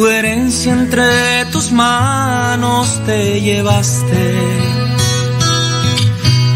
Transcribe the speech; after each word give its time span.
tu 0.00 0.06
herencia 0.06 0.72
entre 0.72 1.44
tus 1.52 1.72
manos 1.72 3.02
te 3.04 3.38
llevaste. 3.38 4.24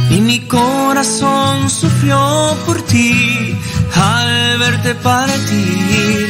Y 0.09 0.21
mi 0.23 0.41
corazón 0.41 1.69
sufrió 1.69 2.57
por 2.65 2.81
ti 2.83 3.55
al 3.95 4.59
verte 4.59 4.95
partir. 4.95 6.27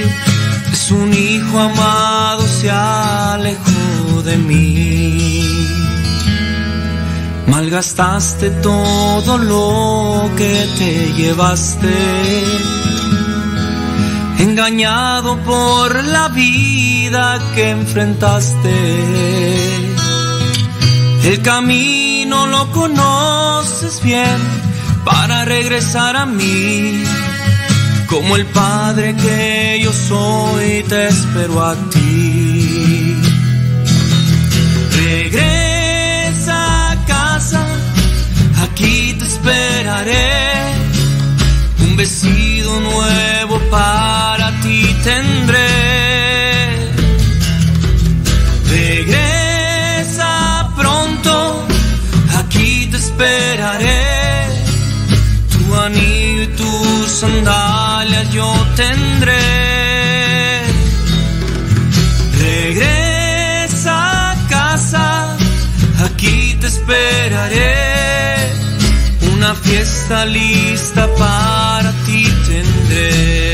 Es 0.72 0.90
un 0.90 1.14
hijo 1.14 1.56
amado 1.60 2.42
se 2.48 2.68
alejó 2.70 4.22
de 4.24 4.36
mí. 4.36 5.48
Malgastaste 7.46 8.50
todo 8.68 9.38
lo 9.38 10.30
que 10.36 10.54
te 10.78 11.12
llevaste 11.12 11.94
engañado 14.44 15.36
por 15.38 16.04
la 16.04 16.28
vida 16.28 17.40
que 17.54 17.70
enfrentaste. 17.70 18.76
El 21.24 21.40
camino 21.40 22.46
lo 22.46 22.70
conoces 22.70 24.02
bien 24.02 24.38
para 25.04 25.44
regresar 25.46 26.16
a 26.16 26.26
mí. 26.26 27.04
Como 28.06 28.36
el 28.36 28.44
Padre 28.46 29.16
que 29.16 29.80
yo 29.82 29.92
soy, 29.92 30.84
te 30.90 31.08
espero 31.08 31.64
a 31.64 31.74
ti. 31.92 33.16
Regresa 35.04 36.58
a 36.92 37.06
casa, 37.06 37.62
aquí 38.64 39.14
te 39.18 39.24
esperaré 39.24 40.44
un 41.80 41.96
vestido 41.96 42.80
nuevo 42.80 43.58
para 43.70 44.33
tendré. 45.04 45.68
Regresa 48.70 50.32
pronto, 50.76 51.66
aquí 52.38 52.88
te 52.90 52.96
esperaré. 52.96 54.02
Tu 55.52 55.74
anillo 55.86 56.42
y 56.42 56.46
tus 56.60 57.10
sandalias 57.20 58.32
yo 58.32 58.48
tendré. 58.76 60.62
Regresa 62.46 63.96
a 64.32 64.34
casa, 64.48 65.36
aquí 66.06 66.56
te 66.60 66.66
esperaré 66.66 67.74
una 69.34 69.54
fiesta 69.54 70.24
lista 70.24 71.06
para 71.18 71.90
ti 72.06 72.24
tendré. 72.48 73.53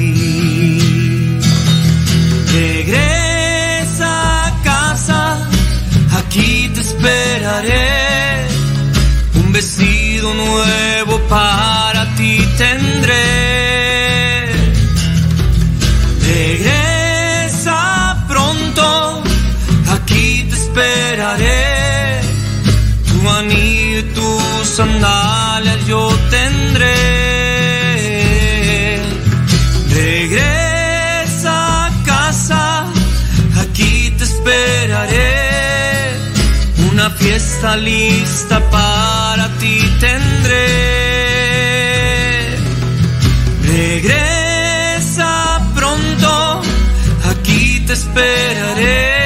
Te 6.81 6.87
esperaré. 6.87 8.47
Un 9.35 9.51
vestido 9.51 10.33
nuevo 10.33 11.19
para 11.29 12.15
ti 12.15 12.37
tendré. 12.57 14.51
Regresa 16.33 18.25
pronto, 18.27 19.23
aquí 19.91 20.47
te 20.49 20.55
esperaré. 20.55 22.21
Tu 23.07 23.29
anillo 23.29 23.99
y 23.99 24.03
tus 24.15 24.67
sandalias 24.67 25.85
yo 25.87 26.09
tendré. 26.29 26.60
Fiesta 37.31 37.77
lista 37.77 38.59
para 38.69 39.47
ti 39.59 39.79
tendré. 40.01 40.67
Regresa 43.63 45.31
pronto, 45.73 46.61
aquí 47.31 47.79
te 47.87 47.93
esperaré. 47.93 49.21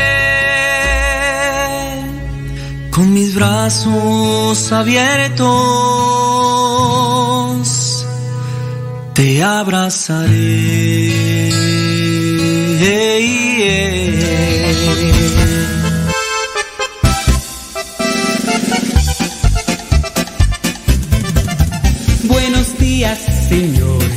Con 2.92 3.12
mis 3.12 3.34
brazos 3.34 4.72
abiertos, 4.72 5.48
te 9.16 9.42
abrazaré. 9.42 11.16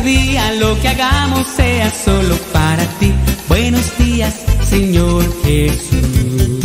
Este 0.00 0.12
día 0.12 0.52
lo 0.54 0.80
que 0.80 0.88
hagamos 0.88 1.46
sea 1.46 1.90
solo 1.90 2.34
para 2.54 2.82
ti. 2.98 3.12
Buenos 3.48 3.98
días, 3.98 4.34
Señor 4.62 5.22
Jesús. 5.44 6.64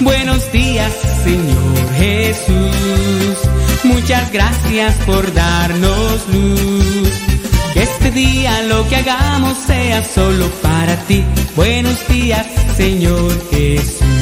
Buenos 0.00 0.50
días, 0.52 0.90
Señor 1.22 1.94
Jesús. 1.98 3.36
Muchas 3.84 4.32
gracias 4.32 4.94
por 5.04 5.34
darnos 5.34 6.26
luz. 6.32 7.12
Este 7.74 8.10
día 8.10 8.62
lo 8.62 8.88
que 8.88 8.96
hagamos 8.96 9.58
sea 9.66 10.02
solo 10.02 10.48
para 10.62 10.96
ti. 11.04 11.22
Buenos 11.54 12.08
días, 12.08 12.46
Señor 12.78 13.32
Jesús. 13.50 14.21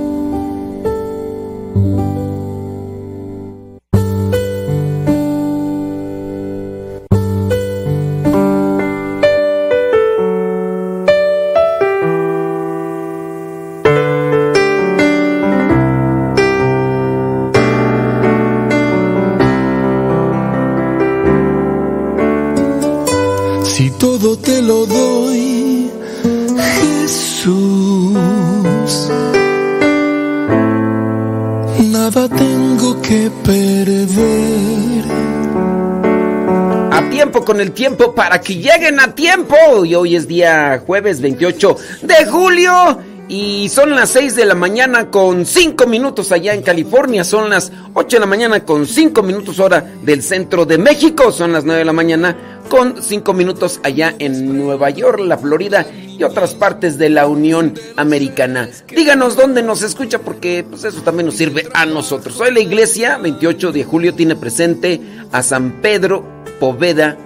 Tiempo 37.71 38.13
para 38.13 38.39
que 38.39 38.55
lleguen 38.55 38.99
a 38.99 39.13
tiempo. 39.13 39.55
Y 39.85 39.95
hoy 39.95 40.15
es 40.15 40.27
día 40.27 40.81
jueves 40.85 41.21
28 41.21 41.77
de 42.03 42.25
julio. 42.25 42.99
Y 43.33 43.69
son 43.69 43.91
las 43.91 44.09
6 44.09 44.35
de 44.35 44.43
la 44.43 44.55
mañana 44.55 45.09
con 45.09 45.45
5 45.45 45.87
minutos 45.87 46.33
allá 46.33 46.53
en 46.53 46.63
California. 46.63 47.23
Son 47.23 47.49
las 47.49 47.71
8 47.93 48.17
de 48.17 48.19
la 48.19 48.25
mañana 48.25 48.65
con 48.65 48.85
5 48.85 49.23
minutos 49.23 49.57
hora 49.59 49.89
del 50.03 50.21
centro 50.21 50.65
de 50.65 50.77
México. 50.77 51.31
Son 51.31 51.53
las 51.53 51.63
9 51.63 51.79
de 51.79 51.85
la 51.85 51.93
mañana 51.93 52.35
con 52.67 53.01
5 53.01 53.33
minutos 53.33 53.79
allá 53.83 54.13
en 54.19 54.57
Nueva 54.57 54.89
York, 54.89 55.21
la 55.21 55.37
Florida 55.37 55.85
y 55.93 56.23
otras 56.23 56.55
partes 56.55 56.97
de 56.97 57.09
la 57.09 57.25
Unión 57.25 57.73
Americana. 57.95 58.69
Díganos 58.89 59.37
dónde 59.37 59.63
nos 59.63 59.81
escucha 59.81 60.19
porque 60.19 60.65
pues 60.69 60.83
eso 60.83 61.01
también 61.01 61.27
nos 61.27 61.35
sirve 61.35 61.69
a 61.73 61.85
nosotros. 61.85 62.37
Hoy 62.41 62.53
la 62.53 62.59
iglesia 62.59 63.17
28 63.17 63.71
de 63.71 63.85
julio 63.85 64.13
tiene 64.13 64.35
presente 64.35 64.99
a 65.31 65.41
San 65.41 65.81
Pedro 65.81 66.25
Poveda 66.59 67.17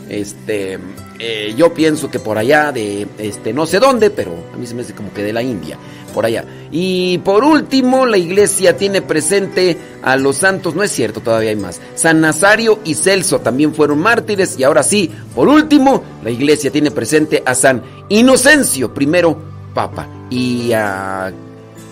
Este, 0.08 0.78
eh, 1.24 1.54
yo 1.56 1.72
pienso 1.72 2.10
que 2.10 2.18
por 2.18 2.36
allá 2.36 2.72
de, 2.72 3.06
este, 3.18 3.52
no 3.52 3.64
sé 3.64 3.78
dónde, 3.78 4.10
pero 4.10 4.34
a 4.52 4.56
mí 4.56 4.66
se 4.66 4.74
me 4.74 4.82
hace 4.82 4.92
como 4.92 5.14
que 5.14 5.22
de 5.22 5.32
la 5.32 5.40
India, 5.40 5.78
por 6.12 6.26
allá. 6.26 6.44
Y 6.72 7.18
por 7.18 7.44
último, 7.44 8.06
la 8.06 8.18
iglesia 8.18 8.76
tiene 8.76 9.02
presente 9.02 9.78
a 10.02 10.16
los 10.16 10.38
santos, 10.38 10.74
no 10.74 10.82
es 10.82 10.90
cierto, 10.90 11.20
todavía 11.20 11.50
hay 11.50 11.56
más. 11.56 11.80
San 11.94 12.20
Nazario 12.20 12.80
y 12.84 12.94
Celso 12.94 13.38
también 13.38 13.72
fueron 13.72 14.00
mártires 14.00 14.58
y 14.58 14.64
ahora 14.64 14.82
sí, 14.82 15.12
por 15.32 15.46
último, 15.46 16.02
la 16.24 16.30
iglesia 16.30 16.72
tiene 16.72 16.90
presente 16.90 17.40
a 17.46 17.54
San 17.54 17.84
Inocencio, 18.08 18.92
primero 18.92 19.38
papa, 19.72 20.08
y 20.28 20.72
a 20.72 21.32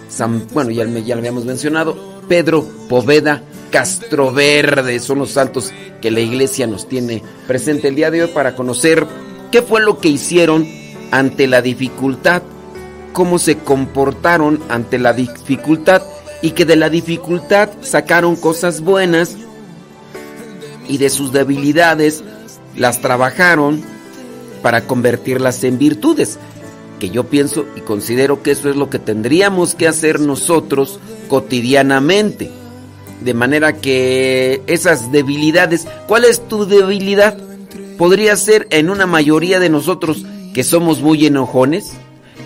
San, 0.08 0.44
bueno, 0.52 0.72
ya, 0.72 0.84
ya 0.87 1.14
lo 1.14 1.20
habíamos 1.20 1.44
mencionado, 1.44 1.96
Pedro 2.30 2.64
Poveda 2.88 3.42
Castroverde. 3.72 5.00
Son 5.00 5.18
los 5.18 5.32
santos 5.32 5.72
que 6.00 6.12
la 6.12 6.20
iglesia 6.20 6.68
nos 6.68 6.88
tiene 6.88 7.25
presente 7.49 7.88
el 7.88 7.96
día 7.96 8.12
de 8.12 8.22
hoy 8.22 8.30
para 8.32 8.54
conocer 8.54 9.04
qué 9.50 9.62
fue 9.62 9.80
lo 9.80 9.99
que 9.99 10.10
hicieron 10.10 10.64
ante 11.10 11.49
la 11.49 11.60
dificultad, 11.60 12.42
cómo 13.12 13.40
se 13.40 13.58
comportaron 13.58 14.60
ante 14.68 15.00
la 15.00 15.12
dificultad 15.12 16.02
y 16.40 16.52
que 16.52 16.64
de 16.64 16.76
la 16.76 16.88
dificultad 16.88 17.70
sacaron 17.80 18.37
cosas 18.37 18.80
buenas 18.80 19.37
y 20.87 20.99
de 20.99 21.10
sus 21.10 21.32
debilidades 21.32 22.22
las 22.76 23.00
trabajaron 23.00 23.82
para 24.62 24.87
convertirlas 24.87 25.64
en 25.64 25.78
virtudes. 25.78 26.38
Que 27.00 27.10
yo 27.10 27.25
pienso 27.25 27.66
y 27.75 27.80
considero 27.80 28.44
que 28.44 28.52
eso 28.52 28.70
es 28.70 28.76
lo 28.76 28.88
que 28.88 29.00
tendríamos 29.00 29.75
que 29.75 29.88
hacer 29.88 30.20
nosotros 30.20 31.00
cotidianamente. 31.30 32.50
De 33.22 33.34
manera 33.34 33.76
que 33.76 34.62
esas 34.66 35.12
debilidades, 35.12 35.87
¿cuál 36.08 36.25
es 36.25 36.46
tu 36.49 36.66
debilidad? 36.66 37.38
Podría 37.96 38.37
ser 38.37 38.66
en 38.70 38.90
una 38.90 39.06
mayoría 39.06 39.60
de 39.60 39.70
nosotros 39.70 40.25
que 40.52 40.64
somos 40.64 41.00
muy 41.00 41.25
enojones, 41.26 41.92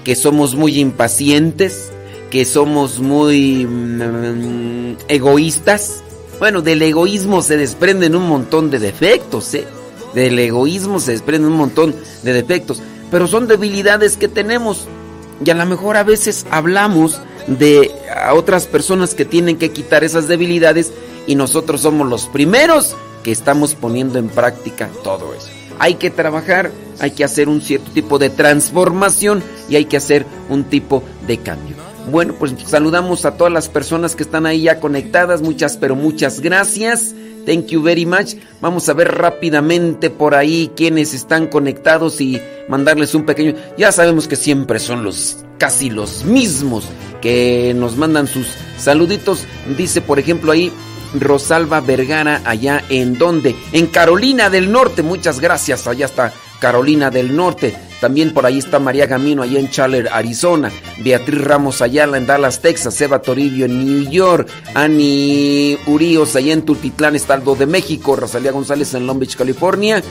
que 0.04 0.14
somos 0.14 0.54
muy 0.54 0.78
impacientes, 0.78 1.90
que 2.30 2.44
somos 2.44 3.00
muy 3.00 3.64
mm, 3.64 4.96
egoístas. 5.08 6.02
Bueno, 6.38 6.60
del 6.60 6.82
egoísmo 6.82 7.40
se 7.40 7.56
desprenden 7.56 8.14
un 8.14 8.28
montón 8.28 8.70
de 8.70 8.80
defectos, 8.80 9.54
¿eh? 9.54 9.64
Del 10.14 10.38
egoísmo 10.38 11.00
se 11.00 11.12
desprenden 11.12 11.52
un 11.52 11.56
montón 11.56 11.94
de 12.22 12.32
defectos, 12.32 12.82
pero 13.10 13.28
son 13.28 13.46
debilidades 13.46 14.16
que 14.16 14.28
tenemos. 14.28 14.86
Y 15.44 15.50
a 15.50 15.54
lo 15.54 15.64
mejor 15.66 15.96
a 15.96 16.02
veces 16.02 16.46
hablamos 16.50 17.20
de 17.46 17.90
a 18.14 18.34
otras 18.34 18.66
personas 18.66 19.14
que 19.14 19.24
tienen 19.24 19.56
que 19.58 19.70
quitar 19.70 20.04
esas 20.04 20.28
debilidades 20.28 20.92
y 21.26 21.34
nosotros 21.34 21.82
somos 21.82 22.08
los 22.08 22.26
primeros 22.26 22.96
que 23.22 23.32
estamos 23.32 23.74
poniendo 23.74 24.18
en 24.18 24.28
práctica 24.28 24.90
todo 25.02 25.34
eso. 25.34 25.48
Hay 25.78 25.94
que 25.94 26.10
trabajar, 26.10 26.70
hay 27.00 27.10
que 27.10 27.24
hacer 27.24 27.48
un 27.48 27.60
cierto 27.60 27.90
tipo 27.90 28.18
de 28.18 28.30
transformación 28.30 29.42
y 29.68 29.76
hay 29.76 29.86
que 29.86 29.96
hacer 29.96 30.24
un 30.48 30.64
tipo 30.64 31.02
de 31.26 31.38
cambio. 31.38 31.76
Bueno, 32.10 32.34
pues 32.38 32.54
saludamos 32.66 33.24
a 33.24 33.36
todas 33.36 33.52
las 33.52 33.68
personas 33.68 34.14
que 34.14 34.22
están 34.22 34.46
ahí 34.46 34.62
ya 34.62 34.78
conectadas. 34.78 35.40
Muchas, 35.42 35.76
pero 35.76 35.96
muchas 35.96 36.40
gracias. 36.40 37.14
Thank 37.44 37.66
you 37.66 37.82
very 37.82 38.06
much. 38.06 38.34
Vamos 38.60 38.88
a 38.88 38.92
ver 38.94 39.08
rápidamente 39.14 40.10
por 40.10 40.34
ahí 40.34 40.70
quienes 40.76 41.14
están 41.14 41.46
conectados 41.46 42.20
y 42.20 42.40
mandarles 42.68 43.14
un 43.14 43.24
pequeño. 43.24 43.54
Ya 43.76 43.92
sabemos 43.92 44.28
que 44.28 44.36
siempre 44.36 44.78
son 44.78 45.04
los 45.04 45.44
casi 45.58 45.90
los 45.90 46.24
mismos 46.24 46.84
que 47.20 47.72
nos 47.74 47.96
mandan 47.96 48.26
sus 48.26 48.46
saluditos. 48.78 49.46
Dice, 49.76 50.00
por 50.00 50.18
ejemplo, 50.18 50.52
ahí 50.52 50.72
Rosalba 51.18 51.80
Vergara, 51.80 52.42
allá 52.44 52.82
en 52.88 53.16
donde? 53.18 53.54
En 53.72 53.86
Carolina 53.86 54.50
del 54.50 54.70
Norte. 54.70 55.02
Muchas 55.02 55.40
gracias. 55.40 55.86
Allá 55.86 56.06
está 56.06 56.32
Carolina 56.60 57.10
del 57.10 57.34
Norte. 57.34 57.74
También 58.04 58.34
por 58.34 58.44
ahí 58.44 58.58
está 58.58 58.78
María 58.78 59.06
Gamino, 59.06 59.40
allá 59.40 59.58
en 59.58 59.70
Chandler, 59.70 60.10
Arizona. 60.12 60.70
Beatriz 60.98 61.40
Ramos 61.40 61.80
Ayala 61.80 62.18
en 62.18 62.26
Dallas, 62.26 62.60
Texas. 62.60 63.00
Eva 63.00 63.22
Toribio 63.22 63.64
en 63.64 63.82
New 63.82 64.10
York. 64.10 64.46
Ani 64.74 65.78
Urios 65.86 66.36
allá 66.36 66.52
en 66.52 66.66
Tultitlán, 66.66 67.16
Estado 67.16 67.54
de 67.54 67.64
México. 67.64 68.14
Rosalía 68.14 68.52
González 68.52 68.92
en 68.92 69.06
Long 69.06 69.18
Beach, 69.18 69.36
California. 69.36 70.02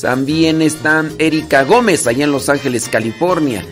También 0.00 0.62
están 0.62 1.12
Erika 1.18 1.64
Gómez 1.64 2.06
allá 2.06 2.24
en 2.24 2.32
Los 2.32 2.48
Ángeles, 2.48 2.88
California. 2.88 3.62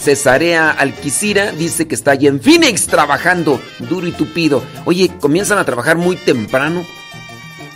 Cesarea 0.00 0.72
Alquicira 0.72 1.52
dice 1.52 1.86
que 1.86 1.94
está 1.94 2.10
allá 2.10 2.28
en 2.30 2.40
Phoenix 2.40 2.88
trabajando 2.88 3.60
duro 3.88 4.08
y 4.08 4.10
tupido. 4.10 4.60
Oye, 4.86 5.08
comienzan 5.20 5.58
a 5.58 5.64
trabajar 5.64 5.96
muy 5.96 6.16
temprano 6.16 6.84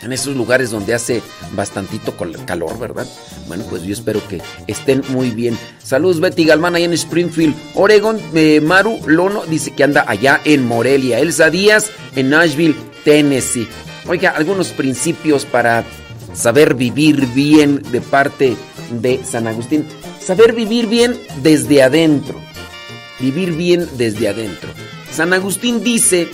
en 0.03 0.13
esos 0.13 0.37
lugares 0.37 0.71
donde 0.71 0.95
hace 0.95 1.23
bastantito 1.53 2.15
calor, 2.47 2.79
¿verdad? 2.79 3.07
Bueno, 3.47 3.65
pues 3.69 3.83
yo 3.83 3.93
espero 3.93 4.27
que 4.29 4.41
estén 4.67 5.03
muy 5.09 5.31
bien. 5.31 5.57
Saludos 5.83 6.21
Betty 6.21 6.45
Galmán 6.45 6.75
allá 6.75 6.87
en 6.87 6.93
Springfield, 6.93 7.55
Oregon. 7.75 8.21
Eh, 8.35 8.61
Maru 8.61 9.01
Lono 9.07 9.45
dice 9.47 9.73
que 9.73 9.85
anda 9.85 10.05
allá 10.07 10.41
en 10.45 10.67
Morelia. 10.67 11.21
Elsa 11.21 11.51
Díaz 11.51 11.91
en 12.17 12.31
Nashville, 12.31 12.77
Tennessee. 13.05 13.69
Oiga, 14.09 14.31
algunos 14.31 14.69
principios 14.69 15.45
para 15.45 15.85
saber 16.35 16.75
vivir 16.75 17.27
bien 17.27 17.83
de 17.93 18.01
parte 18.01 18.57
de 18.91 19.21
San 19.25 19.47
Agustín. 19.47 19.87
Saber 20.21 20.53
vivir 20.53 20.87
bien 20.87 21.19
desde 21.43 21.83
adentro. 21.83 22.41
Vivir 23.21 23.53
bien 23.53 23.89
desde 23.97 24.29
adentro. 24.29 24.71
San 25.13 25.33
Agustín 25.33 25.85
dice 25.85 26.29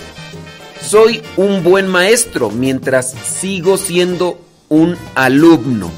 soy 0.80 1.23
un 1.37 1.62
buen 1.62 1.87
maestro 1.87 2.50
mientras 2.50 3.12
sigo 3.12 3.76
siendo 3.76 4.38
un 4.68 4.97
alumno. 5.14 5.90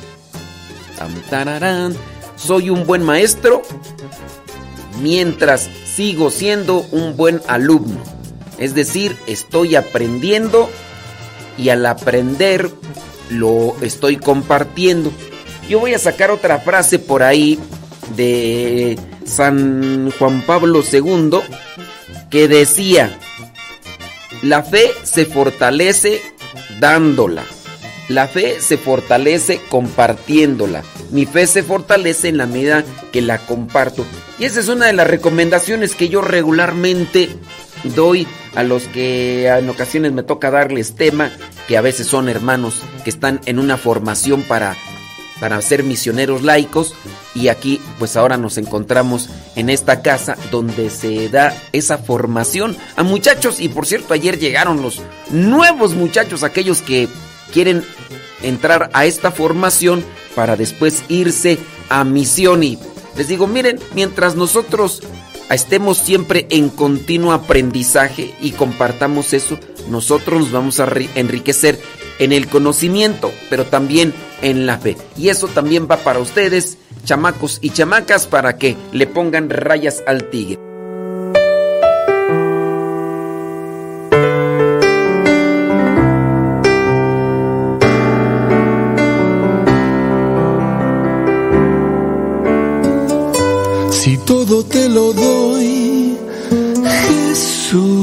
Soy 2.37 2.71
un 2.71 2.87
buen 2.87 3.03
maestro 3.03 3.63
mientras 5.01 5.69
sigo 5.95 6.31
siendo 6.31 6.81
un 6.93 7.17
buen 7.17 7.41
alumno. 7.47 8.03
Es 8.59 8.75
decir, 8.75 9.17
estoy 9.27 9.77
aprendiendo 9.77 10.69
y 11.57 11.71
al 11.71 11.85
aprender 11.87 12.71
lo 13.31 13.77
estoy 13.81 14.17
compartiendo. 14.17 15.13
Yo 15.69 15.81
voy 15.81 15.95
a 15.95 15.99
sacar 15.99 16.31
otra 16.31 16.59
frase 16.59 16.99
por 16.99 17.23
ahí 17.23 17.59
de 18.17 18.99
San 19.25 20.11
Juan 20.19 20.43
Pablo 20.43 20.83
II 20.91 21.39
que 22.31 22.49
decía, 22.49 23.19
la 24.43 24.63
fe 24.63 24.91
se 25.03 25.27
fortalece 25.27 26.21
dándola. 26.79 27.45
La 28.09 28.27
fe 28.27 28.61
se 28.61 28.77
fortalece 28.77 29.61
compartiéndola. 29.69 30.83
Mi 31.11 31.27
fe 31.27 31.47
se 31.47 31.63
fortalece 31.63 32.29
en 32.29 32.39
la 32.39 32.47
medida 32.47 32.85
que 33.13 33.21
la 33.21 33.39
comparto. 33.39 34.05
Y 34.39 34.47
esa 34.47 34.61
es 34.61 34.69
una 34.69 34.87
de 34.87 34.93
las 34.95 35.07
recomendaciones 35.07 35.95
que 35.95 36.09
yo 36.09 36.21
regularmente 36.21 37.29
doy 37.95 38.27
a 38.55 38.63
los 38.63 38.85
que 38.85 39.47
en 39.47 39.69
ocasiones 39.69 40.13
me 40.13 40.23
toca 40.23 40.51
darles 40.51 40.95
tema, 40.97 41.31
que 41.69 41.77
a 41.77 41.83
veces 41.83 42.07
son 42.07 42.29
hermanos 42.29 42.83
que 43.05 43.11
están 43.11 43.41
en 43.47 43.59
una 43.59 43.77
formación 43.77 44.43
para 44.43 44.77
para 45.41 45.61
ser 45.63 45.83
misioneros 45.83 46.43
laicos. 46.43 46.95
Y 47.35 47.49
aquí 47.49 47.81
pues 47.99 48.17
ahora 48.17 48.37
nos 48.37 48.59
encontramos 48.59 49.29
en 49.57 49.71
esta 49.71 50.03
casa 50.03 50.37
donde 50.51 50.91
se 50.91 51.29
da 51.29 51.57
esa 51.73 51.99
formación 51.99 52.77
a 52.97 53.03
muchachos. 53.03 53.59
Y 53.59 53.69
por 53.69 53.87
cierto 53.87 54.15
ayer 54.15 54.39
llegaron 54.39 54.83
los 54.83 55.01
nuevos 55.31 55.95
muchachos, 55.95 56.45
aquellos 56.45 56.83
que 56.83 57.09
quieren 57.53 57.83
entrar 58.43 58.91
a 58.93 59.07
esta 59.07 59.33
formación 59.33 60.05
para 60.35 60.57
después 60.57 61.03
irse 61.09 61.59
a 61.89 62.05
misión. 62.05 62.63
Y 62.63 62.79
les 63.17 63.29
digo, 63.29 63.47
miren, 63.47 63.81
mientras 63.95 64.37
nosotros 64.37 65.03
estemos 65.51 65.99
siempre 65.99 66.47
en 66.51 66.69
continuo 66.69 67.33
aprendizaje 67.33 68.35
y 68.41 68.53
compartamos 68.53 69.33
eso, 69.33 69.59
nosotros 69.89 70.41
nos 70.41 70.53
vamos 70.53 70.81
a 70.81 70.89
enriquecer 71.15 71.81
en 72.21 72.33
el 72.33 72.47
conocimiento, 72.47 73.33
pero 73.49 73.65
también 73.65 74.15
en 74.43 74.67
la 74.67 74.79
fe. 74.79 74.97
Y 75.17 75.31
eso 75.31 75.49
también 75.49 75.89
va 75.91 75.97
para 75.97 76.21
ustedes, 76.21 76.79
chamacos 77.05 77.59
y 77.61 77.71
chamacas, 77.71 78.29
para 78.29 78.57
que 78.57 78.77
le 78.93 79.09
pongan 79.09 79.51
rayas 79.51 80.05
al 80.07 80.31
tigre. 80.31 80.59
Si 93.91 94.17
todo 94.19 94.65
te 94.65 94.89
lo 94.89 95.13
doy, 95.13 96.17
Jesús 97.09 98.00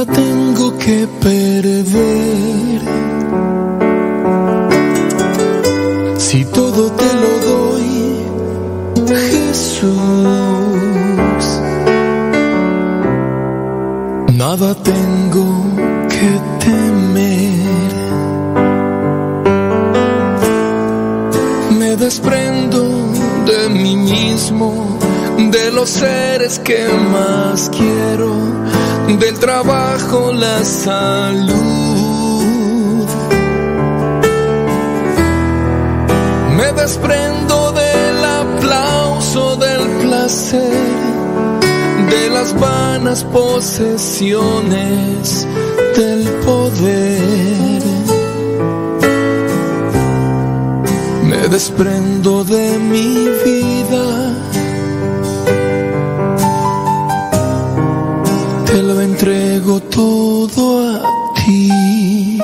nada 0.00 0.12
tengo 0.14 0.78
que 0.78 1.06
perder. 1.20 2.80
Si 6.16 6.44
todo 6.46 6.90
te 6.92 7.14
lo 7.22 7.32
doy, 7.50 7.90
Jesús, 9.08 9.90
nada 14.36 14.74
tengo 14.74 15.46
que 16.08 16.40
temer. 16.64 17.60
Me 21.78 21.96
desprendo 21.96 22.82
de 23.46 23.68
mí 23.68 23.96
mismo, 23.96 24.98
de 25.50 25.72
los 25.72 25.90
seres 25.90 26.58
que 26.60 26.88
más 27.12 27.70
quiero 27.70 28.59
del 29.18 29.38
trabajo 29.38 30.32
la 30.32 30.62
salud. 30.62 31.56
Me 36.56 36.72
desprendo 36.72 37.72
del 37.72 38.24
aplauso, 38.24 39.56
del 39.56 39.88
placer, 40.02 40.72
de 42.10 42.30
las 42.30 42.58
vanas 42.60 43.24
posesiones, 43.24 45.46
del 45.96 46.28
poder. 46.46 47.82
Me 51.24 51.48
desprendo 51.48 52.44
de 52.44 52.78
mi 52.78 53.28
vida 53.44 54.49
lo 58.94 59.00
entrego 59.02 59.80
todo 59.80 60.64
a 60.80 61.00
ti. 61.36 62.38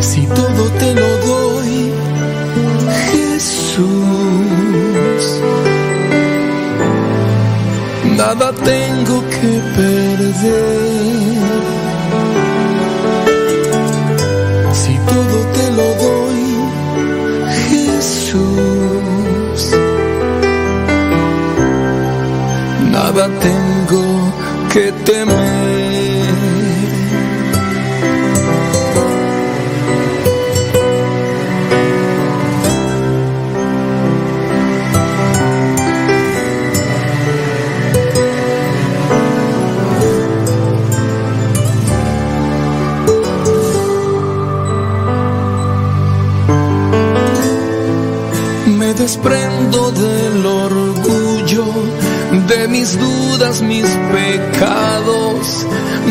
Si 0.00 0.22
todo 0.38 0.62
te 0.80 0.94
lo 1.02 1.10
doy, 1.30 1.92
Jesús, 3.10 3.82
nada 8.16 8.48
tengo 8.70 9.16
que 9.34 9.52
perder. 9.78 11.38
Si 14.80 14.94
todo 15.12 15.36
te 15.56 15.66
lo 15.78 15.88
doy, 16.04 16.44
Jesús, 17.68 18.69
nada 23.12 23.28
tengo 23.40 24.32
que 24.72 24.92
temer. 25.04 25.40
Me 48.78 48.94
desprendo 48.94 49.90
del 49.90 50.46
de 50.46 50.79
mis 52.70 52.96
dudas, 52.98 53.60
mis 53.60 53.86
pecados, 54.12 55.66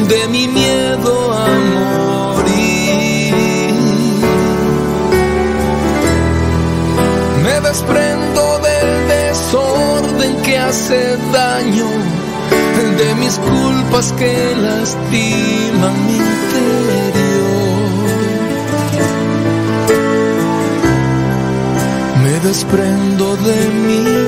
de 0.08 0.28
mi 0.28 0.48
miedo 0.48 1.34
a 1.34 1.48
morir. 1.74 3.34
Me 7.44 7.62
desprendo 7.62 8.60
del 8.60 9.08
desorden 9.08 10.42
que 10.44 10.58
hace 10.58 11.18
daño, 11.32 11.88
de 12.98 13.16
mis 13.16 13.40
culpas 13.40 14.12
que 14.14 14.56
lastiman 14.58 16.06
mi 16.06 16.18
interior. 16.18 17.40
Me 22.24 22.40
desprendo 22.48 23.36
de 23.38 23.70
mi 23.86 24.19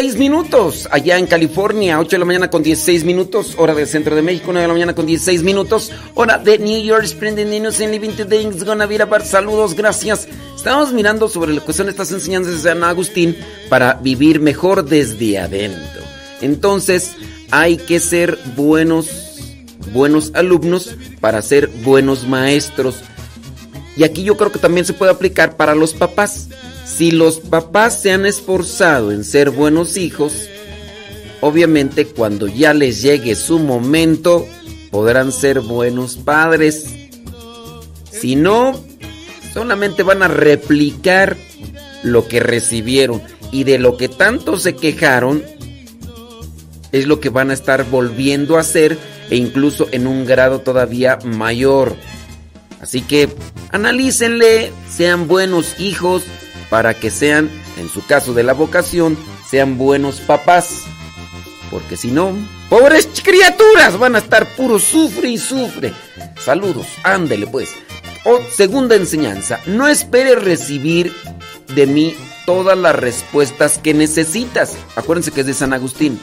16 0.00 0.20
minutos. 0.20 0.88
Allá 0.92 1.18
en 1.18 1.26
California, 1.26 1.98
8 1.98 2.10
de 2.10 2.18
la 2.18 2.24
mañana 2.24 2.50
con 2.50 2.62
16 2.62 3.02
minutos. 3.02 3.54
Hora 3.58 3.74
del 3.74 3.88
centro 3.88 4.14
de 4.14 4.22
México, 4.22 4.46
9 4.52 4.60
de 4.60 4.68
la 4.68 4.72
mañana 4.72 4.94
con 4.94 5.06
16 5.06 5.42
minutos. 5.42 5.90
Hora 6.14 6.38
de 6.38 6.56
New 6.58 6.80
York, 6.84 7.02
Spring 7.02 7.36
Innocent 7.36 7.90
Living 7.90 8.12
Today. 8.12 8.46
It's 8.46 8.62
gonna 8.62 8.86
be 8.86 8.96
a 9.02 9.20
Saludos, 9.24 9.74
gracias. 9.74 10.28
Estamos 10.54 10.92
mirando 10.92 11.28
sobre 11.28 11.52
la 11.52 11.62
cuestión 11.62 11.86
de 11.86 11.90
estas 11.90 12.12
enseñanzas 12.12 12.54
de 12.54 12.70
San 12.70 12.84
Agustín 12.84 13.36
para 13.68 13.94
vivir 13.94 14.38
mejor 14.38 14.84
desde 14.84 15.36
adentro. 15.40 16.02
Entonces, 16.42 17.16
hay 17.50 17.76
que 17.76 17.98
ser 17.98 18.38
buenos, 18.54 19.08
buenos 19.92 20.30
alumnos 20.34 20.94
para 21.20 21.42
ser 21.42 21.66
buenos 21.82 22.24
maestros. 22.24 23.02
Y 23.96 24.04
aquí 24.04 24.22
yo 24.22 24.36
creo 24.36 24.52
que 24.52 24.60
también 24.60 24.86
se 24.86 24.92
puede 24.92 25.10
aplicar 25.10 25.56
para 25.56 25.74
los 25.74 25.92
papás. 25.92 26.47
Si 26.96 27.12
los 27.12 27.38
papás 27.38 28.02
se 28.02 28.10
han 28.10 28.26
esforzado 28.26 29.12
en 29.12 29.22
ser 29.22 29.50
buenos 29.50 29.96
hijos, 29.96 30.48
obviamente 31.40 32.06
cuando 32.06 32.48
ya 32.48 32.74
les 32.74 33.02
llegue 33.02 33.36
su 33.36 33.60
momento, 33.60 34.48
podrán 34.90 35.30
ser 35.30 35.60
buenos 35.60 36.16
padres. 36.16 36.86
Si 38.10 38.34
no, 38.34 38.82
solamente 39.54 40.02
van 40.02 40.24
a 40.24 40.28
replicar 40.28 41.36
lo 42.02 42.26
que 42.26 42.40
recibieron 42.40 43.22
y 43.52 43.62
de 43.62 43.78
lo 43.78 43.96
que 43.96 44.08
tanto 44.08 44.58
se 44.58 44.74
quejaron, 44.74 45.44
es 46.90 47.06
lo 47.06 47.20
que 47.20 47.28
van 47.28 47.50
a 47.50 47.54
estar 47.54 47.84
volviendo 47.84 48.56
a 48.56 48.60
hacer 48.60 48.98
e 49.30 49.36
incluso 49.36 49.86
en 49.92 50.06
un 50.06 50.24
grado 50.24 50.62
todavía 50.62 51.18
mayor. 51.22 51.94
Así 52.80 53.02
que 53.02 53.28
analícenle, 53.70 54.72
sean 54.90 55.28
buenos 55.28 55.78
hijos 55.78 56.24
para 56.70 56.94
que 56.94 57.10
sean, 57.10 57.50
en 57.78 57.88
su 57.88 58.04
caso 58.06 58.34
de 58.34 58.42
la 58.42 58.52
vocación, 58.52 59.16
sean 59.48 59.78
buenos 59.78 60.20
papás. 60.20 60.84
Porque 61.70 61.96
si 61.96 62.10
no, 62.10 62.32
pobres 62.68 63.08
criaturas 63.22 63.98
van 63.98 64.16
a 64.16 64.18
estar 64.18 64.46
puro 64.56 64.78
sufre 64.78 65.28
y 65.28 65.38
sufre. 65.38 65.92
Saludos, 66.42 66.86
ándele 67.02 67.46
pues. 67.46 67.70
O 68.24 68.40
segunda 68.50 68.96
enseñanza, 68.96 69.60
no 69.66 69.86
esperes 69.88 70.42
recibir 70.42 71.12
de 71.74 71.86
mí 71.86 72.14
todas 72.46 72.78
las 72.78 72.96
respuestas 72.96 73.78
que 73.78 73.92
necesitas. 73.92 74.76
Acuérdense 74.96 75.30
que 75.30 75.42
es 75.42 75.46
de 75.46 75.54
San 75.54 75.72
Agustín. 75.72 76.18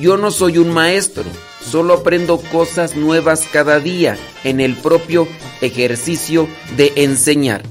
yo 0.00 0.16
no 0.16 0.30
soy 0.30 0.58
un 0.58 0.70
maestro, 0.70 1.24
solo 1.64 1.94
aprendo 1.94 2.38
cosas 2.50 2.96
nuevas 2.96 3.46
cada 3.52 3.78
día 3.78 4.16
en 4.42 4.60
el 4.60 4.74
propio 4.74 5.28
ejercicio 5.60 6.48
de 6.76 6.92
enseñar. 6.96 7.62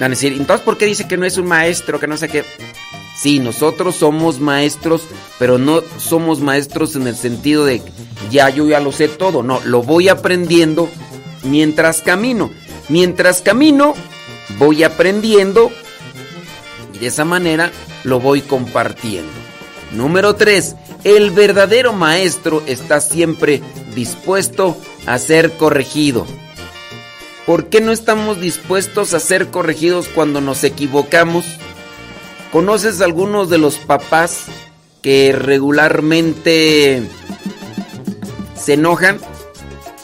Entonces, 0.00 0.60
¿por 0.64 0.78
qué 0.78 0.86
dice 0.86 1.08
que 1.08 1.16
no 1.16 1.26
es 1.26 1.38
un 1.38 1.46
maestro, 1.46 1.98
que 1.98 2.06
no 2.06 2.16
sé 2.16 2.28
qué? 2.28 2.44
Sí, 3.16 3.40
nosotros 3.40 3.96
somos 3.96 4.38
maestros, 4.38 5.02
pero 5.38 5.58
no 5.58 5.82
somos 5.98 6.40
maestros 6.40 6.94
en 6.94 7.08
el 7.08 7.16
sentido 7.16 7.64
de 7.64 7.82
ya 8.30 8.48
yo 8.48 8.68
ya 8.68 8.78
lo 8.78 8.92
sé 8.92 9.08
todo. 9.08 9.42
No, 9.42 9.60
lo 9.64 9.82
voy 9.82 10.08
aprendiendo 10.08 10.88
mientras 11.42 12.00
camino. 12.00 12.50
Mientras 12.88 13.42
camino, 13.42 13.94
voy 14.58 14.84
aprendiendo 14.84 15.70
y 16.94 16.98
de 16.98 17.08
esa 17.08 17.24
manera 17.24 17.72
lo 18.04 18.20
voy 18.20 18.40
compartiendo. 18.40 19.32
Número 19.92 20.36
3. 20.36 20.76
El 21.04 21.30
verdadero 21.30 21.92
maestro 21.92 22.62
está 22.66 23.00
siempre 23.00 23.62
dispuesto 23.94 24.76
a 25.06 25.18
ser 25.18 25.52
corregido. 25.52 26.26
¿Por 27.48 27.70
qué 27.70 27.80
no 27.80 27.92
estamos 27.92 28.42
dispuestos 28.42 29.14
a 29.14 29.20
ser 29.20 29.46
corregidos 29.46 30.06
cuando 30.08 30.42
nos 30.42 30.64
equivocamos? 30.64 31.46
¿Conoces 32.52 33.00
algunos 33.00 33.48
de 33.48 33.56
los 33.56 33.76
papás 33.76 34.48
que 35.00 35.32
regularmente 35.32 37.02
se 38.54 38.74
enojan 38.74 39.18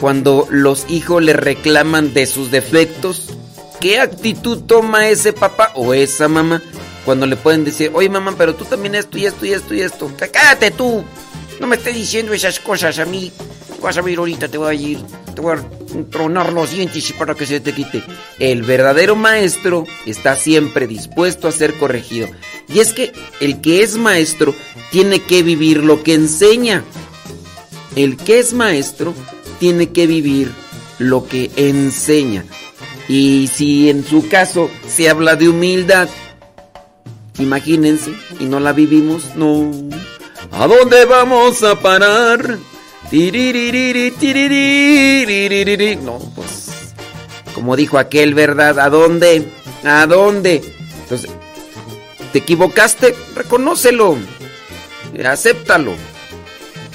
cuando 0.00 0.46
los 0.48 0.86
hijos 0.88 1.22
le 1.22 1.34
reclaman 1.34 2.14
de 2.14 2.24
sus 2.24 2.50
defectos? 2.50 3.34
¿Qué 3.78 4.00
actitud 4.00 4.62
toma 4.62 5.10
ese 5.10 5.34
papá 5.34 5.70
o 5.74 5.92
esa 5.92 6.28
mamá 6.28 6.62
cuando 7.04 7.26
le 7.26 7.36
pueden 7.36 7.66
decir, 7.66 7.90
oye 7.92 8.08
mamá, 8.08 8.34
pero 8.38 8.54
tú 8.54 8.64
también 8.64 8.94
esto 8.94 9.18
y 9.18 9.26
esto 9.26 9.44
y 9.44 9.52
esto 9.52 9.74
y 9.74 9.82
esto? 9.82 10.10
Cállate 10.16 10.70
tú, 10.70 11.04
no 11.60 11.66
me 11.66 11.76
estés 11.76 11.94
diciendo 11.94 12.32
esas 12.32 12.58
cosas 12.58 12.98
a 12.98 13.04
mí. 13.04 13.30
Vas 13.82 13.98
a 13.98 14.00
ver 14.00 14.16
ahorita, 14.16 14.48
te 14.48 14.56
voy 14.56 14.70
a 14.70 14.72
ir, 14.72 14.98
te 15.34 15.42
voy 15.42 15.58
a 15.58 15.83
tronar 16.10 16.52
los 16.52 16.72
dientes 16.72 17.12
para 17.12 17.34
que 17.34 17.46
se 17.46 17.60
te 17.60 17.72
quite. 17.72 18.02
El 18.38 18.62
verdadero 18.62 19.16
maestro 19.16 19.86
está 20.06 20.36
siempre 20.36 20.86
dispuesto 20.86 21.48
a 21.48 21.52
ser 21.52 21.74
corregido. 21.74 22.28
Y 22.68 22.80
es 22.80 22.92
que 22.92 23.12
el 23.40 23.60
que 23.60 23.82
es 23.82 23.96
maestro 23.96 24.54
tiene 24.90 25.20
que 25.20 25.42
vivir 25.42 25.84
lo 25.84 26.02
que 26.02 26.14
enseña. 26.14 26.84
El 27.96 28.16
que 28.16 28.40
es 28.40 28.52
maestro 28.52 29.14
tiene 29.60 29.90
que 29.90 30.06
vivir 30.06 30.52
lo 30.98 31.26
que 31.26 31.50
enseña. 31.56 32.44
Y 33.08 33.48
si 33.52 33.90
en 33.90 34.04
su 34.04 34.28
caso 34.28 34.70
se 34.88 35.08
habla 35.08 35.36
de 35.36 35.48
humildad, 35.48 36.08
imagínense, 37.38 38.12
y 38.40 38.44
no 38.44 38.60
la 38.60 38.72
vivimos, 38.72 39.36
no. 39.36 39.70
¿A 40.50 40.66
dónde 40.66 41.04
vamos 41.04 41.62
a 41.62 41.78
parar? 41.78 42.58
No, 46.02 46.18
pues, 46.34 46.68
como 47.54 47.76
dijo 47.76 47.98
aquel, 47.98 48.34
¿verdad? 48.34 48.78
¿A 48.78 48.90
dónde? 48.90 49.48
¿A 49.84 50.06
dónde? 50.06 50.62
Entonces, 51.02 51.30
¿te 52.32 52.38
equivocaste? 52.38 53.14
Reconócelo, 53.34 54.16
acéptalo. 55.24 55.92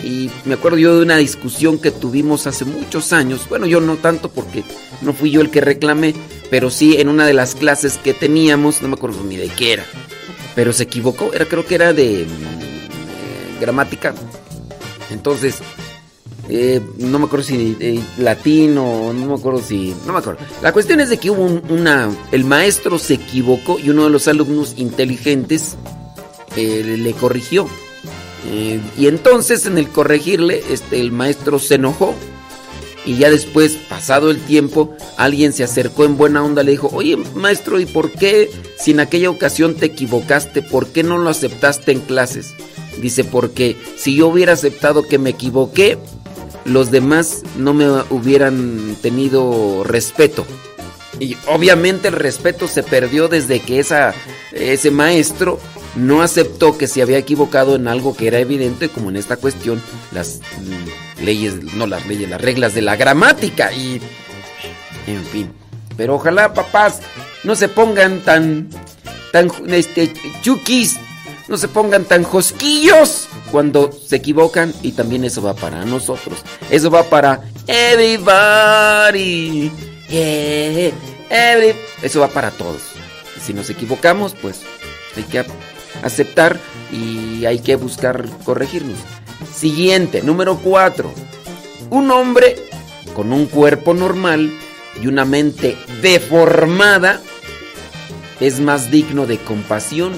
Y 0.03 0.29
me 0.45 0.53
acuerdo 0.53 0.77
yo 0.77 0.95
de 0.95 1.03
una 1.03 1.17
discusión 1.17 1.77
que 1.77 1.91
tuvimos 1.91 2.47
hace 2.47 2.65
muchos 2.65 3.11
años. 3.13 3.47
Bueno, 3.49 3.65
yo 3.65 3.81
no 3.81 3.97
tanto 3.97 4.29
porque 4.29 4.63
no 5.01 5.13
fui 5.13 5.31
yo 5.31 5.41
el 5.41 5.51
que 5.51 5.61
reclamé, 5.61 6.15
pero 6.49 6.69
sí 6.69 6.97
en 6.99 7.09
una 7.09 7.25
de 7.25 7.33
las 7.33 7.55
clases 7.55 7.97
que 7.97 8.13
teníamos, 8.13 8.81
no 8.81 8.87
me 8.87 8.95
acuerdo 8.95 9.23
ni 9.23 9.37
de 9.37 9.49
qué 9.49 9.73
era, 9.73 9.85
pero 10.55 10.73
se 10.73 10.83
equivocó, 10.83 11.31
era 11.33 11.45
creo 11.45 11.65
que 11.65 11.75
era 11.75 11.93
de 11.93 12.25
gramática. 13.59 14.13
Entonces, 15.11 15.55
eh, 16.51 16.81
no 16.97 17.19
me 17.19 17.25
acuerdo 17.25 17.45
si 17.45 17.77
eh, 17.79 18.01
latino, 18.17 19.13
no 19.13 19.25
me 19.27 19.33
acuerdo 19.35 19.61
si, 19.61 19.93
no 20.07 20.13
me 20.13 20.19
acuerdo. 20.19 20.39
La 20.63 20.73
cuestión 20.73 20.99
es 20.99 21.09
de 21.09 21.17
que 21.17 21.29
hubo 21.29 21.43
una, 21.69 22.09
el 22.31 22.43
maestro 22.43 22.97
se 22.97 23.15
equivocó 23.15 23.77
y 23.77 23.91
uno 23.91 24.05
de 24.05 24.09
los 24.09 24.27
alumnos 24.27 24.73
inteligentes 24.77 25.77
eh, 26.55 26.97
le 26.97 27.13
corrigió. 27.13 27.67
y 28.97 29.07
entonces 29.07 29.67
en 29.67 29.77
el 29.77 29.89
corregirle, 29.89 30.63
este, 30.71 30.99
el 30.99 31.11
maestro 31.11 31.59
se 31.59 31.75
enojó. 31.75 32.15
Y 33.05 33.17
ya 33.17 33.29
después, 33.29 33.77
pasado 33.87 34.29
el 34.29 34.39
tiempo, 34.39 34.95
alguien 35.17 35.53
se 35.53 35.63
acercó 35.63 36.03
en 36.03 36.17
buena 36.17 36.43
onda, 36.43 36.63
le 36.63 36.71
dijo, 36.71 36.89
oye 36.93 37.15
maestro, 37.35 37.79
¿y 37.79 37.85
por 37.85 38.11
qué 38.11 38.49
si 38.77 38.91
en 38.91 38.99
aquella 38.99 39.29
ocasión 39.29 39.75
te 39.75 39.85
equivocaste, 39.85 40.61
por 40.61 40.87
qué 40.87 41.03
no 41.03 41.17
lo 41.17 41.29
aceptaste 41.29 41.91
en 41.91 42.01
clases? 42.01 42.53
Dice, 43.01 43.23
porque 43.23 43.77
si 43.97 44.15
yo 44.15 44.27
hubiera 44.27 44.53
aceptado 44.53 45.07
que 45.07 45.17
me 45.17 45.29
equivoqué, 45.29 45.97
los 46.69 46.91
demás 46.91 47.43
no 47.57 47.73
me 47.73 47.85
hubieran 48.09 48.95
tenido 49.01 49.83
respeto. 49.83 50.45
Y 51.19 51.35
obviamente 51.47 52.07
el 52.07 52.13
respeto 52.13 52.67
se 52.67 52.83
perdió 52.83 53.27
desde 53.27 53.59
que 53.59 53.79
esa, 53.79 54.13
ese 54.53 54.91
maestro 54.91 55.59
no 55.95 56.21
aceptó 56.21 56.77
que 56.77 56.87
se 56.87 57.01
había 57.01 57.17
equivocado 57.17 57.75
en 57.75 57.87
algo 57.87 58.15
que 58.15 58.27
era 58.27 58.39
evidente, 58.39 58.89
como 58.89 59.09
en 59.09 59.17
esta 59.17 59.35
cuestión, 59.35 59.81
las 60.11 60.39
mm, 60.61 61.23
leyes, 61.23 61.61
no 61.73 61.87
las 61.87 62.05
leyes, 62.07 62.29
las 62.29 62.41
reglas 62.41 62.73
de 62.73 62.81
la 62.81 62.95
gramática 62.95 63.73
y... 63.73 63.99
En 65.07 65.23
fin. 65.25 65.51
Pero 65.97 66.15
ojalá 66.15 66.53
papás 66.53 67.01
no 67.43 67.55
se 67.55 67.67
pongan 67.67 68.21
tan... 68.21 68.69
tan 69.33 69.51
este, 69.67 70.13
chukis 70.41 70.97
no 71.49 71.57
se 71.57 71.67
pongan 71.67 72.05
tan 72.05 72.23
josquillos 72.23 73.27
cuando 73.51 73.91
se 73.91 74.17
equivocan 74.17 74.73
y 74.83 74.91
también 74.91 75.25
eso 75.25 75.41
va 75.41 75.55
para 75.55 75.83
nosotros. 75.83 76.39
Eso 76.69 76.91
va 76.91 77.03
para 77.03 77.41
everybody. 77.67 79.71
Eso 82.01 82.19
va 82.19 82.27
para 82.27 82.51
todos. 82.51 82.83
Si 83.43 83.53
nos 83.53 83.69
equivocamos, 83.71 84.35
pues 84.39 84.61
hay 85.17 85.23
que 85.23 85.43
aceptar 86.03 86.59
y 86.91 87.45
hay 87.45 87.59
que 87.59 87.75
buscar 87.75 88.25
corregirnos. 88.45 88.99
Siguiente, 89.53 90.21
número 90.21 90.57
4. 90.57 91.11
Un 91.89 92.11
hombre 92.11 92.55
con 93.15 93.33
un 93.33 93.47
cuerpo 93.47 93.95
normal 93.95 94.51
y 95.01 95.07
una 95.07 95.25
mente 95.25 95.75
deformada 96.01 97.21
es 98.39 98.59
más 98.59 98.91
digno 98.91 99.25
de 99.25 99.39
compasión 99.39 100.13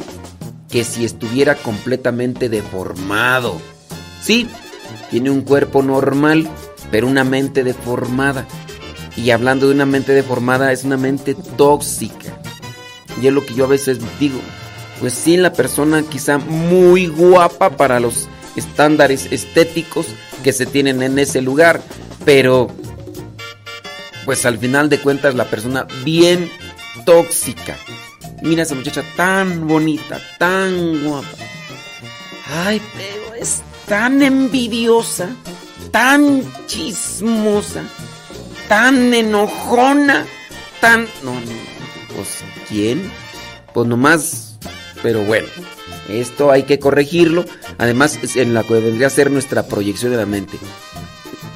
que 0.72 0.84
si 0.84 1.06
estuviera 1.06 1.56
completamente 1.56 2.50
deformado. 2.50 3.62
Sí, 4.22 4.48
tiene 5.10 5.30
un 5.30 5.42
cuerpo 5.42 5.84
normal, 5.84 6.50
pero 6.90 7.08
una 7.08 7.24
mente 7.24 7.64
deformada. 7.64 8.48
Y 9.18 9.32
hablando 9.32 9.68
de 9.68 9.74
una 9.74 9.86
mente 9.86 10.14
deformada, 10.14 10.72
es 10.72 10.84
una 10.84 10.98
mente 10.98 11.36
tóxica. 11.58 12.40
Y 13.22 13.28
es 13.28 13.34
lo 13.34 13.46
que 13.46 13.54
yo 13.54 13.66
a 13.66 13.70
veces 13.70 14.00
digo. 14.20 14.40
Pues 15.00 15.14
sí, 15.14 15.36
la 15.36 15.52
persona 15.52 16.04
quizá 16.04 16.38
muy 16.38 17.08
guapa 17.08 17.76
para 17.76 18.00
los 18.00 18.30
estándares 18.56 19.32
estéticos 19.32 20.06
que 20.44 20.54
se 20.54 20.66
tienen 20.66 21.02
en 21.02 21.20
ese 21.20 21.42
lugar. 21.42 21.82
Pero, 22.24 22.70
pues 24.26 24.46
al 24.46 24.58
final 24.58 24.90
de 24.90 25.00
cuentas, 25.00 25.36
la 25.36 25.46
persona 25.46 25.88
bien 26.06 26.50
tóxica. 27.06 27.76
Mira 28.41 28.63
esa 28.63 28.75
muchacha 28.75 29.04
tan 29.15 29.67
bonita, 29.67 30.19
tan 30.38 31.04
guapa. 31.04 31.30
Ay, 32.65 32.82
pero 32.95 33.36
es 33.36 33.62
tan 33.88 34.21
envidiosa, 34.21 35.30
tan 35.91 36.43
chismosa, 36.65 37.84
tan 38.67 39.13
enojona, 39.13 40.25
tan... 40.80 41.08
No, 41.23 41.34
no, 41.34 41.51
pues 42.15 42.43
¿quién? 42.67 43.12
Pues 43.73 43.88
nomás, 43.88 44.58
pero 45.04 45.23
bueno, 45.23 45.47
esto 46.10 46.51
hay 46.51 46.63
que 46.63 46.80
corregirlo. 46.80 47.45
Además, 47.77 48.19
en 48.36 48.54
la 48.54 48.63
que 48.63 48.73
debería 48.73 49.10
ser 49.10 49.32
nuestra 49.32 49.67
proyección 49.67 50.12
de 50.12 50.17
la 50.17 50.25
mente 50.25 50.58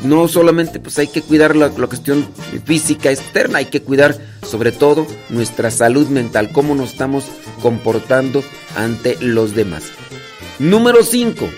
no 0.03 0.27
solamente 0.27 0.79
pues 0.79 0.97
hay 0.99 1.07
que 1.07 1.21
cuidar 1.21 1.55
la, 1.55 1.69
cuestión 1.69 2.27
física 2.65 3.11
externa, 3.11 3.59
hay 3.59 3.65
que 3.65 3.81
cuidar 3.81 4.17
sobre 4.45 4.71
todo 4.71 5.07
nuestra 5.29 5.71
salud 5.71 6.07
mental, 6.07 6.51
cómo 6.51 6.75
nos 6.75 6.91
estamos 6.91 7.25
comportando 7.61 8.43
ante 8.75 9.17
los 9.21 9.55
demás. 9.55 9.83
Número 10.59 11.03
5. 11.03 11.49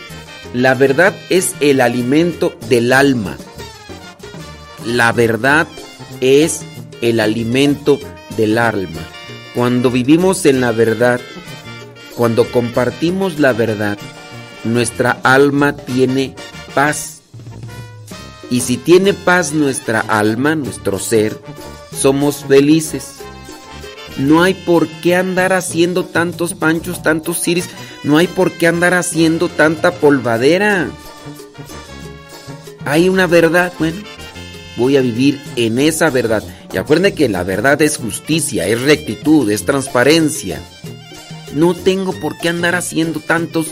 La 0.54 0.76
verdad 0.76 1.13
es 1.30 1.56
el 1.60 1.82
alimento 1.82 2.58
del 2.69 2.93
alma. 2.93 3.38
La 4.86 5.12
verdad 5.12 5.67
es 6.21 6.62
el 7.02 7.19
alimento 7.19 8.00
del 8.38 8.58
alma. 8.58 9.02
Cuando 9.54 9.91
vivimos 9.91 10.45
en 10.45 10.62
la 10.62 10.71
verdad, 10.71 11.19
cuando 12.15 12.50
compartimos 12.52 13.39
la 13.39 13.54
verdad, 13.54 13.97
nuestra 14.63 15.19
alma 15.23 15.76
tiene 15.76 16.36
paz 16.73 17.16
y 18.49 18.62
si 18.62 18.77
tiene 18.77 19.13
paz 19.13 19.53
nuestra 19.53 19.99
alma, 19.99 20.55
nuestro 20.55 20.99
ser, 20.99 21.38
somos 21.95 22.45
felices. 22.45 23.15
No 24.17 24.41
hay 24.41 24.53
por 24.53 24.88
qué 24.88 25.15
andar 25.15 25.53
haciendo 25.53 26.03
tantos 26.05 26.53
panchos, 26.53 27.03
tantos 27.03 27.39
siris. 27.39 27.69
No 28.03 28.17
hay 28.17 28.27
por 28.27 28.51
qué 28.51 28.67
andar 28.67 28.93
haciendo 28.93 29.47
tanta 29.47 29.91
polvadera. 29.91 30.89
Hay 32.86 33.10
una 33.10 33.27
verdad, 33.27 33.73
bueno, 33.77 33.97
voy 34.77 34.97
a 34.97 35.01
vivir 35.01 35.41
en 35.55 35.77
esa 35.77 36.10
verdad. 36.10 36.43
Y 36.73 36.77
acuérdense 36.77 37.15
que 37.15 37.29
la 37.29 37.43
verdad 37.43 37.81
es 37.81 37.97
justicia, 37.97 38.65
es 38.65 38.81
rectitud, 38.81 39.49
es 39.51 39.65
transparencia. 39.65 40.62
No 41.53 41.73
tengo 41.73 42.13
por 42.13 42.38
qué 42.38 42.49
andar 42.49 42.75
haciendo 42.75 43.19
tantos 43.19 43.67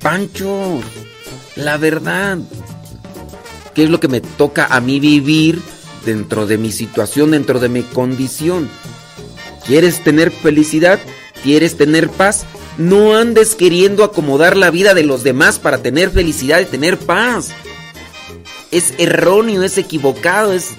panchos. 0.00 0.84
La 1.56 1.76
verdad. 1.76 2.38
¿Qué 3.78 3.84
es 3.84 3.90
lo 3.90 4.00
que 4.00 4.08
me 4.08 4.20
toca 4.20 4.66
a 4.66 4.80
mí 4.80 4.98
vivir 4.98 5.62
dentro 6.04 6.48
de 6.48 6.58
mi 6.58 6.72
situación, 6.72 7.30
dentro 7.30 7.60
de 7.60 7.68
mi 7.68 7.82
condición? 7.82 8.68
¿Quieres 9.68 10.02
tener 10.02 10.32
felicidad? 10.32 10.98
¿Quieres 11.44 11.76
tener 11.76 12.08
paz? 12.08 12.44
No 12.76 13.16
andes 13.16 13.54
queriendo 13.54 14.02
acomodar 14.02 14.56
la 14.56 14.72
vida 14.72 14.94
de 14.94 15.04
los 15.04 15.22
demás 15.22 15.60
para 15.60 15.80
tener 15.80 16.10
felicidad 16.10 16.58
y 16.58 16.64
tener 16.64 16.98
paz. 16.98 17.50
Es 18.72 18.94
erróneo, 18.98 19.62
es 19.62 19.78
equivocado, 19.78 20.52
es 20.52 20.70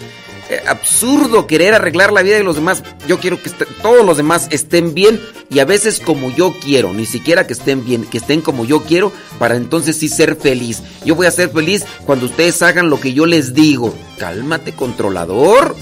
eh, 0.50 0.64
absurdo 0.68 1.46
querer 1.46 1.76
arreglar 1.76 2.12
la 2.12 2.24
vida 2.24 2.38
de 2.38 2.44
los 2.44 2.56
demás. 2.56 2.84
Yo 3.08 3.20
quiero 3.20 3.42
que 3.42 3.52
todos 3.82 4.04
los 4.04 4.18
demás 4.18 4.48
estén 4.50 4.96
bien 4.96 5.22
y 5.50 5.60
a 5.60 5.66
veces 5.66 6.00
como 6.00 6.32
yo 6.32 6.56
quiero, 6.60 6.92
ni 6.92 7.06
siquiera 7.06 7.46
que 7.46 7.54
estén 7.54 7.86
bien, 7.86 8.04
que 8.04 8.18
estén 8.18 8.42
como 8.42 8.66
yo 8.66 8.82
quiero 8.84 9.12
para 9.38 9.56
entonces 9.56 9.98
sí 9.98 10.10
ser 10.10 10.36
feliz. 10.36 10.82
Yo 11.06 11.16
voy 11.16 11.28
a 11.28 11.32
ser 11.32 11.52
feliz 11.52 11.86
cuando 12.06 12.26
ustedes 12.26 12.62
hagan 12.64 12.90
lo 12.90 13.00
que 13.00 13.14
yo 13.14 13.28
les 13.28 13.54
digo. 13.54 13.94
Cálmate 14.18 14.74
controlador, 14.74 15.76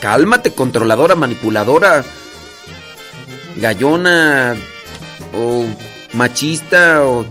cálmate 0.00 0.52
controladora, 0.52 1.16
manipuladora, 1.16 2.04
gallona 3.56 4.54
o 5.34 5.64
machista 6.12 7.04
o... 7.04 7.26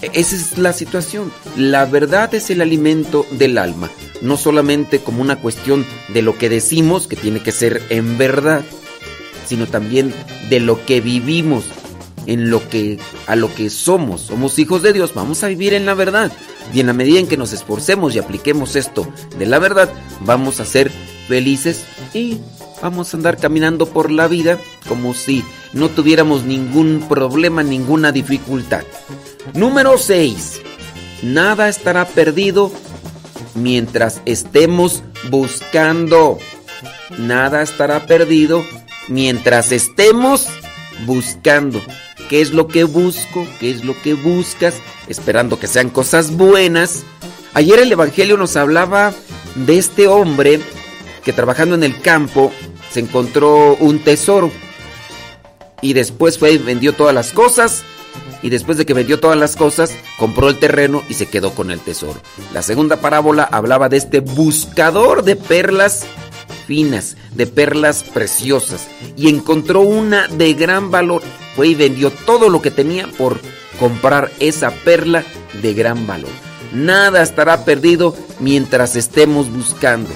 Esa 0.00 0.36
es 0.36 0.56
la 0.56 0.72
situación. 0.72 1.32
La 1.56 1.84
verdad 1.84 2.32
es 2.34 2.50
el 2.50 2.60
alimento 2.60 3.26
del 3.32 3.58
alma, 3.58 3.90
no 4.20 4.36
solamente 4.36 5.00
como 5.00 5.22
una 5.22 5.36
cuestión 5.36 5.86
de 6.08 6.22
lo 6.22 6.36
que 6.36 6.48
decimos, 6.48 7.06
que 7.06 7.16
tiene 7.16 7.42
que 7.42 7.52
ser 7.52 7.82
en 7.90 8.18
verdad, 8.18 8.64
sino 9.46 9.66
también 9.66 10.14
de 10.48 10.60
lo 10.60 10.84
que 10.84 11.00
vivimos, 11.00 11.64
en 12.26 12.50
lo 12.50 12.68
que 12.68 12.98
a 13.26 13.36
lo 13.36 13.52
que 13.54 13.70
somos. 13.70 14.20
Somos 14.20 14.58
hijos 14.58 14.82
de 14.82 14.92
Dios, 14.92 15.14
vamos 15.14 15.42
a 15.42 15.48
vivir 15.48 15.72
en 15.72 15.86
la 15.86 15.94
verdad. 15.94 16.30
Y 16.72 16.80
en 16.80 16.86
la 16.86 16.92
medida 16.92 17.18
en 17.18 17.26
que 17.26 17.38
nos 17.38 17.52
esforcemos 17.52 18.14
y 18.14 18.18
apliquemos 18.18 18.76
esto 18.76 19.08
de 19.38 19.46
la 19.46 19.58
verdad, 19.58 19.90
vamos 20.20 20.60
a 20.60 20.66
ser 20.66 20.90
felices 21.26 21.84
y 22.12 22.38
vamos 22.82 23.12
a 23.12 23.16
andar 23.16 23.38
caminando 23.38 23.86
por 23.86 24.10
la 24.10 24.28
vida 24.28 24.58
como 24.86 25.14
si 25.14 25.42
no 25.72 25.88
tuviéramos 25.88 26.44
ningún 26.44 27.06
problema, 27.08 27.62
ninguna 27.62 28.12
dificultad. 28.12 28.84
Número 29.54 29.96
6. 29.96 30.60
Nada 31.22 31.68
estará 31.68 32.06
perdido 32.06 32.70
mientras 33.54 34.20
estemos 34.24 35.02
buscando. 35.30 36.38
Nada 37.18 37.62
estará 37.62 38.06
perdido 38.06 38.64
mientras 39.08 39.72
estemos 39.72 40.46
buscando. 41.06 41.80
¿Qué 42.28 42.40
es 42.40 42.52
lo 42.52 42.68
que 42.68 42.84
busco? 42.84 43.46
¿Qué 43.58 43.70
es 43.70 43.84
lo 43.84 44.00
que 44.02 44.14
buscas? 44.14 44.74
Esperando 45.08 45.58
que 45.58 45.66
sean 45.66 45.88
cosas 45.88 46.36
buenas. 46.36 47.04
Ayer 47.54 47.78
el 47.78 47.90
Evangelio 47.90 48.36
nos 48.36 48.56
hablaba 48.56 49.14
de 49.54 49.78
este 49.78 50.06
hombre 50.06 50.60
que 51.24 51.32
trabajando 51.32 51.74
en 51.74 51.84
el 51.84 52.00
campo 52.00 52.52
se 52.90 53.00
encontró 53.00 53.76
un 53.76 54.00
tesoro. 54.00 54.50
Y 55.80 55.92
después 55.92 56.38
fue 56.38 56.52
y 56.52 56.58
vendió 56.58 56.92
todas 56.92 57.14
las 57.14 57.32
cosas. 57.32 57.82
Y 58.42 58.50
después 58.50 58.78
de 58.78 58.86
que 58.86 58.94
vendió 58.94 59.18
todas 59.18 59.38
las 59.38 59.56
cosas, 59.56 59.92
compró 60.18 60.48
el 60.48 60.58
terreno 60.58 61.02
y 61.08 61.14
se 61.14 61.26
quedó 61.26 61.54
con 61.54 61.70
el 61.70 61.80
tesoro. 61.80 62.20
La 62.52 62.62
segunda 62.62 62.96
parábola 63.00 63.44
hablaba 63.44 63.88
de 63.88 63.96
este 63.96 64.20
buscador 64.20 65.24
de 65.24 65.36
perlas 65.36 66.06
finas, 66.66 67.16
de 67.34 67.46
perlas 67.46 68.04
preciosas. 68.04 68.86
Y 69.16 69.28
encontró 69.28 69.80
una 69.80 70.28
de 70.28 70.54
gran 70.54 70.90
valor. 70.90 71.22
Fue 71.56 71.68
y 71.68 71.74
vendió 71.74 72.10
todo 72.10 72.48
lo 72.48 72.62
que 72.62 72.70
tenía 72.70 73.08
por 73.18 73.40
comprar 73.80 74.30
esa 74.38 74.70
perla 74.70 75.24
de 75.62 75.74
gran 75.74 76.06
valor. 76.06 76.30
Nada 76.72 77.22
estará 77.22 77.64
perdido 77.64 78.14
mientras 78.38 78.94
estemos 78.96 79.50
buscando. 79.50 80.10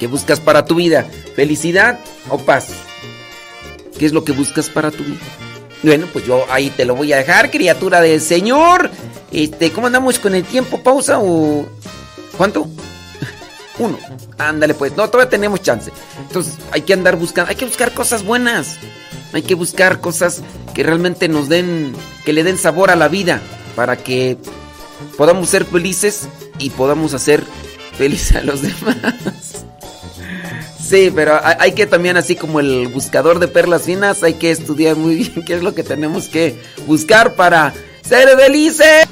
¿Qué 0.00 0.06
buscas 0.06 0.40
para 0.40 0.64
tu 0.64 0.76
vida? 0.76 1.06
¿Felicidad 1.36 2.00
o 2.28 2.38
paz? 2.38 2.68
¿Qué 3.98 4.06
es 4.06 4.12
lo 4.12 4.24
que 4.24 4.32
buscas 4.32 4.68
para 4.68 4.90
tu 4.90 5.04
vida? 5.04 5.20
Bueno, 5.82 6.06
pues 6.12 6.24
yo 6.24 6.46
ahí 6.48 6.70
te 6.70 6.84
lo 6.84 6.94
voy 6.94 7.12
a 7.12 7.16
dejar, 7.16 7.50
criatura 7.50 8.00
del 8.00 8.20
Señor. 8.20 8.90
Este, 9.32 9.72
¿cómo 9.72 9.88
andamos 9.88 10.18
con 10.18 10.34
el 10.34 10.44
tiempo? 10.44 10.82
¿Pausa 10.82 11.18
o 11.20 11.66
cuánto? 12.36 12.68
Uno. 13.78 13.98
Ándale, 14.38 14.74
pues. 14.74 14.96
No, 14.96 15.08
todavía 15.08 15.30
tenemos 15.30 15.62
chance. 15.62 15.90
Entonces, 16.20 16.58
hay 16.70 16.82
que 16.82 16.92
andar 16.92 17.16
buscando, 17.16 17.50
hay 17.50 17.56
que 17.56 17.64
buscar 17.64 17.92
cosas 17.92 18.24
buenas. 18.24 18.78
Hay 19.32 19.42
que 19.42 19.54
buscar 19.54 20.00
cosas 20.00 20.42
que 20.74 20.82
realmente 20.82 21.26
nos 21.28 21.48
den, 21.48 21.94
que 22.24 22.32
le 22.32 22.44
den 22.44 22.58
sabor 22.58 22.90
a 22.90 22.96
la 22.96 23.08
vida, 23.08 23.40
para 23.74 23.96
que 23.96 24.36
podamos 25.16 25.48
ser 25.48 25.64
felices 25.64 26.28
y 26.58 26.70
podamos 26.70 27.14
hacer 27.14 27.42
felices 27.96 28.36
a 28.36 28.42
los 28.42 28.62
demás. 28.62 29.64
Sí, 30.92 31.10
pero 31.10 31.40
hay 31.42 31.72
que 31.72 31.86
también, 31.86 32.18
así 32.18 32.36
como 32.36 32.60
el 32.60 32.88
buscador 32.88 33.38
de 33.38 33.48
perlas 33.48 33.84
finas, 33.84 34.22
hay 34.22 34.34
que 34.34 34.50
estudiar 34.50 34.94
muy 34.94 35.14
bien 35.24 35.42
qué 35.42 35.54
es 35.54 35.62
lo 35.62 35.74
que 35.74 35.82
tenemos 35.82 36.28
que 36.28 36.54
buscar 36.86 37.34
para 37.34 37.72
ser 38.02 38.28
felices. 38.38 39.08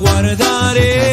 guardaré. 0.00 1.07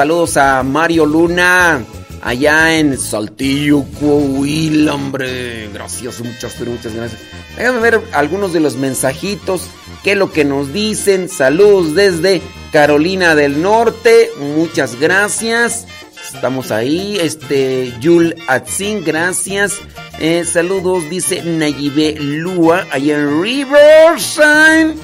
Saludos 0.00 0.38
a 0.38 0.62
Mario 0.62 1.04
Luna, 1.04 1.84
allá 2.22 2.74
en 2.74 2.96
Saltillo, 2.96 3.84
Coahuila, 4.00 4.94
hombre. 4.94 5.68
Gracias, 5.74 6.20
muchas, 6.20 6.58
gracias. 6.58 7.20
Déjame 7.54 7.80
ver 7.80 8.00
algunos 8.14 8.54
de 8.54 8.60
los 8.60 8.76
mensajitos, 8.76 9.66
qué 10.02 10.12
es 10.12 10.16
lo 10.16 10.32
que 10.32 10.46
nos 10.46 10.72
dicen. 10.72 11.28
Saludos 11.28 11.94
desde 11.94 12.40
Carolina 12.72 13.34
del 13.34 13.60
Norte, 13.60 14.30
muchas 14.38 14.98
gracias. 14.98 15.86
Estamos 16.32 16.70
ahí, 16.70 17.18
este, 17.20 17.92
Yul 18.00 18.36
Atzin, 18.48 19.04
gracias. 19.04 19.80
Eh, 20.18 20.46
saludos, 20.46 21.10
dice 21.10 21.42
Nayibe 21.42 22.14
Lua, 22.18 22.86
allá 22.90 23.16
en 23.18 23.42
Riverside. 23.42 24.94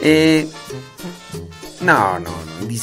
Eh, 0.00 0.48
no, 1.80 2.18
no, 2.18 2.30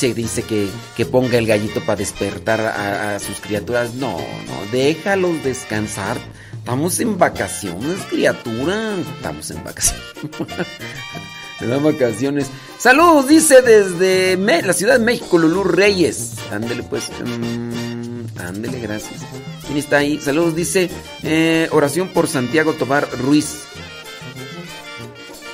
no. 0.09 0.13
Dice, 0.15 0.43
que, 0.43 0.67
que 0.95 1.05
ponga 1.05 1.37
el 1.37 1.47
gallito 1.47 1.79
para 1.81 1.97
despertar 1.97 2.61
a, 2.61 3.19
sus 3.19 3.39
criaturas. 3.39 3.93
No, 3.95 4.17
no, 4.17 4.71
déjalos 4.71 5.43
descansar. 5.43 6.17
Estamos 6.57 6.99
en 6.99 7.17
vacaciones, 7.17 7.99
criatura. 8.09 8.95
Estamos 9.17 9.51
en 9.51 9.63
vacaciones. 9.63 10.03
Se 11.59 11.67
dan 11.67 11.83
vacaciones. 11.83 12.47
Saludos, 12.77 13.27
dice 13.27 13.61
desde 13.61 14.37
Me- 14.37 14.61
la 14.63 14.73
Ciudad 14.73 14.97
de 14.99 15.05
México, 15.05 15.37
Lulú 15.37 15.63
Reyes. 15.63 16.33
Ándele 16.51 16.83
pues. 16.83 17.09
mm, 17.23 18.39
ándele, 18.39 18.79
gracias. 18.79 19.21
¿Quién 19.65 19.77
está 19.77 19.97
ahí? 19.97 20.19
Saludos, 20.19 20.55
dice 20.55 20.89
eh, 21.21 21.69
oración 21.71 22.09
por 22.09 22.27
Santiago 22.27 22.73
Tobar 22.73 23.07
Ruiz. 23.19 23.59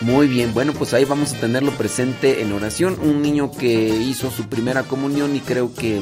Muy 0.01 0.27
bien, 0.27 0.53
bueno, 0.53 0.71
pues 0.73 0.93
ahí 0.93 1.03
vamos 1.03 1.33
a 1.33 1.39
tenerlo 1.39 1.71
presente 1.71 2.41
en 2.41 2.53
oración. 2.53 2.97
Un 3.01 3.21
niño 3.21 3.51
que 3.51 3.89
hizo 3.89 4.31
su 4.31 4.47
primera 4.47 4.83
comunión 4.83 5.35
y 5.35 5.41
creo 5.41 5.73
que 5.73 6.01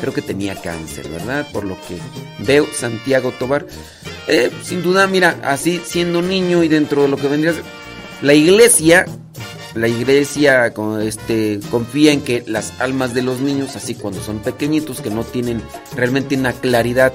creo 0.00 0.14
que 0.14 0.22
tenía 0.22 0.54
cáncer, 0.54 1.06
¿verdad? 1.08 1.46
Por 1.52 1.64
lo 1.64 1.76
que 1.86 1.98
veo 2.46 2.66
Santiago 2.72 3.32
Tobar. 3.38 3.66
Eh, 4.28 4.50
sin 4.62 4.82
duda, 4.82 5.06
mira, 5.06 5.38
así 5.44 5.82
siendo 5.84 6.22
niño 6.22 6.64
y 6.64 6.68
dentro 6.68 7.02
de 7.02 7.08
lo 7.08 7.18
que 7.18 7.28
vendría 7.28 7.50
a 7.50 7.54
ser- 7.54 7.64
la 8.22 8.32
iglesia, 8.32 9.04
la 9.74 9.88
iglesia 9.88 10.72
este, 11.02 11.60
confía 11.70 12.12
en 12.12 12.22
que 12.22 12.42
las 12.46 12.72
almas 12.80 13.12
de 13.12 13.20
los 13.22 13.40
niños, 13.40 13.76
así 13.76 13.94
cuando 13.94 14.22
son 14.22 14.38
pequeñitos, 14.38 15.02
que 15.02 15.10
no 15.10 15.24
tienen 15.24 15.60
realmente 15.94 16.34
una 16.36 16.52
claridad 16.54 17.12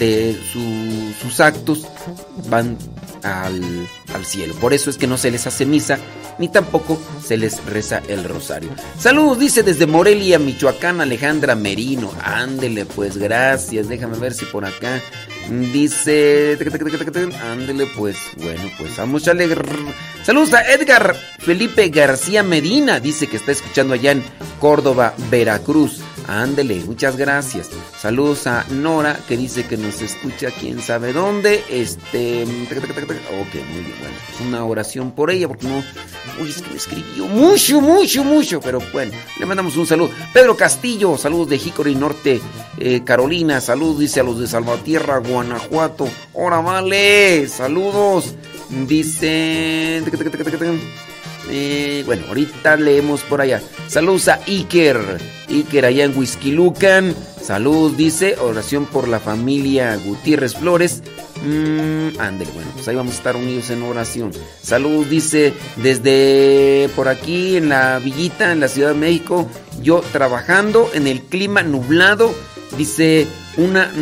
de 0.00 0.36
su- 0.52 1.12
sus 1.22 1.38
actos, 1.38 1.86
van 2.48 2.76
al, 3.22 3.62
al 4.14 4.24
cielo. 4.24 4.54
Por 4.54 4.72
eso 4.72 4.90
es 4.90 4.96
que 4.96 5.06
no 5.06 5.18
se 5.18 5.30
les 5.30 5.46
hace 5.46 5.66
misa, 5.66 5.98
ni 6.38 6.48
tampoco 6.48 7.00
se 7.24 7.36
les 7.36 7.64
reza 7.66 8.02
el 8.08 8.24
rosario. 8.24 8.70
Saludos, 8.98 9.38
dice 9.38 9.62
desde 9.62 9.86
Morelia, 9.86 10.38
Michoacán, 10.38 11.00
Alejandra 11.00 11.54
Merino. 11.54 12.12
Ándele, 12.22 12.86
pues 12.86 13.16
gracias. 13.16 13.88
Déjame 13.88 14.18
ver 14.18 14.34
si 14.34 14.44
por 14.46 14.64
acá 14.64 15.00
Dice. 15.48 16.56
Ándele, 17.42 17.86
pues. 17.96 18.16
Bueno, 18.36 18.62
pues 18.78 18.98
a 19.28 19.34
leer. 19.34 19.62
Saludos 20.24 20.54
a 20.54 20.72
Edgar 20.72 21.14
Felipe 21.38 21.88
García 21.88 22.42
Medina. 22.42 23.00
Dice 23.00 23.26
que 23.26 23.36
está 23.36 23.52
escuchando 23.52 23.94
allá 23.94 24.12
en 24.12 24.24
Córdoba, 24.58 25.14
Veracruz. 25.30 26.00
Ándele, 26.26 26.82
muchas 26.84 27.16
gracias. 27.16 27.70
Saludos 27.98 28.46
a 28.46 28.64
Nora 28.70 29.18
que 29.28 29.36
dice 29.36 29.66
que 29.66 29.76
nos 29.76 30.00
escucha 30.00 30.50
quién 30.50 30.80
sabe 30.80 31.12
dónde. 31.12 31.62
Este. 31.68 32.42
Ok, 32.42 33.54
muy 33.54 33.82
bien. 33.82 33.94
Bueno, 34.00 34.48
una 34.48 34.64
oración 34.64 35.12
por 35.12 35.30
ella 35.30 35.48
porque 35.48 35.66
no. 35.66 35.84
Uy, 36.40 36.48
es 36.48 36.62
que 36.62 36.70
me 36.70 36.76
escribió 36.76 37.26
mucho, 37.26 37.80
mucho, 37.80 38.24
mucho. 38.24 38.60
Pero 38.60 38.80
bueno, 38.92 39.12
le 39.38 39.46
mandamos 39.46 39.76
un 39.76 39.86
saludo. 39.86 40.10
Pedro 40.32 40.56
Castillo, 40.56 41.18
saludos 41.18 41.48
de 41.48 41.56
Hickory 41.56 41.94
Norte, 41.94 42.40
eh, 42.78 43.02
Carolina. 43.04 43.60
Saludos, 43.60 43.98
dice 43.98 44.20
a 44.20 44.24
los 44.24 44.40
de 44.40 44.46
Salvatierra, 44.46 45.18
Guanajuato. 45.18 46.08
Ahora 46.34 46.60
vale, 46.60 47.48
saludos. 47.48 48.34
Dice. 48.86 50.02
Eh, 51.50 52.02
bueno, 52.06 52.26
ahorita 52.28 52.76
leemos 52.76 53.22
por 53.22 53.40
allá. 53.40 53.62
Saludos 53.88 54.28
a 54.28 54.40
Iker. 54.46 54.98
Iker 55.48 55.84
allá 55.84 56.04
en 56.04 56.14
Lucan. 56.54 57.14
Saludos, 57.42 57.96
dice. 57.96 58.36
Oración 58.40 58.86
por 58.86 59.08
la 59.08 59.20
familia 59.20 59.96
Gutiérrez 59.96 60.54
Flores. 60.54 61.02
Mm, 61.44 62.16
bueno, 62.16 62.70
pues 62.74 62.88
ahí 62.88 62.96
vamos 62.96 63.14
a 63.14 63.16
estar 63.18 63.36
unidos 63.36 63.68
en 63.70 63.82
oración. 63.82 64.32
Saludos, 64.62 65.10
dice, 65.10 65.52
desde 65.76 66.88
por 66.96 67.08
aquí 67.08 67.56
en 67.56 67.68
la 67.68 67.98
villita, 67.98 68.50
en 68.52 68.60
la 68.60 68.68
Ciudad 68.68 68.90
de 68.90 68.94
México, 68.94 69.48
yo 69.82 70.00
trabajando 70.12 70.90
en 70.94 71.06
el 71.06 71.20
clima 71.20 71.62
nublado, 71.62 72.34
dice, 72.78 73.26
una, 73.58 73.92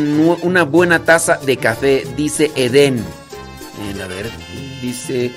una 0.41 0.63
buena 0.63 1.03
taza 1.03 1.37
de 1.37 1.57
café, 1.57 2.07
dice 2.15 2.51
Edén. 2.55 3.03
a 4.01 4.07
ver, 4.07 4.29
dice... 4.81 5.31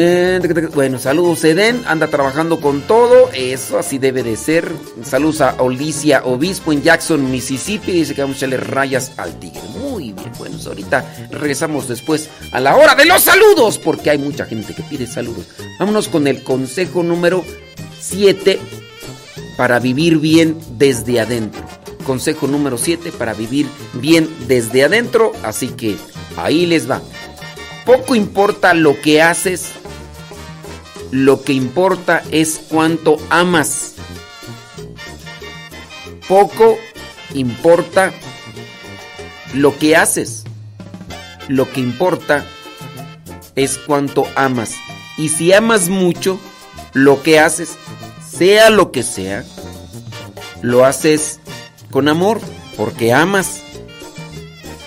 Eh, 0.00 0.38
bueno, 0.76 1.00
saludos 1.00 1.42
Eden, 1.42 1.82
anda 1.84 2.06
trabajando 2.06 2.60
con 2.60 2.82
todo, 2.82 3.30
eso 3.32 3.80
así 3.80 3.98
debe 3.98 4.22
de 4.22 4.36
ser. 4.36 4.70
Saludos 5.02 5.40
a 5.40 5.56
Olicia 5.58 6.22
Obispo 6.24 6.72
en 6.72 6.82
Jackson, 6.82 7.28
Mississippi, 7.28 7.90
dice 7.90 8.14
que 8.14 8.20
vamos 8.20 8.36
a 8.36 8.38
echarle 8.38 8.58
rayas 8.58 9.10
al 9.16 9.36
tigre. 9.40 9.60
Muy 9.76 10.12
bien, 10.12 10.30
bueno, 10.38 10.54
pues 10.54 10.68
ahorita 10.68 11.04
regresamos 11.32 11.88
después 11.88 12.30
a 12.52 12.60
la 12.60 12.76
hora 12.76 12.94
de 12.94 13.06
los 13.06 13.22
saludos, 13.22 13.76
porque 13.78 14.10
hay 14.10 14.18
mucha 14.18 14.44
gente 14.44 14.72
que 14.72 14.84
pide 14.84 15.08
saludos. 15.08 15.48
Vámonos 15.80 16.06
con 16.06 16.28
el 16.28 16.44
consejo 16.44 17.02
número 17.02 17.44
7 18.00 18.60
para 19.56 19.80
vivir 19.80 20.18
bien 20.18 20.56
desde 20.78 21.18
adentro. 21.18 21.64
Consejo 22.06 22.46
número 22.46 22.78
7 22.78 23.10
para 23.10 23.34
vivir 23.34 23.66
bien 23.94 24.28
desde 24.46 24.84
adentro, 24.84 25.32
así 25.42 25.70
que 25.70 25.96
ahí 26.36 26.66
les 26.66 26.88
va. 26.88 27.02
Poco 27.88 28.14
importa 28.14 28.74
lo 28.74 29.00
que 29.00 29.22
haces, 29.22 29.72
lo 31.10 31.42
que 31.42 31.52
importa 31.52 32.22
es 32.30 32.60
cuánto 32.68 33.16
amas. 33.30 33.94
Poco 36.28 36.78
importa 37.34 38.12
lo 39.54 39.78
que 39.78 39.96
haces, 39.96 40.44
lo 41.48 41.70
que 41.70 41.80
importa 41.80 42.44
es 43.54 43.78
cuánto 43.78 44.26
amas. 44.36 44.74
Y 45.16 45.30
si 45.30 45.52
amas 45.52 45.88
mucho, 45.88 46.38
lo 46.92 47.22
que 47.22 47.40
haces, 47.40 47.76
sea 48.30 48.70
lo 48.70 48.92
que 48.92 49.02
sea, 49.02 49.44
lo 50.60 50.84
haces 50.84 51.40
con 51.90 52.08
amor, 52.08 52.40
porque 52.76 53.12
amas. 53.12 53.62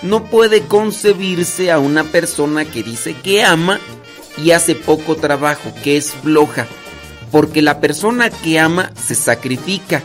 No 0.02 0.24
puede 0.24 0.62
concebirse 0.62 1.70
a 1.70 1.78
una 1.78 2.04
persona 2.04 2.64
que 2.64 2.82
dice 2.82 3.14
que 3.14 3.44
ama 3.44 3.78
y 4.42 4.50
hace 4.50 4.74
poco 4.74 5.16
trabajo, 5.16 5.72
que 5.82 5.96
es 5.96 6.12
floja. 6.12 6.66
Porque 7.30 7.62
la 7.62 7.80
persona 7.80 8.30
que 8.30 8.58
ama 8.58 8.92
se 8.94 9.14
sacrifica, 9.14 10.02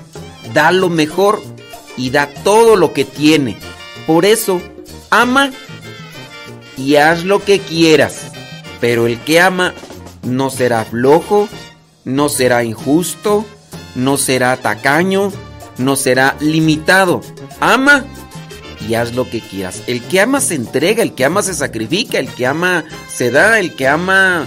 da 0.54 0.72
lo 0.72 0.90
mejor 0.90 1.42
y 1.98 2.10
da 2.10 2.28
todo 2.44 2.76
lo 2.76 2.94
que 2.94 3.04
tiene. 3.04 3.58
Por 4.06 4.26
eso, 4.26 4.62
ama 5.10 5.52
y 6.78 6.96
haz 6.96 7.24
lo 7.24 7.44
que 7.44 7.60
quieras. 7.60 8.32
Pero 8.80 9.08
el 9.08 9.20
que 9.20 9.42
ama 9.42 9.74
no 10.24 10.50
será 10.50 10.86
flojo, 10.86 11.50
no 12.06 12.30
será 12.30 12.64
injusto, 12.64 13.46
no 13.96 14.18
será 14.18 14.56
tacaño, 14.58 15.32
no 15.78 15.96
será 15.96 16.38
limitado. 16.40 17.22
Ama 17.60 18.06
y 18.88 18.96
haz 18.96 19.14
lo 19.16 19.30
que 19.30 19.42
quieras. 19.42 19.82
El 19.88 20.02
que 20.04 20.22
ama 20.22 20.42
se 20.42 20.56
entrega, 20.56 21.04
el 21.04 21.14
que 21.14 21.26
ama 21.26 21.42
se 21.42 21.54
sacrifica, 21.54 22.20
el 22.20 22.30
que 22.30 22.46
ama 22.46 22.86
se 23.08 23.32
da, 23.32 23.60
el 23.60 23.76
que 23.76 23.88
ama 23.88 24.46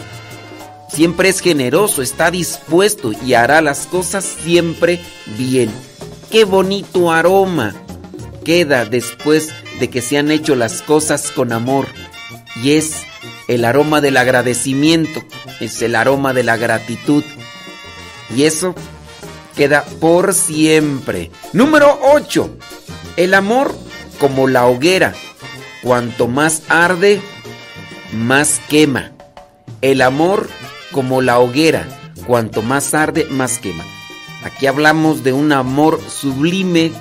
siempre 0.93 1.29
es 1.29 1.41
generoso, 1.41 2.03
está 2.03 2.31
dispuesto 2.31 3.13
y 3.25 3.35
hará 3.35 3.61
las 3.61 3.87
cosas 3.87 4.25
siempre 4.25 5.01
bien. 5.39 5.71
Qué 6.31 6.45
bonito 6.45 7.11
aroma 7.11 7.75
queda 8.45 8.85
después 8.85 9.51
de 9.79 9.91
que 9.91 10.03
se 10.03 10.19
han 10.19 10.31
hecho 10.31 10.55
las 10.55 10.83
cosas 10.83 11.31
con 11.31 11.53
amor. 11.53 11.87
Y 12.63 12.73
es 12.73 13.03
el 13.49 13.65
aroma 13.65 14.01
del 14.01 14.17
agradecimiento, 14.17 15.23
es 15.61 15.83
el 15.83 15.95
aroma 15.95 16.33
de 16.33 16.45
la 16.45 16.57
gratitud. 16.57 17.25
Y 18.35 18.45
eso 18.45 18.75
queda 19.57 19.85
por 20.01 20.35
siempre. 20.35 21.31
Número 21.53 21.99
8. 22.15 22.59
El 23.17 23.35
amor 23.35 23.75
como 24.21 24.47
la 24.47 24.67
hoguera. 24.67 25.15
Cuanto 25.83 26.29
más 26.29 26.63
arde, 26.69 27.21
más 28.13 28.61
quema. 28.69 29.11
El 29.81 30.03
amor 30.03 30.49
como 30.93 31.23
la 31.23 31.41
hoguera. 31.41 31.89
Cuanto 32.27 32.63
más 32.63 32.95
arde, 32.95 33.27
más 33.31 33.59
quema. 33.59 33.85
Aquí 34.45 34.67
hablamos 34.67 35.25
de 35.25 35.33
un 35.33 35.53
amor 35.53 36.01
sublime, 36.09 36.93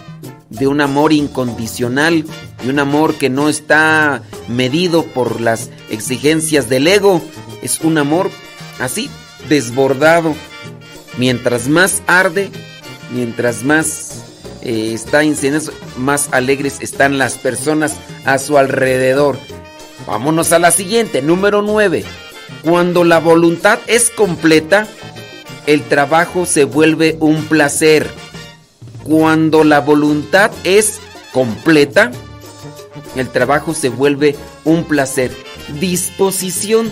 de 0.50 0.68
un 0.68 0.82
amor 0.82 1.14
incondicional, 1.14 2.26
de 2.64 2.70
un 2.70 2.80
amor 2.80 3.16
que 3.16 3.30
no 3.30 3.50
está 3.50 4.24
medido 4.48 5.04
por 5.04 5.42
las 5.42 5.70
exigencias 5.90 6.70
del 6.70 6.88
ego. 6.88 7.22
Es 7.62 7.82
un 7.82 7.98
amor 7.98 8.32
así, 8.80 9.10
desbordado. 9.50 10.36
Mientras 11.18 11.68
más 11.68 12.02
arde, 12.08 12.50
mientras 13.12 13.64
más 13.64 14.29
eh, 14.62 14.92
está 14.94 15.24
incendiando, 15.24 15.72
más 15.98 16.30
alegres 16.32 16.78
están 16.82 17.18
las 17.18 17.38
personas 17.38 17.96
a 18.26 18.38
su 18.38 18.58
alrededor. 18.58 19.38
Vámonos 20.06 20.52
a 20.52 20.60
la 20.60 20.72
siguiente, 20.72 21.22
número 21.22 21.62
9. 21.62 22.04
Cuando 22.64 23.04
la 23.04 23.20
voluntad 23.20 23.80
es 23.88 24.10
completa, 24.10 24.88
el 25.66 25.84
trabajo 25.84 26.46
se 26.46 26.66
vuelve 26.66 27.16
un 27.20 27.46
placer. 27.46 28.10
Cuando 29.04 29.64
la 29.64 29.80
voluntad 29.80 30.52
es 30.64 31.00
completa, 31.32 32.12
el 33.16 33.30
trabajo 33.30 33.74
se 33.74 33.90
vuelve 33.90 34.36
un 34.66 34.84
placer. 34.84 35.32
Disposición. 35.80 36.92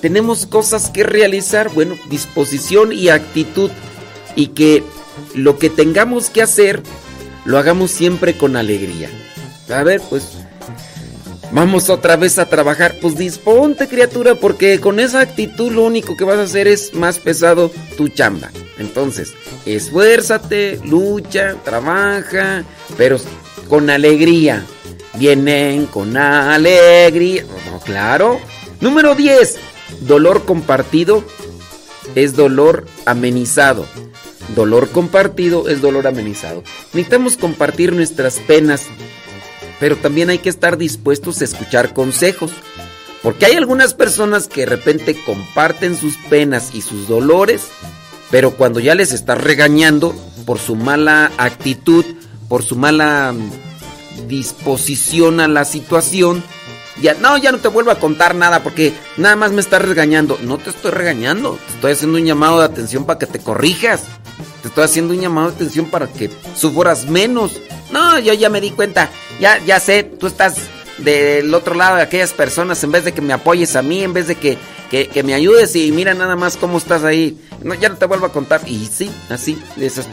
Tenemos 0.00 0.46
cosas 0.46 0.90
que 0.90 1.04
realizar, 1.04 1.70
bueno, 1.70 1.96
disposición 2.10 2.92
y 2.92 3.08
actitud. 3.08 3.70
Y 4.34 4.48
que 4.48 4.82
lo 5.34 5.58
que 5.58 5.70
tengamos 5.70 6.30
que 6.30 6.42
hacer, 6.42 6.82
lo 7.44 7.58
hagamos 7.58 7.90
siempre 7.90 8.36
con 8.36 8.56
alegría. 8.56 9.10
A 9.70 9.82
ver, 9.82 10.00
pues 10.08 10.24
vamos 11.52 11.90
otra 11.90 12.16
vez 12.16 12.38
a 12.38 12.46
trabajar. 12.46 12.96
Pues 13.00 13.16
disponte, 13.16 13.88
criatura, 13.88 14.34
porque 14.34 14.80
con 14.80 15.00
esa 15.00 15.20
actitud 15.20 15.72
lo 15.72 15.84
único 15.84 16.16
que 16.16 16.24
vas 16.24 16.38
a 16.38 16.42
hacer 16.42 16.68
es 16.68 16.94
más 16.94 17.18
pesado 17.18 17.70
tu 17.96 18.08
chamba. 18.08 18.50
Entonces, 18.78 19.34
esfuérzate, 19.66 20.80
lucha, 20.84 21.56
trabaja, 21.64 22.64
pero 22.96 23.18
con 23.68 23.90
alegría. 23.90 24.64
Vienen 25.14 25.86
con 25.86 26.16
alegría. 26.16 27.44
claro. 27.84 28.40
Número 28.80 29.14
10. 29.14 29.58
Dolor 30.00 30.44
compartido 30.44 31.22
es 32.14 32.34
dolor 32.34 32.86
amenizado. 33.06 33.86
Dolor 34.54 34.90
compartido 34.90 35.68
es 35.68 35.80
dolor 35.80 36.06
amenizado. 36.06 36.62
Necesitamos 36.92 37.36
compartir 37.36 37.92
nuestras 37.92 38.38
penas, 38.38 38.86
pero 39.80 39.96
también 39.96 40.30
hay 40.30 40.38
que 40.38 40.48
estar 40.48 40.76
dispuestos 40.76 41.40
a 41.40 41.44
escuchar 41.44 41.94
consejos. 41.94 42.52
Porque 43.22 43.46
hay 43.46 43.54
algunas 43.54 43.94
personas 43.94 44.48
que 44.48 44.62
de 44.62 44.66
repente 44.66 45.16
comparten 45.24 45.96
sus 45.96 46.16
penas 46.28 46.74
y 46.74 46.82
sus 46.82 47.06
dolores, 47.06 47.68
pero 48.30 48.50
cuando 48.52 48.80
ya 48.80 48.94
les 48.94 49.12
está 49.12 49.36
regañando 49.36 50.14
por 50.44 50.58
su 50.58 50.74
mala 50.74 51.30
actitud, 51.38 52.04
por 52.48 52.64
su 52.64 52.74
mala 52.74 53.32
mm, 53.32 54.28
disposición 54.28 55.38
a 55.38 55.46
la 55.46 55.64
situación, 55.64 56.42
ya 57.00 57.14
no, 57.14 57.38
ya 57.38 57.52
no 57.52 57.58
te 57.58 57.68
vuelvo 57.68 57.92
a 57.92 57.98
contar 57.98 58.34
nada 58.34 58.62
porque 58.62 58.92
nada 59.16 59.36
más 59.36 59.52
me 59.52 59.60
estás 59.60 59.82
regañando. 59.82 60.38
No 60.42 60.58
te 60.58 60.70
estoy 60.70 60.90
regañando, 60.90 61.58
te 61.66 61.74
estoy 61.74 61.92
haciendo 61.92 62.18
un 62.18 62.24
llamado 62.24 62.58
de 62.58 62.66
atención 62.66 63.06
para 63.06 63.20
que 63.20 63.26
te 63.26 63.38
corrijas. 63.38 64.02
Te 64.62 64.68
estoy 64.68 64.84
haciendo 64.84 65.14
un 65.14 65.20
llamado 65.20 65.48
de 65.48 65.56
atención 65.56 65.86
para 65.86 66.06
que 66.06 66.30
sufras 66.56 67.06
menos. 67.06 67.60
No, 67.90 68.18
yo 68.18 68.32
ya 68.34 68.48
me 68.48 68.60
di 68.60 68.70
cuenta. 68.70 69.10
Ya, 69.40 69.58
ya 69.64 69.80
sé, 69.80 70.04
tú 70.04 70.26
estás 70.26 70.56
del 70.98 71.52
otro 71.54 71.74
lado 71.74 71.96
de 71.96 72.02
aquellas 72.02 72.32
personas, 72.32 72.82
en 72.84 72.92
vez 72.92 73.04
de 73.04 73.12
que 73.12 73.20
me 73.20 73.32
apoyes 73.32 73.76
a 73.76 73.82
mí, 73.82 74.02
en 74.02 74.12
vez 74.12 74.28
de 74.28 74.36
que, 74.36 74.58
me 75.24 75.34
ayudes 75.34 75.74
y 75.74 75.90
mira 75.90 76.12
nada 76.12 76.36
más 76.36 76.56
cómo 76.56 76.78
estás 76.78 77.02
ahí. 77.02 77.38
No, 77.62 77.74
ya 77.74 77.88
no 77.88 77.96
te 77.96 78.06
vuelvo 78.06 78.26
a 78.26 78.32
contar. 78.32 78.60
Y 78.66 78.86
sí, 78.86 79.10
así, 79.30 79.58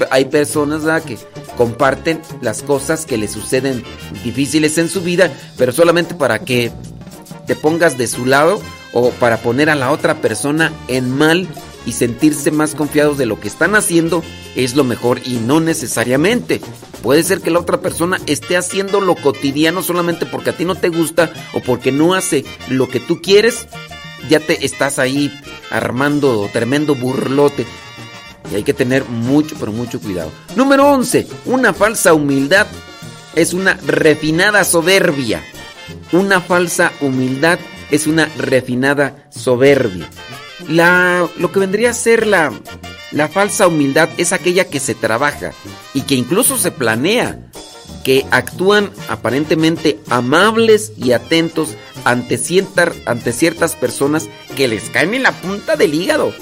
hay 0.09 0.25
personas 0.25 0.83
que 1.03 1.17
comparten 1.57 2.21
las 2.41 2.63
cosas 2.63 3.05
que 3.05 3.17
les 3.17 3.31
suceden 3.31 3.83
difíciles 4.23 4.77
en 4.77 4.89
su 4.89 5.01
vida, 5.01 5.31
pero 5.57 5.71
solamente 5.71 6.15
para 6.15 6.39
que 6.39 6.71
te 7.45 7.55
pongas 7.55 7.97
de 7.97 8.07
su 8.07 8.25
lado 8.25 8.61
o 8.93 9.09
para 9.11 9.37
poner 9.37 9.69
a 9.69 9.75
la 9.75 9.91
otra 9.91 10.21
persona 10.21 10.71
en 10.87 11.09
mal 11.09 11.47
y 11.85 11.93
sentirse 11.93 12.51
más 12.51 12.75
confiados 12.75 13.17
de 13.17 13.25
lo 13.25 13.39
que 13.39 13.47
están 13.47 13.75
haciendo 13.75 14.23
es 14.55 14.75
lo 14.75 14.83
mejor 14.83 15.21
y 15.25 15.37
no 15.37 15.59
necesariamente. 15.59 16.61
Puede 17.01 17.23
ser 17.23 17.41
que 17.41 17.51
la 17.51 17.59
otra 17.59 17.79
persona 17.79 18.19
esté 18.25 18.57
haciendo 18.57 18.99
lo 18.99 19.15
cotidiano 19.15 19.81
solamente 19.81 20.25
porque 20.25 20.49
a 20.49 20.57
ti 20.57 20.65
no 20.65 20.75
te 20.75 20.89
gusta 20.89 21.31
o 21.53 21.61
porque 21.61 21.91
no 21.91 22.13
hace 22.13 22.45
lo 22.69 22.89
que 22.89 22.99
tú 22.99 23.21
quieres. 23.21 23.67
Ya 24.29 24.39
te 24.39 24.65
estás 24.65 24.99
ahí 24.99 25.31
armando 25.71 26.49
tremendo 26.51 26.95
burlote. 26.95 27.65
Y 28.51 28.55
hay 28.55 28.63
que 28.63 28.73
tener 28.73 29.05
mucho, 29.05 29.55
mucho 29.67 29.99
cuidado. 30.01 30.31
Número 30.55 30.87
11. 30.91 31.27
Una 31.45 31.73
falsa 31.73 32.13
humildad 32.13 32.67
es 33.35 33.53
una 33.53 33.75
refinada 33.85 34.63
soberbia. 34.63 35.41
Una 36.11 36.41
falsa 36.41 36.91
humildad 36.99 37.59
es 37.91 38.07
una 38.07 38.25
refinada 38.37 39.27
soberbia. 39.29 40.09
La, 40.67 41.27
lo 41.37 41.51
que 41.51 41.59
vendría 41.59 41.91
a 41.91 41.93
ser 41.93 42.27
la, 42.27 42.51
falsa 43.31 43.67
humildad 43.67 44.09
es 44.17 44.33
aquella 44.33 44.65
que 44.65 44.79
se 44.79 44.95
trabaja 44.95 45.53
y 45.93 46.01
que 46.01 46.15
incluso 46.15 46.57
se 46.57 46.71
planea, 46.71 47.39
que 48.03 48.25
actúan 48.31 48.91
aparentemente 49.07 49.99
amables 50.09 50.91
y 50.97 51.11
atentos 51.11 51.75
ante, 52.03 52.39
ante 53.05 53.33
ciertas 53.33 53.75
personas 53.75 54.29
que 54.55 54.67
les 54.67 54.89
caen 54.89 55.13
en 55.13 55.23
la 55.23 55.31
punta 55.31 55.75
del 55.75 55.93
hígado. 55.93 56.33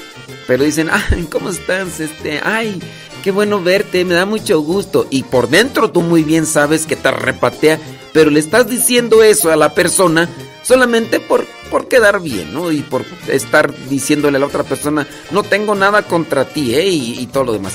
Pero 0.46 0.64
dicen, 0.64 0.90
ay, 0.92 1.28
¿cómo 1.32 1.50
estás? 1.50 2.00
Este, 2.00 2.40
ay, 2.44 2.82
qué 3.24 3.32
bueno 3.32 3.62
verte, 3.62 4.06
me 4.06 4.16
da 4.16 4.26
mucho 4.26 4.62
gusto. 4.62 5.08
Y 5.10 5.24
por 5.24 5.50
dentro 5.50 5.92
tú 5.92 6.02
muy 6.02 6.24
bien 6.24 6.46
sabes 6.46 6.86
que 6.86 6.96
te 6.96 7.12
repatea, 7.12 7.80
pero 8.14 8.30
le 8.30 8.40
estás 8.40 8.70
diciendo 8.70 9.24
eso 9.24 9.52
a 9.52 9.56
la 9.56 9.74
persona 9.74 10.30
solamente 10.64 11.20
por 11.20 11.46
por 11.68 11.88
quedar 11.88 12.22
bien, 12.22 12.54
¿no? 12.54 12.72
Y 12.72 12.82
por 12.82 13.06
estar 13.28 13.74
diciéndole 13.90 14.38
a 14.38 14.40
la 14.40 14.48
otra 14.48 14.64
persona, 14.64 15.08
no 15.32 15.44
tengo 15.44 15.76
nada 15.76 16.04
contra 16.04 16.46
ti, 16.46 16.76
¿eh? 16.76 16.88
Y, 16.88 17.28
todo 17.28 17.46
lo 17.46 17.54
demás. 17.54 17.74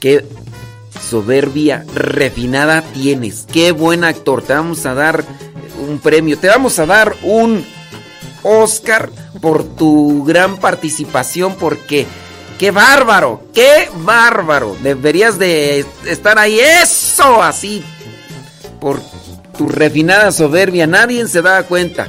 Qué 0.00 0.24
soberbia 1.08 1.84
refinada 1.94 2.82
tienes. 2.82 3.46
Qué 3.50 3.72
buen 3.72 4.04
actor. 4.04 4.42
Te 4.42 4.52
vamos 4.52 4.86
a 4.86 4.94
dar 4.94 5.24
un 5.86 5.98
premio. 5.98 6.38
Te 6.38 6.48
vamos 6.48 6.78
a 6.78 6.86
dar 6.86 7.14
un 7.22 7.64
Oscar 8.42 9.10
por 9.40 9.64
tu 9.64 10.24
gran 10.24 10.58
participación 10.58 11.54
porque... 11.56 12.06
¡Qué 12.58 12.70
bárbaro! 12.70 13.42
¡Qué 13.52 13.90
bárbaro! 13.96 14.74
Deberías 14.82 15.38
de 15.38 15.84
estar 16.06 16.38
ahí. 16.38 16.58
¡Eso! 16.58 17.42
Así. 17.42 17.84
Por 18.80 18.98
tu 19.58 19.68
refinada 19.68 20.32
soberbia. 20.32 20.86
Nadie 20.86 21.26
se 21.28 21.42
da 21.42 21.62
cuenta. 21.64 22.08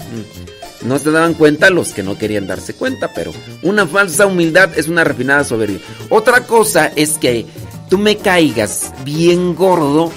No 0.87 0.97
se 0.97 1.11
daban 1.11 1.33
cuenta 1.33 1.69
los 1.69 1.91
que 1.91 2.01
no 2.01 2.17
querían 2.17 2.47
darse 2.47 2.73
cuenta, 2.73 3.11
pero 3.13 3.33
una 3.61 3.85
falsa 3.85 4.25
humildad 4.25 4.77
es 4.77 4.87
una 4.87 5.03
refinada 5.03 5.43
soberbia. 5.43 5.79
Otra 6.09 6.45
cosa 6.45 6.93
es 6.95 7.17
que 7.17 7.45
tú 7.89 7.97
me 7.97 8.15
caigas 8.15 8.93
bien 9.03 9.53
gordo, 9.53 10.13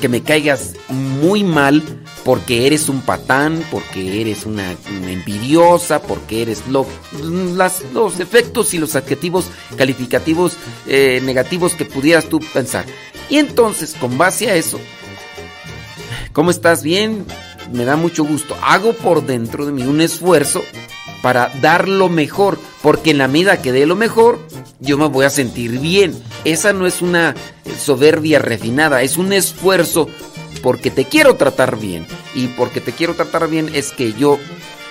que 0.00 0.08
me 0.08 0.24
caigas 0.24 0.74
muy 0.88 1.44
mal 1.44 1.82
porque 2.24 2.66
eres 2.66 2.88
un 2.88 3.02
patán, 3.02 3.62
porque 3.70 4.20
eres 4.20 4.46
una, 4.46 4.72
envidiosa, 5.06 6.02
porque 6.02 6.42
eres 6.42 6.66
lo, 6.66 6.84
los 7.94 8.18
efectos 8.18 8.74
y 8.74 8.78
los 8.78 8.96
adjetivos 8.96 9.46
calificativos 9.76 10.56
eh, 10.88 11.20
negativos 11.22 11.74
que 11.74 11.84
pudieras 11.84 12.28
tú 12.28 12.40
pensar. 12.52 12.84
Y 13.30 13.36
entonces, 13.38 13.94
con 13.94 14.18
base 14.18 14.50
a 14.50 14.56
eso, 14.56 14.80
¿cómo 16.32 16.50
estás? 16.50 16.82
Bien, 16.82 17.24
me 17.72 17.84
da 17.84 17.96
mucho 17.96 18.24
gusto. 18.24 18.56
Hago 18.62 18.92
por 18.92 19.26
dentro 19.26 19.66
de 19.66 19.72
mí 19.72 19.82
un 19.82 20.00
esfuerzo 20.00 20.62
para 21.22 21.50
dar 21.60 21.88
lo 21.88 22.08
mejor, 22.08 22.58
porque 22.82 23.10
en 23.10 23.18
la 23.18 23.28
medida 23.28 23.60
que 23.60 23.72
dé 23.72 23.86
lo 23.86 23.96
mejor, 23.96 24.38
yo 24.80 24.98
me 24.98 25.08
voy 25.08 25.24
a 25.24 25.30
sentir 25.30 25.78
bien. 25.78 26.14
Esa 26.44 26.72
no 26.72 26.86
es 26.86 27.02
una 27.02 27.34
soberbia 27.78 28.38
refinada, 28.38 29.02
es 29.02 29.16
un 29.16 29.32
esfuerzo 29.32 30.08
porque 30.62 30.90
te 30.90 31.04
quiero 31.04 31.36
tratar 31.36 31.78
bien. 31.78 32.06
Y 32.34 32.48
porque 32.48 32.80
te 32.80 32.92
quiero 32.92 33.14
tratar 33.14 33.48
bien 33.48 33.70
es 33.74 33.92
que 33.92 34.12
yo 34.12 34.38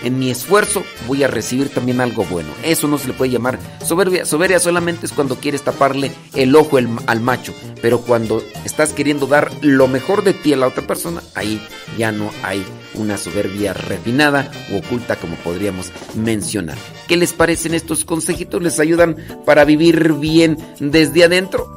en 0.03 0.19
mi 0.19 0.29
esfuerzo 0.29 0.83
voy 1.07 1.23
a 1.23 1.27
recibir 1.27 1.69
también 1.69 2.01
algo 2.01 2.23
bueno. 2.25 2.49
Eso 2.63 2.87
no 2.87 2.97
se 2.97 3.07
le 3.07 3.13
puede 3.13 3.31
llamar 3.31 3.59
soberbia. 3.85 4.25
Soberbia 4.25 4.59
solamente 4.59 5.05
es 5.05 5.13
cuando 5.13 5.37
quieres 5.37 5.63
taparle 5.63 6.11
el 6.35 6.55
ojo 6.55 6.77
al 6.77 7.21
macho. 7.21 7.53
Pero 7.81 8.01
cuando 8.01 8.43
estás 8.65 8.93
queriendo 8.93 9.27
dar 9.27 9.51
lo 9.61 9.87
mejor 9.87 10.23
de 10.23 10.33
ti 10.33 10.53
a 10.53 10.57
la 10.57 10.67
otra 10.67 10.85
persona, 10.85 11.21
ahí 11.35 11.61
ya 11.97 12.11
no 12.11 12.31
hay 12.43 12.65
una 12.93 13.17
soberbia 13.17 13.73
refinada 13.73 14.51
u 14.71 14.77
oculta 14.77 15.15
como 15.15 15.35
podríamos 15.37 15.91
mencionar. 16.15 16.77
¿Qué 17.07 17.17
les 17.17 17.33
parecen 17.33 17.73
estos 17.73 18.05
consejitos? 18.05 18.61
¿Les 18.61 18.79
ayudan 18.79 19.17
para 19.45 19.65
vivir 19.65 20.13
bien 20.13 20.57
desde 20.79 21.23
adentro? 21.23 21.67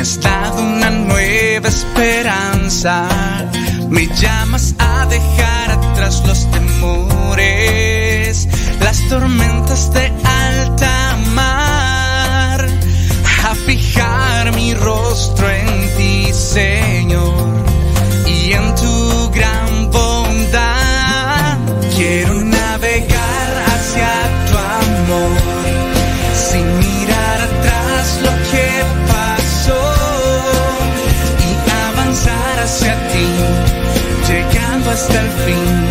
Has 0.00 0.18
dado 0.20 0.62
una 0.62 0.90
nueva 0.90 1.68
esperanza. 1.68 3.06
Me 3.90 4.06
llamas 4.06 4.74
a 4.78 5.06
dejar 5.06 5.72
atrás 5.72 6.22
los 6.26 6.50
temores, 6.50 8.48
las 8.80 9.08
tormentas 9.08 9.92
de 9.92 10.10
alta 10.24 11.18
mar, 11.34 12.66
a 13.44 13.54
fijar 13.66 14.54
mi 14.54 14.72
rostro 14.74 15.50
en 15.50 15.96
ti, 15.96 16.32
Señor, 16.32 17.64
y 18.26 18.52
en 18.52 18.74
tu 18.76 19.30
gran 19.30 19.69
hasta 35.10 35.20
el 35.22 35.30
fin. 35.30 35.89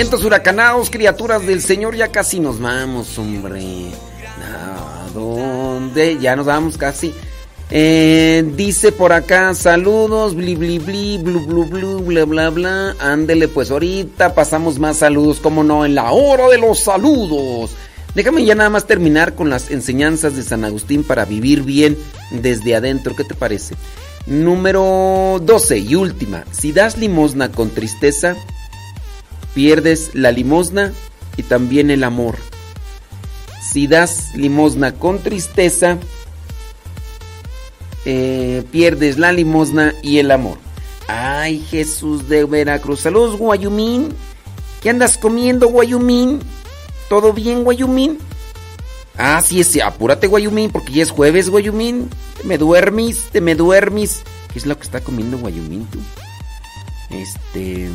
Vientos 0.00 0.24
huracanados, 0.24 0.88
criaturas 0.88 1.46
del 1.46 1.60
Señor, 1.60 1.94
ya 1.94 2.08
casi 2.08 2.40
nos 2.40 2.58
vamos, 2.58 3.18
hombre. 3.18 3.90
¿A 4.42 5.06
dónde? 5.12 6.16
Ya 6.18 6.34
nos 6.36 6.46
vamos 6.46 6.78
casi. 6.78 7.12
Eh, 7.70 8.42
dice 8.56 8.92
por 8.92 9.12
acá, 9.12 9.52
saludos, 9.52 10.34
bli 10.34 10.56
bli 10.56 10.78
bli, 10.78 11.18
blu 11.18 11.44
blu 11.44 11.66
blu, 11.66 11.98
bla 12.00 12.24
bla 12.24 12.48
bla. 12.48 12.96
Ándele, 12.98 13.46
pues 13.48 13.70
ahorita 13.70 14.34
pasamos 14.34 14.78
más 14.78 14.96
saludos, 14.96 15.38
como 15.38 15.62
no, 15.62 15.84
en 15.84 15.94
la 15.94 16.12
hora 16.12 16.48
de 16.48 16.56
los 16.56 16.80
saludos. 16.80 17.72
Déjame 18.14 18.46
ya 18.46 18.54
nada 18.54 18.70
más 18.70 18.86
terminar 18.86 19.34
con 19.34 19.50
las 19.50 19.70
enseñanzas 19.70 20.34
de 20.34 20.42
San 20.42 20.64
Agustín 20.64 21.04
para 21.04 21.26
vivir 21.26 21.62
bien 21.62 21.98
desde 22.30 22.74
adentro. 22.74 23.14
¿Qué 23.14 23.24
te 23.24 23.34
parece? 23.34 23.74
Número 24.24 25.42
12 25.42 25.76
y 25.76 25.94
última. 25.94 26.46
Si 26.52 26.72
das 26.72 26.96
limosna 26.96 27.52
con 27.52 27.68
tristeza, 27.68 28.34
pierdes 29.54 30.14
la 30.14 30.32
limosna 30.32 30.92
y 31.36 31.42
también 31.42 31.90
el 31.90 32.04
amor. 32.04 32.36
Si 33.62 33.86
das 33.86 34.34
limosna 34.34 34.92
con 34.92 35.18
tristeza, 35.20 35.98
eh, 38.04 38.64
pierdes 38.70 39.18
la 39.18 39.32
limosna 39.32 39.94
y 40.02 40.18
el 40.18 40.30
amor. 40.30 40.58
Ay, 41.06 41.64
Jesús 41.70 42.28
de 42.28 42.44
Veracruz. 42.44 43.00
Saludos, 43.00 43.36
Guayumín. 43.36 44.14
¿Qué 44.80 44.90
andas 44.90 45.18
comiendo, 45.18 45.68
Guayumín? 45.68 46.40
¿Todo 47.08 47.32
bien, 47.32 47.64
Guayumín? 47.64 48.18
Ah, 49.18 49.42
sí, 49.44 49.62
sí, 49.64 49.80
apúrate, 49.80 50.26
Guayumín, 50.26 50.70
porque 50.70 50.92
ya 50.92 51.02
es 51.02 51.10
jueves, 51.10 51.50
Guayumín. 51.50 52.08
Te 52.40 52.44
me 52.44 52.56
duermis, 52.56 53.28
te 53.30 53.40
me 53.40 53.54
duermis. 53.54 54.22
¿Qué 54.52 54.58
es 54.58 54.66
lo 54.66 54.76
que 54.76 54.84
está 54.84 55.00
comiendo 55.00 55.38
Guayumín? 55.38 55.86
Este... 57.10 57.90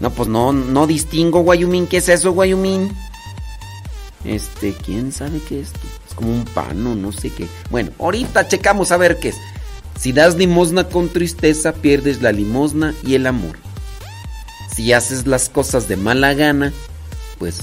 No, 0.00 0.10
pues 0.10 0.28
no, 0.28 0.52
no 0.52 0.86
distingo, 0.86 1.40
Guayumín. 1.40 1.86
¿Qué 1.86 1.98
es 1.98 2.08
eso, 2.08 2.32
Guayumín? 2.32 2.94
Este, 4.24 4.72
¿quién 4.72 5.12
sabe 5.12 5.40
qué 5.48 5.60
es? 5.60 5.72
tú? 5.72 5.86
Es 6.08 6.14
como 6.14 6.32
un 6.32 6.44
pano, 6.44 6.94
no 6.94 7.12
sé 7.12 7.30
qué. 7.30 7.46
Bueno, 7.70 7.92
ahorita 7.98 8.48
checamos 8.48 8.92
a 8.92 8.96
ver 8.96 9.18
qué 9.18 9.30
es. 9.30 9.36
Si 9.98 10.12
das 10.12 10.36
limosna 10.36 10.88
con 10.88 11.08
tristeza, 11.08 11.72
pierdes 11.72 12.20
la 12.20 12.32
limosna 12.32 12.94
y 13.02 13.14
el 13.14 13.26
amor. 13.26 13.58
Si 14.74 14.92
haces 14.92 15.26
las 15.26 15.48
cosas 15.48 15.88
de 15.88 15.96
mala 15.96 16.34
gana, 16.34 16.72
pues 17.38 17.62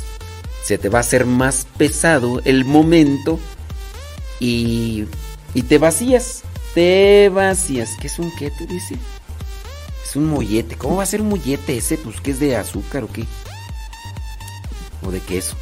se 0.63 0.77
te 0.77 0.89
va 0.89 0.99
a 0.99 1.01
hacer 1.01 1.25
más 1.25 1.67
pesado 1.77 2.41
el 2.45 2.65
momento 2.65 3.39
y, 4.39 5.05
y 5.53 5.63
te 5.63 5.77
vacías. 5.77 6.41
Te 6.73 7.29
vacías. 7.29 7.91
¿Qué 8.01 8.07
es 8.07 8.17
un 8.17 8.31
qué 8.35 8.49
te 8.49 8.65
dice? 8.65 8.97
Un 10.15 10.29
mollete. 10.29 10.75
¿Cómo 10.77 10.97
va 10.97 11.03
a 11.03 11.07
ser 11.07 11.21
un 11.21 11.29
mollete 11.29 11.77
ese? 11.77 11.97
Pues 11.97 12.21
que 12.21 12.31
es 12.31 12.39
de 12.39 12.55
azúcar 12.55 13.03
o 13.03 13.07
qué. 13.11 13.25
O 15.05 15.11
de 15.11 15.19
queso. 15.19 15.55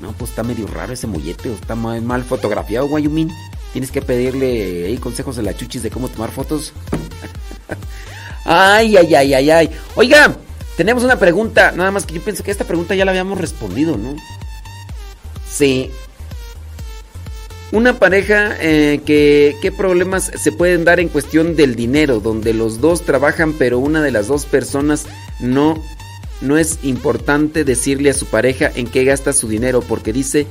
No, 0.00 0.12
pues 0.12 0.30
está 0.30 0.42
medio 0.42 0.66
raro 0.66 0.92
ese 0.92 1.06
mollete. 1.06 1.50
O 1.50 1.54
está 1.54 1.74
mal, 1.74 2.24
fotografiado, 2.24 2.88
Guayumín. 2.88 3.30
Tienes 3.72 3.90
que 3.90 4.02
pedirle 4.02 4.86
ahí 4.86 4.98
consejos 4.98 5.38
a 5.38 5.42
la 5.42 5.56
chuchis 5.56 5.82
de 5.82 5.90
cómo 5.90 6.08
tomar 6.08 6.30
fotos. 6.30 6.72
ay, 8.44 8.96
ay, 8.96 9.14
ay, 9.14 9.34
ay, 9.34 9.50
ay. 9.50 9.70
Oiga, 9.94 10.36
tenemos 10.76 11.04
una 11.04 11.18
pregunta. 11.18 11.72
Nada 11.72 11.90
más 11.90 12.06
que 12.06 12.14
yo 12.14 12.22
pienso 12.22 12.42
que 12.42 12.50
esta 12.50 12.64
pregunta 12.64 12.94
ya 12.94 13.04
la 13.04 13.12
habíamos 13.12 13.38
respondido, 13.38 13.96
¿no? 13.96 14.16
Sí. 15.50 15.90
Una 17.70 17.98
pareja 17.98 18.56
eh, 18.60 19.00
que 19.04 19.56
qué 19.60 19.70
problemas 19.70 20.32
se 20.34 20.52
pueden 20.52 20.84
dar 20.84 21.00
en 21.00 21.08
cuestión 21.08 21.54
del 21.54 21.76
dinero, 21.76 22.20
donde 22.20 22.54
los 22.54 22.80
dos 22.80 23.02
trabajan 23.02 23.52
pero 23.52 23.78
una 23.78 24.02
de 24.02 24.10
las 24.10 24.26
dos 24.28 24.46
personas 24.46 25.06
no 25.38 25.82
no 26.40 26.56
es 26.56 26.78
importante 26.82 27.64
decirle 27.64 28.10
a 28.10 28.14
su 28.14 28.26
pareja 28.26 28.70
en 28.74 28.86
qué 28.86 29.04
gasta 29.04 29.32
su 29.32 29.48
dinero 29.48 29.80
porque 29.80 30.12
dice 30.12 30.46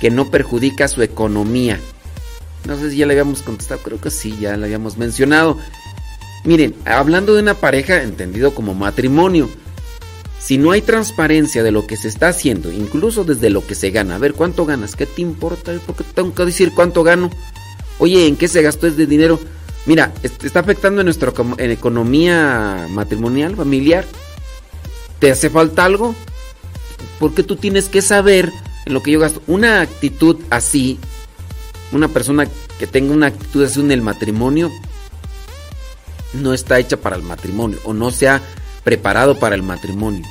que 0.00 0.10
no 0.10 0.30
perjudica 0.30 0.86
su 0.86 1.02
economía. 1.02 1.80
No 2.66 2.78
sé 2.78 2.90
si 2.90 2.98
ya 2.98 3.06
le 3.06 3.14
habíamos 3.14 3.42
contestado, 3.42 3.80
creo 3.82 4.00
que 4.00 4.10
sí, 4.10 4.36
ya 4.40 4.56
le 4.56 4.66
habíamos 4.66 4.96
mencionado. 4.96 5.58
Miren, 6.44 6.74
hablando 6.84 7.34
de 7.34 7.42
una 7.42 7.54
pareja 7.54 8.02
entendido 8.02 8.54
como 8.54 8.74
matrimonio, 8.74 9.48
si 10.38 10.58
no 10.58 10.72
hay 10.72 10.82
transparencia 10.82 11.62
de 11.62 11.70
lo 11.70 11.86
que 11.86 11.96
se 11.96 12.08
está 12.08 12.28
haciendo, 12.28 12.70
incluso 12.70 13.24
desde 13.24 13.50
lo 13.50 13.66
que 13.66 13.74
se 13.74 13.90
gana, 13.90 14.16
a 14.16 14.18
ver 14.18 14.34
cuánto 14.34 14.66
ganas, 14.66 14.96
¿qué 14.96 15.06
te 15.06 15.22
importa? 15.22 15.72
¿Por 15.86 15.96
qué 15.96 16.04
tengo 16.14 16.34
que 16.34 16.44
decir 16.44 16.72
cuánto 16.74 17.02
gano? 17.02 17.30
Oye, 17.98 18.26
¿en 18.26 18.36
qué 18.36 18.48
se 18.48 18.62
gastó 18.62 18.86
ese 18.86 19.06
dinero? 19.06 19.40
Mira, 19.86 20.12
está 20.22 20.60
afectando 20.60 21.00
en 21.00 21.06
nuestra 21.06 21.32
economía 21.58 22.86
matrimonial, 22.90 23.56
familiar. 23.56 24.04
¿Te 25.18 25.30
hace 25.30 25.50
falta 25.50 25.84
algo? 25.84 26.14
Porque 27.18 27.42
tú 27.42 27.56
tienes 27.56 27.88
que 27.88 28.02
saber 28.02 28.50
en 28.86 28.94
lo 28.94 29.02
que 29.02 29.12
yo 29.12 29.20
gasto. 29.20 29.42
Una 29.46 29.80
actitud 29.80 30.38
así, 30.50 30.98
una 31.92 32.08
persona 32.08 32.48
que 32.78 32.86
tenga 32.86 33.12
una 33.12 33.26
actitud 33.26 33.64
así 33.64 33.80
en 33.80 33.92
el 33.92 34.02
matrimonio, 34.02 34.70
no 36.32 36.52
está 36.52 36.78
hecha 36.78 36.96
para 36.96 37.16
el 37.16 37.22
matrimonio 37.22 37.78
o 37.84 37.94
no 37.94 38.10
se 38.10 38.28
ha 38.28 38.42
preparado 38.84 39.38
para 39.38 39.54
el 39.54 39.62
matrimonio. 39.62 40.24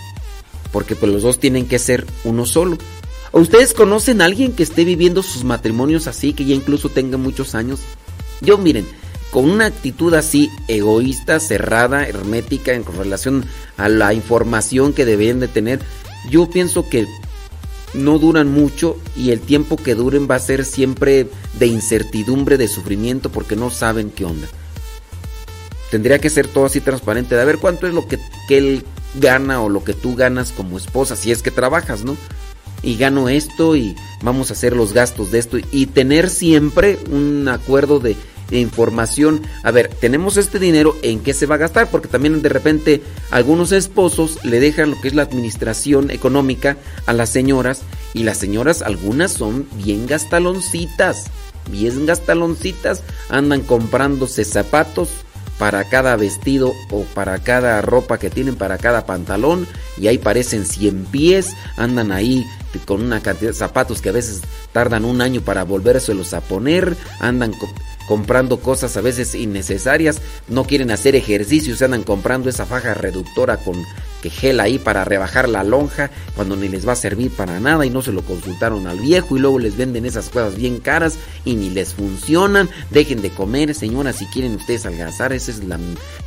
Porque 0.72 0.96
pues 0.96 1.12
los 1.12 1.24
dos 1.24 1.40
tienen 1.40 1.68
que 1.68 1.80
ser 1.80 2.06
uno 2.24 2.46
solo. 2.46 2.78
¿O 3.32 3.40
ustedes 3.40 3.74
conocen 3.74 4.22
a 4.22 4.26
alguien 4.26 4.54
que 4.54 4.64
esté 4.64 4.86
viviendo 4.86 5.24
sus 5.24 5.44
matrimonios 5.44 6.08
así, 6.08 6.34
que 6.34 6.46
ya 6.46 6.56
incluso 6.56 6.90
tenga 6.90 7.18
muchos 7.18 7.56
años? 7.56 7.82
Yo 8.42 8.58
miren, 8.58 8.86
con 9.32 9.50
una 9.50 9.66
actitud 9.66 10.14
así 10.14 10.52
egoísta, 10.68 11.40
cerrada, 11.40 12.08
hermética 12.08 12.74
en 12.74 12.86
relación 12.86 13.46
a 13.78 13.90
la 13.90 14.14
información 14.14 14.94
que 14.94 15.06
deben 15.06 15.40
de 15.40 15.48
tener, 15.48 15.80
yo 16.30 16.50
pienso 16.50 16.88
que 16.88 17.08
no 17.96 18.20
duran 18.20 18.52
mucho 18.52 18.98
y 19.16 19.32
el 19.32 19.40
tiempo 19.40 19.78
que 19.78 19.96
duren 19.96 20.28
va 20.30 20.36
a 20.36 20.40
ser 20.40 20.66
siempre 20.66 21.28
de 21.58 21.68
incertidumbre, 21.68 22.58
de 22.58 22.68
sufrimiento, 22.68 23.32
porque 23.32 23.56
no 23.56 23.70
saben 23.70 24.12
qué 24.12 24.26
onda. 24.26 24.48
Tendría 25.94 26.18
que 26.18 26.32
ser 26.32 26.48
todo 26.48 26.66
así 26.66 26.82
transparente, 26.82 27.36
de 27.36 27.46
ver 27.46 27.60
cuánto 27.60 27.86
es 27.86 27.94
lo 27.94 28.08
que, 28.08 28.18
que 28.48 28.58
él 28.58 28.84
gana 29.14 29.62
o 29.62 29.70
lo 29.70 29.84
que 29.84 29.94
tú 29.94 30.16
ganas 30.16 30.52
como 30.52 30.80
esposa, 30.80 31.16
si 31.16 31.32
es 31.32 31.44
que 31.44 31.52
trabajas, 31.52 32.04
¿no? 32.04 32.18
Y 32.82 32.98
gano 32.98 33.30
esto 33.30 33.76
y 33.76 33.96
vamos 34.24 34.50
a 34.50 34.54
hacer 34.54 34.76
los 34.76 34.94
gastos 34.94 35.30
de 35.30 35.38
esto 35.38 35.60
y 35.72 35.86
tener 35.86 36.32
siempre 36.32 36.98
un 37.12 37.48
acuerdo 37.48 38.00
de 38.00 38.16
información. 38.50 39.44
A 39.62 39.70
ver, 39.70 39.88
tenemos 39.88 40.38
este 40.38 40.58
dinero, 40.58 40.98
¿en 41.04 41.20
qué 41.20 41.36
se 41.36 41.46
va 41.46 41.56
a 41.56 41.60
gastar? 41.60 41.92
Porque 41.92 42.08
también 42.08 42.42
de 42.42 42.50
repente 42.50 43.04
algunos 43.30 43.72
esposos 43.72 44.44
le 44.44 44.60
dejan 44.60 44.90
lo 44.90 45.00
que 45.00 45.10
es 45.10 45.14
la 45.14 45.22
administración 45.22 46.10
económica 46.10 46.76
a 47.06 47.14
las 47.14 47.30
señoras 47.30 47.84
y 48.16 48.24
las 48.24 48.40
señoras 48.40 48.82
algunas 48.82 49.32
son 49.32 49.68
bien 49.76 50.08
gastaloncitas, 50.08 51.26
bien 51.70 52.08
gastaloncitas, 52.08 53.04
andan 53.30 53.62
comprándose 53.62 54.44
zapatos 54.44 55.10
para 55.58 55.84
cada 55.90 56.16
vestido 56.16 56.74
o 56.90 57.04
para 57.14 57.40
cada 57.40 57.82
ropa 57.82 58.18
que 58.18 58.30
tienen, 58.30 58.56
para 58.56 58.78
cada 58.78 59.06
pantalón 59.06 59.68
y 59.98 60.08
ahí 60.08 60.18
parecen 60.18 60.66
100 60.66 61.06
pies, 61.06 61.56
andan 61.78 62.12
ahí 62.12 62.46
con 62.86 63.02
una 63.02 63.22
cantidad 63.22 63.52
de 63.52 63.58
zapatos 63.58 64.02
que 64.02 64.10
a 64.10 64.14
veces 64.14 64.42
tardan 64.72 65.06
un 65.06 65.22
año 65.22 65.42
para 65.42 65.64
volvérselos 65.64 66.34
a 66.34 66.42
poner, 66.42 66.98
andan 67.20 67.54
comprando 68.08 68.60
cosas 68.60 68.98
a 68.98 69.02
veces 69.02 69.36
innecesarias, 69.36 70.22
no 70.48 70.66
quieren 70.66 70.92
hacer 70.92 71.16
ejercicio, 71.16 71.76
se 71.76 71.86
andan 71.86 72.04
comprando 72.04 72.50
esa 72.50 72.66
faja 72.66 72.94
reductora 72.94 73.58
con 73.58 73.76
que 74.24 74.30
gel 74.30 74.62
ahí 74.62 74.80
para 74.80 75.04
rebajar 75.04 75.50
la 75.50 75.66
lonja 75.66 76.10
cuando 76.34 76.56
ni 76.56 76.70
les 76.70 76.88
va 76.88 76.94
a 76.94 76.96
servir 76.96 77.30
para 77.30 77.60
nada 77.60 77.86
y 77.86 77.90
no 77.90 78.02
se 78.02 78.14
lo 78.14 78.22
consultaron 78.22 78.88
al 78.88 78.98
viejo 79.02 79.36
y 79.36 79.42
luego 79.42 79.60
les 79.60 79.76
venden 79.76 80.06
esas 80.06 80.30
cosas 80.30 80.56
bien 80.56 80.80
caras 80.80 81.18
y 81.44 81.56
ni 81.56 81.70
les 81.70 81.94
funcionan. 81.94 82.70
Dejen 82.90 83.22
de 83.22 83.32
comer, 83.32 83.76
señora, 83.76 84.14
si 84.14 84.26
quieren 84.28 84.56
ustedes 84.56 84.86
adelgazar, 84.86 85.34
esa 85.34 85.52
es 85.52 85.66
la 85.66 85.78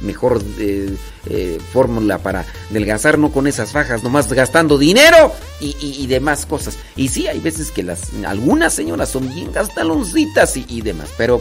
mejor 0.02 0.42
eh, 0.58 0.94
eh, 1.30 1.58
fórmula 1.72 2.18
para 2.18 2.44
adelgazar, 2.70 3.18
no 3.18 3.32
con 3.32 3.46
esas 3.46 3.72
fajas, 3.72 4.02
nomás 4.02 4.30
gastando 4.30 4.76
dinero 4.76 5.32
y, 5.58 6.06
demás 6.06 6.44
cosas. 6.44 6.76
Y 6.96 7.08
sí, 7.08 7.28
hay 7.28 7.40
veces 7.40 7.70
que 7.70 7.82
las 7.82 8.10
algunas 8.26 8.74
señoras 8.74 9.08
son 9.08 9.34
bien 9.34 9.52
gastaloncitas 9.52 10.54
y, 10.58 10.66
y 10.68 10.82
demás, 10.82 11.08
pero 11.16 11.40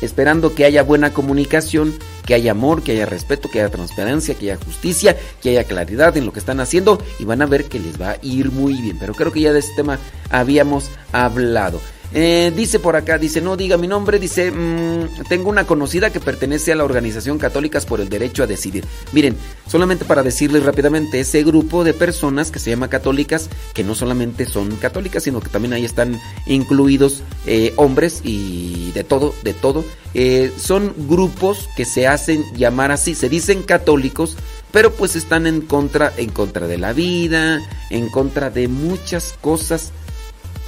esperando 0.00 0.54
que 0.54 0.64
haya 0.64 0.82
buena 0.82 1.12
comunicación, 1.12 1.94
que 2.26 2.34
haya 2.34 2.52
amor, 2.52 2.82
que 2.82 2.92
haya 2.92 3.06
respeto, 3.06 3.50
que 3.50 3.60
haya 3.60 3.70
transparencia, 3.70 4.34
que 4.34 4.50
haya 4.50 4.64
justicia, 4.64 5.16
que 5.40 5.50
haya 5.50 5.64
claridad 5.64 6.16
en 6.16 6.26
lo 6.26 6.32
que 6.32 6.40
están 6.40 6.60
haciendo 6.60 7.02
y 7.18 7.24
van 7.24 7.42
a 7.42 7.46
ver 7.46 7.64
que 7.64 7.78
les 7.78 8.00
va 8.00 8.10
a 8.10 8.18
ir 8.22 8.50
muy 8.50 8.74
bien. 8.80 8.98
Pero 8.98 9.14
creo 9.14 9.32
que 9.32 9.40
ya 9.40 9.52
de 9.52 9.60
este 9.60 9.76
tema 9.76 9.98
habíamos 10.30 10.90
hablado. 11.12 11.80
Eh, 12.14 12.52
dice 12.56 12.78
por 12.78 12.96
acá, 12.96 13.18
dice, 13.18 13.40
no 13.40 13.56
diga 13.56 13.76
mi 13.76 13.88
nombre, 13.88 14.18
dice, 14.18 14.50
mm, 14.50 15.24
tengo 15.28 15.50
una 15.50 15.66
conocida 15.66 16.10
que 16.10 16.20
pertenece 16.20 16.72
a 16.72 16.76
la 16.76 16.84
organización 16.84 17.38
Católicas 17.38 17.84
por 17.84 18.00
el 18.00 18.08
Derecho 18.08 18.42
a 18.42 18.46
Decidir. 18.46 18.84
Miren, 19.12 19.36
solamente 19.66 20.04
para 20.04 20.22
decirles 20.22 20.64
rápidamente, 20.64 21.20
ese 21.20 21.42
grupo 21.42 21.84
de 21.84 21.94
personas 21.94 22.50
que 22.50 22.58
se 22.58 22.70
llama 22.70 22.88
católicas, 22.88 23.50
que 23.74 23.84
no 23.84 23.94
solamente 23.94 24.46
son 24.46 24.76
católicas, 24.76 25.24
sino 25.24 25.40
que 25.40 25.48
también 25.48 25.72
ahí 25.72 25.84
están 25.84 26.20
incluidos 26.46 27.22
eh, 27.46 27.72
hombres 27.76 28.20
y 28.22 28.92
de 28.92 29.04
todo, 29.04 29.34
de 29.42 29.52
todo, 29.52 29.84
eh, 30.14 30.52
son 30.56 30.94
grupos 31.08 31.68
que 31.76 31.84
se 31.84 32.06
hacen 32.06 32.44
llamar 32.54 32.92
así, 32.92 33.14
se 33.14 33.28
dicen 33.28 33.62
católicos, 33.62 34.36
pero 34.72 34.92
pues 34.92 35.16
están 35.16 35.46
en 35.46 35.60
contra, 35.60 36.12
en 36.16 36.30
contra 36.30 36.66
de 36.66 36.78
la 36.78 36.92
vida, 36.92 37.60
en 37.90 38.08
contra 38.08 38.50
de 38.50 38.68
muchas 38.68 39.34
cosas 39.40 39.92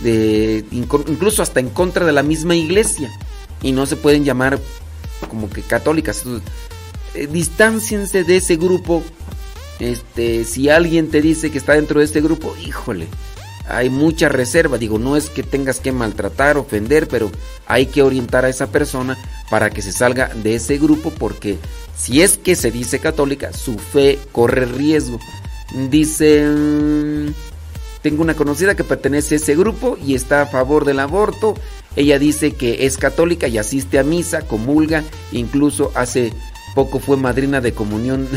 de, 0.02 0.64
incluso 0.70 1.42
hasta 1.42 1.60
en 1.60 1.70
contra 1.70 2.06
de 2.06 2.12
la 2.12 2.22
misma 2.22 2.54
iglesia 2.54 3.10
y 3.62 3.72
no 3.72 3.86
se 3.86 3.96
pueden 3.96 4.24
llamar 4.24 4.58
como 5.28 5.50
que 5.50 5.62
católicas. 5.62 6.24
Eh, 7.14 7.26
distánciense 7.30 8.24
de 8.24 8.36
ese 8.36 8.56
grupo. 8.56 9.02
Este, 9.80 10.44
si 10.44 10.68
alguien 10.68 11.08
te 11.08 11.22
dice 11.22 11.50
que 11.50 11.58
está 11.58 11.74
dentro 11.74 12.00
de 12.00 12.06
este 12.06 12.20
grupo, 12.20 12.54
híjole, 12.64 13.06
hay 13.68 13.90
mucha 13.90 14.28
reserva. 14.28 14.78
Digo, 14.78 14.98
no 14.98 15.16
es 15.16 15.30
que 15.30 15.42
tengas 15.42 15.80
que 15.80 15.92
maltratar, 15.92 16.56
ofender, 16.56 17.06
pero 17.08 17.30
hay 17.66 17.86
que 17.86 18.02
orientar 18.02 18.44
a 18.44 18.48
esa 18.48 18.68
persona 18.68 19.16
para 19.50 19.70
que 19.70 19.82
se 19.82 19.92
salga 19.92 20.28
de 20.34 20.56
ese 20.56 20.78
grupo 20.78 21.10
porque 21.10 21.58
si 21.96 22.22
es 22.22 22.38
que 22.38 22.56
se 22.56 22.70
dice 22.70 22.98
católica, 22.98 23.52
su 23.52 23.78
fe 23.78 24.18
corre 24.32 24.66
riesgo. 24.66 25.18
Dice... 25.90 26.46
tengo 28.02 28.22
una 28.22 28.34
conocida 28.34 28.76
que 28.76 28.84
pertenece 28.84 29.34
a 29.34 29.38
ese 29.38 29.56
grupo 29.56 29.98
y 30.04 30.14
está 30.14 30.42
a 30.42 30.46
favor 30.46 30.84
del 30.84 31.00
aborto. 31.00 31.54
Ella 31.96 32.18
dice 32.18 32.52
que 32.52 32.86
es 32.86 32.96
católica 32.96 33.48
y 33.48 33.58
asiste 33.58 33.98
a 33.98 34.04
misa, 34.04 34.42
comulga, 34.42 35.02
incluso 35.32 35.90
hace 35.94 36.32
poco 36.74 37.00
fue 37.00 37.16
madrina 37.16 37.60
de 37.60 37.72
comunión. 37.72 38.28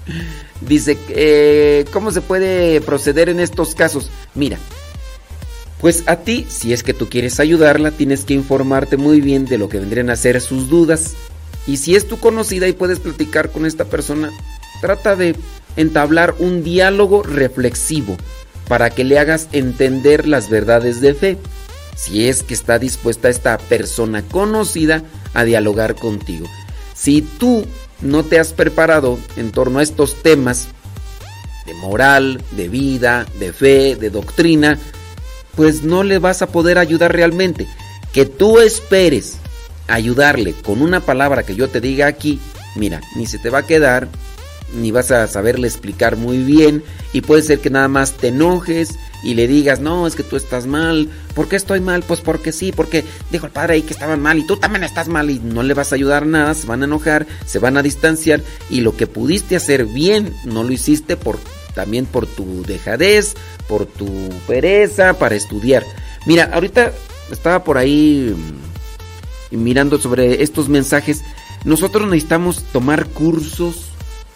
dice, 0.60 0.98
eh, 1.08 1.86
¿cómo 1.92 2.10
se 2.10 2.20
puede 2.20 2.80
proceder 2.82 3.28
en 3.30 3.40
estos 3.40 3.74
casos? 3.74 4.10
Mira, 4.34 4.58
pues 5.80 6.04
a 6.06 6.16
ti, 6.16 6.46
si 6.48 6.72
es 6.72 6.82
que 6.82 6.92
tú 6.92 7.08
quieres 7.08 7.40
ayudarla, 7.40 7.92
tienes 7.92 8.24
que 8.24 8.34
informarte 8.34 8.96
muy 8.96 9.20
bien 9.20 9.46
de 9.46 9.58
lo 9.58 9.68
que 9.68 9.78
vendrían 9.78 10.10
a 10.10 10.16
ser 10.16 10.40
sus 10.40 10.68
dudas. 10.68 11.14
Y 11.66 11.78
si 11.78 11.96
es 11.96 12.06
tu 12.08 12.18
conocida 12.18 12.68
y 12.68 12.72
puedes 12.72 12.98
platicar 12.98 13.50
con 13.50 13.64
esta 13.64 13.84
persona, 13.84 14.30
trata 14.82 15.16
de 15.16 15.34
entablar 15.76 16.34
un 16.38 16.62
diálogo 16.62 17.22
reflexivo 17.22 18.16
para 18.68 18.90
que 18.90 19.04
le 19.04 19.18
hagas 19.18 19.48
entender 19.52 20.28
las 20.28 20.50
verdades 20.50 21.00
de 21.00 21.14
fe, 21.14 21.38
si 21.96 22.28
es 22.28 22.42
que 22.42 22.54
está 22.54 22.78
dispuesta 22.78 23.28
esta 23.28 23.58
persona 23.58 24.22
conocida 24.22 25.02
a 25.34 25.44
dialogar 25.44 25.94
contigo. 25.94 26.46
Si 26.94 27.22
tú 27.22 27.66
no 28.00 28.24
te 28.24 28.38
has 28.38 28.52
preparado 28.52 29.18
en 29.36 29.50
torno 29.50 29.78
a 29.78 29.82
estos 29.82 30.22
temas 30.22 30.68
de 31.66 31.74
moral, 31.74 32.42
de 32.52 32.68
vida, 32.68 33.26
de 33.38 33.52
fe, 33.52 33.96
de 33.96 34.10
doctrina, 34.10 34.78
pues 35.56 35.82
no 35.82 36.04
le 36.04 36.18
vas 36.18 36.42
a 36.42 36.46
poder 36.48 36.78
ayudar 36.78 37.12
realmente. 37.12 37.66
Que 38.12 38.26
tú 38.26 38.58
esperes 38.60 39.38
ayudarle 39.86 40.52
con 40.52 40.82
una 40.82 41.00
palabra 41.00 41.42
que 41.42 41.56
yo 41.56 41.68
te 41.68 41.80
diga 41.80 42.06
aquí, 42.06 42.38
mira, 42.76 43.00
ni 43.16 43.26
se 43.26 43.38
te 43.38 43.50
va 43.50 43.60
a 43.60 43.66
quedar 43.66 44.08
ni 44.74 44.90
vas 44.90 45.10
a 45.10 45.26
saberle 45.26 45.66
explicar 45.66 46.16
muy 46.16 46.38
bien 46.38 46.82
y 47.12 47.22
puede 47.22 47.42
ser 47.42 47.60
que 47.60 47.70
nada 47.70 47.88
más 47.88 48.12
te 48.12 48.28
enojes 48.28 48.98
y 49.22 49.34
le 49.34 49.48
digas, 49.48 49.80
no, 49.80 50.06
es 50.06 50.14
que 50.14 50.22
tú 50.22 50.36
estás 50.36 50.66
mal. 50.66 51.08
¿Por 51.34 51.48
qué 51.48 51.56
estoy 51.56 51.80
mal? 51.80 52.02
Pues 52.02 52.20
porque 52.20 52.52
sí, 52.52 52.72
porque 52.72 53.04
dijo 53.30 53.46
el 53.46 53.52
padre 53.52 53.74
ahí 53.74 53.82
que 53.82 53.92
estaban 53.92 54.20
mal 54.20 54.38
y 54.38 54.46
tú 54.46 54.56
también 54.56 54.84
estás 54.84 55.08
mal 55.08 55.30
y 55.30 55.38
no 55.38 55.62
le 55.62 55.74
vas 55.74 55.92
a 55.92 55.96
ayudar 55.96 56.26
nada, 56.26 56.54
se 56.54 56.66
van 56.66 56.82
a 56.82 56.86
enojar, 56.86 57.26
se 57.46 57.58
van 57.58 57.76
a 57.76 57.82
distanciar 57.82 58.42
y 58.70 58.80
lo 58.80 58.96
que 58.96 59.06
pudiste 59.06 59.56
hacer 59.56 59.86
bien 59.86 60.34
no 60.44 60.62
lo 60.62 60.72
hiciste 60.72 61.16
por 61.16 61.38
también 61.74 62.06
por 62.06 62.26
tu 62.26 62.64
dejadez, 62.64 63.34
por 63.68 63.86
tu 63.86 64.08
pereza 64.46 65.14
para 65.14 65.36
estudiar. 65.36 65.84
Mira, 66.26 66.50
ahorita 66.52 66.92
estaba 67.30 67.62
por 67.62 67.78
ahí 67.78 68.34
mm, 69.52 69.56
mirando 69.62 69.98
sobre 69.98 70.42
estos 70.42 70.68
mensajes. 70.68 71.22
Nosotros 71.64 72.08
necesitamos 72.08 72.64
tomar 72.72 73.06
cursos, 73.06 73.87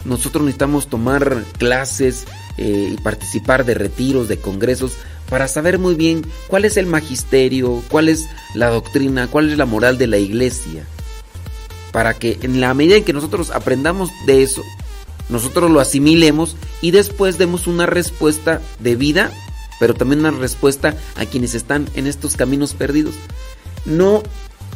nosotros 0.05 0.45
necesitamos 0.45 0.89
tomar 0.89 1.45
clases 1.59 2.27
eh, 2.59 2.95
y 2.95 2.97
participar 3.03 3.65
de 3.65 3.75
retiros, 3.75 4.29
de 4.29 4.39
congresos, 4.39 4.93
para 5.29 5.49
saber 5.49 5.79
muy 5.79 5.95
bien 5.95 6.27
cuál 6.49 6.65
es 6.65 6.77
el 6.77 6.87
magisterio, 6.87 7.83
cuál 7.89 8.09
es 8.09 8.29
la 8.55 8.69
doctrina, 8.69 9.29
cuál 9.29 9.51
es 9.51 9.59
la 9.59 9.65
moral 9.65 9.99
de 9.99 10.07
la 10.07 10.19
iglesia. 10.19 10.85
Para 11.93 12.15
que 12.15 12.39
en 12.43 12.61
la 12.61 12.75
medida 12.75 12.97
en 12.97 13.05
que 13.05 13.13
nosotros 13.13 13.51
aprendamos 13.51 14.11
de 14.27 14.43
eso, 14.43 14.63
nosotros 15.29 15.71
lo 15.71 15.81
asimilemos 15.81 16.57
y 16.81 16.91
después 16.91 17.39
demos 17.39 17.67
una 17.67 17.87
respuesta 17.87 18.61
de 18.81 18.97
vida, 18.97 19.31
pero 19.81 19.95
también 19.95 20.21
una 20.21 20.31
respuesta 20.31 20.97
a 21.17 21.25
quienes 21.25 21.55
están 21.55 21.89
en 21.95 22.07
estos 22.07 22.37
caminos 22.37 22.75
perdidos. 22.75 23.15
No, 23.85 24.23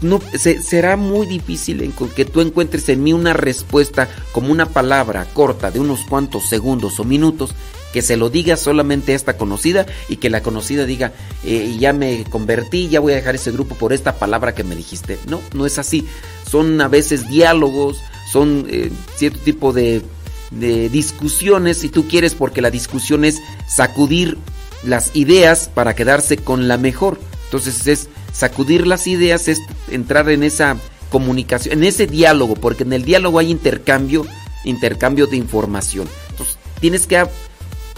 no 0.03 0.20
será 0.38 0.97
muy 0.97 1.26
difícil 1.26 1.92
que 2.14 2.24
tú 2.24 2.40
encuentres 2.40 2.88
en 2.88 3.03
mí 3.03 3.12
una 3.12 3.32
respuesta 3.32 4.09
como 4.32 4.53
una 4.53 4.66
palabra 4.66 5.26
corta 5.32 5.70
de 5.70 5.80
unos 5.80 6.01
cuantos 6.01 6.49
segundos 6.49 7.01
o 7.01 7.05
minutos 7.05 7.55
que 7.92 8.03
se 8.03 8.16
lo 8.16 8.28
diga 8.28 8.57
solamente 8.57 9.12
a 9.12 9.16
esta 9.16 9.38
conocida 9.38 9.86
y 10.09 10.16
que 10.16 10.28
la 10.28 10.42
conocida 10.42 10.84
diga, 10.84 11.12
eh, 11.44 11.76
ya 11.78 11.94
me 11.94 12.24
convertí, 12.24 12.88
ya 12.88 13.01
voy 13.01 13.14
a 13.14 13.16
dejar 13.16 13.36
ese 13.36 13.53
grupo 13.53 13.74
por 13.74 13.94
esta 13.94 14.18
palabra 14.18 14.55
que 14.55 14.64
me 14.64 14.76
dijiste. 14.76 15.18
No, 15.28 15.40
no 15.55 15.64
es 15.64 15.78
así. 15.78 16.07
Son 16.51 16.78
a 16.82 16.88
veces 16.88 17.26
diálogos, 17.28 18.03
son 18.30 18.66
eh, 18.68 18.90
cierto 19.16 19.38
tipo 19.38 19.72
de 19.72 20.03
de 20.51 20.88
discusiones, 20.88 21.78
si 21.78 21.88
tú 21.88 22.07
quieres, 22.09 22.34
porque 22.34 22.61
la 22.61 22.70
discusión 22.70 23.24
es 23.24 23.42
sacudir 23.68 24.38
las 24.84 25.14
ideas 25.14 25.70
para 25.72 25.94
quedarse 25.94 26.36
con 26.36 26.68
la 26.68 26.78
mejor. 26.78 27.18
Entonces 27.44 27.86
es 27.86 28.09
sacudir 28.37 28.87
las 28.87 29.07
ideas, 29.07 29.49
es 29.49 29.61
entrar 29.91 30.28
en 30.28 30.43
esa 30.43 30.76
comunicación, 31.11 31.78
en 31.78 31.84
ese 31.84 32.07
diálogo, 32.07 32.55
porque 32.55 32.82
en 32.82 32.93
el 32.93 33.05
diálogo 33.05 33.39
hay 33.39 33.51
intercambio, 33.51 34.26
intercambio 34.64 35.26
de 35.26 35.37
información. 35.37 36.09
Entonces 36.30 36.59
tienes 36.80 37.07
que 37.07 37.24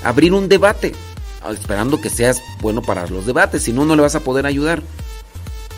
abrir 0.05 0.33
un 0.33 0.49
debate, 0.49 0.95
esperando 1.51 2.01
que 2.01 2.11
seas 2.11 2.41
bueno 2.61 2.83
para 2.83 3.07
los 3.07 3.27
debates, 3.27 3.63
si 3.63 3.73
no, 3.73 3.85
no 3.85 3.97
le 3.97 4.03
vas 4.03 4.15
a 4.15 4.21
poder 4.21 4.47
ayudar. 4.47 4.83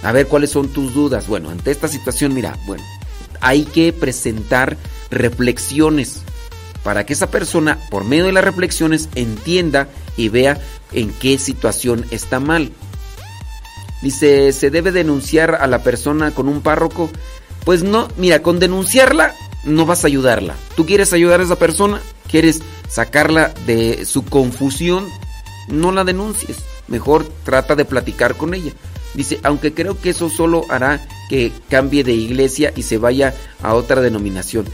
A 0.02 0.12
ver 0.12 0.28
cuáles 0.28 0.50
son 0.50 0.68
tus 0.68 0.94
dudas. 0.94 1.26
Bueno, 1.26 1.50
ante 1.50 1.70
esta 1.70 1.86
situación, 1.86 2.32
mira, 2.32 2.58
bueno, 2.66 2.82
hay 3.40 3.64
que 3.64 3.92
presentar 3.92 4.78
reflexiones 5.10 6.22
para 6.82 7.04
que 7.04 7.12
esa 7.12 7.30
persona, 7.30 7.78
por 7.90 8.04
medio 8.04 8.24
de 8.24 8.32
las 8.32 8.44
reflexiones, 8.44 9.10
entienda 9.14 9.88
y 10.16 10.30
vea 10.30 10.58
en 10.92 11.12
qué 11.12 11.38
situación 11.38 12.06
está 12.10 12.40
mal. 12.40 12.72
Dice, 14.02 14.52
¿se 14.52 14.70
debe 14.70 14.92
denunciar 14.92 15.56
a 15.56 15.66
la 15.66 15.82
persona 15.82 16.30
con 16.30 16.48
un 16.48 16.62
párroco? 16.62 17.10
Pues 17.64 17.82
no, 17.82 18.08
mira, 18.16 18.42
con 18.42 18.58
denunciarla 18.58 19.34
no 19.64 19.84
vas 19.86 20.04
a 20.04 20.06
ayudarla. 20.06 20.54
¿Tú 20.76 20.86
quieres 20.86 21.12
ayudar 21.12 21.40
a 21.40 21.44
esa 21.44 21.56
persona? 21.56 22.00
¿Quieres 22.30 22.62
sacarla 22.88 23.52
de 23.66 24.06
su 24.06 24.24
confusión? 24.24 25.06
No 25.68 25.92
la 25.92 26.04
denuncies. 26.04 26.58
Mejor 26.88 27.26
trata 27.44 27.76
de 27.76 27.84
platicar 27.84 28.36
con 28.36 28.54
ella. 28.54 28.72
Dice, 29.14 29.40
aunque 29.42 29.74
creo 29.74 30.00
que 30.00 30.10
eso 30.10 30.30
solo 30.30 30.64
hará 30.68 31.06
que 31.28 31.52
cambie 31.68 32.04
de 32.04 32.12
iglesia 32.12 32.72
y 32.74 32.82
se 32.82 32.98
vaya 32.98 33.34
a 33.62 33.74
otra 33.74 34.00
denominación. 34.00 34.66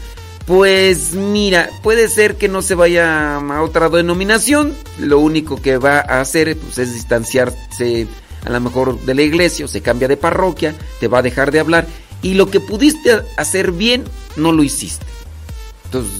Pues 0.45 1.13
mira, 1.13 1.69
puede 1.83 2.07
ser 2.07 2.37
que 2.37 2.47
no 2.47 2.61
se 2.61 2.75
vaya 2.75 3.37
a 3.37 3.61
otra 3.61 3.89
denominación. 3.89 4.73
Lo 4.99 5.19
único 5.19 5.61
que 5.61 5.77
va 5.77 5.99
a 5.99 6.21
hacer 6.21 6.55
pues, 6.55 6.77
es 6.77 6.93
distanciarse 6.93 8.07
a 8.45 8.49
lo 8.49 8.59
mejor 8.59 8.99
de 9.01 9.15
la 9.15 9.21
iglesia 9.21 9.65
o 9.65 9.67
se 9.67 9.81
cambia 9.81 10.07
de 10.07 10.17
parroquia, 10.17 10.75
te 10.99 11.07
va 11.07 11.19
a 11.19 11.23
dejar 11.23 11.51
de 11.51 11.59
hablar. 11.59 11.87
Y 12.21 12.33
lo 12.33 12.49
que 12.49 12.59
pudiste 12.59 13.21
hacer 13.37 13.71
bien, 13.71 14.03
no 14.35 14.51
lo 14.51 14.63
hiciste. 14.63 15.05
Entonces, 15.85 16.13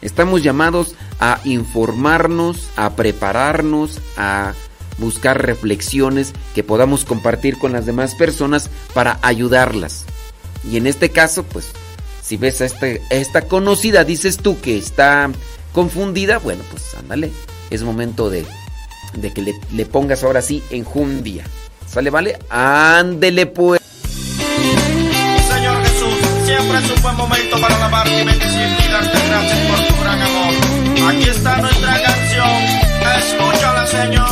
estamos 0.00 0.42
llamados 0.42 0.94
a 1.20 1.40
informarnos, 1.44 2.68
a 2.76 2.94
prepararnos, 2.96 4.00
a 4.16 4.54
buscar 4.98 5.44
reflexiones 5.44 6.32
que 6.54 6.62
podamos 6.62 7.04
compartir 7.04 7.58
con 7.58 7.72
las 7.72 7.86
demás 7.86 8.14
personas 8.14 8.70
para 8.94 9.18
ayudarlas. 9.22 10.04
Y 10.70 10.76
en 10.76 10.86
este 10.86 11.10
caso, 11.10 11.42
pues 11.44 11.72
si 12.22 12.36
ves 12.36 12.60
a 12.60 12.66
este, 12.66 13.02
esta 13.10 13.42
conocida, 13.42 14.04
dices 14.04 14.38
tú 14.38 14.60
que 14.60 14.78
está 14.78 15.30
confundida, 15.72 16.38
bueno, 16.38 16.62
pues 16.70 16.94
ándale, 16.94 17.32
es 17.70 17.82
momento 17.82 18.30
de, 18.30 18.46
de 19.14 19.32
que 19.32 19.54
le, 19.72 19.86
pongas 19.86 20.22
ahora 20.24 20.42
sí 20.42 20.62
enjundia. 20.70 21.44
¿Sale, 21.86 22.10
vale? 22.10 22.38
Ándele 22.48 23.46
pues. 23.46 23.80
Señor 25.48 25.82
Jesús, 25.82 26.14
siempre 26.44 26.78
es 26.78 26.90
un 26.90 27.02
buen 27.02 27.16
momento 27.16 27.60
para 27.60 27.76
alabarte 27.76 28.22
y 28.22 28.24
bendecirte 28.24 28.84
y 28.88 28.92
darte 28.92 29.18
gracias 29.28 29.58
por 29.68 29.86
tu 29.86 30.02
gran 30.02 30.22
amor. 30.22 31.14
Aquí 31.14 31.28
está 31.28 31.56
nuestra 31.58 32.02
canción, 32.02 32.48
escúchala 33.18 33.86
Señor. 33.86 34.31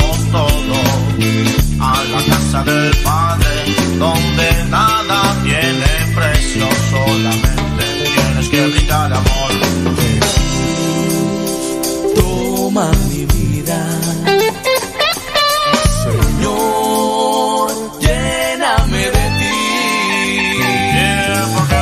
casa 2.51 2.63
del 2.63 2.91
Padre, 2.97 3.47
donde 3.97 4.65
nada 4.69 5.37
tiene 5.43 5.87
precio, 6.13 6.67
solamente 6.89 8.03
tienes 8.13 8.49
que 8.49 8.67
brindar 8.67 9.13
amor. 9.13 9.51
Toma 12.15 12.91
mi 13.09 13.25
vida. 13.25 13.87
Señor, 16.03 17.71
lléname 18.01 18.97
de 18.97 19.25
ti. 19.39 19.55
Yeah, 20.93 21.47
porque 21.55 21.79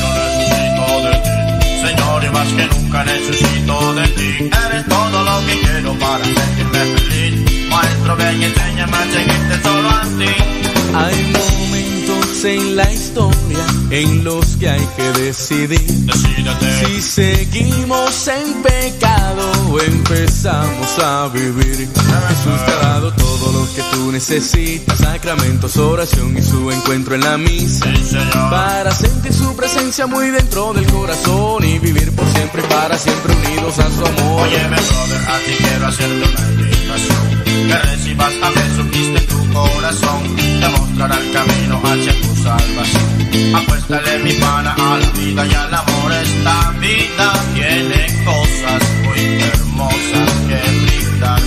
yo 0.00 0.08
necesito 0.22 0.84
de 1.06 1.14
ti, 1.24 1.36
Señor, 1.84 2.24
y 2.24 2.30
más 2.30 2.48
que 2.48 2.64
nunca 2.66 3.04
necesito 3.04 3.94
de 3.94 4.06
ti. 4.08 4.50
Eres 4.66 4.84
todo 4.88 5.24
lo 5.24 5.46
que 5.46 5.54
quiero 5.60 5.98
para 5.98 6.24
feliz. 6.24 6.51
Seguirte 8.32 9.62
solo 9.62 9.90
a 9.90 10.02
ti. 10.04 10.24
Hay 10.94 11.32
momentos 11.32 12.44
en 12.44 12.76
la 12.76 12.90
historia 12.90 13.66
en 13.90 14.24
los 14.24 14.56
que 14.56 14.70
hay 14.70 14.88
que 14.96 15.02
decidir 15.20 15.84
si 16.80 17.02
seguimos 17.02 18.28
en 18.28 18.62
pecado 18.62 19.52
o 19.70 19.78
empezamos 19.80 20.98
a 20.98 21.28
vivir. 21.28 21.76
Jesús 21.76 22.64
te 22.64 22.72
ha 22.72 22.76
dado 22.76 23.12
todo 23.12 23.52
lo 23.52 23.74
que 23.74 23.82
tú 23.92 24.10
necesitas, 24.10 24.96
sacramentos, 24.96 25.76
oración 25.76 26.34
y 26.38 26.42
su 26.42 26.70
encuentro 26.70 27.14
en 27.14 27.20
la 27.20 27.36
misa. 27.36 27.84
Sí. 27.84 28.16
Para 28.32 28.92
sentir 28.92 29.34
su 29.34 29.54
presencia 29.54 30.06
muy 30.06 30.30
dentro 30.30 30.72
del 30.72 30.86
corazón 30.86 31.64
y 31.64 31.78
vivir 31.78 32.12
por 32.12 32.26
siempre 32.32 32.62
y 32.62 32.72
para 32.72 32.96
siempre 32.96 33.34
unidos 33.34 33.78
a 33.78 33.90
su 33.90 34.06
amor. 34.06 34.48
Óyeme, 34.48 34.76
brother, 34.76 35.28
a 35.28 35.38
ti 35.38 35.52
quiero 35.58 35.86
hacerte 35.86 36.14
una 36.14 36.48
invitación. 36.48 37.21
Que 37.72 37.78
recibas 37.78 38.34
a 38.42 38.50
Jesucristo 38.52 39.18
en 39.18 39.26
tu 39.26 39.52
corazón. 39.54 40.36
Te 40.36 40.68
mostrará 40.68 41.16
el 41.16 41.32
camino 41.32 41.80
hacia 41.82 42.12
tu 42.20 42.36
salvación. 42.36 43.54
Apuéstale 43.54 44.18
mi 44.18 44.32
pana 44.34 44.74
a 44.78 44.98
la 44.98 45.06
vida 45.18 45.46
y 45.46 45.54
al 45.54 45.74
amor. 45.74 46.12
Esta 46.12 46.74
vida 46.80 47.32
tiene 47.54 48.06
cosas 48.26 48.82
muy 49.04 49.42
hermosas 49.42 50.30
que 50.48 50.60
brindar. 50.84 51.40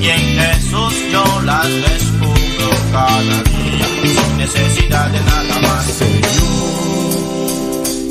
Y 0.00 0.08
en 0.08 0.38
Jesús 0.40 0.94
yo 1.12 1.24
las 1.44 1.68
descubro 1.68 2.70
cada 2.90 3.20
día. 3.20 3.86
Sin 4.02 4.36
necesidad 4.36 5.08
de 5.10 5.20
nada 5.20 5.60
más. 5.60 5.86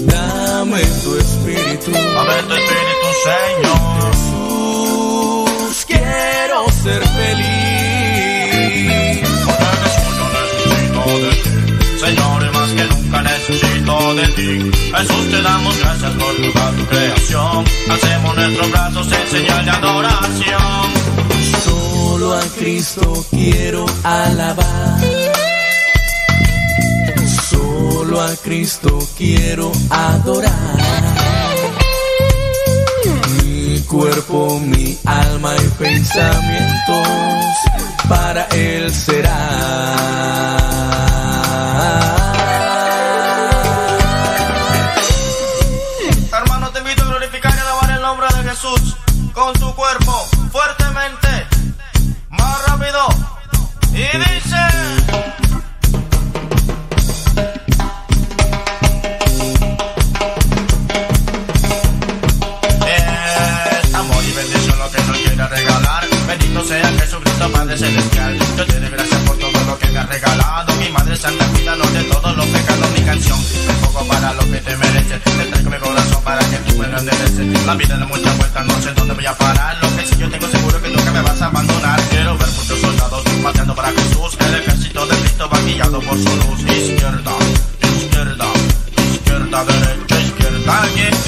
Dame 0.06 0.82
tu 1.04 1.18
espíritu. 1.18 1.92
Dame 1.92 2.44
tu 2.48 2.54
espíritu, 2.62 3.08
Señor. 3.28 3.78
Jesús, 4.08 4.57
quiero 6.18 6.70
ser 6.84 7.02
feliz. 7.08 8.08
Necesito 10.34 11.04
de 11.24 11.32
ti. 11.44 11.52
Señor, 12.00 12.52
más 12.54 12.70
que 12.72 12.84
nunca 12.86 13.22
necesito 13.24 14.16
de 14.16 14.28
ti. 14.30 14.72
Jesús, 14.98 15.32
te 15.32 15.42
damos 15.42 15.78
gracias 15.80 16.12
por 16.14 16.36
toda 16.52 16.72
tu 16.72 16.86
creación. 16.86 17.66
nuestros 18.36 18.72
brazos 18.72 19.12
en 19.12 19.28
señal 19.28 19.66
de 19.66 19.72
adoración. 19.72 20.88
Solo 21.64 22.36
a 22.36 22.42
Cristo 22.58 23.26
quiero 23.30 23.86
alabar. 24.04 25.00
Solo 27.50 28.22
a 28.22 28.36
Cristo 28.38 29.00
quiero 29.18 29.72
adorar. 29.90 31.17
Cuerpo, 33.88 34.60
mi 34.60 34.98
alma 35.06 35.56
y 35.56 35.68
pensamientos 35.80 37.08
para 38.10 38.44
Él 38.48 38.94
será. 38.94 39.38
Hermano, 46.34 46.70
te 46.72 46.80
invito 46.80 47.04
a 47.04 47.06
glorificar 47.06 47.54
y 47.56 47.60
alabar 47.60 47.92
el 47.92 48.02
nombre 48.02 48.28
de 48.36 48.50
Jesús 48.50 48.96
con 49.34 49.58
su 49.58 49.74
cuerpo 49.74 50.28
fuertemente, 50.52 51.48
más 52.30 52.68
rápido. 52.68 53.08
Y 53.94 54.18
dice. 54.18 55.07
Santa, 71.20 71.48
cuídanos 71.48 71.92
de 71.94 72.04
todos 72.04 72.38
los 72.38 72.46
pecados. 72.46 72.92
Mi 72.92 73.02
canción 73.02 73.40
es 73.40 73.76
poco 73.82 74.08
para 74.08 74.34
lo 74.34 74.42
que 74.52 74.60
te 74.60 74.78
mereces. 74.78 75.24
Te 75.24 75.46
traigo 75.46 75.70
mi 75.70 75.78
corazón 75.78 76.24
para 76.24 76.40
que 76.40 76.58
tú 76.58 76.78
me 76.78 76.88
lo 76.88 77.00
endereces. 77.00 77.66
La 77.66 77.74
vida 77.76 77.98
da 77.98 78.06
muchas 78.06 78.38
vueltas, 78.38 78.66
no 78.68 78.82
sé 78.82 78.94
dónde 78.94 79.14
voy 79.16 79.26
a 79.26 79.34
parar. 79.34 79.78
Lo 79.82 79.96
que 79.96 80.06
sí 80.06 80.16
yo 80.20 80.30
tengo 80.30 80.48
seguro 80.48 80.82
que 80.82 80.90
nunca 80.90 81.12
me 81.12 81.22
vas 81.22 81.42
a 81.42 81.46
abandonar. 81.48 82.00
Quiero 82.10 82.38
ver 82.38 82.48
muchos 82.50 82.80
soldados 82.80 83.24
marchando 83.42 83.74
para 83.76 83.90
Jesús. 83.90 84.38
El 84.40 84.56
ejército 84.56 85.08
de 85.08 85.16
Cristo 85.18 85.50
va 85.52 85.60
guiado 85.62 86.00
por 86.02 86.18
su 86.18 86.36
luz. 86.36 86.60
Izquierda, 86.62 87.32
izquierda, 87.98 88.46
izquierda, 89.14 89.66
derecha, 89.66 90.20
izquierda, 90.22 90.90
y 90.96 91.27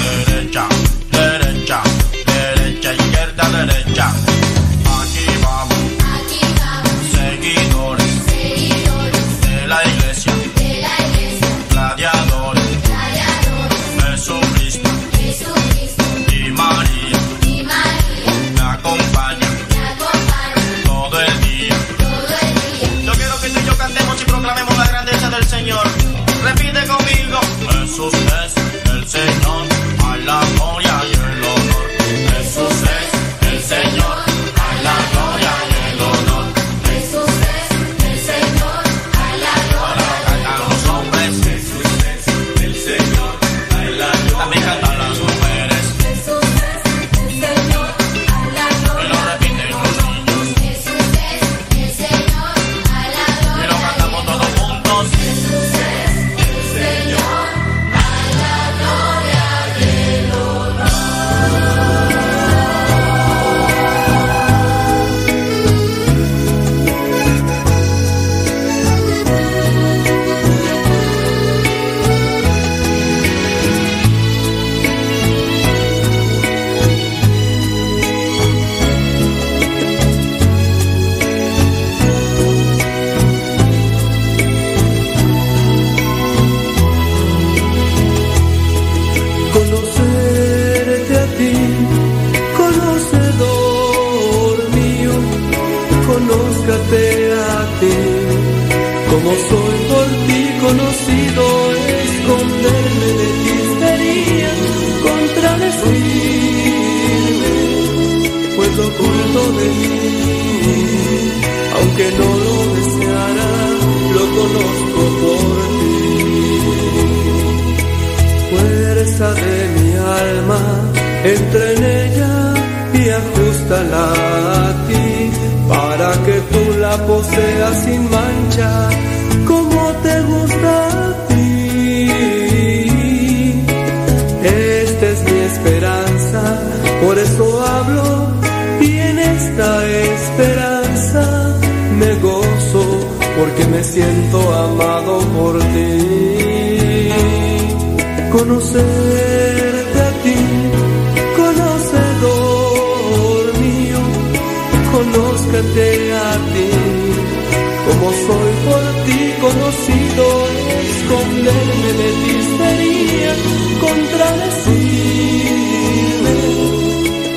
esconderme 161.50 161.92
de 161.92 162.08
ti 162.22 162.34
sería 162.58 163.32
contradecirme, 163.80 166.36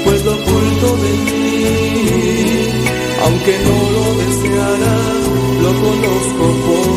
pues 0.05 0.19
lo 0.25 0.33
oculto 0.33 0.87
de 0.97 1.11
mí, 1.25 2.67
aunque 3.25 3.53
no 3.65 3.77
lo 3.95 4.05
deseara, 4.23 4.95
lo 5.63 5.71
conozco 5.85 6.45
por 6.65 6.92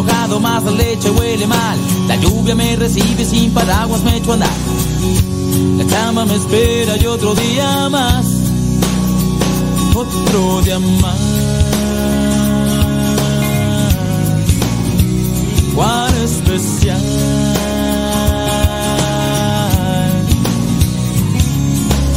antojado, 0.00 0.40
más 0.40 0.64
la 0.64 0.70
leche 0.70 1.10
huele 1.10 1.46
mal. 1.46 1.78
La 2.08 2.16
lluvia 2.16 2.54
me 2.54 2.76
recibe 2.76 3.24
sin 3.24 3.52
paraguas, 3.52 4.02
me 4.02 4.16
echo 4.16 4.30
a 4.30 4.34
andar. 4.34 4.50
La 5.76 5.84
cama 5.84 6.24
me 6.24 6.34
espera 6.34 6.96
y 6.96 7.06
otro 7.06 7.34
día 7.34 7.88
más. 7.88 8.26
Otro 9.94 10.62
día 10.62 10.78
más. 10.78 11.18
Cuán 15.74 16.14
especial. 16.16 17.00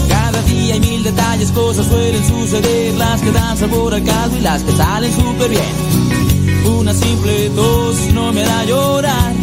Cada 0.09 0.41
día 0.43 0.73
hay 0.73 0.79
mil 0.79 1.03
detalles, 1.03 1.51
cosas 1.51 1.87
suelen 1.87 2.25
suceder, 2.25 2.95
las 2.95 3.21
que 3.21 3.31
dan 3.31 3.57
sabor 3.57 3.93
al 3.93 4.03
caldo 4.03 4.37
y 4.37 4.41
las 4.41 4.63
que 4.63 4.71
salen 4.71 5.13
súper 5.13 5.49
bien. 5.49 5.82
Una 6.65 6.93
simple 6.93 7.49
tos 7.55 7.97
no 8.13 8.31
me 8.31 8.43
hará 8.43 8.65
llorar. 8.65 9.33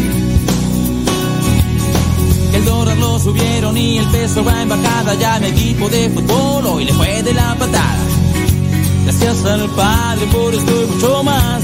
El 2.55 2.64
dólar 2.64 2.97
lo 2.97 3.18
subieron 3.18 3.77
y 3.77 3.99
el 3.99 4.07
peso 4.07 4.45
va 4.45 4.62
en 4.62 4.68
bajada. 4.68 5.14
Ya 5.14 5.39
mi 5.39 5.47
equipo 5.49 5.89
de 5.89 6.11
fútbol 6.11 6.66
hoy 6.66 6.85
le 6.85 6.93
fue 6.93 7.23
de 7.23 7.35
la 7.35 7.55
patada. 7.57 7.99
Gracias 9.05 9.45
al 9.45 9.68
Padre 9.71 10.27
por 10.27 10.55
esto 10.55 10.83
y 10.83 10.87
mucho 10.87 11.23
más. 11.23 11.62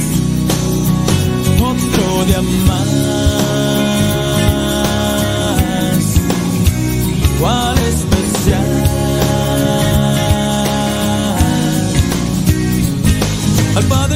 Otro 1.60 2.24
día 2.26 2.42
más. 2.66 3.26
¿Cuál 7.40 7.78
especial? 7.78 9.06
Al 13.76 13.84
Padre 13.84 14.15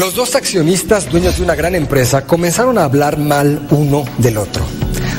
Los 0.00 0.14
dos 0.14 0.34
accionistas, 0.34 1.10
dueños 1.10 1.36
de 1.36 1.42
una 1.42 1.54
gran 1.54 1.74
empresa, 1.74 2.24
comenzaron 2.24 2.78
a 2.78 2.84
hablar 2.84 3.18
mal 3.18 3.66
uno 3.68 4.06
del 4.16 4.38
otro. 4.38 4.64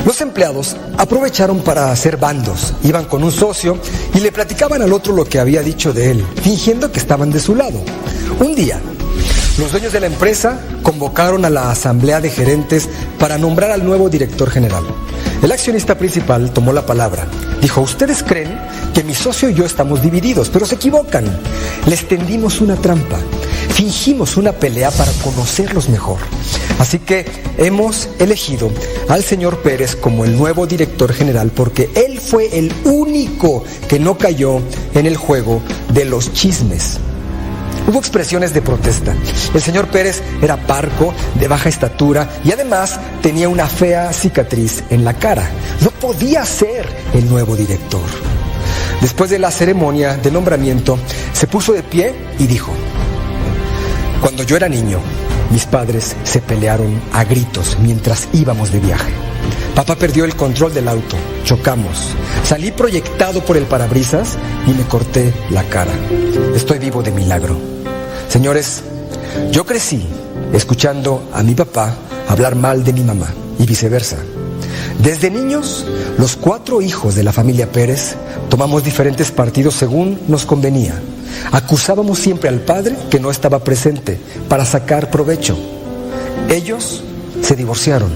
Los 0.08 0.22
empleados 0.22 0.76
aprovecharon 0.98 1.60
para 1.60 1.92
hacer 1.92 2.18
bandos, 2.18 2.74
iban 2.84 3.06
con 3.06 3.24
un 3.24 3.32
socio 3.32 3.78
y 4.16 4.22
le 4.22 4.32
platicaban 4.32 4.82
al 4.82 4.92
otro 4.92 5.14
lo 5.14 5.26
que 5.26 5.38
había 5.38 5.62
dicho 5.62 5.94
de 5.94 6.10
él, 6.10 6.26
fingiendo 6.42 6.92
que 6.92 6.98
estaban 6.98 7.30
de 7.30 7.40
su 7.40 7.54
lado. 7.54 7.80
Un 8.40 8.56
día, 8.56 8.82
Los 9.58 9.72
dueños 9.72 9.92
de 9.92 10.00
la 10.00 10.08
empresa 10.08 10.60
convocaron 10.82 11.44
a 11.44 11.50
la 11.50 11.70
asamblea 11.70 12.22
de 12.22 12.30
gerentes 12.30 12.88
para 13.20 13.38
nombrar 13.38 13.70
al 13.70 13.86
nuevo 13.86 14.10
director 14.10 14.50
general. 14.50 14.84
El 15.44 15.52
accionista 15.52 15.98
principal 15.98 16.52
tomó 16.52 16.72
la 16.72 16.86
palabra. 16.86 17.28
Dijo, 17.62 17.82
ustedes 17.82 18.24
creen 18.24 18.58
que 18.94 19.04
mi 19.04 19.14
socio 19.14 19.50
y 19.50 19.54
yo 19.54 19.66
estamos 19.66 20.02
divididos, 20.02 20.50
pero 20.50 20.66
se 20.66 20.76
equivocan. 20.76 21.26
Les 21.86 22.08
tendimos 22.08 22.62
una 22.62 22.76
trampa. 22.76 23.20
Fingimos 23.74 24.38
una 24.38 24.52
pelea 24.52 24.92
para 24.92 25.12
conocerlos 25.24 25.90
mejor. 25.90 26.20
Así 26.80 27.00
que 27.00 27.26
hemos 27.58 28.10
elegido 28.20 28.70
al 29.08 29.24
señor 29.24 29.60
Pérez 29.62 29.96
como 29.96 30.26
el 30.26 30.38
nuevo 30.38 30.68
director 30.68 31.14
general 31.14 31.52
porque 31.52 31.90
él 31.96 32.20
fue 32.20 32.58
el 32.58 32.74
único 32.84 33.64
que 33.88 34.00
no 34.00 34.18
cayó 34.18 34.62
en 34.94 35.06
el 35.06 35.18
juego 35.18 35.62
de 35.94 36.06
los 36.06 36.34
chismes. 36.34 37.00
Hubo 37.88 37.98
expresiones 37.98 38.54
de 38.54 38.62
protesta. 38.62 39.16
El 39.54 39.62
señor 39.62 39.88
Pérez 39.88 40.22
era 40.42 40.58
parco, 40.68 41.14
de 41.40 41.48
baja 41.48 41.70
estatura 41.70 42.30
y 42.44 42.52
además 42.52 43.00
tenía 43.22 43.50
una 43.50 43.68
fea 43.68 44.14
cicatriz 44.14 44.84
en 44.90 45.04
la 45.04 45.14
cara. 45.14 45.50
No 45.82 45.90
podía 45.92 46.46
ser 46.46 46.88
el 47.14 47.28
nuevo 47.30 47.56
director. 47.56 48.02
Después 49.02 49.32
de 49.32 49.40
la 49.40 49.50
ceremonia 49.50 50.16
de 50.18 50.30
nombramiento, 50.30 51.00
se 51.34 51.48
puso 51.48 51.74
de 51.74 51.82
pie 51.82 52.14
y 52.38 52.46
dijo, 52.46 52.72
cuando 54.22 54.44
yo 54.44 54.56
era 54.56 54.70
niño, 54.70 55.00
mis 55.50 55.66
padres 55.66 56.16
se 56.24 56.40
pelearon 56.42 57.02
a 57.12 57.24
gritos 57.24 57.78
mientras 57.82 58.30
íbamos 58.34 58.72
de 58.72 58.80
viaje. 58.80 59.12
Papá 59.76 59.96
perdió 59.96 60.26
el 60.26 60.36
control 60.36 60.74
del 60.74 60.88
auto, 60.88 61.18
chocamos, 61.44 62.10
salí 62.44 62.72
proyectado 62.72 63.44
por 63.44 63.58
el 63.58 63.66
parabrisas 63.66 64.38
y 64.68 64.72
me 64.72 64.84
corté 64.84 65.34
la 65.50 65.64
cara. 65.64 65.94
Estoy 66.56 66.80
vivo 66.80 67.02
de 67.02 67.12
milagro. 67.12 67.58
Señores, 68.30 68.84
yo 69.52 69.66
crecí 69.66 70.08
escuchando 70.54 71.28
a 71.34 71.42
mi 71.42 71.56
papá 71.56 71.96
hablar 72.28 72.56
mal 72.56 72.84
de 72.84 72.94
mi 72.94 73.02
mamá 73.02 73.34
y 73.60 73.66
viceversa. 73.66 74.18
Desde 75.02 75.32
niños, 75.32 75.86
los 76.20 76.36
cuatro 76.36 76.82
hijos 76.82 77.16
de 77.16 77.24
la 77.24 77.34
familia 77.34 77.72
Pérez 77.72 78.16
tomamos 78.50 78.84
diferentes 78.84 79.32
partidos 79.32 79.74
según 79.74 80.20
nos 80.28 80.46
convenía. 80.46 81.02
Acusábamos 81.52 82.20
siempre 82.20 82.50
al 82.50 82.62
padre 82.62 82.96
que 83.10 83.20
no 83.20 83.32
estaba 83.32 83.64
presente 83.64 84.20
para 84.48 84.66
sacar 84.66 85.10
provecho. 85.10 85.58
Ellos 86.50 87.04
se 87.42 87.56
divorciaron. 87.56 88.12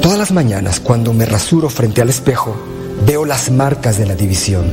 Todas 0.00 0.18
las 0.18 0.32
mañanas, 0.32 0.80
cuando 0.80 1.12
me 1.12 1.26
rasuro 1.26 1.68
frente 1.68 2.00
al 2.02 2.08
espejo, 2.08 2.56
veo 3.06 3.24
las 3.24 3.50
marcas 3.50 3.98
de 3.98 4.06
la 4.06 4.14
división. 4.14 4.64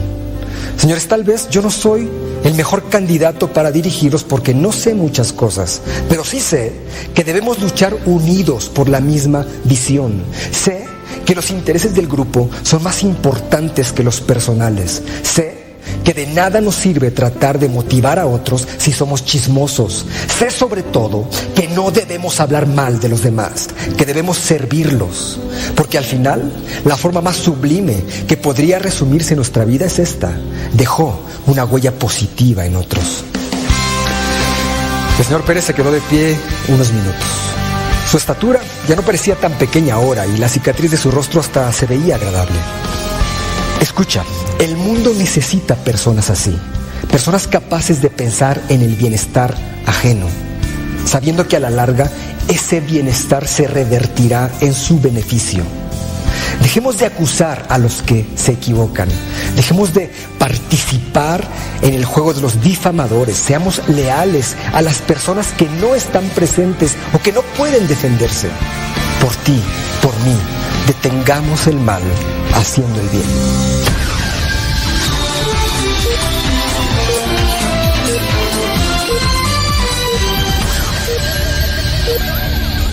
Señores, 0.78 1.08
tal 1.08 1.24
vez 1.24 1.50
yo 1.50 1.62
no 1.62 1.70
soy 1.70 2.10
el 2.44 2.54
mejor 2.54 2.88
candidato 2.90 3.52
para 3.52 3.72
dirigirlos 3.72 4.24
porque 4.24 4.54
no 4.54 4.72
sé 4.72 4.94
muchas 4.94 5.34
cosas, 5.34 5.82
pero 6.08 6.24
sí 6.24 6.40
sé 6.40 6.72
que 7.14 7.24
debemos 7.24 7.60
luchar 7.60 7.98
unidos 8.06 8.70
por 8.70 8.88
la 8.88 9.02
misma 9.02 9.46
visión. 9.66 10.24
Sé 10.52 10.86
que 11.26 11.36
los 11.36 11.52
intereses 11.52 11.94
del 11.94 12.08
grupo 12.08 12.50
son 12.64 12.84
más 12.84 13.04
importantes 13.04 13.92
que 13.92 14.04
los 14.04 14.22
personales. 14.22 15.04
Sé 15.22 15.59
que 16.04 16.14
de 16.14 16.28
nada 16.28 16.62
nos 16.62 16.76
sirve 16.76 17.12
tratar 17.12 17.60
de 17.60 17.70
motivar 17.70 18.20
a 18.20 18.26
otros 18.26 18.68
si 18.78 18.92
somos 18.92 19.26
chismosos. 19.26 20.06
Sé 20.38 20.50
sobre 20.52 20.84
todo 20.84 21.28
que 21.56 21.68
no 21.68 21.92
debemos 21.92 22.40
hablar 22.40 22.68
mal 22.68 23.00
de 23.00 23.10
los 23.10 23.24
demás, 23.24 23.68
que 23.98 24.06
debemos 24.06 24.38
servirlos, 24.38 25.40
porque 25.76 25.98
al 25.98 26.06
final 26.06 26.52
la 26.86 26.98
forma 26.98 27.22
más 27.22 27.36
sublime 27.36 28.04
que 28.28 28.38
podría 28.38 28.80
resumirse 28.80 29.36
nuestra 29.36 29.66
vida 29.66 29.86
es 29.86 30.00
esta. 30.00 30.32
Dejó 30.74 31.20
una 31.48 31.66
huella 31.66 31.92
positiva 31.92 32.66
en 32.66 32.76
otros. 32.76 33.24
El 35.20 35.26
señor 35.26 35.44
Pérez 35.44 35.66
se 35.66 35.74
quedó 35.74 35.92
de 35.92 36.02
pie 36.02 36.36
unos 36.70 36.92
minutos. 36.94 37.28
Su 38.10 38.18
estatura 38.18 38.62
ya 38.88 38.96
no 38.96 39.04
parecía 39.04 39.36
tan 39.36 39.52
pequeña 39.54 39.96
ahora 39.96 40.26
y 40.26 40.38
la 40.38 40.50
cicatriz 40.50 40.92
de 40.92 40.98
su 40.98 41.12
rostro 41.12 41.42
hasta 41.42 41.72
se 41.72 41.86
veía 41.86 42.16
agradable. 42.16 42.56
Escucha, 43.90 44.24
el 44.60 44.78
mundo 44.78 45.16
necesita 45.18 45.76
personas 45.76 46.30
así, 46.30 46.56
personas 47.12 47.48
capaces 47.48 48.04
de 48.04 48.12
pensar 48.12 48.62
en 48.70 48.84
el 48.84 48.96
bienestar 48.96 49.56
ajeno, 49.88 50.28
sabiendo 51.06 51.48
que 51.48 51.58
a 51.58 51.60
la 51.60 51.72
larga 51.72 52.08
ese 52.48 52.82
bienestar 52.82 53.48
se 53.48 53.68
revertirá 53.68 54.52
en 54.62 54.76
su 54.76 55.00
beneficio. 55.00 55.64
Dejemos 56.62 57.00
de 57.00 57.08
acusar 57.08 57.66
a 57.68 57.80
los 57.80 58.04
que 58.04 58.28
se 58.36 58.52
equivocan. 58.52 59.10
Dejemos 59.56 59.92
de 59.96 60.12
participar 60.38 61.44
en 61.82 61.96
el 61.96 62.06
juego 62.06 62.36
de 62.36 62.42
los 62.42 62.62
difamadores. 62.62 63.38
Seamos 63.38 63.82
leales 63.88 64.56
a 64.72 64.84
las 64.84 65.00
personas 65.00 65.48
que 65.54 65.68
no 65.82 65.96
están 65.96 66.26
presentes 66.36 66.96
o 67.12 67.20
que 67.20 67.34
no 67.34 67.42
pueden 67.58 67.88
defenderse. 67.88 68.50
Por 69.20 69.36
ti, 69.38 69.60
por 70.04 70.14
mí, 70.20 70.38
detengamos 70.86 71.66
el 71.66 71.80
mal 71.80 72.04
haciendo 72.54 73.02
el 73.02 73.10
bien. 73.10 73.69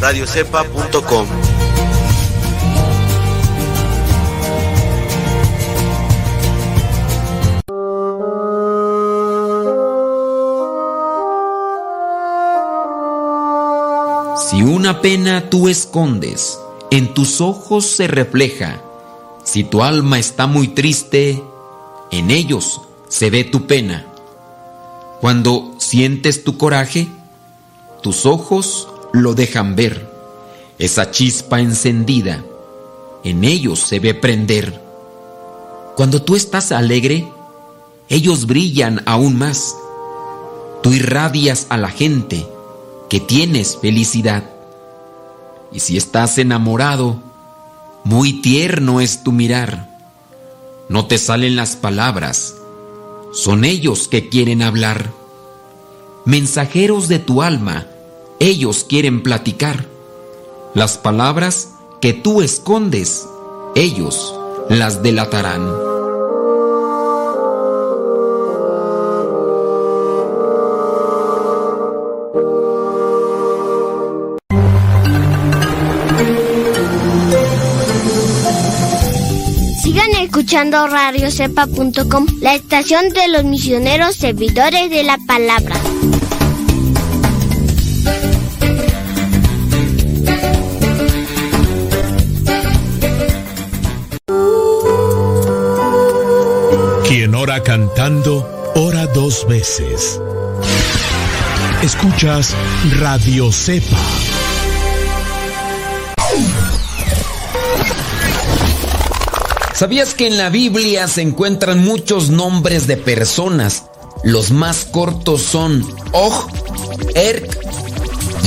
radiocepa.com 0.00 1.26
Si 14.48 14.62
una 14.62 15.00
pena 15.00 15.50
tú 15.50 15.68
escondes, 15.68 16.58
en 16.90 17.12
tus 17.14 17.40
ojos 17.40 17.84
se 17.84 18.06
refleja. 18.06 18.80
Si 19.44 19.64
tu 19.64 19.82
alma 19.82 20.18
está 20.18 20.46
muy 20.46 20.68
triste, 20.68 21.42
en 22.10 22.30
ellos 22.30 22.80
se 23.08 23.30
ve 23.30 23.44
tu 23.44 23.66
pena. 23.66 24.06
Cuando 25.20 25.74
sientes 25.78 26.44
tu 26.44 26.58
coraje, 26.58 27.08
tus 28.02 28.24
ojos 28.24 28.88
lo 29.22 29.34
dejan 29.34 29.76
ver. 29.76 30.08
Esa 30.78 31.10
chispa 31.10 31.60
encendida, 31.60 32.44
en 33.24 33.44
ellos 33.44 33.80
se 33.80 33.98
ve 33.98 34.14
prender. 34.14 34.80
Cuando 35.96 36.22
tú 36.22 36.36
estás 36.36 36.72
alegre, 36.72 37.26
ellos 38.08 38.46
brillan 38.46 39.02
aún 39.06 39.38
más. 39.38 39.74
Tú 40.82 40.92
irradias 40.92 41.66
a 41.70 41.76
la 41.76 41.88
gente 41.88 42.46
que 43.08 43.20
tienes 43.20 43.78
felicidad. 43.80 44.44
Y 45.72 45.80
si 45.80 45.96
estás 45.96 46.38
enamorado, 46.38 47.22
muy 48.04 48.40
tierno 48.42 49.00
es 49.00 49.24
tu 49.24 49.32
mirar. 49.32 49.88
No 50.88 51.06
te 51.06 51.18
salen 51.18 51.56
las 51.56 51.74
palabras, 51.74 52.54
son 53.32 53.64
ellos 53.64 54.06
que 54.06 54.28
quieren 54.28 54.62
hablar. 54.62 55.10
Mensajeros 56.24 57.08
de 57.08 57.18
tu 57.18 57.42
alma, 57.42 57.86
ellos 58.38 58.84
quieren 58.84 59.22
platicar. 59.22 59.86
Las 60.74 60.98
palabras 60.98 61.70
que 62.00 62.12
tú 62.12 62.42
escondes, 62.42 63.26
ellos 63.74 64.34
las 64.68 65.02
delatarán. 65.02 65.66
Sigan 79.82 80.10
escuchando 80.20 80.86
radiocepa.com, 80.86 82.26
la 82.40 82.54
estación 82.54 83.08
de 83.10 83.28
los 83.28 83.44
misioneros 83.44 84.16
servidores 84.16 84.90
de 84.90 85.04
la 85.04 85.16
palabra. 85.26 85.76
cantando 97.66 98.48
Ora 98.76 99.08
dos 99.08 99.44
veces. 99.48 100.20
Escuchas 101.82 102.54
Radio 103.00 103.50
Cepa. 103.50 103.98
¿Sabías 109.74 110.14
que 110.14 110.28
en 110.28 110.38
la 110.38 110.48
Biblia 110.48 111.08
se 111.08 111.22
encuentran 111.22 111.82
muchos 111.82 112.30
nombres 112.30 112.86
de 112.86 112.96
personas? 112.96 113.86
Los 114.22 114.52
más 114.52 114.84
cortos 114.84 115.42
son 115.42 115.84
Og, 116.12 116.48
Erk 117.16 117.58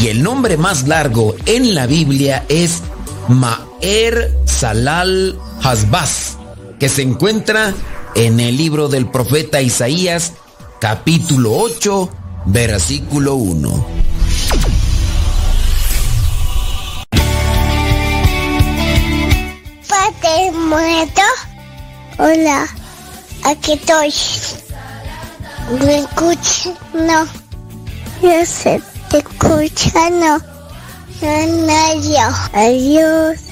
y 0.02 0.08
el 0.08 0.24
nombre 0.24 0.56
más 0.56 0.88
largo 0.88 1.36
en 1.46 1.76
la 1.76 1.88
Biblia 1.88 2.46
es 2.48 2.84
Maer 3.28 4.34
Salal 4.46 5.38
Hasbaz, 5.62 6.38
que 6.80 6.88
se 6.88 7.02
encuentra 7.02 7.74
en 8.16 8.40
el 8.40 8.58
libro 8.58 8.88
del 8.88 9.10
profeta 9.10 9.62
Isaías, 9.62 10.34
capítulo 10.80 11.54
8, 11.54 12.10
versículo 12.46 13.36
1. 13.36 13.86
Padre 19.88 20.52
muerto, 20.52 21.22
hola, 22.18 22.68
aquí 23.44 23.74
estoy. 23.74 24.14
¿Me 25.86 26.00
escuchas? 26.00 26.74
No. 26.94 27.26
Yo 28.22 28.46
sé, 28.46 28.82
te 29.10 29.20
escucha, 29.20 30.10
no. 30.10 30.40
Yo 31.22 31.48
no, 31.48 32.02
yo. 32.02 32.28
Adiós. 32.54 33.49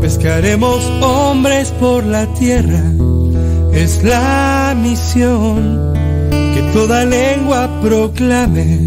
Pescaremos 0.00 0.84
hombres 1.02 1.70
por 1.80 2.04
la 2.04 2.26
tierra. 2.34 2.82
Es 3.72 4.02
la 4.02 4.74
misión 4.80 5.92
que 6.30 6.62
toda 6.72 7.04
lengua 7.04 7.68
proclame 7.82 8.86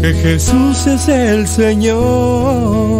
que 0.00 0.12
Jesús 0.14 0.86
es 0.86 1.08
el 1.08 1.46
Señor. 1.46 2.99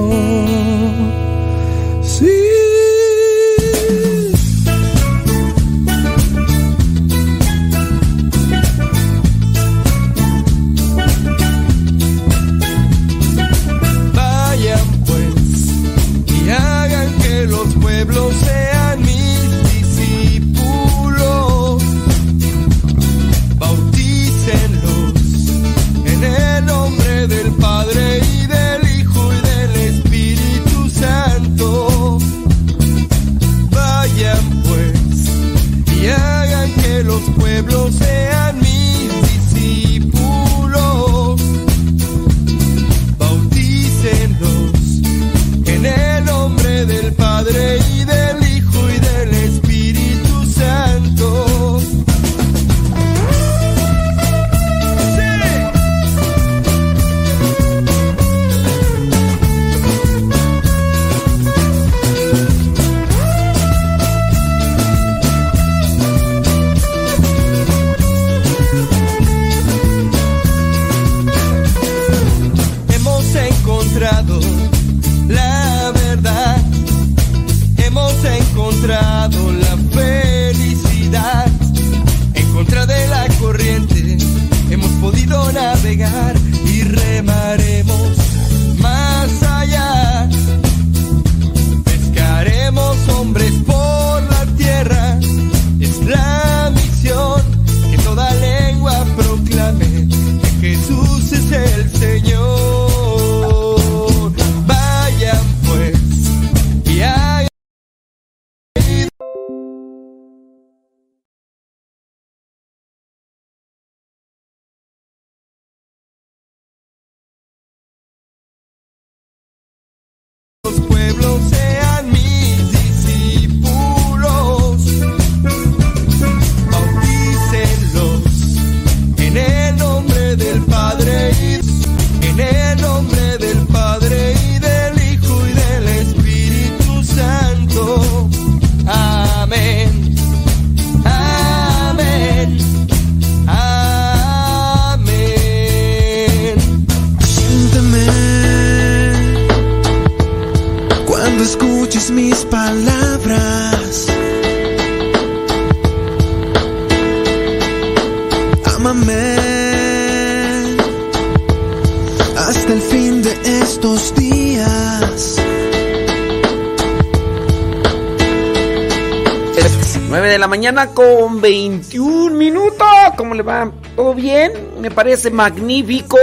Me 174.91 174.97
parece 174.97 175.31
magnífico. 175.31 176.19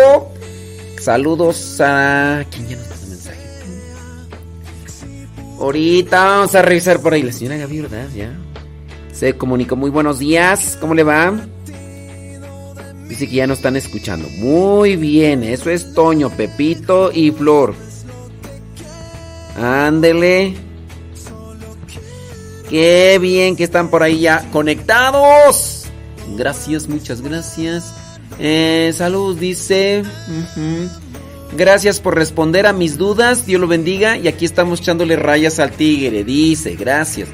Saludos 1.00 1.80
a. 1.80 2.44
¿Quién 2.52 2.68
ya 2.68 2.76
nos 2.76 2.90
mandó 2.90 3.08
mensaje? 3.08 3.38
Ahorita 5.58 6.26
vamos 6.26 6.54
a 6.54 6.62
revisar 6.62 7.00
por 7.00 7.14
ahí. 7.14 7.24
La 7.24 7.32
señora 7.32 7.56
Gaby, 7.56 7.82
¿verdad? 7.84 8.10
Ya. 8.14 8.38
Se 9.14 9.38
comunicó. 9.38 9.78
Muy 9.78 9.90
buenos 9.90 10.20
días. 10.20 10.78
¿Cómo 10.82 10.96
le 10.96 11.04
va? 11.04 11.34
Dice 13.08 13.30
que 13.30 13.36
ya 13.36 13.48
nos 13.48 13.60
están 13.60 13.78
escuchando. 13.78 14.28
Muy 14.40 14.98
bien. 14.98 15.44
Eso 15.44 15.70
es 15.70 15.94
Toño, 15.94 16.30
Pepito 16.30 17.10
y 17.14 17.32
Flor. 17.32 17.74
Ándele. 19.56 20.58
Qué 22.70 23.18
bien 23.22 23.56
que 23.56 23.64
están 23.64 23.90
por 23.90 24.04
ahí 24.04 24.20
ya 24.20 24.46
conectados. 24.52 25.86
Gracias, 26.36 26.90
muchas 26.90 27.22
gracias. 27.22 27.97
Eh, 28.40 28.92
salud, 28.96 29.38
dice. 29.38 30.04
Gracias 31.54 32.00
por 32.00 32.16
responder 32.16 32.68
a 32.68 32.74
mis 32.74 32.98
dudas. 32.98 33.46
Dios 33.46 33.62
lo 33.62 33.68
bendiga. 33.68 34.18
Y 34.18 34.28
aquí 34.28 34.46
estamos 34.46 34.82
echándole 34.82 35.16
rayas 35.16 35.60
al 35.60 35.72
tigre. 35.72 36.24
Dice, 36.24 36.76
gracias. 36.76 37.30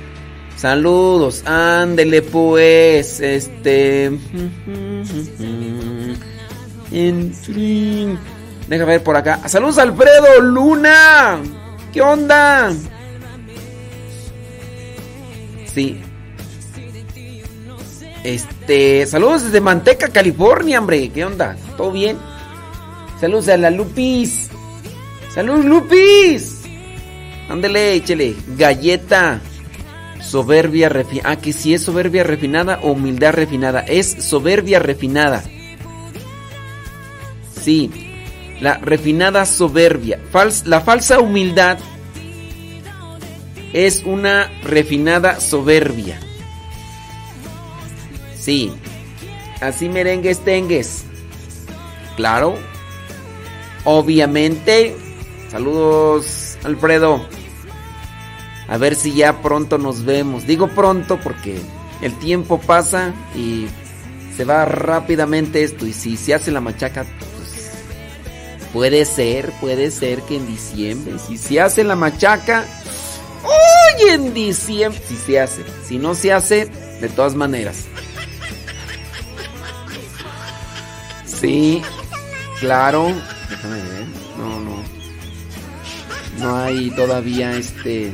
Saludos. 0.56 1.46
Ándele 1.46 2.22
pues. 2.22 3.20
Este. 3.20 4.06
En. 6.92 8.20
Deja 8.68 8.86
ver 8.86 9.04
por 9.04 9.18
acá. 9.18 9.48
Saludos 9.48 9.78
Alfredo 9.78 10.42
Luna. 10.42 11.40
¿Qué 11.92 12.02
onda? 12.02 12.72
Sí. 15.74 16.00
Este, 18.24 19.06
saludos 19.06 19.44
desde 19.44 19.60
Manteca, 19.60 20.08
California, 20.10 20.80
hombre. 20.80 21.10
¿Qué 21.10 21.26
onda? 21.26 21.58
¿Todo 21.76 21.92
bien? 21.92 22.18
Saludos 23.20 23.50
a 23.50 23.58
la 23.58 23.70
Lupis. 23.70 24.50
Saludos, 25.34 25.66
Lupis. 25.66 26.62
Ándele, 27.50 27.94
échele. 27.94 28.36
Galleta. 28.58 29.42
Soberbia 30.22 30.88
refinada. 30.88 31.32
Ah, 31.32 31.36
que 31.36 31.52
si 31.52 31.74
es 31.74 31.84
soberbia 31.84 32.24
refinada 32.24 32.80
o 32.82 32.92
humildad 32.92 33.34
refinada. 33.34 33.82
Es 33.82 34.16
soberbia 34.20 34.80
refinada. 34.80 35.44
Sí. 37.62 37.92
La 38.62 38.78
refinada 38.78 39.46
soberbia. 39.46 40.20
La 40.66 40.80
falsa 40.80 41.20
humildad 41.20 41.78
es 43.74 44.04
una 44.04 44.50
refinada 44.64 45.42
soberbia. 45.42 46.20
Sí. 48.44 48.74
Así 49.62 49.88
merengues 49.88 50.40
tengues. 50.40 51.06
claro. 52.18 52.56
Obviamente. 53.86 54.96
Saludos, 55.50 56.58
Alfredo. 56.64 57.26
A 58.68 58.78
ver 58.78 58.96
si 58.96 59.14
ya 59.14 59.42
pronto 59.42 59.78
nos 59.78 60.04
vemos. 60.04 60.48
Digo 60.48 60.68
pronto 60.68 61.20
porque 61.22 61.60
el 62.02 62.18
tiempo 62.20 62.60
pasa 62.60 63.14
y 63.36 63.68
se 64.36 64.46
va 64.46 64.66
rápidamente 64.66 65.64
esto. 65.64 65.86
Y 65.86 65.94
si 65.94 66.18
se 66.18 66.34
hace 66.34 66.52
la 66.52 66.62
machaca, 66.62 67.04
pues 67.04 67.72
puede 68.74 69.06
ser, 69.06 69.52
puede 69.62 69.92
ser 69.92 70.22
que 70.24 70.38
en 70.38 70.48
diciembre. 70.48 71.14
Si 71.20 71.38
se 71.38 71.62
hace 71.62 71.84
la 71.84 71.96
machaca, 71.96 72.66
¡uy! 73.44 74.10
En 74.10 74.34
diciembre. 74.34 75.02
Si 75.08 75.16
se 75.18 75.40
hace. 75.40 75.64
Si 75.88 75.98
no 75.98 76.16
se 76.16 76.34
hace, 76.34 76.66
de 77.00 77.10
todas 77.10 77.36
maneras. 77.36 77.86
Sí, 81.44 81.82
claro. 82.62 83.12
Déjame 83.50 83.76
ver. 83.76 84.06
No, 84.38 84.62
no. 84.62 84.82
No 86.40 86.56
hay 86.56 86.90
todavía 86.92 87.58
este. 87.58 88.14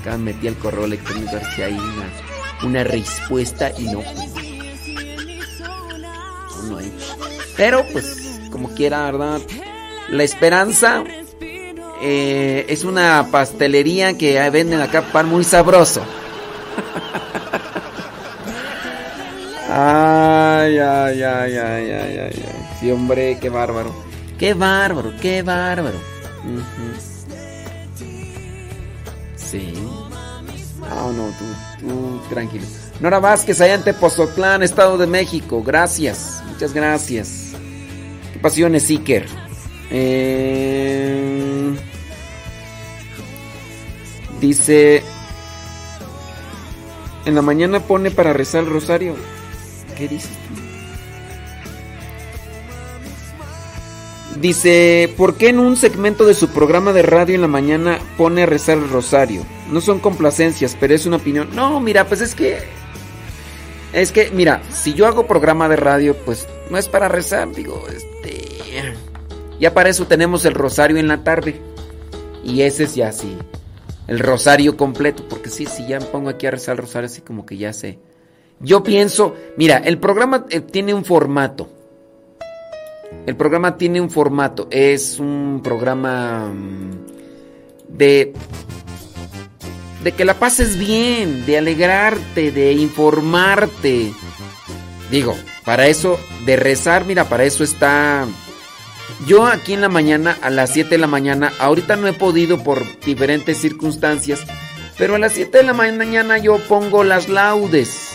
Acá 0.00 0.16
metí 0.16 0.46
el 0.46 0.54
correo 0.54 0.84
electrónico 0.84 1.30
a 1.30 1.40
ver 1.40 1.44
si 1.56 1.62
hay 1.62 1.72
una, 1.72 2.68
una 2.68 2.84
respuesta 2.84 3.72
y 3.76 3.86
no. 3.86 4.00
No, 5.60 6.62
no 6.68 6.78
hay. 6.78 6.96
Pero 7.56 7.84
pues, 7.90 8.40
como 8.52 8.72
quiera, 8.76 9.10
¿verdad? 9.10 9.40
La 10.10 10.22
esperanza 10.22 11.02
eh, 12.00 12.64
es 12.68 12.84
una 12.84 13.26
pastelería 13.32 14.16
que 14.16 14.48
venden 14.50 14.82
acá 14.82 15.02
pan 15.02 15.28
muy 15.28 15.42
sabroso. 15.42 16.00
Ay, 19.78 20.78
ay, 20.78 21.22
ay, 21.22 21.56
ay, 21.58 21.90
ay, 21.90 21.90
ay, 21.90 22.18
ay. 22.18 22.68
Sí, 22.80 22.90
hombre, 22.90 23.36
qué 23.38 23.50
bárbaro. 23.50 23.94
Qué 24.38 24.54
bárbaro, 24.54 25.12
qué 25.20 25.42
bárbaro. 25.42 25.98
Sí. 29.36 29.74
Ah, 30.82 31.10
no, 31.14 31.26
tú, 31.26 31.86
tú, 31.86 32.20
tranquilo. 32.30 32.64
Nora 33.00 33.18
Vázquez, 33.18 33.60
allá 33.60 33.74
en 33.74 33.82
Tepozotlán, 33.82 34.62
Estado 34.62 34.96
de 34.96 35.06
México. 35.06 35.62
Gracias, 35.62 36.42
muchas 36.48 36.72
gracias. 36.72 37.52
Qué 38.32 38.38
pasiones, 38.38 38.88
Iker. 38.88 39.26
Eh, 39.90 41.76
dice. 44.40 45.02
En 47.26 47.34
la 47.34 47.42
mañana 47.42 47.80
pone 47.80 48.10
para 48.10 48.32
rezar 48.32 48.64
el 48.64 48.70
rosario. 48.70 49.35
¿Qué 49.96 50.08
dices? 50.08 50.30
Dice, 54.40 55.12
¿por 55.16 55.36
qué 55.36 55.48
en 55.48 55.58
un 55.58 55.76
segmento 55.76 56.26
de 56.26 56.34
su 56.34 56.48
programa 56.48 56.92
de 56.92 57.02
radio 57.02 57.34
en 57.34 57.40
la 57.40 57.48
mañana 57.48 57.98
pone 58.18 58.42
a 58.42 58.46
rezar 58.46 58.76
el 58.76 58.90
rosario? 58.90 59.42
No 59.70 59.80
son 59.80 59.98
complacencias, 59.98 60.76
pero 60.78 60.94
es 60.94 61.06
una 61.06 61.16
opinión. 61.16 61.48
No, 61.54 61.80
mira, 61.80 62.06
pues 62.06 62.20
es 62.20 62.34
que... 62.34 62.58
Es 63.94 64.12
que, 64.12 64.30
mira, 64.30 64.62
si 64.70 64.92
yo 64.92 65.06
hago 65.06 65.26
programa 65.26 65.70
de 65.70 65.76
radio, 65.76 66.14
pues 66.26 66.46
no 66.70 66.76
es 66.76 66.88
para 66.88 67.08
rezar, 67.08 67.50
digo, 67.52 67.86
este... 67.88 68.94
Ya 69.58 69.72
para 69.72 69.88
eso 69.88 70.06
tenemos 70.06 70.44
el 70.44 70.52
rosario 70.52 70.98
en 70.98 71.08
la 71.08 71.24
tarde. 71.24 71.58
Y 72.44 72.60
ese 72.60 72.84
es 72.84 72.94
ya 72.94 73.08
así. 73.08 73.38
El 74.06 74.18
rosario 74.18 74.76
completo, 74.76 75.26
porque 75.28 75.48
sí, 75.48 75.64
si 75.64 75.86
ya 75.86 75.98
me 75.98 76.06
pongo 76.06 76.28
aquí 76.28 76.46
a 76.46 76.50
rezar 76.50 76.74
el 76.74 76.82
rosario, 76.82 77.06
así 77.06 77.22
como 77.22 77.46
que 77.46 77.56
ya 77.56 77.72
sé. 77.72 77.98
Yo 78.60 78.82
pienso, 78.82 79.36
mira, 79.56 79.78
el 79.78 79.98
programa 79.98 80.46
eh, 80.50 80.60
tiene 80.60 80.94
un 80.94 81.04
formato. 81.04 81.68
El 83.26 83.36
programa 83.36 83.76
tiene 83.76 84.00
un 84.00 84.10
formato. 84.10 84.68
Es 84.70 85.18
un 85.18 85.60
programa 85.62 86.48
mm, 86.48 86.90
de. 87.88 88.32
de 90.02 90.12
que 90.12 90.24
la 90.24 90.34
pases 90.34 90.78
bien, 90.78 91.44
de 91.44 91.58
alegrarte, 91.58 92.50
de 92.50 92.72
informarte. 92.72 94.12
Digo, 95.10 95.36
para 95.64 95.86
eso, 95.86 96.18
de 96.46 96.56
rezar, 96.56 97.04
mira, 97.04 97.24
para 97.28 97.44
eso 97.44 97.62
está. 97.62 98.26
Yo 99.26 99.46
aquí 99.46 99.72
en 99.72 99.80
la 99.80 99.88
mañana, 99.88 100.36
a 100.42 100.50
las 100.50 100.70
7 100.70 100.90
de 100.90 100.98
la 100.98 101.06
mañana, 101.06 101.52
ahorita 101.58 101.96
no 101.96 102.06
he 102.06 102.12
podido 102.12 102.62
por 102.62 102.82
diferentes 103.00 103.58
circunstancias, 103.58 104.44
pero 104.98 105.14
a 105.14 105.18
las 105.18 105.32
7 105.32 105.58
de 105.58 105.64
la 105.64 105.72
mañana 105.72 106.38
yo 106.38 106.58
pongo 106.68 107.02
las 107.02 107.28
laudes. 107.28 108.05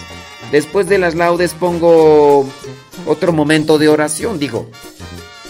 Después 0.52 0.88
de 0.90 0.98
las 0.98 1.16
laudes 1.16 1.54
pongo 1.54 2.46
otro 3.06 3.32
momento 3.32 3.78
de 3.78 3.88
oración. 3.88 4.38
Digo, 4.38 4.70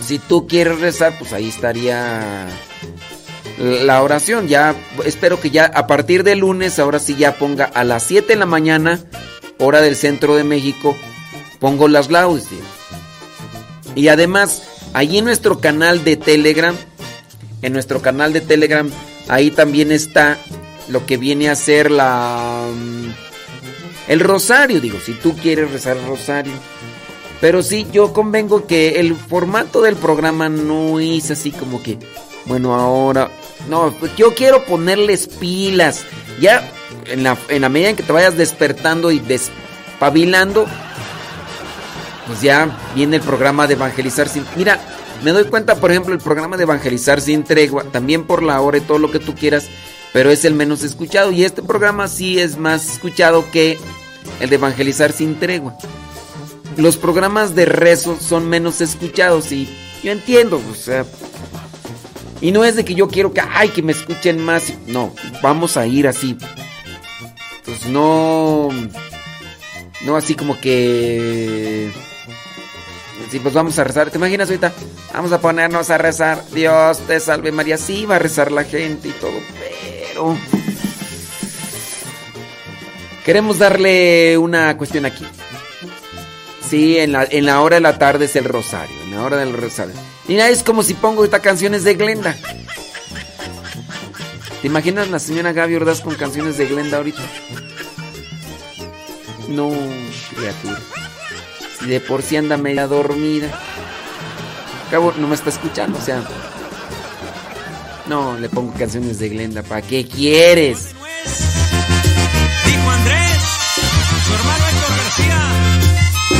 si 0.05 0.19
tú 0.19 0.47
quieres 0.47 0.79
rezar, 0.79 1.17
pues 1.17 1.33
ahí 1.33 1.49
estaría 1.49 2.47
la 3.57 4.03
oración. 4.03 4.47
Ya 4.47 4.75
espero 5.05 5.39
que 5.39 5.49
ya 5.49 5.65
a 5.65 5.87
partir 5.87 6.23
de 6.23 6.35
lunes, 6.35 6.79
ahora 6.79 6.99
sí 6.99 7.15
ya 7.15 7.35
ponga 7.35 7.65
a 7.65 7.83
las 7.83 8.03
7 8.03 8.27
de 8.27 8.35
la 8.35 8.45
mañana, 8.45 8.99
hora 9.57 9.81
del 9.81 9.95
centro 9.95 10.35
de 10.35 10.43
México, 10.43 10.95
pongo 11.59 11.87
las 11.87 12.11
laudes. 12.11 12.47
Y 13.95 14.07
además, 14.07 14.63
ahí 14.93 15.17
en 15.17 15.25
nuestro 15.25 15.59
canal 15.59 16.03
de 16.03 16.15
Telegram, 16.15 16.75
en 17.61 17.73
nuestro 17.73 18.01
canal 18.01 18.33
de 18.33 18.41
Telegram, 18.41 18.89
ahí 19.27 19.51
también 19.51 19.91
está 19.91 20.37
lo 20.87 21.05
que 21.05 21.17
viene 21.17 21.49
a 21.49 21.55
ser 21.55 21.91
la 21.91 22.65
el 24.11 24.19
rosario, 24.19 24.81
digo, 24.81 24.99
si 24.99 25.13
tú 25.13 25.37
quieres 25.37 25.71
rezar 25.71 25.95
el 25.95 26.05
rosario. 26.05 26.51
Pero 27.39 27.63
sí, 27.63 27.87
yo 27.93 28.11
convengo 28.11 28.67
que 28.67 28.99
el 28.99 29.15
formato 29.15 29.81
del 29.81 29.95
programa 29.95 30.49
no 30.49 30.99
es 30.99 31.31
así 31.31 31.51
como 31.51 31.81
que, 31.81 31.97
bueno, 32.45 32.75
ahora, 32.75 33.31
no, 33.69 33.95
yo 34.17 34.35
quiero 34.35 34.65
ponerles 34.65 35.27
pilas. 35.27 36.03
Ya 36.41 36.69
en 37.05 37.23
la, 37.23 37.37
en 37.47 37.61
la 37.61 37.69
medida 37.69 37.89
en 37.91 37.95
que 37.95 38.03
te 38.03 38.11
vayas 38.11 38.35
despertando 38.35 39.11
y 39.11 39.19
despabilando, 39.19 40.65
pues 42.27 42.41
ya 42.41 42.77
viene 42.93 43.15
el 43.15 43.21
programa 43.21 43.65
de 43.65 43.75
evangelizar 43.75 44.27
sin... 44.27 44.45
Mira, 44.57 44.77
me 45.23 45.31
doy 45.31 45.45
cuenta, 45.45 45.75
por 45.75 45.89
ejemplo, 45.89 46.13
el 46.13 46.19
programa 46.19 46.57
de 46.57 46.63
evangelizar 46.63 47.21
sin 47.21 47.45
tregua, 47.45 47.85
también 47.85 48.25
por 48.25 48.43
la 48.43 48.59
hora 48.59 48.77
y 48.77 48.81
todo 48.81 48.99
lo 48.99 49.09
que 49.09 49.19
tú 49.19 49.35
quieras, 49.35 49.69
pero 50.13 50.31
es 50.31 50.45
el 50.45 50.53
menos 50.53 50.83
escuchado. 50.83 51.31
Y 51.31 51.43
este 51.43 51.61
programa 51.61 52.07
sí 52.07 52.39
es 52.39 52.57
más 52.57 52.93
escuchado 52.93 53.49
que 53.51 53.77
el 54.39 54.49
de 54.49 54.55
evangelizar 54.55 55.11
sin 55.11 55.39
tregua. 55.39 55.77
Los 56.77 56.97
programas 56.97 57.55
de 57.55 57.65
rezo 57.65 58.17
son 58.19 58.47
menos 58.47 58.81
escuchados 58.81 59.51
y 59.51 59.67
yo 60.03 60.11
entiendo, 60.11 60.61
o 60.71 60.75
sea... 60.75 61.05
Y 62.39 62.51
no 62.51 62.65
es 62.65 62.75
de 62.75 62.83
que 62.83 62.95
yo 62.95 63.07
quiero 63.07 63.33
que, 63.33 63.41
ay, 63.41 63.69
que 63.69 63.83
me 63.83 63.91
escuchen 63.91 64.43
más. 64.43 64.73
No, 64.87 65.13
vamos 65.43 65.77
a 65.77 65.85
ir 65.85 66.07
así. 66.07 66.37
Pues 67.65 67.85
no... 67.85 68.69
No 70.03 70.15
así 70.15 70.33
como 70.33 70.59
que... 70.59 71.91
Sí, 73.29 73.39
pues 73.39 73.53
vamos 73.53 73.77
a 73.77 73.83
rezar. 73.83 74.09
¿Te 74.09 74.17
imaginas 74.17 74.49
ahorita? 74.49 74.73
Vamos 75.13 75.31
a 75.31 75.39
ponernos 75.39 75.89
a 75.91 75.97
rezar. 75.99 76.43
Dios 76.51 76.97
te 77.05 77.19
salve 77.19 77.51
María. 77.51 77.77
Sí, 77.77 78.05
va 78.05 78.15
a 78.15 78.19
rezar 78.19 78.51
la 78.51 78.63
gente 78.63 79.09
y 79.09 79.11
todo, 79.11 79.31
pero... 80.11 80.37
Queremos 83.25 83.59
darle 83.59 84.37
una 84.37 84.75
cuestión 84.77 85.05
aquí. 85.05 85.25
Sí, 86.67 86.97
en 86.97 87.11
la, 87.11 87.27
en 87.29 87.45
la 87.45 87.61
hora 87.61 87.75
de 87.75 87.81
la 87.81 87.99
tarde 87.99 88.25
es 88.25 88.35
el 88.35 88.45
rosario. 88.45 88.95
En 89.03 89.11
la 89.11 89.23
hora 89.23 89.37
del 89.37 89.53
rosario. 89.53 89.93
Mira, 90.27 90.49
es 90.49 90.63
como 90.63 90.83
si 90.83 90.93
pongo 90.95 91.23
estas 91.23 91.41
canciones 91.41 91.83
de 91.83 91.93
Glenda. 91.93 92.35
¿Te 94.61 94.67
imaginas 94.67 95.09
la 95.09 95.19
señora 95.19 95.53
Gaby 95.53 95.75
Ordaz 95.75 96.01
con 96.01 96.15
canciones 96.15 96.57
de 96.57 96.65
Glenda 96.65 96.97
ahorita? 96.97 97.21
No, 99.49 99.71
criatura. 100.35 100.79
Si 101.79 101.85
de 101.87 101.99
por 101.99 102.21
sí 102.21 102.37
anda 102.37 102.57
media 102.57 102.87
dormida. 102.87 103.49
Cabo 104.89 105.13
no 105.17 105.27
me 105.27 105.35
está 105.35 105.49
escuchando, 105.49 105.99
o 105.99 106.01
sea. 106.01 106.23
No, 108.11 108.37
le 108.37 108.49
pongo 108.49 108.73
canciones 108.73 109.19
de 109.19 109.29
Glenda. 109.29 109.63
¿Para 109.63 109.81
qué 109.81 110.05
quieres? 110.05 110.89
Dijo 112.65 112.91
Andrés, 112.91 113.39
su 114.27 114.33
hermano 114.33 114.65
Héctor 114.67 114.97
García 114.97 115.39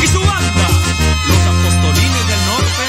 y 0.03 0.07
su 0.07 0.19
banda, 0.19 0.67
los 1.29 1.39
apostolines 1.47 2.27
del 2.27 2.41
norte, 2.51 2.85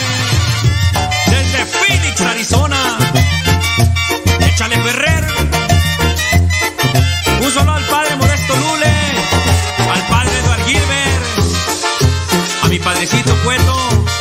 desde 1.30 1.64
Phoenix, 1.66 2.20
Arizona. 2.22 2.98
Échale 4.48 4.76
Ferrer, 4.76 5.26
un 7.40 7.50
solo 7.52 7.72
al 7.74 7.84
padre 7.84 8.16
Modesto 8.16 8.56
Lule, 8.56 8.94
al 9.92 10.06
padre 10.08 10.38
Eduard 10.40 10.64
Gilbert, 10.66 11.24
a 12.64 12.68
mi 12.68 12.80
padrecito 12.80 13.32
Cueto 13.44 14.11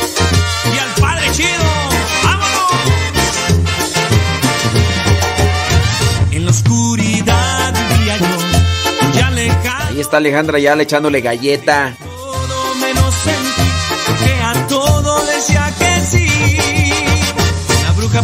está 10.02 10.18
Alejandra 10.18 10.58
ya 10.58 10.76
le 10.76 10.82
echándole 10.82 11.20
galleta. 11.20 11.96
todo 11.98 12.74
menos 12.74 13.14
sentí 13.14 14.24
que 14.24 14.42
a 14.42 14.66
todo 14.68 15.26
decía 15.26 15.74
que 15.78 15.92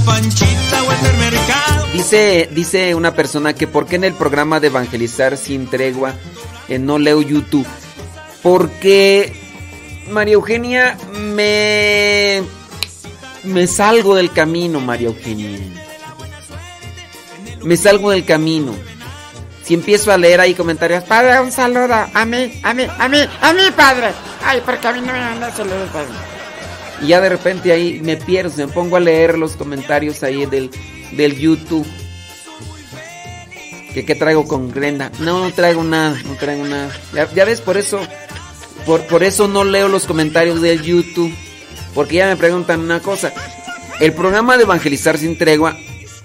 Panchita 0.05 0.83
o 0.83 0.93
el 0.93 1.17
mercado. 1.17 1.87
Dice, 1.95 2.49
dice 2.53 2.95
una 2.95 3.15
persona 3.15 3.55
que 3.55 3.67
por 3.67 3.87
qué 3.87 3.97
en 3.97 4.05
el 4.05 4.13
programa 4.13 4.61
de 4.61 4.67
evangelizar 4.67 5.39
sin 5.39 5.67
tregua 5.67 6.15
eh, 6.69 6.79
no 6.79 6.99
leo 6.99 7.23
YouTube. 7.23 7.67
Porque 8.43 9.33
María 10.11 10.35
Eugenia 10.35 10.99
me 11.15 12.43
me 13.45 13.67
salgo 13.67 14.15
del 14.15 14.31
camino, 14.31 14.79
María 14.81 15.09
Eugenia. 15.09 15.59
Me 17.63 17.77
salgo 17.77 18.11
del 18.11 18.25
camino. 18.25 18.75
Si 19.69 19.75
empiezo 19.75 20.11
a 20.11 20.17
leer 20.17 20.41
ahí 20.41 20.55
comentarios, 20.55 21.05
padre, 21.05 21.39
un 21.43 21.53
saludo 21.53 21.93
a 21.93 22.25
mí, 22.25 22.59
a 22.63 22.73
mí, 22.73 22.87
a 22.99 23.07
mí, 23.07 23.19
a 23.39 23.53
mí, 23.53 23.61
padre. 23.77 24.13
Ay, 24.43 24.63
porque 24.65 24.89
a 24.89 24.93
mí 24.95 25.03
no 25.03 25.13
me 25.13 25.21
manda 25.21 25.55
saludos, 25.55 25.91
padre. 25.93 26.09
Y 27.03 27.09
ya 27.09 27.21
de 27.21 27.29
repente 27.29 27.71
ahí 27.71 28.01
me 28.03 28.17
pierdo, 28.17 28.51
me 28.57 28.73
pongo 28.73 28.97
a 28.97 29.01
leer 29.01 29.37
los 29.37 29.57
comentarios 29.57 30.23
ahí 30.23 30.47
del, 30.47 30.71
del 31.13 31.39
YouTube. 31.39 31.87
¿Qué, 33.93 34.07
¿Qué 34.07 34.15
traigo 34.15 34.49
con 34.49 34.71
Glenda? 34.71 35.13
No, 35.19 35.45
no 35.45 35.53
traigo 35.53 35.85
nada, 35.85 36.19
no 36.25 36.35
traigo 36.37 36.65
nada. 36.65 36.91
Ya, 37.13 37.31
ya 37.35 37.45
ves, 37.45 37.61
por 37.61 37.77
eso, 37.77 38.01
por, 38.87 39.07
por 39.07 39.23
eso 39.23 39.49
no 39.49 39.65
leo 39.65 39.89
los 39.89 40.07
comentarios 40.07 40.63
del 40.63 40.81
YouTube. 40.81 41.37
Porque 41.95 42.17
ya 42.17 42.29
me 42.29 42.37
preguntan 42.37 42.81
una 42.81 43.01
cosa. 43.01 43.35
El 44.01 44.15
programa 44.15 44.57
de 44.57 44.63
Evangelizar 44.63 45.19
sin 45.19 45.37
tregua, 45.37 45.77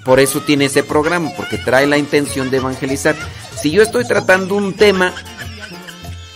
por 0.05 0.19
eso 0.19 0.41
tiene 0.41 0.65
ese 0.65 0.83
programa, 0.83 1.31
porque 1.35 1.57
trae 1.57 1.87
la 1.87 1.97
intención 1.97 2.49
de 2.49 2.57
evangelizar. 2.57 3.15
Si 3.59 3.71
yo 3.71 3.81
estoy 3.81 4.05
tratando 4.05 4.55
un 4.55 4.73
tema, 4.73 5.13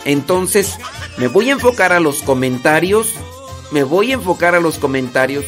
entonces 0.05 0.77
me 1.17 1.27
voy 1.27 1.49
a 1.49 1.53
enfocar 1.53 1.91
a 1.91 1.99
los 1.99 2.21
comentarios, 2.21 3.13
me 3.71 3.83
voy 3.83 4.11
a 4.11 4.15
enfocar 4.15 4.55
a 4.55 4.59
los 4.59 4.77
comentarios 4.77 5.45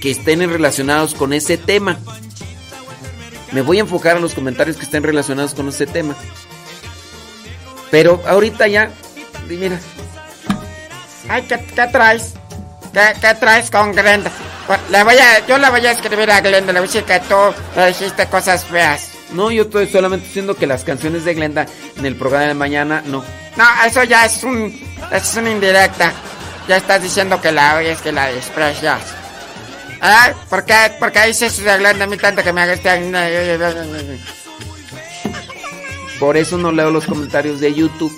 que 0.00 0.10
estén 0.10 0.40
relacionados 0.40 1.14
con 1.14 1.32
ese 1.32 1.56
tema. 1.56 1.98
Me 3.52 3.62
voy 3.62 3.78
a 3.78 3.80
enfocar 3.80 4.16
a 4.18 4.20
los 4.20 4.34
comentarios 4.34 4.76
que 4.76 4.84
estén 4.84 5.02
relacionados 5.02 5.54
con 5.54 5.68
ese 5.68 5.86
tema. 5.86 6.14
Pero 7.90 8.22
ahorita 8.26 8.68
ya, 8.68 8.90
mira, 9.48 9.80
Ay, 11.28 11.42
¿qué, 11.42 11.58
traes? 11.92 12.34
¿Qué, 12.92 13.00
¿Qué, 13.20 13.34
traes 13.34 13.70
con 13.70 13.92
Glenda? 13.92 14.30
Le 14.90 15.02
voy 15.02 15.16
a, 15.16 15.46
yo 15.46 15.56
le 15.56 15.70
voy 15.70 15.86
a 15.86 15.92
escribir 15.92 16.30
a 16.30 16.40
Glenda, 16.40 16.72
le 16.72 16.80
voy 16.80 16.88
a 16.88 16.92
decir 16.92 17.04
que 17.04 17.20
tú 17.20 17.36
le 17.74 17.86
dijiste 17.86 18.26
cosas 18.26 18.64
feas. 18.66 19.12
No, 19.32 19.50
yo 19.50 19.62
estoy 19.62 19.88
solamente 19.88 20.26
diciendo 20.26 20.54
que 20.54 20.66
las 20.66 20.84
canciones 20.84 21.24
de 21.24 21.34
Glenda 21.34 21.66
en 21.96 22.04
el 22.04 22.16
programa 22.16 22.46
de 22.46 22.54
mañana, 22.54 23.02
no. 23.06 23.24
No, 23.56 23.64
eso 23.86 24.04
ya 24.04 24.26
es 24.26 24.44
un, 24.44 24.78
es 25.10 25.34
una 25.36 25.50
indirecta. 25.50 26.12
Ya 26.68 26.76
estás 26.76 27.02
diciendo 27.02 27.40
que 27.40 27.50
la 27.50 27.76
oyes, 27.76 28.00
que 28.02 28.12
la 28.12 28.26
desprecias. 28.26 29.00
¿Eh? 30.02 30.34
¿Por 30.50 30.64
qué, 30.64 30.92
por 30.98 31.12
qué 31.12 31.26
dices 31.26 31.52
eso 31.52 31.62
de 31.62 31.78
Glenda 31.78 32.04
a 32.04 32.08
mí 32.08 32.18
tanto 32.18 32.42
que 32.42 32.52
me 32.52 32.60
hagas. 32.60 32.80
Por 36.20 36.36
eso 36.36 36.58
no 36.58 36.72
leo 36.72 36.90
los 36.90 37.06
comentarios 37.06 37.60
de 37.60 37.72
YouTube. 37.72 38.12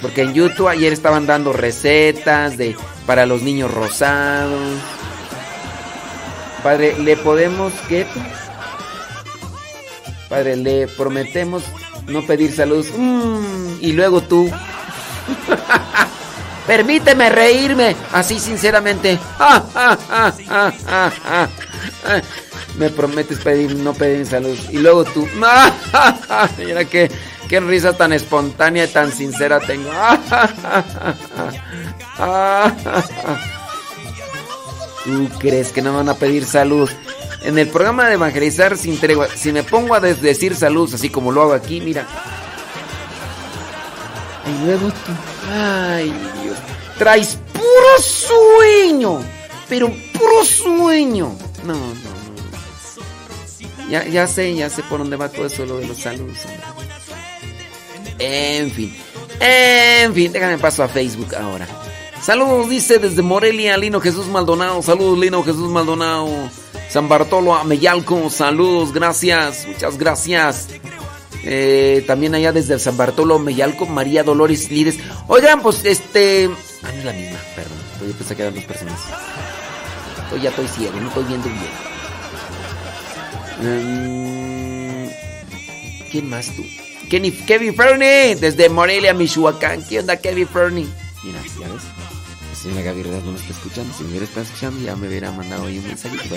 Porque 0.00 0.22
en 0.22 0.34
YouTube 0.34 0.68
ayer 0.68 0.92
estaban 0.92 1.26
dando 1.26 1.52
recetas 1.52 2.56
de 2.56 2.76
para 3.06 3.26
los 3.26 3.42
niños 3.42 3.72
rosados. 3.72 4.78
Padre, 6.62 6.96
¿le 6.98 7.16
podemos 7.16 7.72
qué? 7.88 8.06
Padre, 10.28 10.56
le 10.56 10.88
prometemos 10.88 11.62
no 12.08 12.26
pedir 12.26 12.52
saludos. 12.52 12.88
Mm, 12.96 13.76
y 13.80 13.92
luego 13.92 14.22
tú. 14.22 14.50
Permíteme 16.66 17.30
reírme, 17.30 17.94
así 18.12 18.40
sinceramente. 18.40 19.18
Me 22.76 22.90
prometes 22.90 23.38
pedir, 23.38 23.76
no 23.76 23.94
pedir 23.94 24.26
salud. 24.26 24.58
Y 24.70 24.78
luego 24.78 25.04
tú. 25.04 25.28
Mira 26.58 26.84
qué, 26.84 27.08
qué 27.48 27.60
risa 27.60 27.96
tan 27.96 28.12
espontánea 28.12 28.84
y 28.84 28.88
tan 28.88 29.12
sincera 29.12 29.60
tengo. 29.60 29.90
¿Tú 35.04 35.28
crees 35.38 35.72
que 35.72 35.82
no 35.82 35.94
van 35.94 36.08
a 36.08 36.14
pedir 36.14 36.44
salud? 36.44 36.90
En 37.42 37.58
el 37.58 37.68
programa 37.68 38.08
de 38.08 38.14
Evangelizar 38.14 38.76
sin 38.76 38.98
tregua, 38.98 39.28
si 39.28 39.52
me 39.52 39.62
pongo 39.62 39.94
a 39.94 40.00
decir 40.00 40.56
salud, 40.56 40.92
así 40.92 41.10
como 41.10 41.30
lo 41.30 41.42
hago 41.42 41.52
aquí, 41.52 41.80
mira. 41.80 42.04
Y 44.46 44.64
luego 44.64 44.88
tú. 44.88 45.12
Ay, 45.52 46.12
Dios. 46.42 46.56
Traes 46.98 47.38
puro 47.52 48.00
sueño. 48.00 49.20
Pero 49.68 49.92
puro 50.12 50.44
sueño. 50.44 51.36
No, 51.64 51.74
no, 51.74 51.78
no. 51.78 52.16
Ya, 53.90 54.04
ya 54.04 54.26
sé, 54.26 54.54
ya 54.54 54.68
sé 54.68 54.82
por 54.82 54.98
dónde 54.98 55.16
va 55.16 55.28
todo 55.28 55.46
eso 55.46 55.64
lo 55.64 55.78
de 55.78 55.86
los 55.86 55.98
saludos. 55.98 56.38
En 58.26 58.70
fin. 58.72 58.94
En 59.40 60.12
fin, 60.14 60.32
déjame 60.32 60.58
paso 60.58 60.82
a 60.82 60.88
Facebook 60.88 61.34
ahora. 61.34 61.66
Saludos, 62.20 62.68
dice 62.68 62.98
desde 62.98 63.22
Morelia, 63.22 63.76
Lino 63.76 64.00
Jesús 64.00 64.26
Maldonado. 64.26 64.82
Saludos, 64.82 65.18
Lino 65.18 65.44
Jesús 65.44 65.70
Maldonado. 65.70 66.28
San 66.88 67.08
Bartolo 67.08 67.54
Ameyalco, 67.54 68.30
saludos, 68.30 68.92
gracias, 68.92 69.66
muchas 69.66 69.98
gracias. 69.98 70.68
Eh, 71.44 72.04
también 72.06 72.34
allá 72.34 72.52
desde 72.52 72.78
San 72.78 72.96
Bartolo 72.96 73.38
Meyalco, 73.38 73.86
María 73.86 74.24
Dolores 74.24 74.70
Lides. 74.70 74.98
Oigan, 75.28 75.62
pues 75.62 75.84
este. 75.84 76.50
Ah, 76.82 76.90
no 76.92 76.98
es 76.98 77.04
la 77.04 77.12
misma, 77.12 77.38
perdón. 77.54 77.78
Yo 78.08 78.12
pensé 78.14 78.34
que 78.34 78.42
eran 78.42 78.54
dos 78.54 78.64
personas. 78.64 78.98
Estoy, 80.24 80.40
ya 80.40 80.50
estoy 80.50 80.68
ciego, 80.68 80.98
no 80.98 81.08
estoy 81.08 81.24
viendo 81.24 81.48
bien. 81.48 81.60
Um, 83.60 85.08
¿Quién 86.10 86.28
más 86.28 86.46
tú? 86.56 86.64
Kenny, 87.08 87.30
Kevin 87.30 87.74
Fernie, 87.74 88.36
desde 88.36 88.68
Morelia, 88.68 89.14
Michoacán. 89.14 89.82
¿Qué 89.86 90.00
onda, 90.00 90.16
Kevin 90.16 90.48
Fernie? 90.48 90.86
Mira, 91.22 91.40
ya 91.60 91.68
ves. 91.72 91.82
La 92.48 92.54
señora 92.54 92.82
Gaby 92.82 93.02
no 93.02 93.32
me 93.32 93.38
está 93.38 93.52
escuchando. 93.52 93.94
Si 93.96 94.02
me 94.04 94.10
hubiera 94.10 94.24
estado 94.24 94.46
escuchando, 94.46 94.80
ya 94.84 94.96
me 94.96 95.08
hubiera 95.08 95.30
mandado 95.30 95.66
ahí 95.66 95.78
un 95.78 95.86
mensajito. 95.86 96.36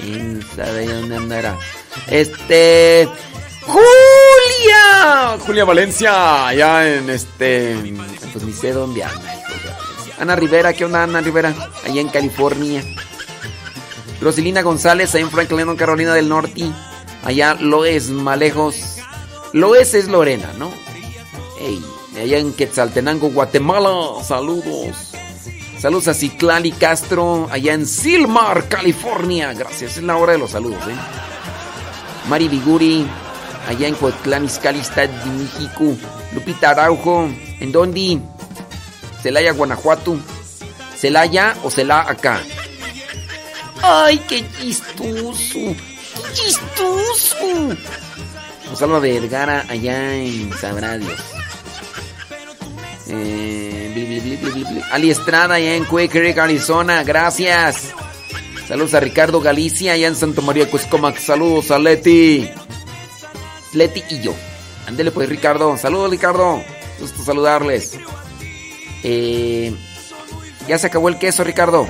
¿Quién 0.00 0.44
sabe 0.54 0.86
dónde 0.86 1.16
andará? 1.16 1.58
Este. 2.08 3.08
¡Julia! 3.66 5.38
Julia 5.40 5.64
Valencia, 5.64 6.48
allá 6.48 6.96
en 6.96 7.10
este. 7.10 7.76
Pues 8.32 8.44
ni 8.44 8.52
sé 8.52 8.72
dónde 8.72 9.04
anda. 9.04 9.34
Ana 10.18 10.36
Rivera, 10.36 10.72
¿qué 10.72 10.84
onda, 10.84 11.04
Ana 11.04 11.20
Rivera? 11.20 11.54
Allá 11.84 12.00
en 12.00 12.08
California. 12.08 12.82
Roselina 14.20 14.62
González, 14.62 15.14
allá 15.14 15.24
en 15.24 15.30
Franklin, 15.30 15.76
Carolina 15.76 16.12
del 16.12 16.28
Norte. 16.28 16.72
Allá 17.28 17.52
Loes 17.60 18.08
Malejos. 18.08 18.96
Loes 19.52 19.92
es 19.92 20.08
Lorena, 20.08 20.50
¿no? 20.56 20.72
Ey, 21.60 21.84
allá 22.18 22.38
en 22.38 22.54
Quetzaltenango, 22.54 23.28
Guatemala. 23.28 24.24
Saludos. 24.26 25.12
Saludos 25.78 26.08
a 26.08 26.14
Ciclali 26.14 26.72
Castro, 26.72 27.46
allá 27.50 27.74
en 27.74 27.86
Silmar, 27.86 28.66
California. 28.70 29.52
Gracias, 29.52 29.98
es 29.98 30.02
la 30.02 30.16
hora 30.16 30.32
de 30.32 30.38
los 30.38 30.52
saludos, 30.52 30.82
¿eh? 30.88 30.96
Mari 32.30 32.48
Viguri, 32.48 33.06
allá 33.68 33.88
en 33.88 33.94
Coetlán, 33.96 34.46
Izcalli, 34.46 34.80
de 34.80 35.30
México. 35.36 35.98
Lupita 36.32 36.70
Araujo, 36.70 37.28
¿en 37.60 37.70
dónde? 37.70 38.20
Celaya, 39.22 39.52
Guanajuato. 39.52 40.16
¿Celaya 40.96 41.54
o 41.62 41.70
Celá 41.70 42.08
acá? 42.08 42.40
¡Ay, 43.82 44.16
qué 44.26 44.46
chistoso! 44.58 45.76
¡Qué 46.38 46.44
chistoso! 46.44 47.76
Rosalba 48.70 48.98
Vergara, 49.00 49.64
allá 49.68 50.14
en 50.14 50.52
Sabrá 50.58 50.98
Dios. 50.98 51.20
Eh. 53.08 54.84
Ali 54.92 55.10
Estrada, 55.10 55.54
allá 55.54 55.74
en 55.74 55.84
Quaker, 55.84 56.38
Arizona. 56.38 57.02
Gracias. 57.02 57.92
Saludos 58.66 58.94
a 58.94 59.00
Ricardo 59.00 59.40
Galicia, 59.40 59.94
allá 59.94 60.08
en 60.08 60.14
Santa 60.14 60.42
María 60.42 60.70
Cuscomac. 60.70 61.18
Saludos 61.18 61.70
a 61.70 61.78
Leti. 61.78 62.50
Leti 63.72 64.04
y 64.10 64.20
yo. 64.20 64.34
Ándele 64.86 65.10
pues, 65.10 65.28
Ricardo. 65.28 65.76
Saludos, 65.78 66.10
Ricardo. 66.10 66.62
Gusto 67.00 67.22
saludarles. 67.22 67.98
Eh, 69.02 69.74
ya 70.68 70.78
se 70.78 70.86
acabó 70.86 71.08
el 71.08 71.18
queso, 71.18 71.44
Ricardo. 71.44 71.86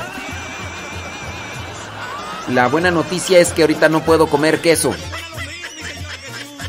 La 2.51 2.66
buena 2.69 2.91
noticia 2.91 3.39
es 3.39 3.53
que 3.53 3.62
ahorita 3.62 3.89
no 3.91 4.03
puedo 4.05 4.27
comer 4.27 4.61
queso. 4.61 4.95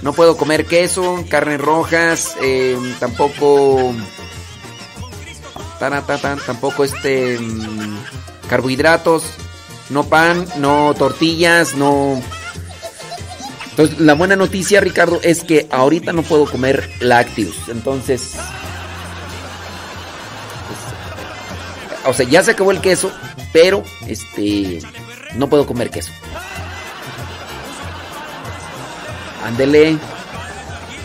No 0.02 0.14
puedo 0.14 0.36
comer 0.36 0.66
queso, 0.66 1.24
carnes 1.30 1.62
rojas, 1.62 2.36
eh, 2.42 2.78
tampoco. 3.00 3.94
Taratata, 5.80 6.38
tampoco 6.46 6.84
este. 6.84 7.40
mm, 7.40 7.98
carbohidratos. 8.50 9.24
No 9.90 10.04
pan, 10.04 10.46
no 10.58 10.94
tortillas, 10.98 11.76
no. 11.76 12.22
Entonces, 13.72 14.00
la 14.00 14.14
buena 14.14 14.36
noticia, 14.36 14.82
Ricardo, 14.82 15.20
es 15.24 15.44
que 15.44 15.68
ahorita 15.72 16.12
no 16.12 16.24
puedo 16.24 16.46
comer 16.46 16.90
lácteos. 17.00 17.56
Entonces. 17.70 18.36
o 22.06 22.14
sea, 22.14 22.28
ya 22.28 22.44
se 22.44 22.52
acabó 22.52 22.72
el 22.72 22.82
queso, 22.82 23.12
pero 23.54 23.84
este 24.08 24.80
no 25.36 25.50
puedo 25.50 25.66
comer 25.66 25.90
queso. 25.90 26.12
Ándele. 29.44 29.98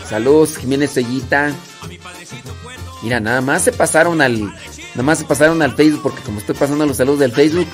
Saludos, 0.09 0.57
Jiménez 0.57 0.91
Sellita. 0.91 1.51
Mira, 3.01 3.19
nada 3.19 3.41
más 3.41 3.63
se 3.63 3.71
pasaron 3.71 4.21
al. 4.21 4.39
Nada 4.41 5.03
más 5.03 5.19
se 5.19 5.25
pasaron 5.25 5.61
al 5.61 5.75
Facebook 5.75 6.03
porque 6.03 6.21
como 6.21 6.39
estoy 6.39 6.55
pasando 6.55 6.85
los 6.85 6.97
saludos 6.97 7.19
del 7.19 7.31
Facebook. 7.31 7.67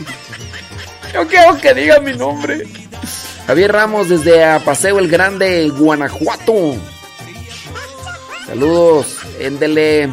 Yo 1.13 1.27
quiero 1.27 1.57
que 1.57 1.73
diga 1.73 1.99
mi 1.99 2.13
nombre. 2.13 2.67
Javier 3.47 3.71
Ramos 3.71 4.09
desde 4.09 4.59
Paseo 4.61 4.99
el 4.99 5.09
Grande, 5.09 5.69
Guanajuato. 5.69 6.75
Saludos, 8.47 9.17
Éndele. 9.39 10.09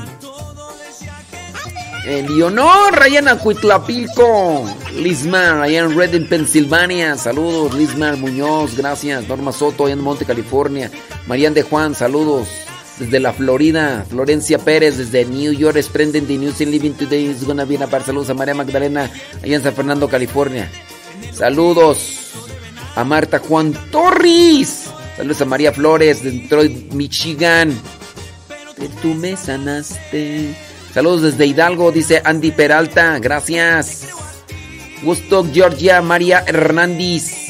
Leonor, 2.04 3.06
en 3.06 3.28
Acuitlapilco. 3.28 4.64
Lismar, 4.94 5.62
allá 5.62 5.80
en 5.80 5.96
Redding, 5.96 6.26
Pensilvania. 6.28 7.16
Saludos, 7.16 7.74
Lismar 7.74 8.16
Muñoz, 8.16 8.76
gracias. 8.76 9.28
Norma 9.28 9.52
Soto, 9.52 9.84
allá 9.84 9.94
en 9.94 10.00
Monte, 10.00 10.24
California. 10.24 10.90
Marian 11.26 11.54
de 11.54 11.62
Juan, 11.62 11.94
saludos. 11.94 12.48
Desde 12.98 13.20
la 13.20 13.32
Florida, 13.32 14.04
Florencia 14.08 14.58
Pérez, 14.58 14.98
desde 14.98 15.24
New 15.24 15.52
York, 15.52 15.78
Sprending 15.78 16.26
the 16.26 16.36
News 16.36 16.60
in 16.60 16.70
Living 16.70 16.94
Today 16.94 17.26
is 17.26 17.44
gonna 17.44 17.64
be 17.64 17.76
a 17.76 18.00
Saludos 18.00 18.30
a 18.30 18.34
María 18.34 18.54
Magdalena, 18.54 19.10
allá 19.40 19.56
en 19.56 19.62
San 19.62 19.74
Fernando, 19.74 20.08
California. 20.08 20.68
Saludos 21.32 22.32
a 22.96 23.04
Marta 23.04 23.38
Juan 23.38 23.72
Torres. 23.92 24.90
Saludos 25.16 25.42
a 25.42 25.44
María 25.44 25.72
Flores, 25.72 26.22
de 26.24 26.32
Detroit, 26.32 26.92
Michigan. 26.92 27.72
Tú 29.00 29.14
me 29.14 29.36
sanaste. 29.36 30.67
Saludos 30.92 31.22
desde 31.22 31.46
Hidalgo, 31.46 31.92
dice 31.92 32.22
Andy 32.24 32.50
Peralta. 32.50 33.18
Gracias. 33.18 34.08
Gusto, 35.02 35.46
Georgia, 35.52 36.02
María 36.02 36.44
Hernández. 36.46 37.48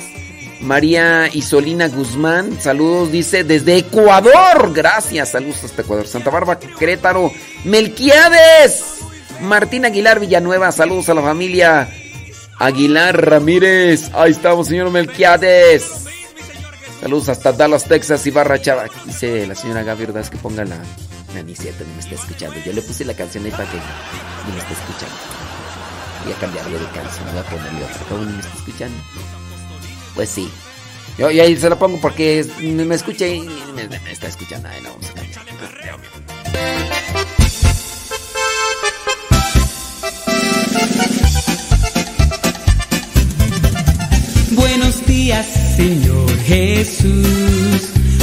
María 0.60 1.28
Isolina 1.32 1.88
Guzmán, 1.88 2.60
saludos, 2.60 3.12
dice, 3.12 3.44
desde 3.44 3.76
Ecuador. 3.76 4.72
Gracias, 4.74 5.30
saludos 5.30 5.62
hasta 5.64 5.82
Ecuador. 5.82 6.06
Santa 6.08 6.30
Bárbara, 6.30 6.58
Querétaro. 6.58 7.30
Melquiades. 7.64 8.84
Martín 9.40 9.84
Aguilar 9.84 10.18
Villanueva, 10.18 10.72
saludos 10.72 11.08
a 11.08 11.14
la 11.14 11.22
familia 11.22 11.88
Aguilar 12.58 13.24
Ramírez. 13.24 14.10
Ahí 14.14 14.32
estamos, 14.32 14.66
señor 14.66 14.90
Melquiades. 14.90 16.06
Saludos 17.00 17.28
hasta 17.28 17.52
Dallas, 17.52 17.84
Texas 17.84 18.26
y 18.26 18.32
Barra 18.32 18.60
Chava. 18.60 18.86
Dice 19.04 19.46
la 19.46 19.54
señora 19.54 19.84
Gaby 19.84 20.04
Ordaz 20.04 20.28
que 20.28 20.38
ponga 20.38 20.64
la, 20.64 20.78
ni 21.42 21.54
me 21.94 22.00
está 22.00 22.14
escuchando. 22.14 22.56
Yo 22.64 22.72
le 22.72 22.82
puse 22.82 23.04
la 23.04 23.14
canción 23.14 23.44
ahí 23.44 23.50
para 23.50 23.70
que 23.70 23.76
ni 23.76 24.52
me 24.52 24.58
esté 24.58 24.72
escuchando. 24.74 25.16
Voy 26.24 26.32
a 26.32 26.36
cambiarle 26.36 26.78
de 26.78 26.86
canción, 26.86 27.26
voy 27.30 27.38
a 27.38 27.44
ponerle 27.44 27.84
otra. 27.84 27.98
¿Cómo 28.08 28.24
ni 28.24 28.32
me 28.32 28.40
está 28.40 28.56
escuchando? 28.56 28.98
Pues 30.14 30.28
sí. 30.28 30.50
Yo, 31.18 31.26
ahí 31.28 31.56
se 31.56 31.68
lo 31.68 31.78
pongo 31.78 32.00
porque 32.00 32.46
me, 32.60 32.94
escucha 32.94 33.26
y 33.26 33.40
me, 33.74 33.82
está 34.10 34.28
escuchando. 34.28 34.68
Ay, 34.68 34.82
no, 34.82 34.90
vamos. 34.90 35.12
Buenos 44.52 45.06
días, 45.06 45.46
Señor 45.76 46.30
Jesús. 46.46 47.97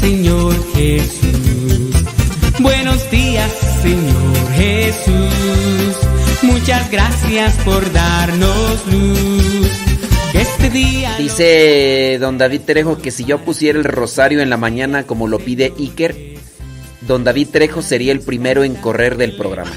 Señor 0.00 0.54
Jesús. 0.74 1.90
Buenos 2.60 3.10
días, 3.10 3.50
Señor 3.82 4.52
Jesús. 4.54 5.96
Muchas 6.42 6.90
gracias 6.90 7.56
por 7.64 7.92
darnos 7.92 8.86
luz. 8.86 9.70
Este 10.34 10.70
día. 10.70 11.16
Dice 11.18 12.18
don 12.20 12.38
David 12.38 12.60
Trejo 12.66 12.98
que 12.98 13.10
si 13.10 13.24
yo 13.24 13.38
pusiera 13.38 13.78
el 13.78 13.84
rosario 13.84 14.40
en 14.40 14.50
la 14.50 14.56
mañana 14.56 15.04
como 15.04 15.28
lo 15.28 15.38
pide 15.38 15.72
Iker, 15.78 16.36
don 17.00 17.24
David 17.24 17.48
Trejo 17.50 17.82
sería 17.82 18.12
el 18.12 18.20
primero 18.20 18.64
en 18.64 18.74
correr 18.74 19.16
del 19.16 19.36
programa. 19.36 19.72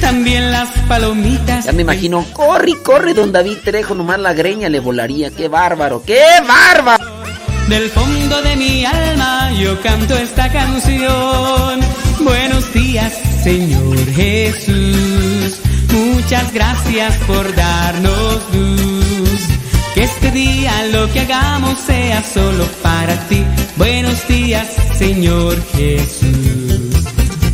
También 0.00 0.52
las 0.52 0.68
palomitas. 0.86 1.64
Ya 1.64 1.72
me 1.72 1.82
imagino, 1.82 2.24
corre, 2.34 2.72
corre, 2.82 3.14
don 3.14 3.32
David 3.32 3.58
Trejo, 3.64 3.94
nomás 3.94 4.20
la 4.20 4.34
greña 4.34 4.68
le 4.68 4.80
volaría. 4.80 5.30
¡Qué 5.30 5.48
bárbaro! 5.48 6.02
¡Qué 6.04 6.20
bárbaro! 6.46 7.13
Del 7.68 7.88
fondo 7.90 8.42
de 8.42 8.56
mi 8.56 8.84
alma 8.84 9.50
yo 9.52 9.80
canto 9.80 10.16
esta 10.16 10.50
canción. 10.50 11.80
Buenos 12.20 12.72
días, 12.74 13.12
Señor 13.42 13.96
Jesús. 14.12 15.60
Muchas 15.90 16.52
gracias 16.52 17.16
por 17.26 17.54
darnos 17.54 18.40
luz. 18.52 19.40
Que 19.94 20.04
este 20.04 20.30
día 20.30 20.72
lo 20.92 21.10
que 21.12 21.20
hagamos 21.20 21.78
sea 21.80 22.22
solo 22.22 22.66
para 22.82 23.14
ti. 23.28 23.42
Buenos 23.76 24.26
días, 24.28 24.68
Señor 24.98 25.56
Jesús. 25.72 27.04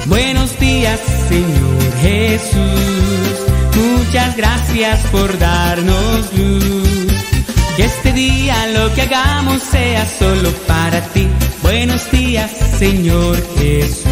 Buenos 0.06 0.58
días, 0.58 0.98
Señor 1.28 1.96
Jesús. 2.02 3.36
Muchas 3.76 4.36
gracias 4.36 5.00
por 5.12 5.38
darnos 5.38 6.32
luz. 6.34 6.89
Este 8.10 8.22
día 8.22 8.66
lo 8.66 8.92
que 8.92 9.02
hagamos 9.02 9.62
sea 9.62 10.04
solo 10.04 10.50
para 10.66 11.00
ti. 11.12 11.28
Buenos 11.62 12.10
días, 12.10 12.50
Señor 12.76 13.40
Jesús. 13.56 14.04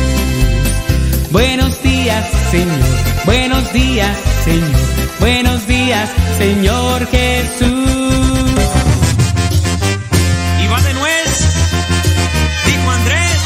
Buenos 1.32 1.82
días, 1.82 2.24
Señor. 2.52 2.78
Buenos 3.24 3.72
días, 3.72 4.16
Señor. 4.44 4.70
Buenos 5.18 5.66
días, 5.66 6.08
Señor 6.38 7.08
Jesús. 7.08 7.68
Y 10.62 10.66
va 10.68 10.80
de 10.80 10.94
nuez, 10.94 11.48
dijo 12.66 12.90
Andrés, 12.92 13.40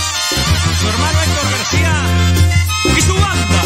su 0.80 0.88
hermano 0.88 1.18
Héctor 1.22 1.50
García 1.50 1.94
y 2.94 3.00
su 3.00 3.14
banda. 3.14 3.62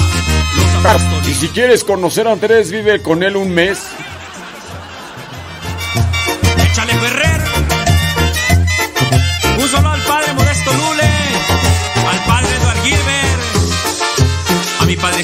Los 0.57 0.87
apóstoles. 0.87 1.29
Y 1.31 1.35
si 1.35 1.49
quieres 1.49 1.83
conocer 1.83 2.29
a 2.29 2.33
Andrés, 2.33 2.71
vive 2.71 3.03
con 3.03 3.25
él 3.25 3.37
un 3.37 3.51
mes. 3.51 3.81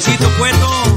A 0.05 0.17
mi 0.17 0.92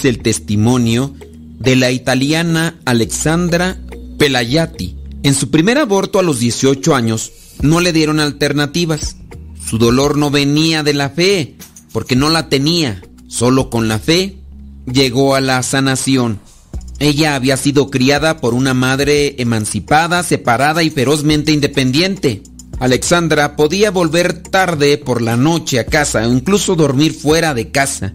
es 0.00 0.06
el 0.06 0.22
testimonio 0.22 1.14
de 1.58 1.76
la 1.76 1.90
italiana 1.90 2.80
Alexandra 2.86 3.78
Pelayati. 4.18 4.96
En 5.22 5.34
su 5.34 5.50
primer 5.50 5.76
aborto 5.76 6.18
a 6.18 6.22
los 6.22 6.38
18 6.38 6.94
años 6.94 7.32
no 7.60 7.80
le 7.80 7.92
dieron 7.92 8.18
alternativas. 8.18 9.16
Su 9.62 9.76
dolor 9.76 10.16
no 10.16 10.30
venía 10.30 10.82
de 10.82 10.94
la 10.94 11.10
fe, 11.10 11.56
porque 11.92 12.16
no 12.16 12.30
la 12.30 12.48
tenía. 12.48 13.02
Solo 13.28 13.68
con 13.68 13.88
la 13.88 13.98
fe 13.98 14.38
llegó 14.90 15.34
a 15.34 15.42
la 15.42 15.62
sanación. 15.62 16.40
Ella 16.98 17.34
había 17.34 17.58
sido 17.58 17.90
criada 17.90 18.40
por 18.40 18.54
una 18.54 18.72
madre 18.72 19.34
emancipada, 19.38 20.22
separada 20.22 20.82
y 20.82 20.88
ferozmente 20.88 21.52
independiente. 21.52 22.42
Alexandra 22.78 23.54
podía 23.54 23.90
volver 23.90 24.42
tarde 24.42 24.96
por 24.96 25.20
la 25.20 25.36
noche 25.36 25.78
a 25.78 25.84
casa 25.84 26.26
o 26.26 26.32
incluso 26.32 26.74
dormir 26.74 27.12
fuera 27.12 27.52
de 27.52 27.70
casa. 27.70 28.14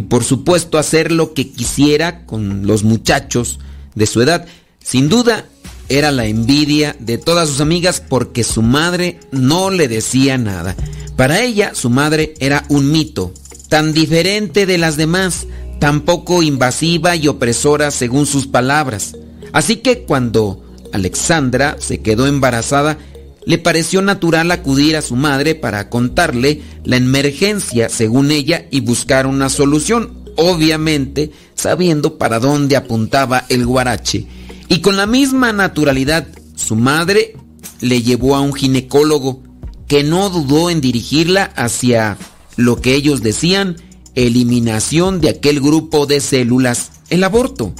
Y 0.00 0.02
por 0.02 0.24
supuesto 0.24 0.78
hacer 0.78 1.12
lo 1.12 1.34
que 1.34 1.50
quisiera 1.50 2.24
con 2.24 2.66
los 2.66 2.84
muchachos 2.84 3.58
de 3.94 4.06
su 4.06 4.22
edad. 4.22 4.46
Sin 4.82 5.10
duda 5.10 5.44
era 5.90 6.10
la 6.10 6.24
envidia 6.24 6.96
de 6.98 7.18
todas 7.18 7.50
sus 7.50 7.60
amigas 7.60 8.00
porque 8.00 8.42
su 8.42 8.62
madre 8.62 9.20
no 9.30 9.68
le 9.68 9.88
decía 9.88 10.38
nada. 10.38 10.74
Para 11.16 11.42
ella 11.42 11.72
su 11.74 11.90
madre 11.90 12.32
era 12.40 12.64
un 12.70 12.90
mito, 12.90 13.34
tan 13.68 13.92
diferente 13.92 14.64
de 14.64 14.78
las 14.78 14.96
demás, 14.96 15.46
tan 15.80 16.00
poco 16.00 16.42
invasiva 16.42 17.14
y 17.14 17.28
opresora 17.28 17.90
según 17.90 18.24
sus 18.24 18.46
palabras. 18.46 19.18
Así 19.52 19.76
que 19.76 20.04
cuando 20.04 20.64
Alexandra 20.94 21.76
se 21.78 22.00
quedó 22.00 22.26
embarazada, 22.26 22.96
le 23.46 23.58
pareció 23.58 24.02
natural 24.02 24.50
acudir 24.50 24.96
a 24.96 25.02
su 25.02 25.16
madre 25.16 25.54
para 25.54 25.88
contarle 25.88 26.62
la 26.84 26.96
emergencia, 26.96 27.88
según 27.88 28.30
ella, 28.30 28.66
y 28.70 28.80
buscar 28.80 29.26
una 29.26 29.48
solución, 29.48 30.24
obviamente 30.36 31.30
sabiendo 31.54 32.18
para 32.18 32.38
dónde 32.38 32.76
apuntaba 32.76 33.44
el 33.48 33.66
guarache. 33.66 34.26
Y 34.68 34.80
con 34.80 34.96
la 34.96 35.06
misma 35.06 35.52
naturalidad, 35.52 36.28
su 36.54 36.76
madre 36.76 37.34
le 37.80 38.02
llevó 38.02 38.36
a 38.36 38.40
un 38.40 38.52
ginecólogo 38.52 39.42
que 39.86 40.04
no 40.04 40.30
dudó 40.30 40.70
en 40.70 40.80
dirigirla 40.80 41.44
hacia 41.56 42.16
lo 42.56 42.80
que 42.80 42.94
ellos 42.94 43.22
decían, 43.22 43.76
eliminación 44.14 45.20
de 45.20 45.30
aquel 45.30 45.60
grupo 45.60 46.06
de 46.06 46.20
células, 46.20 46.92
el 47.08 47.24
aborto, 47.24 47.74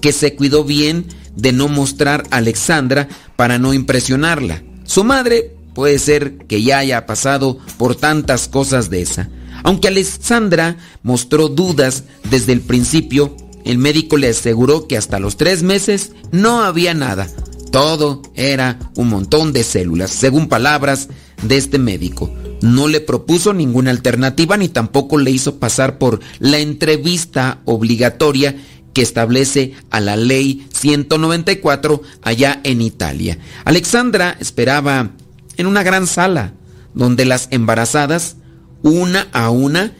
que 0.00 0.12
se 0.12 0.36
cuidó 0.36 0.62
bien 0.62 1.06
de 1.34 1.52
no 1.52 1.68
mostrar 1.68 2.24
a 2.30 2.36
Alexandra 2.36 3.08
para 3.36 3.58
no 3.58 3.74
impresionarla. 3.74 4.62
Su 4.86 5.04
madre 5.04 5.54
puede 5.74 5.98
ser 5.98 6.38
que 6.46 6.62
ya 6.62 6.78
haya 6.78 7.06
pasado 7.06 7.58
por 7.76 7.96
tantas 7.96 8.48
cosas 8.48 8.88
de 8.88 9.02
esa. 9.02 9.28
Aunque 9.62 9.88
Alexandra 9.88 10.76
mostró 11.02 11.48
dudas 11.48 12.04
desde 12.30 12.52
el 12.52 12.60
principio, 12.60 13.36
el 13.64 13.78
médico 13.78 14.16
le 14.16 14.28
aseguró 14.28 14.86
que 14.86 14.96
hasta 14.96 15.18
los 15.18 15.36
tres 15.36 15.62
meses 15.62 16.12
no 16.30 16.62
había 16.62 16.94
nada. 16.94 17.28
Todo 17.72 18.22
era 18.34 18.78
un 18.94 19.08
montón 19.08 19.52
de 19.52 19.64
células, 19.64 20.12
según 20.12 20.48
palabras 20.48 21.08
de 21.42 21.56
este 21.56 21.78
médico. 21.78 22.32
No 22.62 22.88
le 22.88 23.00
propuso 23.00 23.52
ninguna 23.52 23.90
alternativa 23.90 24.56
ni 24.56 24.68
tampoco 24.68 25.18
le 25.18 25.30
hizo 25.30 25.56
pasar 25.58 25.98
por 25.98 26.20
la 26.38 26.58
entrevista 26.58 27.60
obligatoria 27.64 28.56
que 28.96 29.02
establece 29.02 29.74
a 29.90 30.00
la 30.00 30.16
ley 30.16 30.66
194 30.72 32.00
allá 32.22 32.62
en 32.64 32.80
Italia. 32.80 33.38
Alexandra 33.66 34.38
esperaba 34.40 35.10
en 35.58 35.66
una 35.66 35.82
gran 35.82 36.06
sala 36.06 36.54
donde 36.94 37.26
las 37.26 37.48
embarazadas, 37.50 38.36
una 38.82 39.28
a 39.34 39.50
una, 39.50 39.92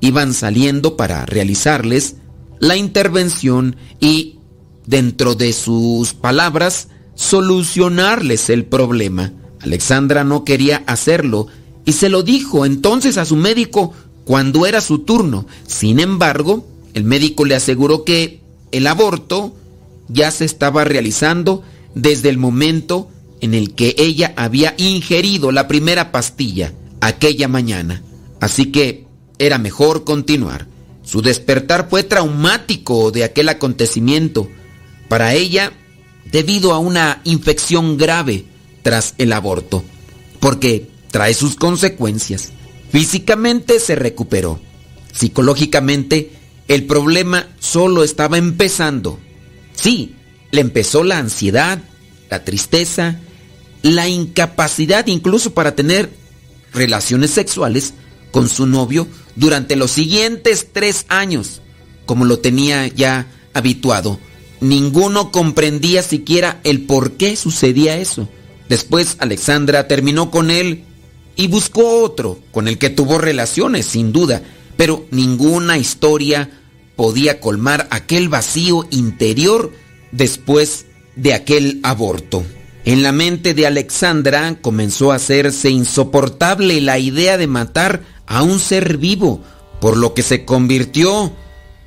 iban 0.00 0.32
saliendo 0.32 0.96
para 0.96 1.26
realizarles 1.26 2.18
la 2.60 2.76
intervención 2.76 3.74
y, 3.98 4.38
dentro 4.86 5.34
de 5.34 5.52
sus 5.52 6.14
palabras, 6.14 6.86
solucionarles 7.16 8.48
el 8.48 8.64
problema. 8.64 9.32
Alexandra 9.58 10.22
no 10.22 10.44
quería 10.44 10.84
hacerlo 10.86 11.48
y 11.84 11.94
se 11.94 12.08
lo 12.08 12.22
dijo 12.22 12.64
entonces 12.64 13.18
a 13.18 13.24
su 13.24 13.34
médico 13.34 13.92
cuando 14.24 14.66
era 14.66 14.80
su 14.80 15.00
turno. 15.00 15.46
Sin 15.66 15.98
embargo, 15.98 16.64
el 16.96 17.04
médico 17.04 17.44
le 17.44 17.54
aseguró 17.54 18.04
que 18.04 18.40
el 18.72 18.86
aborto 18.86 19.54
ya 20.08 20.30
se 20.30 20.46
estaba 20.46 20.82
realizando 20.82 21.62
desde 21.94 22.30
el 22.30 22.38
momento 22.38 23.10
en 23.42 23.52
el 23.52 23.74
que 23.74 23.94
ella 23.98 24.32
había 24.38 24.74
ingerido 24.78 25.52
la 25.52 25.68
primera 25.68 26.10
pastilla 26.10 26.72
aquella 27.02 27.48
mañana. 27.48 28.02
Así 28.40 28.72
que 28.72 29.04
era 29.38 29.58
mejor 29.58 30.04
continuar. 30.04 30.68
Su 31.04 31.20
despertar 31.20 31.90
fue 31.90 32.02
traumático 32.02 33.10
de 33.10 33.24
aquel 33.24 33.50
acontecimiento. 33.50 34.48
Para 35.10 35.34
ella, 35.34 35.74
debido 36.32 36.72
a 36.72 36.78
una 36.78 37.20
infección 37.24 37.98
grave 37.98 38.46
tras 38.82 39.14
el 39.18 39.34
aborto, 39.34 39.84
porque 40.40 40.88
trae 41.10 41.34
sus 41.34 41.56
consecuencias. 41.56 42.52
Físicamente 42.90 43.80
se 43.80 43.96
recuperó. 43.96 44.58
Psicológicamente, 45.12 46.30
el 46.68 46.84
problema 46.84 47.48
solo 47.58 48.02
estaba 48.02 48.38
empezando. 48.38 49.18
Sí, 49.74 50.16
le 50.50 50.60
empezó 50.60 51.04
la 51.04 51.18
ansiedad, 51.18 51.80
la 52.30 52.44
tristeza, 52.44 53.20
la 53.82 54.08
incapacidad 54.08 55.06
incluso 55.06 55.54
para 55.54 55.74
tener 55.74 56.10
relaciones 56.72 57.30
sexuales 57.30 57.94
con 58.30 58.48
su 58.48 58.66
novio 58.66 59.06
durante 59.36 59.76
los 59.76 59.92
siguientes 59.92 60.68
tres 60.72 61.06
años, 61.08 61.62
como 62.04 62.24
lo 62.24 62.38
tenía 62.38 62.86
ya 62.88 63.26
habituado. 63.54 64.18
Ninguno 64.60 65.30
comprendía 65.30 66.02
siquiera 66.02 66.60
el 66.64 66.82
por 66.82 67.12
qué 67.12 67.36
sucedía 67.36 67.96
eso. 67.96 68.28
Después 68.68 69.16
Alexandra 69.20 69.86
terminó 69.86 70.30
con 70.30 70.50
él 70.50 70.84
y 71.36 71.48
buscó 71.48 72.02
otro 72.02 72.40
con 72.50 72.66
el 72.66 72.78
que 72.78 72.90
tuvo 72.90 73.18
relaciones, 73.18 73.86
sin 73.86 74.12
duda, 74.12 74.42
pero 74.76 75.06
ninguna 75.10 75.78
historia 75.78 76.50
podía 76.96 77.40
colmar 77.40 77.88
aquel 77.90 78.28
vacío 78.28 78.86
interior 78.90 79.72
después 80.12 80.86
de 81.14 81.34
aquel 81.34 81.80
aborto. 81.82 82.44
En 82.84 83.02
la 83.02 83.12
mente 83.12 83.52
de 83.52 83.66
Alexandra 83.66 84.58
comenzó 84.60 85.10
a 85.10 85.16
hacerse 85.16 85.70
insoportable 85.70 86.80
la 86.80 86.98
idea 86.98 87.36
de 87.36 87.46
matar 87.46 88.02
a 88.26 88.42
un 88.42 88.60
ser 88.60 88.96
vivo, 88.96 89.42
por 89.80 89.96
lo 89.96 90.14
que 90.14 90.22
se 90.22 90.44
convirtió 90.44 91.32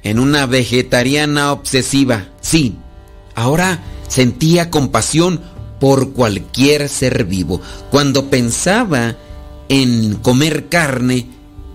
en 0.04 0.20
una 0.20 0.46
vegetariana 0.46 1.52
obsesiva. 1.52 2.28
Sí, 2.42 2.76
ahora 3.36 3.82
sentía 4.08 4.70
compasión 4.70 5.42
por 5.80 6.12
cualquier 6.12 6.90
ser 6.90 7.24
vivo. 7.24 7.62
Cuando 7.92 8.30
pensaba 8.30 9.16
en 9.70 10.16
comer 10.16 10.68
carne, 10.68 11.28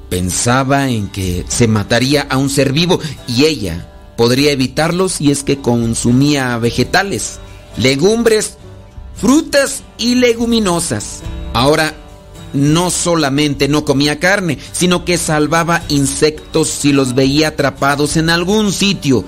pensaba 0.08 0.88
en 0.88 1.08
que 1.08 1.44
se 1.48 1.68
mataría 1.68 2.22
a 2.22 2.36
un 2.36 2.50
ser 2.50 2.72
vivo 2.72 3.00
y 3.26 3.44
ella 3.44 3.90
podría 4.16 4.52
evitarlo 4.52 5.08
si 5.08 5.30
es 5.30 5.42
que 5.42 5.58
consumía 5.58 6.56
vegetales, 6.58 7.38
legumbres, 7.76 8.56
frutas 9.16 9.82
y 9.98 10.16
leguminosas. 10.16 11.20
Ahora 11.52 11.94
no 12.52 12.90
solamente 12.90 13.68
no 13.68 13.84
comía 13.84 14.20
carne, 14.20 14.58
sino 14.72 15.04
que 15.04 15.18
salvaba 15.18 15.82
insectos 15.88 16.68
si 16.68 16.92
los 16.92 17.14
veía 17.14 17.48
atrapados 17.48 18.16
en 18.16 18.30
algún 18.30 18.72
sitio. 18.72 19.24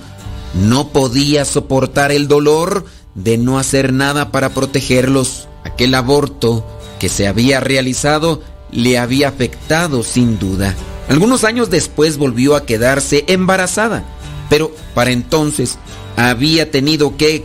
No 0.54 0.88
podía 0.88 1.44
soportar 1.44 2.12
el 2.12 2.28
dolor 2.28 2.86
de 3.14 3.36
no 3.36 3.58
hacer 3.58 3.92
nada 3.92 4.30
para 4.30 4.50
protegerlos. 4.50 5.48
Aquel 5.64 5.94
aborto 5.94 6.64
que 7.00 7.08
se 7.08 7.26
había 7.26 7.60
realizado 7.60 8.40
le 8.70 8.98
había 8.98 9.28
afectado 9.28 10.02
sin 10.02 10.38
duda. 10.38 10.74
Algunos 11.09 11.44
años 11.44 11.70
después 11.70 12.18
volvió 12.18 12.56
a 12.56 12.66
quedarse 12.66 13.24
embarazada, 13.28 14.05
pero 14.48 14.74
para 14.94 15.10
entonces 15.10 15.78
había 16.16 16.70
tenido 16.70 17.16
que 17.16 17.44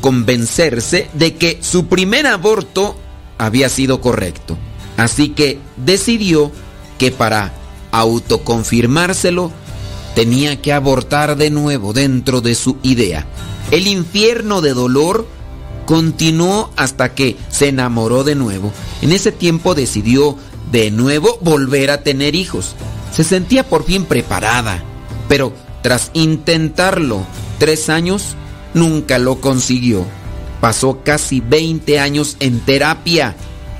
convencerse 0.00 1.08
de 1.14 1.34
que 1.36 1.58
su 1.62 1.86
primer 1.86 2.26
aborto 2.26 2.96
había 3.38 3.68
sido 3.68 4.00
correcto. 4.00 4.58
Así 4.96 5.30
que 5.30 5.58
decidió 5.76 6.52
que 6.98 7.10
para 7.10 7.54
autoconfirmárselo 7.92 9.52
tenía 10.14 10.60
que 10.60 10.72
abortar 10.72 11.36
de 11.36 11.50
nuevo 11.50 11.92
dentro 11.92 12.40
de 12.40 12.54
su 12.54 12.76
idea. 12.82 13.26
El 13.70 13.86
infierno 13.86 14.60
de 14.60 14.74
dolor 14.74 15.26
continuó 15.86 16.70
hasta 16.76 17.14
que 17.14 17.36
se 17.48 17.68
enamoró 17.68 18.24
de 18.24 18.34
nuevo. 18.34 18.72
En 19.00 19.12
ese 19.12 19.32
tiempo 19.32 19.74
decidió 19.74 20.36
de 20.70 20.90
nuevo 20.90 21.38
volver 21.40 21.90
a 21.90 22.02
tener 22.02 22.34
hijos. 22.34 22.74
Se 23.12 23.24
sentía 23.24 23.68
por 23.68 23.84
fin 23.84 24.04
preparada, 24.04 24.82
pero 25.28 25.52
tras 25.82 26.10
intentarlo 26.14 27.26
tres 27.58 27.88
años, 27.88 28.36
nunca 28.74 29.18
lo 29.18 29.40
consiguió. 29.40 30.04
Pasó 30.60 31.00
casi 31.04 31.40
20 31.40 32.00
años 32.00 32.36
en 32.40 32.60
terapia 32.60 33.36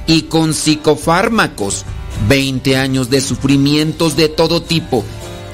y 0.06 0.22
con 0.22 0.54
psicofármacos, 0.54 1.84
20 2.28 2.76
años 2.76 3.10
de 3.10 3.20
sufrimientos 3.20 4.16
de 4.16 4.28
todo 4.28 4.62
tipo, 4.62 5.04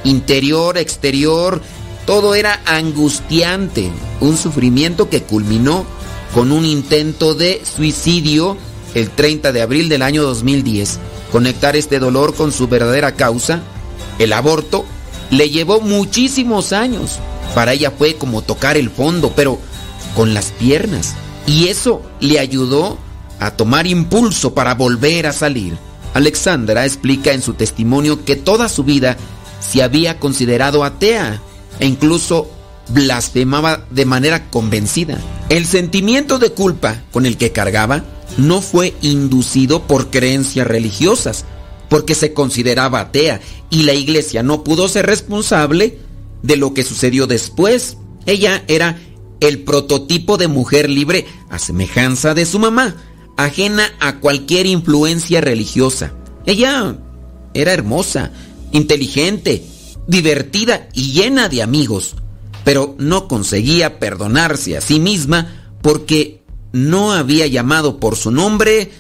interior, 0.05 0.79
exterior, 0.79 1.63
todo 2.07 2.35
era 2.35 2.61
angustiante, 2.67 3.91
un 4.21 4.37
sufrimiento 4.37 5.09
que 5.09 5.23
culminó 5.23 5.85
con 6.35 6.53
un 6.53 6.65
intento 6.67 7.35
de 7.35 7.63
suicidio 7.65 8.57
el 8.95 9.11
30 9.11 9.53
de 9.53 9.63
abril 9.63 9.89
del 9.89 10.03
año 10.03 10.23
2010. 10.23 10.99
Conectar 11.33 11.77
este 11.77 11.99
dolor 11.99 12.35
con 12.35 12.53
su 12.53 12.69
verdadera 12.69 13.13
causa, 13.13 13.61
el 14.19 14.33
aborto, 14.33 14.85
le 15.31 15.51
llevó 15.51 15.81
muchísimos 15.81 16.73
años. 16.73 17.19
Para 17.55 17.73
ella 17.73 17.91
fue 17.91 18.17
como 18.17 18.43
tocar 18.43 18.77
el 18.77 18.91
fondo, 18.91 19.33
pero 19.35 19.59
con 20.15 20.35
las 20.35 20.53
piernas. 20.53 21.15
Y 21.47 21.69
eso 21.69 22.03
le 22.21 22.39
ayudó 22.39 22.99
a 23.41 23.51
tomar 23.51 23.87
impulso 23.87 24.55
para 24.55 24.75
volver 24.75 25.27
a 25.27 25.33
salir. 25.33 25.77
Alexandra 26.15 26.87
explica 26.87 27.33
en 27.33 27.43
su 27.43 27.55
testimonio 27.55 28.25
que 28.25 28.37
toda 28.37 28.69
su 28.69 28.85
vida 28.85 29.17
se 29.61 29.83
había 29.83 30.21
considerado 30.21 30.85
atea 30.85 31.41
e 31.81 31.87
incluso 31.87 32.49
blasfemaba 32.89 33.87
de 33.91 34.05
manera 34.05 34.51
convencida. 34.51 35.19
El 35.49 35.67
sentimiento 35.67 36.39
de 36.39 36.51
culpa 36.51 37.03
con 37.13 37.27
el 37.27 37.37
que 37.37 37.53
cargaba 37.53 38.05
no 38.37 38.61
fue 38.61 38.95
inducido 39.03 39.87
por 39.87 40.11
creencias 40.11 40.67
religiosas, 40.67 41.45
porque 41.89 42.15
se 42.15 42.33
consideraba 42.33 43.01
atea 43.01 43.41
y 43.71 43.83
la 43.83 43.95
iglesia 43.95 44.43
no 44.43 44.65
pudo 44.65 44.89
ser 44.89 45.07
responsable 45.07 45.99
de 46.43 46.57
lo 46.57 46.75
que 46.75 46.85
sucedió 46.85 47.27
después. 47.27 47.97
Ella 48.27 48.65
era 48.69 48.99
el 49.41 49.61
prototipo 49.61 50.37
de 50.37 50.49
mujer 50.49 50.89
libre 50.89 51.27
a 51.51 51.59
semejanza 51.59 52.35
de 52.35 52.47
su 52.47 52.59
mamá, 52.59 52.97
ajena 53.37 53.91
a 54.01 54.21
cualquier 54.21 54.67
influencia 54.67 55.41
religiosa. 55.41 56.15
Ella 56.47 56.97
era 57.53 57.73
hermosa, 57.73 58.33
inteligente, 58.73 59.65
divertida 60.07 60.89
y 60.93 61.13
llena 61.13 61.49
de 61.49 61.63
amigos, 61.63 62.17
pero 62.65 62.95
no 62.99 63.29
conseguía 63.29 63.99
perdonarse 63.99 64.77
a 64.77 64.81
sí 64.81 64.99
misma 64.99 65.71
porque 65.83 66.43
no 66.73 67.13
había 67.13 67.47
llamado 67.47 68.01
por 68.01 68.17
su 68.17 68.31
nombre 68.31 68.91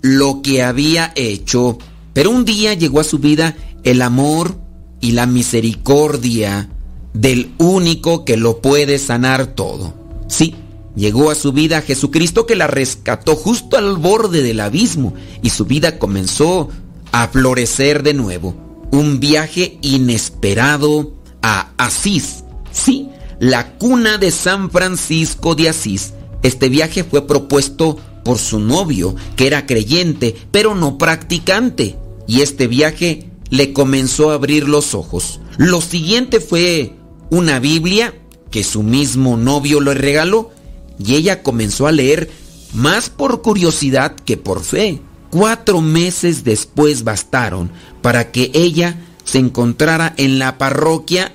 lo 0.00 0.40
que 0.42 0.62
había 0.62 1.12
hecho. 1.16 1.78
Pero 2.14 2.30
un 2.30 2.44
día 2.44 2.74
llegó 2.74 3.00
a 3.00 3.04
su 3.04 3.18
vida 3.18 3.56
el 3.84 4.02
amor 4.02 4.56
y 5.00 5.12
la 5.12 5.26
misericordia 5.26 6.70
del 7.12 7.52
único 7.58 8.24
que 8.24 8.36
lo 8.36 8.60
puede 8.60 8.98
sanar 8.98 9.48
todo. 9.48 9.94
Sí, 10.28 10.54
llegó 10.96 11.30
a 11.30 11.34
su 11.34 11.52
vida 11.52 11.82
Jesucristo 11.82 12.46
que 12.46 12.56
la 12.56 12.66
rescató 12.66 13.34
justo 13.34 13.76
al 13.76 13.96
borde 13.96 14.42
del 14.42 14.60
abismo 14.60 15.14
y 15.42 15.50
su 15.50 15.64
vida 15.64 15.98
comenzó 15.98 16.68
a 17.12 17.28
florecer 17.28 18.02
de 18.02 18.14
nuevo. 18.14 18.54
Un 18.90 19.20
viaje 19.20 19.78
inesperado 19.82 21.14
a 21.42 21.72
Asís. 21.76 22.44
Sí, 22.72 23.08
la 23.40 23.72
cuna 23.76 24.18
de 24.18 24.30
San 24.30 24.70
Francisco 24.70 25.54
de 25.54 25.68
Asís. 25.68 26.14
Este 26.42 26.68
viaje 26.68 27.04
fue 27.04 27.26
propuesto 27.26 27.98
por 28.24 28.38
su 28.38 28.58
novio, 28.58 29.14
que 29.36 29.46
era 29.46 29.66
creyente, 29.66 30.36
pero 30.50 30.74
no 30.74 30.98
practicante. 30.98 31.96
Y 32.26 32.42
este 32.42 32.66
viaje 32.66 33.30
le 33.50 33.72
comenzó 33.72 34.30
a 34.30 34.34
abrir 34.34 34.68
los 34.68 34.94
ojos. 34.94 35.40
Lo 35.56 35.80
siguiente 35.80 36.40
fue 36.40 36.94
una 37.30 37.58
Biblia 37.58 38.14
que 38.50 38.64
su 38.64 38.82
mismo 38.82 39.36
novio 39.36 39.80
le 39.80 39.94
regaló 39.94 40.50
y 40.98 41.14
ella 41.14 41.42
comenzó 41.42 41.86
a 41.86 41.92
leer 41.92 42.30
más 42.72 43.10
por 43.10 43.42
curiosidad 43.42 44.14
que 44.14 44.36
por 44.36 44.62
fe. 44.62 45.00
Cuatro 45.30 45.80
meses 45.80 46.44
después 46.44 47.04
bastaron 47.04 47.70
para 48.02 48.30
que 48.30 48.50
ella 48.54 48.98
se 49.24 49.38
encontrara 49.38 50.14
en 50.16 50.38
la 50.38 50.58
parroquia 50.58 51.32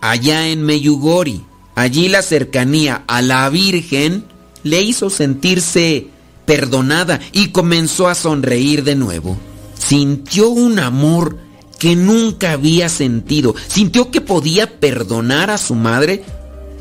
allá 0.00 0.48
en 0.48 0.62
Meyugori. 0.62 1.42
Allí 1.74 2.08
la 2.08 2.22
cercanía 2.22 3.04
a 3.06 3.22
la 3.22 3.48
Virgen 3.50 4.24
le 4.62 4.82
hizo 4.82 5.10
sentirse 5.10 6.08
perdonada 6.44 7.20
y 7.32 7.48
comenzó 7.48 8.08
a 8.08 8.14
sonreír 8.14 8.84
de 8.84 8.96
nuevo. 8.96 9.36
Sintió 9.78 10.48
un 10.48 10.78
amor 10.78 11.38
que 11.78 11.94
nunca 11.94 12.52
había 12.52 12.88
sentido. 12.88 13.54
Sintió 13.68 14.10
que 14.10 14.20
podía 14.20 14.80
perdonar 14.80 15.50
a 15.50 15.58
su 15.58 15.74
madre 15.74 16.24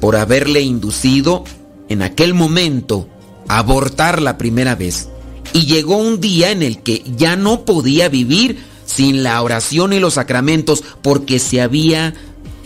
por 0.01 0.15
haberle 0.15 0.61
inducido 0.61 1.43
en 1.89 2.01
aquel 2.01 2.33
momento 2.33 3.07
a 3.47 3.59
abortar 3.59 4.21
la 4.21 4.37
primera 4.37 4.75
vez. 4.75 5.09
Y 5.53 5.65
llegó 5.65 5.97
un 5.97 6.19
día 6.19 6.51
en 6.51 6.63
el 6.63 6.81
que 6.81 7.03
ya 7.15 7.35
no 7.35 7.65
podía 7.65 8.09
vivir 8.09 8.57
sin 8.85 9.23
la 9.23 9.41
oración 9.41 9.93
y 9.93 9.99
los 9.99 10.15
sacramentos 10.15 10.83
porque 11.01 11.39
se 11.39 11.61
había 11.61 12.13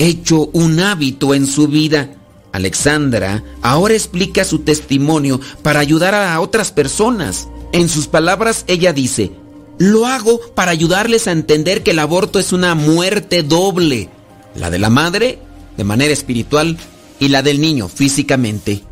hecho 0.01 0.49
un 0.53 0.79
hábito 0.79 1.33
en 1.33 1.45
su 1.47 1.67
vida. 1.67 2.11
Alexandra 2.51 3.43
ahora 3.61 3.93
explica 3.93 4.43
su 4.43 4.59
testimonio 4.59 5.39
para 5.61 5.79
ayudar 5.79 6.15
a 6.15 6.39
otras 6.41 6.71
personas. 6.71 7.47
En 7.71 7.87
sus 7.87 8.07
palabras 8.07 8.65
ella 8.67 8.93
dice, 8.93 9.31
lo 9.77 10.05
hago 10.05 10.39
para 10.53 10.71
ayudarles 10.71 11.27
a 11.27 11.31
entender 11.31 11.83
que 11.83 11.91
el 11.91 11.99
aborto 11.99 12.39
es 12.39 12.51
una 12.51 12.75
muerte 12.75 13.43
doble, 13.43 14.09
la 14.55 14.69
de 14.69 14.79
la 14.79 14.89
madre 14.89 15.39
de 15.77 15.83
manera 15.83 16.11
espiritual 16.11 16.77
y 17.19 17.29
la 17.29 17.41
del 17.43 17.61
niño 17.61 17.87
físicamente. 17.87 18.83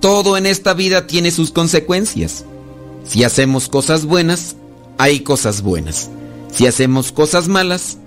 Todo 0.00 0.36
en 0.36 0.46
esta 0.46 0.74
vida 0.74 1.06
tiene 1.06 1.30
sus 1.30 1.50
consecuencias. 1.50 2.44
Si 3.04 3.24
hacemos 3.24 3.68
cosas 3.68 4.04
buenas, 4.04 4.54
hay 4.98 5.20
cosas 5.20 5.62
buenas. 5.62 6.10
Si 6.52 6.66
hacemos 6.66 7.10
cosas 7.10 7.48
malas, 7.48 7.98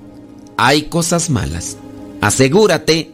hay 0.58 0.84
cosas 0.84 1.30
malas. 1.30 1.78
Asegúrate 2.22 3.12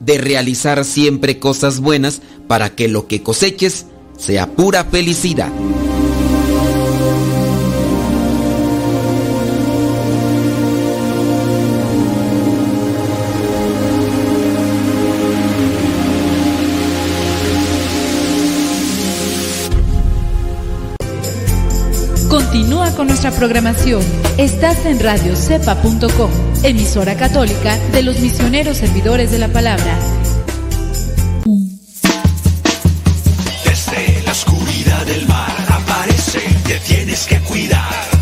de 0.00 0.18
realizar 0.18 0.84
siempre 0.84 1.38
cosas 1.38 1.80
buenas 1.80 2.22
para 2.46 2.70
que 2.74 2.88
lo 2.88 3.06
que 3.06 3.22
coseches 3.22 3.86
sea 4.18 4.46
pura 4.46 4.84
felicidad. 4.84 5.50
Con 22.96 23.06
nuestra 23.06 23.30
programación. 23.30 24.02
Estás 24.36 24.84
en 24.84 25.00
radiocepa.com, 25.00 26.30
emisora 26.62 27.16
católica 27.16 27.78
de 27.92 28.02
los 28.02 28.20
misioneros 28.20 28.76
servidores 28.76 29.30
de 29.30 29.38
la 29.38 29.48
palabra. 29.48 29.98
Desde 33.64 34.22
la 34.24 34.32
oscuridad 34.32 35.06
del 35.06 35.26
mar 35.26 35.56
aparece, 35.68 36.40
te 36.66 36.78
tienes 36.80 37.26
que 37.26 37.38
cuidar. 37.40 38.21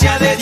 Gracia 0.00 0.18
de 0.18 0.37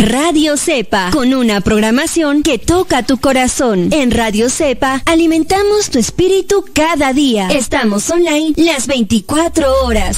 Radio 0.00 0.56
Cepa, 0.56 1.10
con 1.12 1.34
una 1.34 1.60
programación 1.60 2.42
que 2.42 2.58
toca 2.58 3.02
tu 3.02 3.18
corazón. 3.18 3.90
En 3.92 4.10
Radio 4.10 4.48
Cepa 4.48 5.02
alimentamos 5.04 5.90
tu 5.90 5.98
espíritu 5.98 6.64
cada 6.72 7.12
día. 7.12 7.48
Estamos 7.48 8.08
online 8.08 8.54
las 8.56 8.86
24 8.86 9.84
horas. 9.84 10.16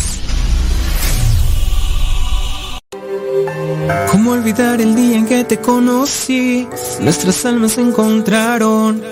¿Cómo 4.12 4.30
olvidar 4.30 4.80
el 4.80 4.94
día 4.94 5.16
en 5.16 5.26
que 5.26 5.42
te 5.42 5.58
conocí? 5.58 6.68
Nuestras 7.00 7.44
almas 7.44 7.72
se 7.72 7.80
encontraron. 7.80 9.02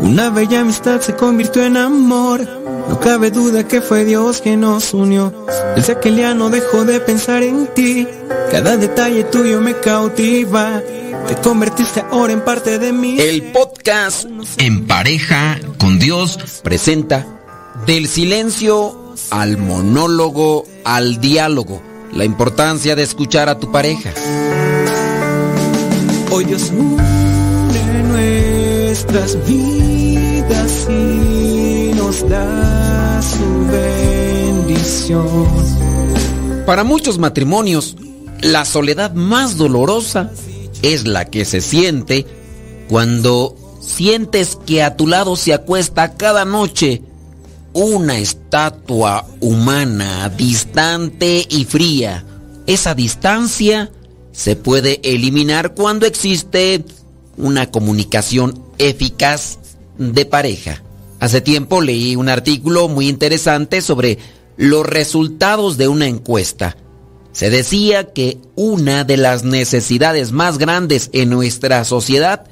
Una 0.00 0.28
bella 0.28 0.60
amistad 0.60 1.00
se 1.00 1.16
convirtió 1.16 1.64
en 1.64 1.78
amor. 1.78 2.46
No 2.86 3.00
cabe 3.00 3.30
duda 3.30 3.66
que 3.66 3.80
fue 3.80 4.04
Dios 4.04 4.42
quien 4.42 4.60
nos 4.60 4.92
unió. 4.92 5.41
Día 5.74 6.34
no 6.34 6.50
dejó 6.50 6.84
de 6.84 7.00
pensar 7.00 7.42
en 7.42 7.66
ti. 7.74 8.06
Cada 8.50 8.76
detalle 8.76 9.24
tuyo 9.24 9.60
me 9.60 9.74
cautiva. 9.78 10.82
Te 11.26 11.34
convertiste 11.36 12.04
ahora 12.10 12.32
en 12.32 12.44
parte 12.44 12.78
de 12.78 12.92
mí. 12.92 13.18
El 13.18 13.52
podcast 13.52 14.26
En 14.58 14.86
pareja 14.86 15.58
con 15.78 15.98
Dios 15.98 16.38
presenta 16.62 17.26
Del 17.86 18.06
silencio 18.06 19.14
al 19.30 19.56
monólogo 19.56 20.66
al 20.84 21.20
diálogo. 21.20 21.82
La 22.12 22.24
importancia 22.24 22.94
de 22.94 23.02
escuchar 23.02 23.48
a 23.48 23.58
tu 23.58 23.72
pareja. 23.72 24.12
Hoy 26.30 26.44
Dios 26.44 26.70
une 26.70 28.02
nuestras 28.92 29.36
vidas 29.46 30.86
y 30.88 31.92
nos 31.94 32.28
da 32.28 33.20
su 33.22 33.66
Para 36.66 36.84
muchos 36.84 37.18
matrimonios, 37.18 37.96
la 38.40 38.64
soledad 38.64 39.12
más 39.14 39.56
dolorosa 39.56 40.30
es 40.82 41.06
la 41.06 41.26
que 41.26 41.44
se 41.44 41.60
siente 41.60 42.26
cuando 42.88 43.56
sientes 43.80 44.58
que 44.66 44.82
a 44.82 44.96
tu 44.96 45.06
lado 45.06 45.36
se 45.36 45.54
acuesta 45.54 46.14
cada 46.14 46.44
noche 46.44 47.02
una 47.72 48.18
estatua 48.18 49.26
humana 49.40 50.28
distante 50.28 51.46
y 51.48 51.64
fría. 51.64 52.24
Esa 52.66 52.94
distancia 52.94 53.90
se 54.32 54.56
puede 54.56 55.00
eliminar 55.04 55.74
cuando 55.74 56.06
existe 56.06 56.84
una 57.36 57.70
comunicación 57.70 58.62
eficaz 58.78 59.58
de 59.98 60.24
pareja. 60.26 60.82
Hace 61.20 61.40
tiempo 61.40 61.80
leí 61.80 62.16
un 62.16 62.28
artículo 62.28 62.88
muy 62.88 63.08
interesante 63.08 63.80
sobre 63.80 64.18
los 64.62 64.86
resultados 64.86 65.76
de 65.76 65.88
una 65.88 66.06
encuesta. 66.06 66.76
Se 67.32 67.50
decía 67.50 68.12
que 68.12 68.38
una 68.54 69.02
de 69.02 69.16
las 69.16 69.42
necesidades 69.42 70.30
más 70.30 70.56
grandes 70.56 71.10
en 71.12 71.30
nuestra 71.30 71.84
sociedad 71.84 72.44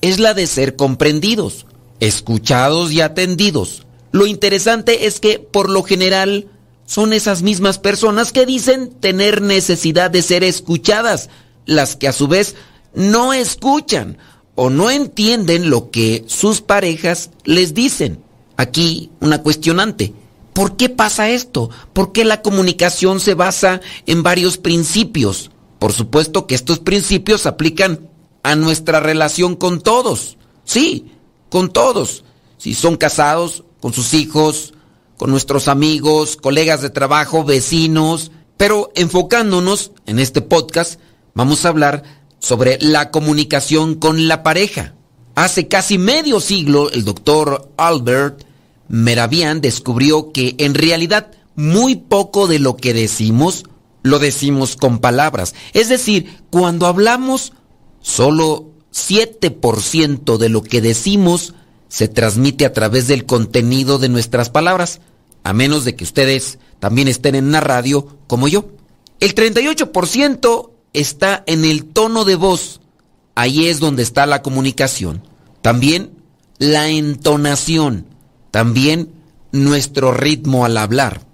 es 0.00 0.20
la 0.20 0.32
de 0.32 0.46
ser 0.46 0.76
comprendidos, 0.76 1.66
escuchados 1.98 2.92
y 2.92 3.00
atendidos. 3.00 3.84
Lo 4.12 4.28
interesante 4.28 5.06
es 5.06 5.18
que 5.18 5.40
por 5.40 5.68
lo 5.68 5.82
general 5.82 6.46
son 6.86 7.12
esas 7.12 7.42
mismas 7.42 7.80
personas 7.80 8.30
que 8.30 8.46
dicen 8.46 8.90
tener 9.00 9.42
necesidad 9.42 10.08
de 10.12 10.22
ser 10.22 10.44
escuchadas, 10.44 11.30
las 11.64 11.96
que 11.96 12.06
a 12.06 12.12
su 12.12 12.28
vez 12.28 12.54
no 12.94 13.32
escuchan 13.32 14.18
o 14.54 14.70
no 14.70 14.88
entienden 14.88 15.68
lo 15.68 15.90
que 15.90 16.22
sus 16.28 16.60
parejas 16.60 17.30
les 17.42 17.74
dicen. 17.74 18.22
Aquí 18.56 19.10
una 19.18 19.42
cuestionante. 19.42 20.14
¿Por 20.56 20.78
qué 20.78 20.88
pasa 20.88 21.28
esto? 21.28 21.68
¿Por 21.92 22.12
qué 22.12 22.24
la 22.24 22.40
comunicación 22.40 23.20
se 23.20 23.34
basa 23.34 23.82
en 24.06 24.22
varios 24.22 24.56
principios? 24.56 25.50
Por 25.78 25.92
supuesto 25.92 26.46
que 26.46 26.54
estos 26.54 26.78
principios 26.78 27.44
aplican 27.44 28.08
a 28.42 28.56
nuestra 28.56 29.00
relación 29.00 29.54
con 29.54 29.82
todos. 29.82 30.38
Sí, 30.64 31.12
con 31.50 31.70
todos. 31.70 32.24
Si 32.56 32.72
son 32.72 32.96
casados, 32.96 33.64
con 33.80 33.92
sus 33.92 34.14
hijos, 34.14 34.72
con 35.18 35.30
nuestros 35.30 35.68
amigos, 35.68 36.38
colegas 36.38 36.80
de 36.80 36.88
trabajo, 36.88 37.44
vecinos. 37.44 38.30
Pero 38.56 38.90
enfocándonos 38.94 39.92
en 40.06 40.18
este 40.18 40.40
podcast, 40.40 40.98
vamos 41.34 41.66
a 41.66 41.68
hablar 41.68 42.02
sobre 42.38 42.78
la 42.80 43.10
comunicación 43.10 43.94
con 43.96 44.26
la 44.26 44.42
pareja. 44.42 44.94
Hace 45.34 45.68
casi 45.68 45.98
medio 45.98 46.40
siglo, 46.40 46.90
el 46.92 47.04
doctor 47.04 47.70
Albert 47.76 48.46
Meravian 48.88 49.60
descubrió 49.60 50.32
que 50.32 50.54
en 50.58 50.74
realidad 50.74 51.30
muy 51.54 51.96
poco 51.96 52.46
de 52.46 52.58
lo 52.58 52.76
que 52.76 52.94
decimos 52.94 53.64
lo 54.06 54.18
decimos 54.18 54.76
con 54.76 55.00
palabras. 55.00 55.54
Es 55.72 55.88
decir, 55.88 56.38
cuando 56.50 56.86
hablamos, 56.86 57.52
solo 58.00 58.70
7% 58.92 60.38
de 60.38 60.48
lo 60.48 60.62
que 60.62 60.80
decimos 60.80 61.54
se 61.88 62.08
transmite 62.08 62.64
a 62.64 62.72
través 62.72 63.08
del 63.08 63.26
contenido 63.26 63.98
de 63.98 64.08
nuestras 64.08 64.48
palabras, 64.48 65.00
a 65.42 65.52
menos 65.52 65.84
de 65.84 65.94
que 65.96 66.04
ustedes 66.04 66.58
también 66.78 67.08
estén 67.08 67.34
en 67.34 67.46
una 67.46 67.60
radio 67.60 68.18
como 68.26 68.48
yo. 68.48 68.70
El 69.20 69.34
38% 69.34 70.70
está 70.92 71.42
en 71.46 71.64
el 71.64 71.84
tono 71.84 72.24
de 72.24 72.36
voz. 72.36 72.80
Ahí 73.34 73.66
es 73.66 73.80
donde 73.80 74.02
está 74.02 74.26
la 74.26 74.42
comunicación. 74.42 75.22
También 75.62 76.12
la 76.58 76.88
entonación. 76.88 78.06
También 78.56 79.12
nuestro 79.52 80.14
ritmo 80.14 80.64
al 80.64 80.78
hablar. 80.78 81.26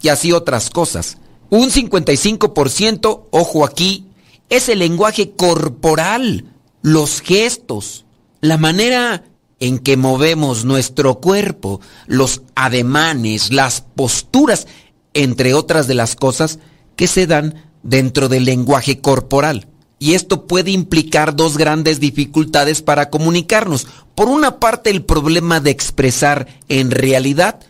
Y 0.00 0.08
así 0.08 0.32
otras 0.32 0.70
cosas. 0.70 1.18
Un 1.50 1.68
55%, 1.68 3.24
ojo 3.30 3.66
aquí, 3.66 4.06
es 4.48 4.70
el 4.70 4.78
lenguaje 4.78 5.32
corporal, 5.32 6.46
los 6.80 7.20
gestos, 7.20 8.06
la 8.40 8.56
manera 8.56 9.24
en 9.58 9.78
que 9.78 9.98
movemos 9.98 10.64
nuestro 10.64 11.20
cuerpo, 11.20 11.82
los 12.06 12.40
ademanes, 12.54 13.52
las 13.52 13.82
posturas, 13.82 14.66
entre 15.12 15.52
otras 15.52 15.86
de 15.86 15.92
las 15.92 16.16
cosas 16.16 16.60
que 16.96 17.08
se 17.08 17.26
dan 17.26 17.56
dentro 17.82 18.30
del 18.30 18.46
lenguaje 18.46 19.02
corporal. 19.02 19.68
Y 20.02 20.14
esto 20.14 20.46
puede 20.46 20.70
implicar 20.70 21.36
dos 21.36 21.58
grandes 21.58 22.00
dificultades 22.00 22.80
para 22.80 23.10
comunicarnos. 23.10 23.86
Por 24.14 24.28
una 24.28 24.58
parte, 24.58 24.88
el 24.88 25.04
problema 25.04 25.60
de 25.60 25.70
expresar 25.70 26.48
en 26.70 26.90
realidad 26.90 27.60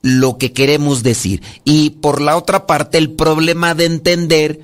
lo 0.00 0.38
que 0.38 0.52
queremos 0.52 1.02
decir. 1.02 1.42
Y 1.62 1.90
por 1.90 2.22
la 2.22 2.38
otra 2.38 2.66
parte, 2.66 2.96
el 2.96 3.12
problema 3.12 3.74
de 3.74 3.84
entender 3.84 4.60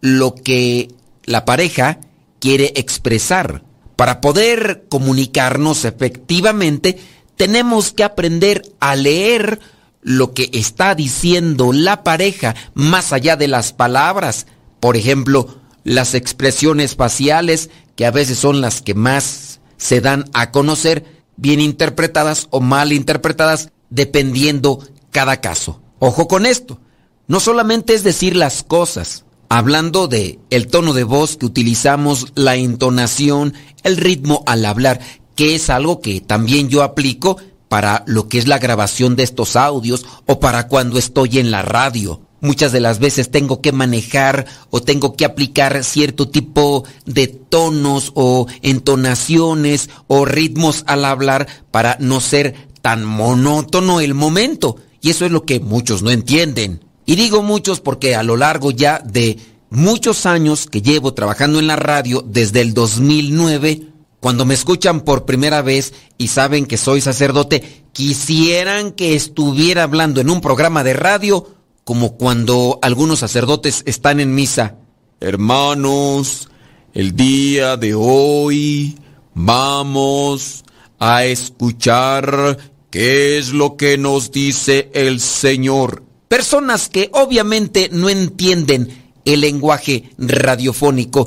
lo 0.00 0.36
que 0.36 0.88
la 1.24 1.44
pareja 1.44 1.98
quiere 2.38 2.72
expresar. 2.76 3.64
Para 3.96 4.20
poder 4.20 4.86
comunicarnos 4.88 5.84
efectivamente, 5.84 6.98
tenemos 7.36 7.92
que 7.92 8.04
aprender 8.04 8.62
a 8.78 8.94
leer 8.94 9.58
lo 10.02 10.32
que 10.34 10.50
está 10.52 10.94
diciendo 10.94 11.72
la 11.72 12.04
pareja 12.04 12.54
más 12.74 13.12
allá 13.12 13.36
de 13.36 13.48
las 13.48 13.72
palabras. 13.72 14.46
Por 14.78 14.96
ejemplo, 14.96 15.59
las 15.90 16.14
expresiones 16.14 16.94
faciales, 16.94 17.68
que 17.96 18.06
a 18.06 18.12
veces 18.12 18.38
son 18.38 18.60
las 18.60 18.80
que 18.80 18.94
más 18.94 19.60
se 19.76 20.00
dan 20.00 20.24
a 20.32 20.52
conocer, 20.52 21.04
bien 21.36 21.60
interpretadas 21.60 22.46
o 22.50 22.60
mal 22.60 22.92
interpretadas, 22.92 23.70
dependiendo 23.88 24.86
cada 25.10 25.40
caso. 25.40 25.80
Ojo 25.98 26.28
con 26.28 26.46
esto. 26.46 26.78
No 27.26 27.40
solamente 27.40 27.94
es 27.94 28.04
decir 28.04 28.36
las 28.36 28.62
cosas, 28.62 29.24
hablando 29.48 30.06
de 30.06 30.38
el 30.50 30.68
tono 30.68 30.92
de 30.92 31.04
voz 31.04 31.36
que 31.36 31.46
utilizamos, 31.46 32.32
la 32.36 32.54
entonación, 32.54 33.54
el 33.82 33.96
ritmo 33.96 34.44
al 34.46 34.64
hablar, 34.66 35.00
que 35.34 35.56
es 35.56 35.70
algo 35.70 36.00
que 36.00 36.20
también 36.20 36.68
yo 36.68 36.84
aplico 36.84 37.36
para 37.68 38.04
lo 38.06 38.28
que 38.28 38.38
es 38.38 38.46
la 38.46 38.58
grabación 38.58 39.16
de 39.16 39.24
estos 39.24 39.56
audios 39.56 40.06
o 40.26 40.38
para 40.38 40.68
cuando 40.68 40.98
estoy 40.98 41.38
en 41.38 41.50
la 41.50 41.62
radio. 41.62 42.20
Muchas 42.40 42.72
de 42.72 42.80
las 42.80 42.98
veces 43.00 43.30
tengo 43.30 43.60
que 43.60 43.72
manejar 43.72 44.46
o 44.70 44.80
tengo 44.80 45.14
que 45.14 45.26
aplicar 45.26 45.84
cierto 45.84 46.28
tipo 46.28 46.84
de 47.04 47.26
tonos 47.26 48.12
o 48.14 48.46
entonaciones 48.62 49.90
o 50.06 50.24
ritmos 50.24 50.84
al 50.86 51.04
hablar 51.04 51.46
para 51.70 51.98
no 52.00 52.20
ser 52.20 52.68
tan 52.80 53.04
monótono 53.04 54.00
el 54.00 54.14
momento. 54.14 54.76
Y 55.02 55.10
eso 55.10 55.26
es 55.26 55.32
lo 55.32 55.44
que 55.44 55.60
muchos 55.60 56.02
no 56.02 56.10
entienden. 56.10 56.80
Y 57.04 57.16
digo 57.16 57.42
muchos 57.42 57.80
porque 57.80 58.14
a 58.14 58.22
lo 58.22 58.36
largo 58.36 58.70
ya 58.70 59.00
de 59.00 59.38
muchos 59.68 60.24
años 60.24 60.66
que 60.66 60.80
llevo 60.80 61.12
trabajando 61.12 61.58
en 61.58 61.66
la 61.66 61.76
radio 61.76 62.24
desde 62.26 62.62
el 62.62 62.72
2009, 62.72 63.82
cuando 64.20 64.44
me 64.44 64.54
escuchan 64.54 65.00
por 65.00 65.24
primera 65.24 65.60
vez 65.60 65.92
y 66.18 66.28
saben 66.28 66.66
que 66.66 66.76
soy 66.76 67.00
sacerdote, 67.00 67.84
quisieran 67.92 68.92
que 68.92 69.14
estuviera 69.14 69.82
hablando 69.82 70.20
en 70.20 70.30
un 70.30 70.40
programa 70.40 70.84
de 70.84 70.92
radio 70.92 71.46
como 71.90 72.16
cuando 72.16 72.78
algunos 72.82 73.18
sacerdotes 73.18 73.82
están 73.84 74.20
en 74.20 74.32
misa. 74.32 74.76
Hermanos, 75.18 76.48
el 76.94 77.16
día 77.16 77.76
de 77.76 77.96
hoy 77.96 78.96
vamos 79.34 80.64
a 81.00 81.24
escuchar 81.24 82.58
qué 82.90 83.38
es 83.38 83.52
lo 83.52 83.76
que 83.76 83.98
nos 83.98 84.30
dice 84.30 84.88
el 84.94 85.18
Señor. 85.18 86.04
Personas 86.28 86.88
que 86.88 87.10
obviamente 87.12 87.88
no 87.90 88.08
entienden 88.08 89.10
el 89.24 89.40
lenguaje 89.40 90.10
radiofónico, 90.16 91.26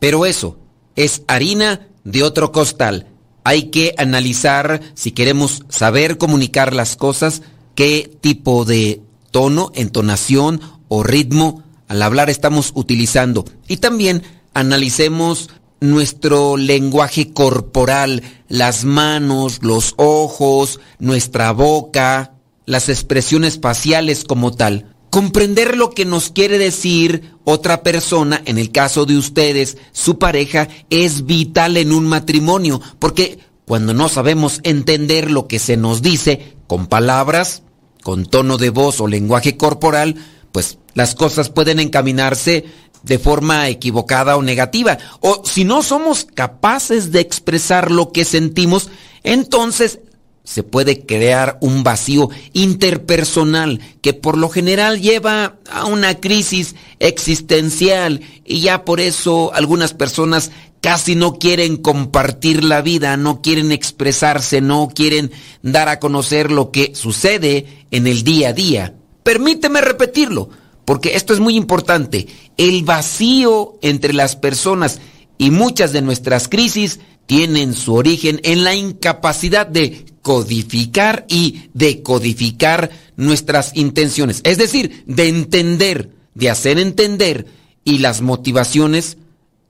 pero 0.00 0.26
eso 0.26 0.58
es 0.96 1.22
harina 1.28 1.88
de 2.04 2.24
otro 2.24 2.52
costal. 2.52 3.08
Hay 3.42 3.70
que 3.70 3.94
analizar 3.96 4.82
si 4.92 5.12
queremos 5.12 5.62
saber 5.70 6.18
comunicar 6.18 6.74
las 6.74 6.94
cosas, 6.94 7.40
qué 7.74 8.14
tipo 8.20 8.66
de 8.66 9.00
tono, 9.34 9.72
entonación 9.74 10.60
o 10.86 11.02
ritmo 11.02 11.64
al 11.88 12.02
hablar 12.02 12.30
estamos 12.30 12.70
utilizando. 12.76 13.44
Y 13.66 13.78
también 13.78 14.22
analicemos 14.54 15.50
nuestro 15.80 16.56
lenguaje 16.56 17.32
corporal, 17.32 18.22
las 18.48 18.84
manos, 18.84 19.58
los 19.62 19.94
ojos, 19.96 20.78
nuestra 21.00 21.50
boca, 21.50 22.34
las 22.64 22.88
expresiones 22.88 23.58
faciales 23.60 24.22
como 24.22 24.52
tal. 24.52 24.94
Comprender 25.10 25.76
lo 25.76 25.90
que 25.90 26.04
nos 26.04 26.30
quiere 26.30 26.56
decir 26.56 27.34
otra 27.42 27.82
persona, 27.82 28.40
en 28.44 28.56
el 28.56 28.70
caso 28.70 29.04
de 29.04 29.18
ustedes, 29.18 29.78
su 29.90 30.16
pareja, 30.16 30.68
es 30.90 31.26
vital 31.26 31.76
en 31.76 31.90
un 31.90 32.06
matrimonio, 32.06 32.80
porque 33.00 33.40
cuando 33.64 33.94
no 33.94 34.08
sabemos 34.08 34.60
entender 34.62 35.28
lo 35.28 35.48
que 35.48 35.58
se 35.58 35.76
nos 35.76 36.02
dice 36.02 36.56
con 36.68 36.86
palabras, 36.86 37.64
con 38.04 38.26
tono 38.26 38.58
de 38.58 38.70
voz 38.70 39.00
o 39.00 39.08
lenguaje 39.08 39.56
corporal, 39.56 40.14
pues 40.52 40.78
las 40.92 41.16
cosas 41.16 41.48
pueden 41.48 41.80
encaminarse 41.80 42.66
de 43.02 43.18
forma 43.18 43.68
equivocada 43.68 44.36
o 44.36 44.42
negativa. 44.42 44.98
O 45.20 45.42
si 45.44 45.64
no 45.64 45.82
somos 45.82 46.24
capaces 46.24 47.10
de 47.10 47.20
expresar 47.20 47.90
lo 47.90 48.12
que 48.12 48.24
sentimos, 48.24 48.90
entonces 49.22 50.00
se 50.44 50.62
puede 50.62 51.06
crear 51.06 51.58
un 51.62 51.82
vacío 51.82 52.28
interpersonal 52.52 53.80
que 54.02 54.12
por 54.12 54.36
lo 54.36 54.50
general 54.50 55.00
lleva 55.00 55.56
a 55.70 55.86
una 55.86 56.20
crisis 56.20 56.74
existencial 57.00 58.20
y 58.44 58.60
ya 58.60 58.84
por 58.84 59.00
eso 59.00 59.52
algunas 59.54 59.94
personas 59.94 60.52
casi 60.82 61.14
no 61.14 61.38
quieren 61.38 61.78
compartir 61.78 62.62
la 62.62 62.82
vida, 62.82 63.16
no 63.16 63.40
quieren 63.40 63.72
expresarse, 63.72 64.60
no 64.60 64.90
quieren 64.94 65.32
dar 65.62 65.88
a 65.88 65.98
conocer 65.98 66.52
lo 66.52 66.70
que 66.70 66.94
sucede 66.94 67.86
en 67.90 68.06
el 68.06 68.22
día 68.22 68.50
a 68.50 68.52
día. 68.52 68.94
Permíteme 69.22 69.80
repetirlo, 69.80 70.50
porque 70.84 71.16
esto 71.16 71.32
es 71.32 71.40
muy 71.40 71.56
importante. 71.56 72.26
El 72.58 72.84
vacío 72.84 73.78
entre 73.80 74.12
las 74.12 74.36
personas 74.36 75.00
y 75.38 75.50
muchas 75.50 75.92
de 75.92 76.02
nuestras 76.02 76.48
crisis 76.48 77.00
tienen 77.26 77.74
su 77.74 77.94
origen 77.94 78.40
en 78.44 78.64
la 78.64 78.74
incapacidad 78.74 79.66
de 79.66 80.06
codificar 80.22 81.26
y 81.28 81.68
decodificar 81.74 82.90
nuestras 83.16 83.76
intenciones, 83.76 84.40
es 84.44 84.58
decir, 84.58 85.04
de 85.06 85.28
entender, 85.28 86.10
de 86.34 86.50
hacer 86.50 86.78
entender 86.78 87.46
y 87.84 87.98
las 87.98 88.22
motivaciones 88.22 89.18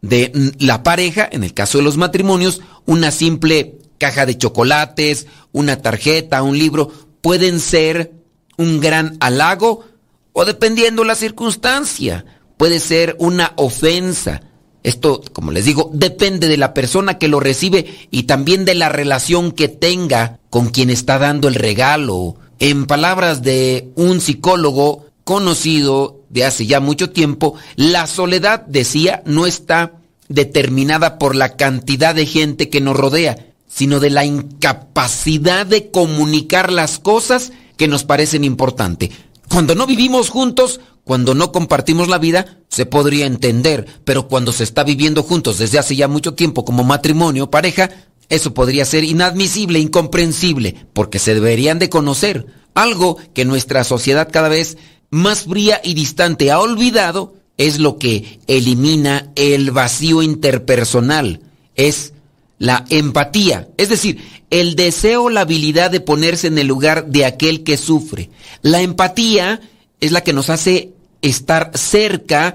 de 0.01 0.53
la 0.59 0.83
pareja, 0.83 1.29
en 1.31 1.45
el 1.45 1.55
caso 1.55 1.79
de 1.79 1.85
los 1.85 1.97
matrimonios, 1.97 2.61
una 2.87 3.11
simple 3.11 3.79
caja 3.99 4.27
de 4.27 4.37
chocolates, 4.37 5.27
una 5.53 5.81
tarjeta, 5.81 6.43
un 6.43 6.59
libro, 6.59 6.93
pueden 7.21 7.59
ser 7.59 8.13
un 8.57 8.81
gran 8.81 9.17
halago 9.21 9.85
o 10.33 10.45
dependiendo 10.45 11.05
la 11.05 11.15
circunstancia, 11.15 12.25
puede 12.57 12.81
ser 12.81 13.17
una 13.19 13.55
ofensa. 13.57 14.43
Esto, 14.85 15.23
como 15.33 15.51
les 15.51 15.65
digo, 15.65 15.91
depende 15.95 16.47
de 16.47 16.59
la 16.59 16.75
persona 16.75 17.19
que 17.19 17.27
lo 17.27 17.41
recibe 17.41 18.07
y 18.11 18.25
también 18.25 18.67
de 18.67 18.75
la 18.75 18.91
relación 18.91 19.51
que 19.51 19.69
tenga 19.69 20.39
con 20.51 20.69
quien 20.69 20.91
está 20.91 21.19
dando 21.19 21.49
el 21.49 21.55
regalo. 21.55 22.37
En 22.59 22.85
palabras 22.85 23.43
de 23.43 23.89
un 23.97 24.21
psicólogo 24.21 25.07
conocido 25.25 26.21
de 26.29 26.45
hace 26.45 26.67
ya 26.67 26.81
mucho 26.81 27.11
tiempo, 27.11 27.55
la 27.77 28.07
soledad, 28.07 28.67
decía, 28.67 29.23
no 29.25 29.47
está 29.47 29.95
determinada 30.29 31.19
por 31.19 31.35
la 31.35 31.57
cantidad 31.57 32.15
de 32.15 32.27
gente 32.27 32.69
que 32.69 32.83
nos 32.83 32.95
rodea, 32.95 33.39
sino 33.67 34.01
de 34.01 34.11
la 34.11 34.27
incapacidad 34.27 35.65
de 35.65 35.91
comunicar 35.91 36.71
las 36.71 36.99
cosas 36.99 37.53
que 37.79 37.89
nos 37.89 38.05
parecen 38.05 38.45
importantes. 38.45 39.11
Cuando 39.49 39.75
no 39.75 39.87
vivimos 39.87 40.29
juntos, 40.29 40.81
cuando 41.05 41.35
no 41.35 41.53
compartimos 41.53 42.09
la 42.09 42.19
vida, 42.19 42.59
se 42.69 42.87
podría 42.87 43.27
entender, 43.27 43.87
pero 44.05 44.27
cuando 44.27 44.53
se 44.53 44.65
está 44.65 44.85
viviendo 44.85 45.23
juntos 45.23 45.59
desde 45.59 45.79
hace 45.79 45.97
ya 45.97 46.09
mucho 46.09 46.35
tiempo 46.35 46.65
como 46.65 46.83
matrimonio, 46.83 47.51
pareja, 47.51 47.91
eso 48.31 48.55
podría 48.55 48.87
ser 48.87 49.05
inadmisible, 49.05 49.79
incomprensible, 49.79 50.87
porque 50.95 51.19
se 51.19 51.35
deberían 51.35 51.79
de 51.79 51.91
conocer. 51.91 52.47
Algo 52.75 53.19
que 53.35 53.45
nuestra 53.45 53.85
sociedad 53.85 54.31
cada 54.33 54.49
vez 54.49 54.79
más 55.11 55.43
fría 55.43 55.81
y 55.85 55.95
distante 55.95 56.51
ha 56.51 56.59
olvidado 56.59 57.35
es 57.59 57.79
lo 57.79 57.99
que 57.99 58.41
elimina 58.47 59.31
el 59.37 59.71
vacío 59.71 60.23
interpersonal, 60.23 61.41
es 61.77 62.15
la 62.59 62.85
empatía, 62.89 63.69
es 63.77 63.91
decir, 63.91 64.21
el 64.51 64.75
deseo, 64.75 65.29
la 65.29 65.43
habilidad 65.43 65.91
de 65.91 66.01
ponerse 66.01 66.47
en 66.47 66.59
el 66.59 66.67
lugar 66.67 67.07
de 67.09 67.27
aquel 67.27 67.63
que 67.63 67.77
sufre. 67.77 68.31
La 68.63 68.81
empatía 68.81 69.61
es 70.05 70.13
la 70.13 70.23
que 70.23 70.35
nos 70.35 70.51
hace 70.51 70.93
estar 71.23 71.71
cerca 71.75 72.55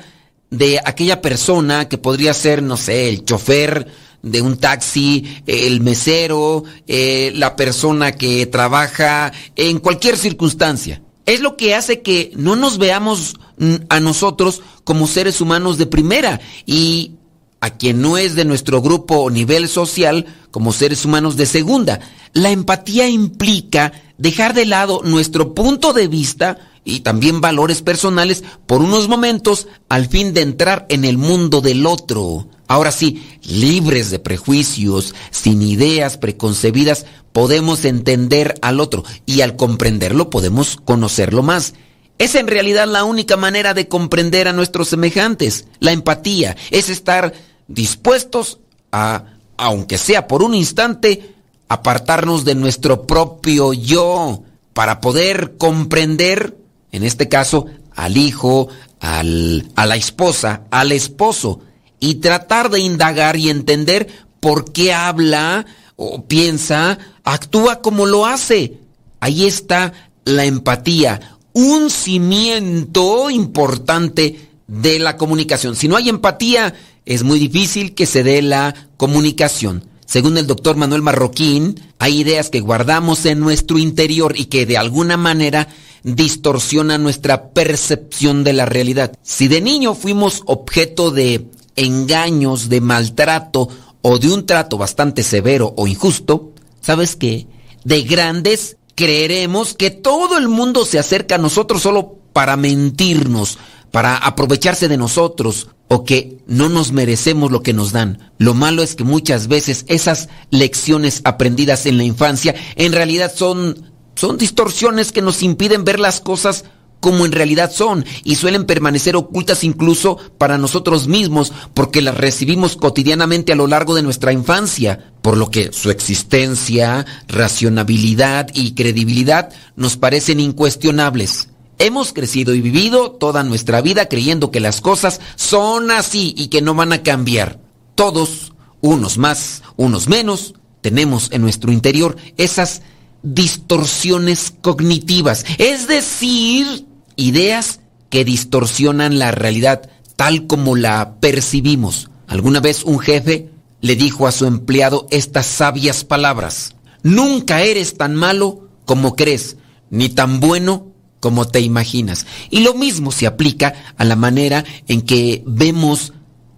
de 0.52 0.80
aquella 0.86 1.20
persona 1.20 1.90
que 1.90 1.98
podría 1.98 2.34
ser, 2.36 2.62
no 2.62 2.78
sé, 2.78 3.10
el 3.10 3.26
chofer 3.26 3.88
de 4.22 4.42
un 4.42 4.58
taxi, 4.58 5.42
el 5.48 5.82
mesero, 5.82 6.64
eh, 6.88 7.32
la 7.36 7.56
persona 7.56 8.12
que 8.12 8.46
trabaja 8.46 9.32
en 9.56 9.80
cualquier 9.80 10.18
circunstancia 10.18 11.02
es 11.26 11.42
lo 11.42 11.58
que 11.58 11.74
hace 11.74 12.02
que 12.02 12.32
no 12.36 12.56
nos 12.56 12.78
veamos 12.78 13.36
mm, 13.58 13.76
a 13.90 14.00
nosotros 14.00 14.62
como 14.84 15.08
seres 15.08 15.42
humanos 15.42 15.78
de 15.78 15.88
primera 15.88 16.40
y 16.68 17.14
a 17.62 17.72
quien 17.72 18.02
no 18.02 18.18
es 18.18 18.36
de 18.36 18.46
nuestro 18.46 18.82
grupo 18.82 19.16
o 19.16 19.30
nivel 19.30 19.68
social 19.68 20.26
como 20.52 20.72
seres 20.72 21.04
humanos 21.04 21.36
de 21.36 21.46
segunda. 21.46 22.00
La 22.34 22.52
empatía 22.52 23.08
implica 23.10 23.92
dejar 24.18 24.54
de 24.54 24.66
lado 24.66 25.02
nuestro 25.04 25.54
punto 25.56 25.94
de 25.94 26.08
vista 26.08 26.69
y 26.84 27.02
también 27.02 27.42
valores 27.42 27.82
personales 27.82 28.44
por 28.66 28.82
unos 28.82 29.08
momentos 29.08 29.68
al 29.90 30.08
fin 30.08 30.34
de 30.34 30.42
entrar 30.42 30.86
en 30.90 31.06
el 31.06 31.18
mundo 31.18 31.62
del 31.62 31.86
otro. 31.86 32.48
Ahora 32.68 32.92
sí, 32.92 33.24
libres 33.44 34.12
de 34.12 34.20
prejuicios, 34.20 35.16
sin 35.32 35.62
ideas 35.62 36.18
preconcebidas, 36.18 37.06
podemos 37.34 37.86
entender 37.86 38.56
al 38.62 38.80
otro 38.80 39.04
y 39.26 39.42
al 39.42 39.56
comprenderlo 39.56 40.30
podemos 40.30 40.76
conocerlo 40.76 41.42
más. 41.42 41.74
Es 42.20 42.36
en 42.36 42.48
realidad 42.48 42.88
la 42.88 43.06
única 43.06 43.38
manera 43.38 43.74
de 43.74 43.88
comprender 43.88 44.48
a 44.48 44.54
nuestros 44.54 44.90
semejantes. 44.90 45.68
La 45.80 45.94
empatía 45.94 46.58
es 46.70 46.90
estar 46.90 47.34
dispuestos 47.68 48.60
a, 48.92 49.38
aunque 49.58 49.98
sea 49.98 50.28
por 50.28 50.44
un 50.44 50.54
instante, 50.54 51.34
apartarnos 51.70 52.44
de 52.44 52.56
nuestro 52.56 53.08
propio 53.08 53.74
yo 53.74 54.44
para 54.74 55.00
poder 55.02 55.56
comprender, 55.58 56.58
en 56.92 57.04
este 57.04 57.30
caso, 57.30 57.66
al 57.96 58.18
hijo, 58.18 58.68
al, 59.00 59.68
a 59.76 59.86
la 59.86 59.96
esposa, 59.96 60.64
al 60.72 60.92
esposo, 60.92 61.62
y 62.00 62.16
tratar 62.16 62.70
de 62.70 62.80
indagar 62.80 63.36
y 63.38 63.50
entender 63.50 64.08
por 64.40 64.72
qué 64.72 64.94
habla 64.94 65.66
o 65.96 66.26
piensa, 66.26 66.98
actúa 67.24 67.82
como 67.82 68.06
lo 68.06 68.26
hace. 68.26 68.80
Ahí 69.20 69.46
está 69.46 69.94
la 70.24 70.46
empatía, 70.46 71.38
un 71.54 71.90
cimiento 71.90 73.30
importante 73.30 74.50
de 74.68 75.00
la 75.00 75.18
comunicación. 75.18 75.76
Si 75.76 75.88
no 75.88 75.98
hay 75.98 76.10
empatía, 76.10 76.74
es 77.06 77.24
muy 77.24 77.40
difícil 77.40 77.96
que 77.96 78.06
se 78.06 78.24
dé 78.24 78.42
la 78.42 78.74
comunicación. 78.98 79.84
Según 80.10 80.40
el 80.40 80.48
doctor 80.48 80.76
Manuel 80.76 81.04
Marroquín, 81.04 81.80
hay 82.00 82.22
ideas 82.22 82.50
que 82.50 82.62
guardamos 82.62 83.28
en 83.28 83.40
nuestro 83.40 83.78
interior 83.78 84.34
y 84.36 84.46
que 84.46 84.66
de 84.66 84.76
alguna 84.76 85.18
manera 85.18 85.68
distorsionan 86.02 87.04
nuestra 87.04 87.50
percepción 87.50 88.44
de 88.44 88.54
la 88.54 88.66
realidad. 88.66 89.12
Si 89.22 89.48
de 89.48 89.62
niño 89.62 89.94
fuimos 89.94 90.42
objeto 90.48 91.12
de 91.12 91.46
engaños, 91.76 92.70
de 92.70 92.82
maltrato 92.82 93.70
o 94.02 94.18
de 94.18 94.34
un 94.34 94.48
trato 94.48 94.80
bastante 94.80 95.22
severo 95.22 95.76
o 95.78 95.86
injusto, 95.86 96.54
¿sabes 96.82 97.16
qué? 97.16 97.46
De 97.84 98.02
grandes 98.02 98.78
creeremos 98.96 99.76
que 99.76 99.92
todo 99.92 100.40
el 100.40 100.48
mundo 100.48 100.86
se 100.86 100.98
acerca 100.98 101.36
a 101.36 101.38
nosotros 101.38 101.84
solo 101.84 102.16
para 102.34 102.58
mentirnos, 102.58 103.60
para 103.92 104.18
aprovecharse 104.18 104.88
de 104.88 104.98
nosotros 104.98 105.70
o 105.88 106.04
que 106.04 106.38
no 106.48 106.70
nos 106.70 106.92
merecemos 106.92 107.52
lo 107.52 107.64
que 107.64 107.74
nos 107.74 107.92
dan. 107.92 108.32
Lo 108.38 108.54
malo 108.54 108.84
es 108.84 108.96
que 108.96 109.04
muchas 109.04 109.48
veces 109.48 109.86
esas 109.88 110.30
lecciones 110.52 111.22
aprendidas 111.24 111.86
en 111.86 111.98
la 111.98 112.04
infancia 112.04 112.56
en 112.76 112.94
realidad 112.94 113.34
son 113.36 113.90
son 114.16 114.38
distorsiones 114.38 115.14
que 115.14 115.22
nos 115.22 115.42
impiden 115.44 115.86
ver 115.86 115.98
las 115.98 116.20
cosas 116.20 116.66
como 117.00 117.26
en 117.26 117.32
realidad 117.32 117.72
son 117.72 118.06
y 118.24 118.36
suelen 118.36 118.66
permanecer 118.66 119.16
ocultas 119.16 119.64
incluso 119.64 120.18
para 120.38 120.58
nosotros 120.58 121.08
mismos 121.08 121.54
porque 121.74 122.02
las 122.02 122.18
recibimos 122.18 122.76
cotidianamente 122.76 123.54
a 123.54 123.56
lo 123.56 123.68
largo 123.68 123.96
de 123.96 124.04
nuestra 124.04 124.34
infancia, 124.34 125.14
por 125.22 125.38
lo 125.38 125.50
que 125.50 125.72
su 125.72 125.90
existencia, 125.90 127.06
racionabilidad 127.28 128.50
y 128.54 128.74
credibilidad 128.74 129.52
nos 129.76 129.98
parecen 129.98 130.40
incuestionables. 130.40 131.49
Hemos 131.82 132.12
crecido 132.12 132.54
y 132.54 132.60
vivido 132.60 133.12
toda 133.12 133.42
nuestra 133.44 133.80
vida 133.80 134.08
creyendo 134.08 134.52
que 134.52 134.60
las 134.60 134.82
cosas 134.82 135.22
son 135.38 135.92
así 135.92 136.36
y 136.38 136.48
que 136.48 136.62
no 136.62 136.76
van 136.76 136.92
a 136.92 137.04
cambiar. 137.04 137.62
Todos, 137.96 138.52
unos 138.82 139.18
más, 139.18 139.64
unos 139.78 140.10
menos, 140.10 140.56
tenemos 140.82 141.30
en 141.32 141.42
nuestro 141.42 141.72
interior 141.72 142.18
esas 142.36 142.82
distorsiones 143.24 144.54
cognitivas, 144.60 145.46
es 145.58 145.88
decir, 145.88 146.86
ideas 147.16 147.80
que 148.10 148.26
distorsionan 148.26 149.18
la 149.18 149.32
realidad 149.32 149.90
tal 150.18 150.48
como 150.48 150.76
la 150.76 151.16
percibimos. 151.22 152.10
Alguna 152.28 152.60
vez 152.60 152.84
un 152.84 153.00
jefe 153.00 153.52
le 153.80 153.96
dijo 153.96 154.28
a 154.28 154.34
su 154.34 154.46
empleado 154.46 155.08
estas 155.12 155.46
sabias 155.46 156.04
palabras. 156.04 156.76
Nunca 157.04 157.62
eres 157.62 157.96
tan 157.96 158.16
malo 158.16 158.68
como 158.84 159.16
crees, 159.16 159.56
ni 159.90 160.10
tan 160.10 160.42
bueno 160.42 160.89
como 161.20 161.48
te 161.48 161.62
imaginas. 161.62 162.26
Y 162.50 162.62
lo 162.62 162.74
mismo 162.74 163.12
se 163.12 163.28
aplica 163.28 163.74
a 163.98 164.06
la 164.06 164.16
manera 164.16 164.64
en 164.88 165.02
que 165.02 165.44
vemos 165.46 166.14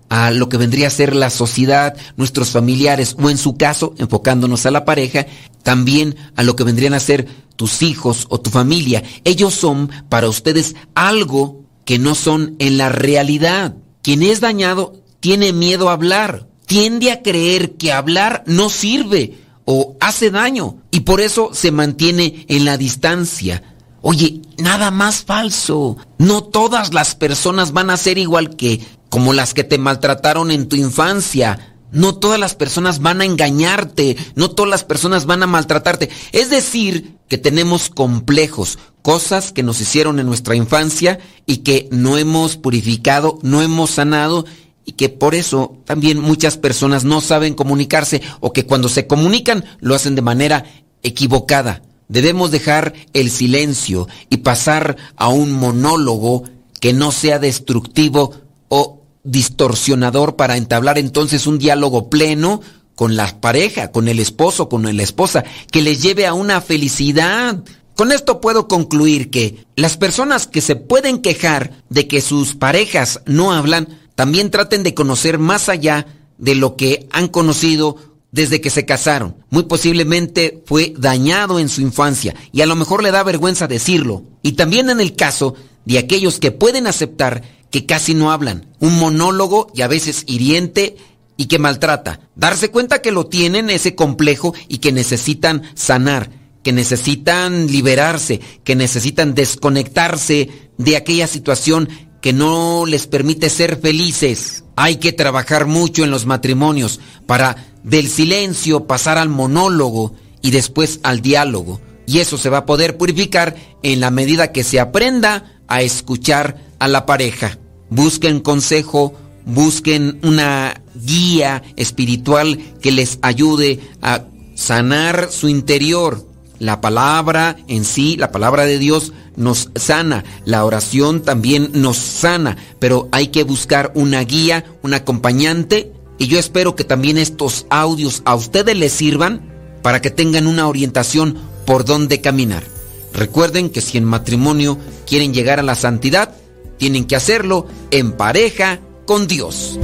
a 0.10 0.30
lo 0.32 0.50
que 0.50 0.58
vendría 0.58 0.88
a 0.88 0.90
ser 0.90 1.16
la 1.16 1.30
sociedad, 1.30 1.96
nuestros 2.18 2.50
familiares, 2.50 3.16
o 3.18 3.30
en 3.30 3.38
su 3.38 3.56
caso, 3.56 3.96
enfocándonos 3.98 4.66
a 4.66 4.72
la 4.72 4.84
pareja, 4.84 5.26
también 5.64 6.18
a 6.36 6.44
lo 6.44 6.58
que 6.58 6.66
vendrían 6.66 6.94
a 6.94 7.00
ser 7.00 7.28
tus 7.56 7.82
hijos 7.82 8.26
o 8.30 8.42
tu 8.42 8.50
familia. 8.50 9.04
Ellos 9.24 9.54
son 9.54 9.90
para 10.10 10.28
ustedes 10.28 10.76
algo 10.96 11.62
que 11.86 11.98
no 11.98 12.14
son 12.14 12.56
en 12.60 12.78
la 12.78 12.90
realidad. 12.90 13.76
Quien 14.02 14.22
es 14.22 14.42
dañado 14.42 15.02
tiene 15.22 15.54
miedo 15.54 15.90
a 15.90 15.94
hablar, 15.94 16.46
tiende 16.66 17.12
a 17.12 17.22
creer 17.22 17.74
que 17.74 17.94
hablar 17.94 18.44
no 18.48 18.70
sirve 18.70 19.38
o 19.64 19.96
hace 20.02 20.30
daño 20.30 20.78
y 20.92 21.02
por 21.02 21.22
eso 21.22 21.52
se 21.54 21.72
mantiene 21.72 22.46
en 22.50 22.66
la 22.66 22.78
distancia. 22.78 23.71
Oye, 24.02 24.42
nada 24.58 24.92
más 24.92 25.24
falso. 25.24 25.98
No 26.18 26.44
todas 26.44 26.94
las 26.94 27.16
personas 27.16 27.72
van 27.72 27.90
a 27.90 27.98
ser 27.98 28.18
igual 28.18 28.56
que 28.56 28.86
como 29.10 29.34
las 29.34 29.54
que 29.54 29.64
te 29.64 29.78
maltrataron 29.78 30.52
en 30.52 30.68
tu 30.68 30.76
infancia. 30.76 31.76
No 31.92 32.16
todas 32.16 32.40
las 32.40 32.56
personas 32.56 33.00
van 33.02 33.20
a 33.20 33.26
engañarte, 33.26 34.16
no 34.36 34.52
todas 34.52 34.70
las 34.70 34.86
personas 34.86 35.26
van 35.26 35.44
a 35.44 35.48
maltratarte. 35.48 36.10
Es 36.32 36.50
decir, 36.50 37.18
que 37.28 37.38
tenemos 37.38 37.90
complejos, 37.90 38.80
cosas 39.02 39.52
que 39.52 39.62
nos 39.62 39.82
hicieron 39.82 40.20
en 40.20 40.26
nuestra 40.26 40.56
infancia 40.56 41.20
y 41.46 41.58
que 41.58 41.90
no 41.92 42.18
hemos 42.18 42.56
purificado, 42.56 43.40
no 43.42 43.62
hemos 43.62 43.92
sanado 43.92 44.46
y 44.86 44.94
que 44.94 45.10
por 45.10 45.36
eso 45.36 45.78
también 45.86 46.20
muchas 46.20 46.58
personas 46.58 47.04
no 47.04 47.20
saben 47.20 47.54
comunicarse 47.54 48.22
o 48.40 48.54
que 48.54 48.66
cuando 48.66 48.90
se 48.90 49.06
comunican 49.06 49.66
lo 49.80 49.94
hacen 49.94 50.16
de 50.16 50.22
manera 50.22 50.64
equivocada. 51.04 51.82
Debemos 52.12 52.52
dejar 52.52 52.94
el 53.14 53.32
silencio 53.32 54.06
y 54.30 54.38
pasar 54.38 54.98
a 55.16 55.30
un 55.30 55.54
monólogo 55.54 56.44
que 56.82 56.92
no 56.92 57.14
sea 57.14 57.40
destructivo 57.40 58.34
o 58.68 59.00
distorsionador 59.24 60.36
para 60.36 60.58
entablar 60.58 60.98
entonces 60.98 61.48
un 61.48 61.58
diálogo 61.58 62.10
pleno 62.10 62.60
con 62.96 63.16
la 63.16 63.40
pareja, 63.40 63.94
con 63.94 64.10
el 64.10 64.20
esposo, 64.20 64.68
con 64.68 64.94
la 64.94 65.04
esposa, 65.04 65.46
que 65.72 65.82
les 65.82 66.02
lleve 66.02 66.28
a 66.28 66.34
una 66.34 66.60
felicidad. 66.60 67.64
Con 67.96 68.12
esto 68.12 68.42
puedo 68.42 68.68
concluir 68.68 69.30
que 69.30 69.66
las 69.78 69.96
personas 69.96 70.48
que 70.48 70.60
se 70.60 70.76
pueden 70.76 71.22
quejar 71.22 71.72
de 71.88 72.10
que 72.10 72.20
sus 72.20 72.56
parejas 72.56 73.22
no 73.26 73.54
hablan, 73.54 73.88
también 74.16 74.52
traten 74.52 74.84
de 74.84 74.94
conocer 74.94 75.40
más 75.40 75.70
allá 75.70 76.08
de 76.38 76.56
lo 76.56 76.76
que 76.76 77.08
han 77.14 77.30
conocido 77.30 78.11
desde 78.32 78.62
que 78.62 78.70
se 78.70 78.86
casaron. 78.86 79.36
Muy 79.50 79.64
posiblemente 79.64 80.64
fue 80.66 80.94
dañado 80.98 81.60
en 81.60 81.70
su 81.70 81.82
infancia 81.82 82.36
y 82.52 82.62
a 82.62 82.66
lo 82.66 82.76
mejor 82.76 83.04
le 83.04 83.12
da 83.12 83.24
vergüenza 83.24 83.68
decirlo. 83.68 84.24
Y 84.42 84.54
también 84.54 84.90
en 84.90 85.00
el 85.00 85.16
caso 85.16 85.56
de 85.86 86.00
aquellos 86.00 86.40
que 86.40 86.52
pueden 86.52 86.88
aceptar 86.88 87.44
que 87.70 87.86
casi 87.86 88.14
no 88.14 88.32
hablan, 88.32 88.68
un 88.80 88.98
monólogo 89.00 89.72
y 89.74 89.82
a 89.82 89.88
veces 89.88 90.24
hiriente 90.28 90.98
y 91.38 91.46
que 91.46 91.60
maltrata. 91.60 92.20
Darse 92.36 92.70
cuenta 92.70 93.02
que 93.02 93.12
lo 93.12 93.28
tienen 93.28 93.70
ese 93.70 93.96
complejo 93.96 94.54
y 94.68 94.80
que 94.80 94.92
necesitan 94.92 95.64
sanar, 95.74 96.30
que 96.64 96.74
necesitan 96.74 97.68
liberarse, 97.68 98.42
que 98.64 98.76
necesitan 98.76 99.34
desconectarse 99.34 100.50
de 100.78 100.98
aquella 100.98 101.28
situación 101.28 101.90
que 102.22 102.34
no 102.34 102.86
les 102.86 103.08
permite 103.08 103.50
ser 103.50 103.80
felices. 103.80 104.64
Hay 104.82 104.96
que 104.96 105.14
trabajar 105.14 105.68
mucho 105.68 106.04
en 106.04 106.12
los 106.12 106.26
matrimonios 106.26 107.00
para 107.26 107.56
del 107.84 108.10
silencio 108.10 108.88
pasar 108.88 109.18
al 109.18 109.30
monólogo 109.30 110.14
y 110.42 110.52
después 110.52 111.00
al 111.04 111.22
diálogo. 111.22 111.80
Y 112.08 112.20
eso 112.20 112.38
se 112.38 112.50
va 112.50 112.60
a 112.60 112.66
poder 112.66 112.98
purificar 112.98 113.56
en 113.84 114.00
la 114.00 114.10
medida 114.10 114.52
que 114.52 114.64
se 114.64 114.80
aprenda 114.80 115.62
a 115.68 115.82
escuchar 115.82 116.58
a 116.80 116.88
la 116.88 117.06
pareja 117.06 117.60
busquen 117.92 118.40
consejo, 118.40 119.14
busquen 119.46 120.20
una 120.24 120.82
guía 120.96 121.62
espiritual 121.76 122.58
que 122.82 122.92
les 122.92 123.20
ayude 123.22 123.80
a 124.02 124.24
sanar 124.56 125.28
su 125.30 125.48
interior. 125.48 126.26
La 126.62 126.80
palabra 126.80 127.58
en 127.68 127.84
sí, 127.84 128.18
la 128.18 128.32
palabra 128.32 128.68
de 128.68 128.78
Dios 128.78 129.14
nos 129.36 129.72
sana, 129.74 130.24
la 130.46 130.64
oración 130.64 131.24
también 131.24 131.72
nos 131.74 131.98
sana, 131.98 132.56
pero 132.78 133.10
hay 133.12 133.30
que 133.30 133.42
buscar 133.42 133.92
una 133.96 134.22
guía, 134.22 134.64
un 134.84 134.94
acompañante 134.94 135.92
y 136.20 136.28
yo 136.28 136.38
espero 136.38 136.76
que 136.76 136.84
también 136.84 137.18
estos 137.18 137.66
audios 137.72 138.22
a 138.26 138.36
ustedes 138.36 138.78
les 138.78 138.92
sirvan 138.94 139.42
para 139.82 140.04
que 140.04 140.12
tengan 140.12 140.46
una 140.46 140.68
orientación 140.68 141.36
por 141.66 141.84
dónde 141.84 142.22
caminar. 142.22 142.64
Recuerden 143.12 143.72
que 143.72 143.82
si 143.82 143.98
en 143.98 144.06
matrimonio 144.06 144.78
quieren 145.08 145.34
llegar 145.34 145.60
a 145.60 145.64
la 145.64 145.74
santidad, 145.74 146.36
tienen 146.78 147.06
que 147.06 147.16
hacerlo 147.16 147.66
en 147.90 148.12
pareja 148.12 148.80
con 149.08 149.26
Dios. 149.28 149.80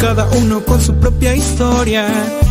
Cada 0.00 0.28
uno 0.28 0.64
con 0.64 0.80
su 0.80 0.94
propia 0.94 1.34
historia, 1.34 2.06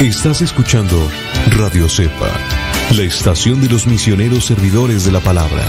Estás 0.00 0.40
escuchando 0.40 0.96
Radio 1.58 1.86
Cepa, 1.86 2.30
la 2.96 3.02
estación 3.02 3.60
de 3.60 3.68
los 3.68 3.86
misioneros 3.86 4.46
servidores 4.46 5.04
de 5.04 5.12
la 5.12 5.20
palabra. 5.20 5.62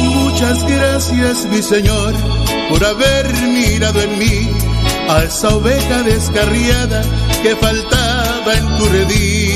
Muchas 0.00 0.64
gracias, 0.66 1.46
mi 1.46 1.62
Señor 1.62 2.14
por 2.72 2.84
haber 2.86 3.30
mirado 3.48 4.00
en 4.00 4.18
mí 4.18 4.48
a 5.10 5.24
esa 5.24 5.48
oveja 5.50 6.02
descarriada 6.04 7.02
que 7.42 7.54
faltaba 7.56 8.54
en 8.54 8.78
tu 8.78 8.86
redil. 8.86 9.51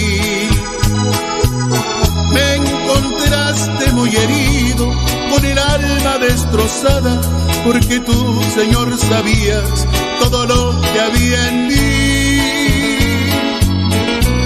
Muy 3.96 4.14
herido, 4.14 4.92
con 5.32 5.42
el 5.42 5.58
alma 5.58 6.18
destrozada, 6.18 7.18
porque 7.64 7.98
tú, 8.00 8.42
Señor, 8.54 8.94
sabías 8.98 9.86
todo 10.20 10.46
lo 10.46 10.80
que 10.82 11.00
había 11.00 11.48
en 11.48 11.68
mí. 11.68 12.40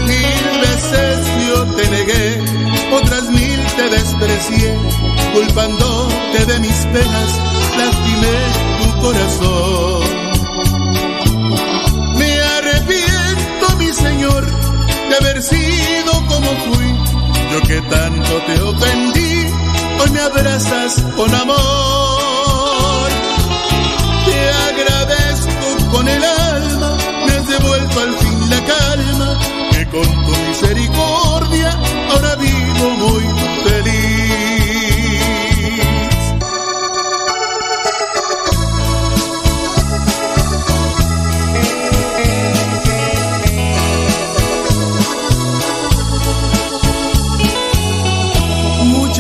Mil 0.07 0.45
veces 0.67 1.19
yo 1.49 1.65
te 1.77 1.91
negué, 1.91 2.45
otras 2.93 3.25
mil 3.31 3.61
te 3.77 3.91
desprecié, 3.91 4.79
culpándote 5.35 6.47
de 6.47 6.61
mis 6.61 6.79
penas, 6.95 7.31
lastimé 7.77 8.37
tu 8.79 9.01
corazón. 9.03 10.03
Me 12.19 12.41
arrepiento, 12.41 13.77
mi 13.79 13.93
Señor, 13.93 14.47
de 15.09 15.17
haber 15.17 15.43
sido 15.43 16.13
como 16.29 16.51
fui, 16.67 16.89
yo 17.53 17.61
que 17.67 17.81
tanto 17.83 18.33
te 18.47 18.63
ofendí, 18.63 19.20
hoy 20.01 20.11
me 20.11 20.21
abrazas 20.21 21.03
con 21.17 21.35
amor. 21.35 23.09
Te 24.27 24.51
agradezco 24.71 25.91
con 25.93 26.09
el 26.09 26.23
alma, 26.25 26.97
me 27.27 27.33
has 27.33 27.47
devuelto 27.47 28.01
al 28.01 28.15
fin 28.15 28.51
la 28.51 28.65
calma, 28.65 29.39
que 29.73 29.87
con 29.87 30.03
tu 30.03 30.33
misericordia 30.49 31.79
ahora 32.13 32.37
vivo 32.37 32.91
muy 32.91 33.30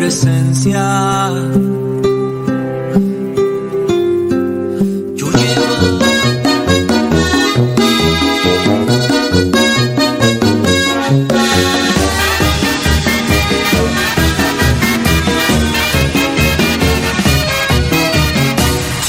presencia. 0.00 1.28
Yo 5.14 5.26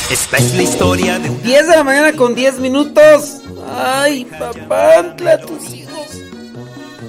Esta 0.09 0.37
es 0.37 0.55
la 0.55 0.63
historia 0.63 1.19
de 1.19 1.29
un 1.29 1.41
10 1.41 1.67
de 1.67 1.75
la 1.77 1.83
mañana 1.85 2.11
con 2.17 2.35
10 2.35 2.59
minutos. 2.59 3.43
Ay, 3.77 4.25
papantla, 4.25 5.39
tus 5.39 5.73
hijos. 5.73 6.19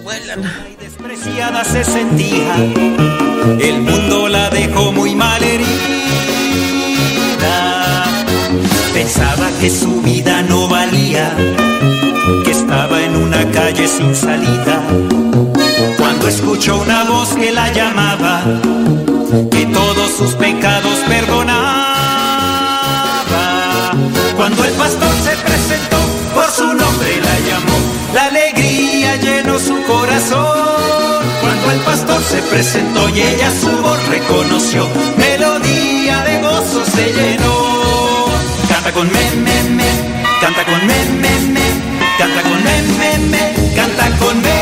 Vuelan. 0.05 0.41
despreciada 0.79 1.65
se 1.65 1.83
sentía. 1.83 3.12
El 3.61 3.83
mundo 3.83 4.29
la 4.29 4.51
dejó 4.51 4.93
muy 4.93 5.15
mal 5.17 5.43
herida. 5.43 5.67
Pensaba 8.95 9.51
que 9.61 9.69
su 9.69 10.01
vida 10.03 10.43
no 10.43 10.69
valía, 10.69 11.35
que 12.45 12.51
estaba 12.53 13.03
en 13.03 13.17
una 13.17 13.45
calle 13.51 13.89
sin 13.89 14.15
salida. 14.15 14.81
Cuando 15.99 16.29
escuchó 16.29 16.81
una 16.81 17.03
voz 17.05 17.31
que 17.31 17.51
la 17.51 17.73
llamaba, 17.73 18.43
que 19.51 19.67
todos 19.67 20.11
sus 20.17 20.35
pecados 20.35 20.99
perdonaba. 21.09 21.93
Cuando 24.37 24.65
el 24.65 24.73
pastor 24.73 25.13
se 25.25 25.37
presentó, 25.37 26.02
el 31.73 31.81
pastor 31.81 32.23
se 32.23 32.43
presentó 32.43 33.09
y 33.09 33.23
ella 33.23 33.51
su 33.51 33.71
voz 33.83 34.07
reconoció, 34.09 34.89
melodía 35.17 36.23
de 36.25 36.41
gozo 36.43 36.85
se 36.85 37.13
llenó. 37.13 38.27
Canta 38.69 38.93
con 38.93 39.07
me, 39.11 39.31
me, 39.37 39.63
me, 39.71 39.91
canta 40.41 40.65
con 40.65 40.87
me, 40.87 41.05
me, 41.23 41.41
me, 41.55 41.67
canta 42.19 42.43
con 42.43 42.63
me, 42.63 42.83
me, 42.99 43.19
me, 43.29 43.75
canta 43.75 44.05
con 44.19 44.37
melodía. 44.43 44.62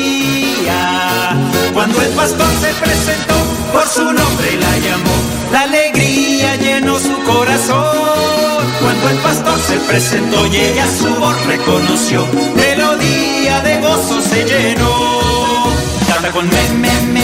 Cuando 1.73 2.01
el 2.01 2.09
pastor 2.09 2.47
se 2.59 2.73
presentó, 2.73 3.35
por 3.71 3.87
su 3.87 4.03
nombre 4.03 4.57
la 4.59 4.77
llamó. 4.79 5.15
La 5.51 5.61
alegría 5.61 6.55
llenó 6.57 6.99
su 6.99 7.15
corazón. 7.23 8.61
Cuando 8.81 9.09
el 9.09 9.17
pastor 9.17 9.59
se 9.59 9.77
presentó 9.87 10.47
y 10.47 10.57
ella 10.57 10.85
su 10.99 11.15
voz 11.15 11.45
reconoció, 11.45 12.25
melodía 12.55 13.61
de 13.61 13.79
gozo 13.79 14.21
se 14.21 14.43
llenó. 14.43 15.71
Canta 16.07 16.31
con 16.31 16.47
me, 16.49 16.69
me, 16.77 16.91
me, 17.13 17.23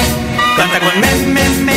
canta 0.56 0.80
con 0.80 1.00
me, 1.02 1.12
me, 1.34 1.50
me, 1.66 1.76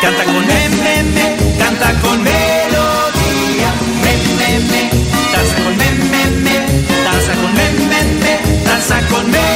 canta 0.00 0.24
con 0.24 0.46
me, 0.46 0.68
me, 0.68 1.02
me, 1.14 1.58
canta 1.58 1.92
con 2.00 2.22
melodía. 2.22 3.70
Me, 4.02 4.12
me, 4.38 4.58
me, 4.70 4.90
danza 5.32 5.56
con 5.64 5.76
me, 5.76 5.90
me, 6.12 6.22
me, 6.44 6.56
danza 7.04 7.32
con 7.34 7.54
me, 7.54 7.70
me, 7.90 8.00
me, 8.22 8.64
danza 8.64 9.00
con 9.10 9.30
melodía. 9.30 9.55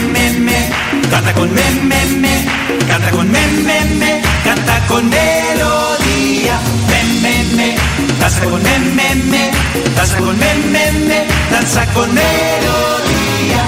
canta 1.11 1.33
con 1.33 1.53
me, 1.53 1.61
me, 1.83 2.05
me, 2.23 2.45
canta 2.87 3.11
con 3.11 3.29
me, 3.29 3.39
me, 3.67 3.85
me, 3.99 4.21
canta 4.45 4.87
con 4.87 5.09
melodía, 5.09 6.55
me, 6.89 6.99
me, 7.21 7.35
me, 7.55 7.75
danza 8.19 8.43
con 8.45 8.63
me, 8.63 8.79
me, 8.97 9.15
me, 9.31 9.51
danza 9.95 10.17
con 10.17 10.39
me, 10.39 10.53
me, 10.73 10.91
me, 11.07 11.27
danza 11.51 11.85
con 11.93 12.09
melodía, 12.13 13.63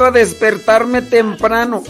No 0.00 0.06
aguanto 0.06 0.18
a 0.18 0.22
despertarme 0.22 1.02
temprano. 1.02 1.82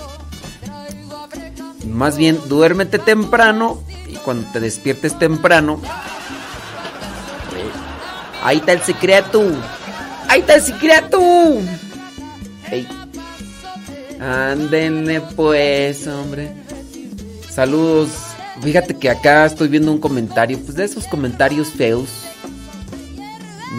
Más 1.86 2.16
bien, 2.16 2.40
duérmete 2.48 2.98
temprano 2.98 3.84
y 4.08 4.16
cuando 4.16 4.50
te 4.50 4.58
despiertes 4.58 5.16
temprano. 5.16 5.80
eh, 7.56 7.70
Ahí 8.42 8.56
está 8.56 8.72
el 8.72 8.80
secreto. 8.82 9.44
Ahí 10.26 10.40
está 10.40 10.56
el 10.56 10.62
secreto. 10.62 11.20
Ey. 12.68 12.89
Ándenle 14.20 15.20
pues, 15.36 16.08
hombre. 16.08 16.52
Saludos. 17.48 18.10
Fíjate 18.60 18.97
que 18.98 19.08
acá 19.08 19.47
estoy 19.47 19.68
viendo 19.68 19.92
un 19.92 20.00
comentario, 20.00 20.58
pues 20.58 20.74
de 20.74 20.84
esos 20.84 21.06
comentarios 21.06 21.68
feos. 21.68 22.08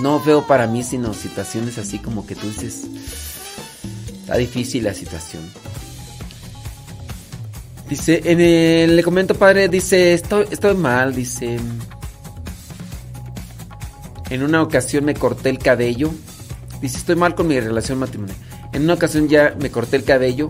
No 0.01 0.21
feo 0.21 0.47
para 0.47 0.67
mí, 0.67 0.83
sino 0.83 1.13
situaciones 1.13 1.77
así 1.77 1.99
como 1.99 2.25
que 2.25 2.35
tú 2.35 2.47
dices. 2.47 2.90
Está 4.31 4.39
difícil 4.39 4.85
la 4.85 4.93
situación. 4.93 5.43
Dice, 7.89 8.21
en 8.23 8.39
el, 8.39 8.95
le 8.95 9.03
comento 9.03 9.35
padre, 9.35 9.67
dice, 9.67 10.13
estoy, 10.13 10.45
estoy 10.49 10.73
mal, 10.73 11.13
dice. 11.13 11.59
En 14.29 14.43
una 14.43 14.61
ocasión 14.61 15.03
me 15.03 15.15
corté 15.15 15.49
el 15.49 15.59
cabello. 15.59 16.11
Dice, 16.81 16.97
estoy 16.97 17.17
mal 17.17 17.35
con 17.35 17.49
mi 17.49 17.59
relación 17.59 17.99
matrimonial. 17.99 18.37
En 18.71 18.83
una 18.83 18.93
ocasión 18.93 19.27
ya 19.27 19.53
me 19.59 19.69
corté 19.69 19.97
el 19.97 20.05
cabello 20.05 20.47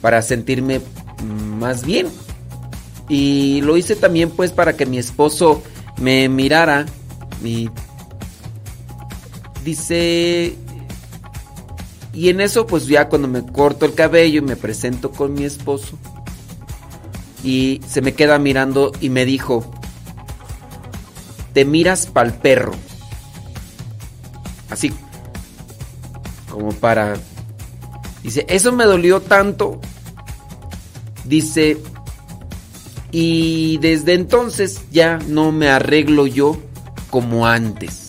para 0.00 0.20
sentirme 0.20 0.80
más 1.22 1.86
bien. 1.86 2.08
Y 3.08 3.60
lo 3.60 3.76
hice 3.76 3.94
también 3.94 4.30
pues 4.30 4.50
para 4.50 4.76
que 4.76 4.84
mi 4.84 4.98
esposo 4.98 5.62
me 6.00 6.28
mirara. 6.28 6.86
Y 7.44 7.70
dice... 9.64 10.56
Y 12.14 12.28
en 12.28 12.40
eso 12.40 12.66
pues 12.66 12.86
ya 12.86 13.08
cuando 13.08 13.28
me 13.28 13.44
corto 13.44 13.84
el 13.84 13.94
cabello 13.94 14.38
y 14.38 14.44
me 14.44 14.56
presento 14.56 15.10
con 15.10 15.34
mi 15.34 15.44
esposo. 15.44 15.98
Y 17.42 17.80
se 17.86 18.00
me 18.00 18.14
queda 18.14 18.38
mirando 18.38 18.92
y 19.00 19.10
me 19.10 19.24
dijo, 19.24 19.70
te 21.52 21.64
miras 21.64 22.06
pa'l 22.06 22.32
perro. 22.34 22.72
Así 24.70 24.92
como 26.54 26.72
para... 26.72 27.14
Dice, 28.22 28.46
eso 28.48 28.72
me 28.72 28.84
dolió 28.84 29.20
tanto. 29.20 29.80
Dice, 31.24 31.78
y 33.10 33.78
desde 33.78 34.14
entonces 34.14 34.82
ya 34.90 35.18
no 35.28 35.52
me 35.52 35.68
arreglo 35.68 36.26
yo 36.26 36.56
como 37.10 37.46
antes. 37.46 38.03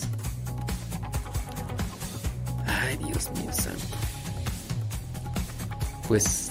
Pues 6.08 6.50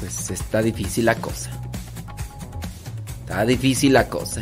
pues 0.00 0.30
está 0.30 0.62
difícil 0.62 1.06
la 1.06 1.14
cosa. 1.16 1.50
Está 3.20 3.44
difícil 3.44 3.92
la 3.92 4.08
cosa. 4.08 4.40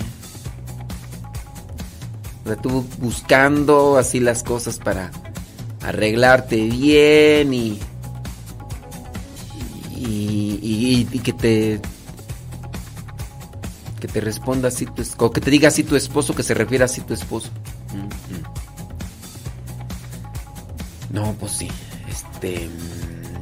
O 2.44 2.48
sea, 2.48 2.56
tú 2.56 2.84
buscando 2.98 3.96
así 3.96 4.20
las 4.20 4.42
cosas 4.42 4.78
para 4.78 5.10
arreglarte 5.80 6.56
bien 6.56 7.54
y 7.54 7.80
y, 9.96 11.04
que 11.20 11.32
te 11.32 11.80
que 14.00 14.08
te 14.08 14.20
responda 14.20 14.68
así 14.68 14.84
tu 14.84 15.02
o 15.18 15.30
que 15.30 15.40
te 15.40 15.50
diga 15.50 15.68
así 15.68 15.82
tu 15.84 15.96
esposo 15.96 16.34
que 16.34 16.42
se 16.42 16.52
refiere 16.52 16.84
así 16.84 17.00
tu 17.00 17.14
esposo 17.14 17.50
Mm, 17.94 18.06
mm. 18.06 18.44
no 21.14 21.32
pues 21.34 21.52
sí 21.52 21.68
mm, 22.50 23.40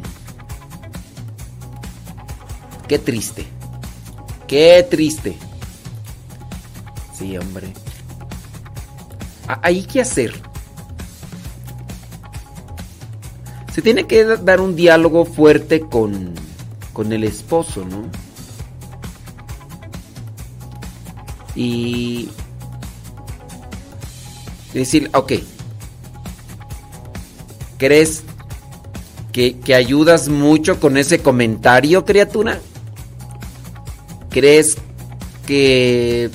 qué 2.89 2.98
triste 2.98 3.47
qué 4.47 4.86
triste. 4.90 5.39
Sí 7.18 7.39
hombre. 7.39 7.72
Ah, 9.48 9.60
hay 9.62 9.82
que 9.82 10.02
hacer. 10.02 10.34
Se 13.72 13.81
tiene 13.81 14.06
que 14.06 14.24
da- 14.24 14.36
dar 14.36 14.60
un 14.60 14.76
diálogo 14.76 15.24
fuerte 15.24 15.81
con, 15.81 16.34
con 16.92 17.14
el 17.14 17.24
esposo, 17.24 17.82
¿no? 17.86 18.02
Y 21.55 22.28
decir, 24.74 25.10
ok, 25.14 25.32
¿crees 27.78 28.22
que, 29.32 29.58
que 29.58 29.74
ayudas 29.74 30.28
mucho 30.28 30.78
con 30.78 30.96
ese 30.96 31.20
comentario, 31.20 32.04
criatura? 32.04 32.60
¿Crees 34.30 34.76
que, 35.46 36.30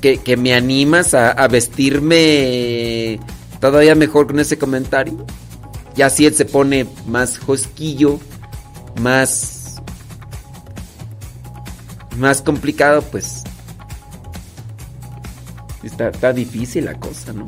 que, 0.00 0.36
me 0.36 0.54
animas 0.54 1.14
a, 1.14 1.30
a 1.30 1.48
vestirme 1.48 3.18
todavía 3.60 3.94
mejor 3.94 4.26
con 4.26 4.38
ese 4.38 4.58
comentario? 4.58 5.26
Ya 5.96 6.10
si 6.10 6.26
él 6.26 6.34
se 6.34 6.44
pone 6.44 6.86
más 7.06 7.38
josquillo, 7.38 8.18
más. 9.00 9.76
más 12.16 12.42
complicado, 12.42 13.02
pues. 13.02 13.44
Está, 15.82 16.08
está 16.08 16.32
difícil 16.32 16.86
la 16.86 16.94
cosa, 16.94 17.32
¿no? 17.32 17.46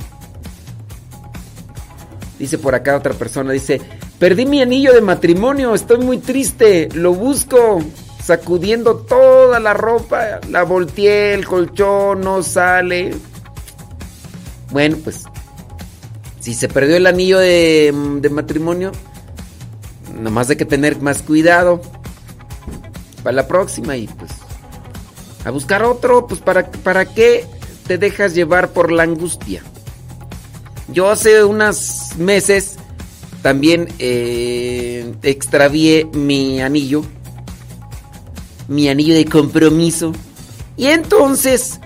Dice 2.38 2.58
por 2.58 2.74
acá 2.74 2.96
otra 2.96 3.14
persona, 3.14 3.52
dice, 3.52 3.80
perdí 4.18 4.46
mi 4.46 4.62
anillo 4.62 4.92
de 4.92 5.00
matrimonio, 5.00 5.74
estoy 5.74 5.98
muy 5.98 6.18
triste, 6.18 6.88
lo 6.94 7.14
busco, 7.14 7.82
sacudiendo 8.22 8.96
toda 8.96 9.60
la 9.60 9.74
ropa, 9.74 10.40
la 10.48 10.62
volteé, 10.62 11.34
el 11.34 11.46
colchón 11.46 12.20
no 12.20 12.42
sale. 12.42 13.14
Bueno, 14.70 14.96
pues 15.02 15.24
si 16.40 16.54
se 16.54 16.68
perdió 16.68 16.96
el 16.96 17.06
anillo 17.06 17.38
de, 17.38 17.92
de 18.20 18.30
matrimonio, 18.30 18.92
nomás 20.20 20.50
hay 20.50 20.56
que 20.56 20.64
tener 20.64 21.00
más 21.00 21.22
cuidado 21.22 21.80
para 23.22 23.34
la 23.34 23.48
próxima 23.48 23.96
y 23.96 24.06
pues 24.06 24.30
a 25.44 25.50
buscar 25.50 25.84
otro, 25.84 26.26
pues 26.26 26.40
para, 26.40 26.68
para 26.70 27.04
qué 27.04 27.46
te 27.86 27.98
dejas 27.98 28.34
llevar 28.34 28.70
por 28.70 28.90
la 28.90 29.04
angustia. 29.04 29.62
Yo 30.88 31.08
hace 31.10 31.44
unos 31.44 32.16
meses 32.18 32.76
también 33.46 33.86
eh, 34.00 35.14
extravié 35.22 36.04
mi 36.12 36.60
anillo, 36.60 37.04
mi 38.66 38.88
anillo 38.88 39.14
de 39.14 39.24
compromiso 39.24 40.10
y 40.76 40.86
entonces 40.86 41.78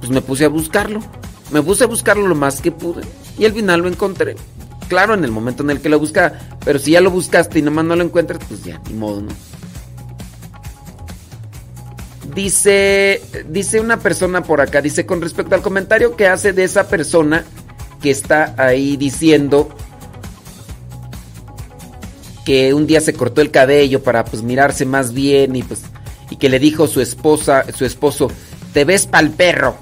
pues 0.00 0.10
me 0.10 0.20
puse 0.20 0.44
a 0.44 0.50
buscarlo, 0.50 1.00
me 1.50 1.62
puse 1.62 1.84
a 1.84 1.86
buscarlo 1.86 2.26
lo 2.26 2.34
más 2.34 2.60
que 2.60 2.72
pude. 2.72 3.00
Y 3.38 3.46
al 3.46 3.54
final 3.54 3.80
lo 3.80 3.88
encontré. 3.88 4.36
Claro, 4.86 5.14
en 5.14 5.24
el 5.24 5.30
momento 5.30 5.62
en 5.62 5.70
el 5.70 5.80
que 5.80 5.88
lo 5.88 5.98
buscaba. 5.98 6.34
Pero 6.62 6.78
si 6.78 6.90
ya 6.90 7.00
lo 7.00 7.10
buscaste 7.10 7.58
y 7.58 7.62
nomás 7.62 7.86
no 7.86 7.96
lo 7.96 8.04
encuentras, 8.04 8.38
pues 8.46 8.62
ya, 8.62 8.78
ni 8.86 8.92
modo, 8.92 9.22
¿no? 9.22 9.32
Dice, 12.34 13.22
dice 13.48 13.80
una 13.80 13.98
persona 13.98 14.42
por 14.42 14.60
acá, 14.60 14.82
dice 14.82 15.06
con 15.06 15.22
respecto 15.22 15.54
al 15.54 15.62
comentario 15.62 16.16
que 16.16 16.26
hace 16.26 16.52
de 16.52 16.64
esa 16.64 16.86
persona 16.86 17.46
que 18.02 18.10
está 18.10 18.54
ahí 18.58 18.98
diciendo 18.98 19.74
que 22.46 22.72
un 22.72 22.86
día 22.86 23.02
se 23.02 23.12
cortó 23.12 23.42
el 23.42 23.50
cabello 23.50 24.02
para 24.02 24.24
pues 24.24 24.42
mirarse 24.42 24.86
más 24.86 25.12
bien 25.12 25.54
y 25.54 25.62
pues 25.62 25.82
y 26.30 26.36
que 26.36 26.48
le 26.48 26.58
dijo 26.58 26.86
su 26.86 27.02
esposa, 27.02 27.64
su 27.76 27.84
esposo, 27.84 28.30
te 28.72 28.86
ves 28.86 29.06
pa'l 29.06 29.30
perro. 29.30 29.76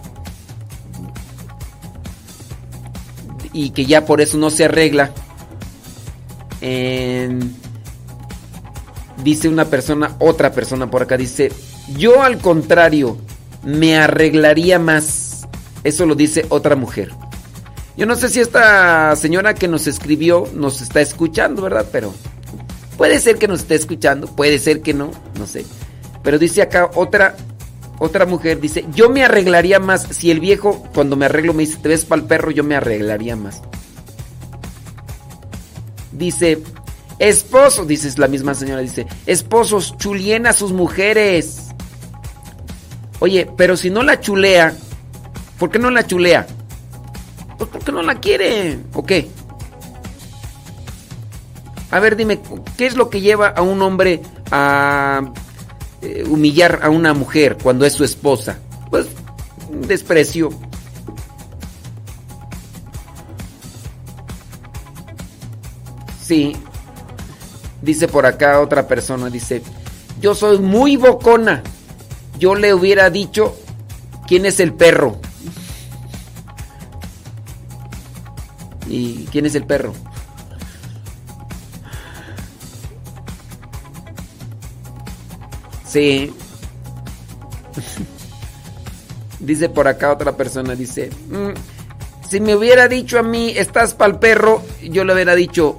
y 3.55 3.71
que 3.71 3.87
ya 3.87 4.05
por 4.05 4.21
eso 4.21 4.37
no 4.37 4.51
se 4.51 4.67
arregla. 4.67 5.13
Dice 9.23 9.49
una 9.49 9.65
persona, 9.67 10.17
otra 10.19 10.53
persona 10.53 10.91
por 10.91 11.03
acá, 11.03 11.17
dice, 11.17 11.51
yo 11.97 12.23
al 12.23 12.39
contrario, 12.39 13.17
me 13.63 13.97
arreglaría 13.97 14.79
más. 14.79 15.47
Eso 15.85 16.05
lo 16.05 16.15
dice 16.15 16.45
otra 16.49 16.75
mujer. 16.77 17.13
Yo 17.97 18.07
no 18.07 18.17
sé 18.17 18.29
si 18.29 18.41
esta 18.41 19.15
señora 19.15 19.55
que 19.55 19.69
nos 19.69 19.87
escribió 19.87 20.49
nos 20.53 20.83
está 20.83 21.01
escuchando, 21.01 21.63
¿verdad? 21.63 21.87
Pero 21.93 22.13
puede 22.97 23.21
ser 23.21 23.37
que 23.37 23.49
nos 23.49 23.61
esté 23.61 23.75
escuchando, 23.75 24.27
puede 24.27 24.59
ser 24.59 24.83
que 24.83 24.95
no, 24.95 25.11
no 25.39 25.47
sé. 25.47 25.65
Pero 26.23 26.39
dice 26.39 26.63
acá 26.63 26.91
otra 26.95 27.37
otra 27.99 28.27
mujer 28.27 28.61
dice, 28.61 28.85
"Yo 28.95 29.09
me 29.09 29.23
arreglaría 29.23 29.79
más 29.79 30.03
si 30.11 30.31
el 30.31 30.41
viejo 30.41 30.83
cuando 30.95 31.17
me 31.17 31.27
arreglo 31.27 31.55
me 31.55 31.65
dice, 31.65 31.79
"Te 31.81 31.89
ves 31.89 32.05
para 32.05 32.23
el 32.23 32.29
perro", 32.29 32.51
yo 32.51 32.65
me 32.65 32.77
arreglaría 32.77 33.37
más." 33.37 33.63
Dice, 36.13 36.59
"Esposo", 37.19 37.85
dice 37.85 38.13
la 38.19 38.29
misma 38.29 38.55
señora 38.55 38.81
dice, 38.81 39.07
"Esposos 39.27 39.97
chulien 39.97 40.47
a 40.47 40.53
sus 40.53 40.73
mujeres." 40.73 41.69
Oye, 43.21 43.49
pero 43.57 43.77
si 43.77 43.91
no 43.91 44.03
la 44.03 44.21
chulea, 44.21 44.75
¿por 45.59 45.71
qué 45.71 45.79
no 45.79 45.91
la 45.91 46.07
chulea? 46.07 46.47
Pues 47.57 47.71
porque 47.71 47.93
no 47.93 48.03
la 48.03 48.17
quiere, 48.17 48.79
¿o 48.93 49.05
qué? 49.05 49.29
A 51.95 52.01
ver, 52.01 52.17
dime, 52.17 52.41
¿qué 52.77 52.87
es 52.87 52.97
lo 52.97 53.09
que 53.09 53.21
lleva 53.21 53.47
a 53.47 53.63
un 53.63 53.81
hombre 53.81 54.21
a 54.51 55.31
eh, 56.03 56.25
humillar 56.29 56.81
a 56.83 56.91
una 56.91 57.15
mujer 57.15 57.57
cuando 57.63 57.87
es 57.87 57.93
su 57.93 58.03
esposa? 58.03 58.59
Pues 58.91 59.07
desprecio. 59.87 60.51
Sí. 66.21 66.57
Dice 67.81 68.09
por 68.09 68.27
acá 68.27 68.61
otra 68.61 68.89
persona, 68.89 69.31
dice, 69.31 69.63
yo 70.21 70.35
soy 70.35 70.59
muy 70.59 70.97
bocona. 70.97 71.63
Yo 72.41 72.57
le 72.57 72.75
hubiera 72.75 73.09
dicho, 73.09 73.57
¿quién 74.27 74.47
es 74.47 74.59
el 74.59 74.75
perro? 74.75 75.21
¿Y 78.89 79.27
quién 79.27 79.47
es 79.47 79.55
el 79.55 79.65
perro? 79.65 79.95
Sí. 85.95 86.35
dice 89.39 89.69
por 89.69 89.87
acá 89.87 90.11
otra 90.11 90.37
persona, 90.37 90.75
dice, 90.75 91.11
"Mm, 91.29 91.51
si 92.29 92.41
me 92.41 92.57
hubiera 92.57 92.89
dicho 92.89 93.17
a 93.17 93.23
mí, 93.23 93.55
estás 93.57 93.95
pa'l 93.95 94.19
perro, 94.19 94.61
yo 94.83 95.05
le 95.05 95.15
hubiera 95.15 95.37
dicho, 95.37 95.79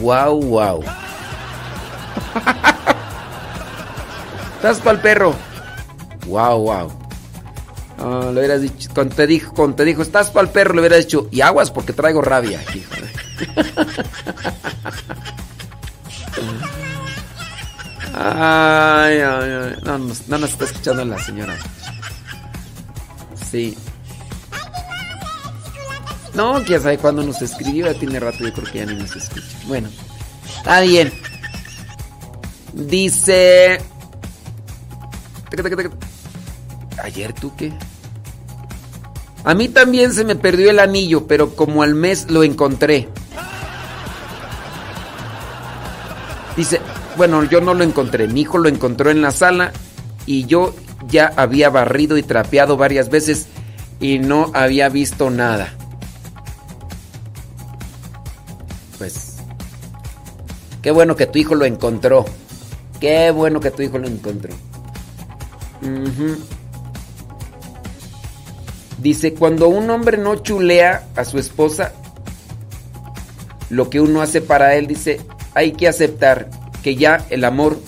wow, 0.00 0.42
wow. 0.42 0.82
estás 4.56 4.80
pa'l 4.80 5.00
perro. 5.00 5.32
Wow, 6.26 6.62
wow. 6.62 6.90
Ah, 7.98 8.32
dicho, 8.58 8.90
cuando 8.92 9.14
te 9.14 9.28
dijo, 9.28 9.54
cuando 9.54 9.76
te 9.76 9.84
dijo, 9.84 10.02
estás 10.02 10.32
pa'l 10.32 10.48
perro, 10.48 10.74
le 10.74 10.80
hubieras 10.80 11.04
dicho, 11.04 11.28
y 11.30 11.40
aguas 11.40 11.70
porque 11.70 11.92
traigo 11.92 12.20
rabia, 12.20 12.60
hijo 12.74 12.96
Ay, 18.14 19.20
ay, 19.20 19.50
ay. 19.50 19.76
No, 19.84 19.98
nos- 19.98 20.28
no 20.28 20.38
nos 20.38 20.50
está 20.50 20.64
escuchando 20.64 21.04
la 21.04 21.18
señora. 21.22 21.56
Sí. 23.50 23.76
No, 26.34 26.62
quién 26.64 26.80
sabe 26.82 26.98
cuándo 26.98 27.22
nos 27.22 27.40
escribió. 27.42 27.90
Ya 27.92 27.98
tiene 27.98 28.20
rato, 28.20 28.38
yo 28.40 28.52
creo 28.52 28.70
que 28.72 28.78
ya 28.78 28.86
ni 28.86 28.94
nos 28.94 29.14
escucha. 29.16 29.46
Bueno, 29.66 29.88
está 30.56 30.80
bien. 30.80 31.12
Dice. 32.72 33.80
¿Ayer 37.02 37.32
tú 37.32 37.54
qué? 37.56 37.72
A 39.44 39.54
mí 39.54 39.68
también 39.68 40.12
se 40.12 40.24
me 40.24 40.36
perdió 40.36 40.70
el 40.70 40.78
anillo, 40.78 41.26
pero 41.26 41.54
como 41.56 41.82
al 41.82 41.94
mes 41.94 42.30
lo 42.30 42.42
encontré. 42.44 43.08
Dice, 46.56 46.80
bueno, 47.18 47.42
yo 47.42 47.60
no 47.60 47.74
lo 47.74 47.82
encontré, 47.82 48.28
mi 48.28 48.42
hijo 48.42 48.58
lo 48.58 48.68
encontró 48.68 49.10
en 49.10 49.20
la 49.20 49.32
sala 49.32 49.72
y 50.24 50.46
yo 50.46 50.72
ya 51.08 51.32
había 51.36 51.68
barrido 51.68 52.16
y 52.16 52.22
trapeado 52.22 52.76
varias 52.76 53.10
veces 53.10 53.48
y 53.98 54.20
no 54.20 54.52
había 54.54 54.88
visto 54.88 55.28
nada. 55.28 55.74
Pues, 58.98 59.38
qué 60.80 60.92
bueno 60.92 61.16
que 61.16 61.26
tu 61.26 61.40
hijo 61.40 61.56
lo 61.56 61.64
encontró. 61.64 62.24
Qué 63.00 63.32
bueno 63.32 63.58
que 63.58 63.72
tu 63.72 63.82
hijo 63.82 63.98
lo 63.98 64.06
encontró. 64.06 64.54
Dice, 68.98 69.34
cuando 69.34 69.68
un 69.68 69.90
hombre 69.90 70.18
no 70.18 70.36
chulea 70.36 71.08
a 71.16 71.24
su 71.24 71.38
esposa, 71.38 71.92
lo 73.70 73.90
que 73.90 74.00
uno 74.00 74.22
hace 74.22 74.40
para 74.40 74.76
él, 74.76 74.86
dice, 74.86 75.20
hay 75.54 75.72
que 75.72 75.88
aceptar 75.88 76.48
que 76.82 76.96
ya 76.96 77.26
el 77.30 77.44
amor 77.44 77.80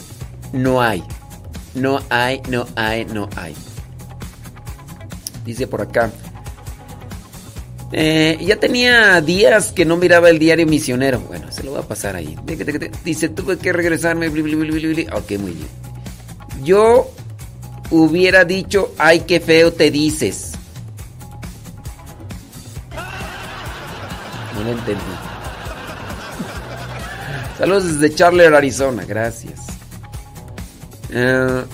no 0.53 0.83
hay. 0.83 1.03
No 1.75 2.01
hay, 2.11 2.41
no 2.49 2.67
hay, 2.77 3.05
no 3.05 3.29
hay. 3.37 3.55
Dice 5.45 5.67
por 5.67 5.83
acá. 5.83 6.11
eh, 7.93 8.39
ya 8.41 8.57
tenía 8.57 9.21
días 9.21 9.73
que 9.73 9.85
no 9.85 9.97
miraba 9.97 10.31
el 10.31 10.39
diario 10.39 10.67
misionero. 10.67 11.21
Bueno, 11.21 11.51
se 11.51 11.63
lo 11.63 11.73
voy 11.73 11.81
a 11.81 11.89
pasar 11.89 12.17
ahí. 12.17 12.37
Dice, 13.05 13.29
tuve 13.29 13.59
que 13.59 13.73
regresarme. 13.73 14.29
Ok, 14.29 15.31
muy 15.39 15.53
bien. 15.53 15.69
Yo 16.63 17.11
hubiera 17.91 18.45
dicho, 18.45 18.93
ay, 18.99 19.21
qué 19.21 19.41
feo 19.41 19.73
te 19.73 19.91
dices. 19.91 20.53
No 24.55 24.63
lo 24.65 24.71
entendí. 24.71 25.20
Saludos 27.61 28.01
desde 28.01 28.15
Charler, 28.15 28.55
Arizona. 28.55 29.05
Gracias. 29.07 29.61
Eh, 31.11 31.65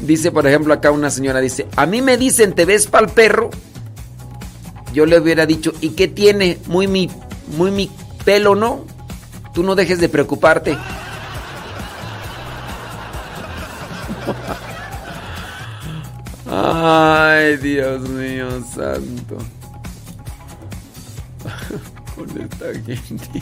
dice, 0.00 0.32
por 0.32 0.44
ejemplo, 0.48 0.74
acá 0.74 0.90
una 0.90 1.10
señora 1.10 1.38
dice, 1.38 1.68
a 1.76 1.86
mí 1.86 2.02
me 2.02 2.16
dicen, 2.16 2.54
¿te 2.54 2.64
ves 2.64 2.88
pa'l 2.88 3.08
perro? 3.08 3.50
Yo 4.92 5.06
le 5.06 5.20
hubiera 5.20 5.46
dicho, 5.46 5.72
¿y 5.80 5.90
qué 5.90 6.08
tiene? 6.08 6.58
Muy 6.66 6.88
mi, 6.88 7.08
muy 7.56 7.70
mi 7.70 7.88
pelo, 8.24 8.56
¿no? 8.56 8.84
Tú 9.54 9.62
no 9.62 9.76
dejes 9.76 10.00
de 10.00 10.08
preocuparte. 10.08 10.76
Ay, 16.84 17.58
Dios 17.58 18.08
mío 18.08 18.48
santo. 18.74 19.38
Con 22.16 22.28
esta 22.40 22.72
gente. 22.84 23.40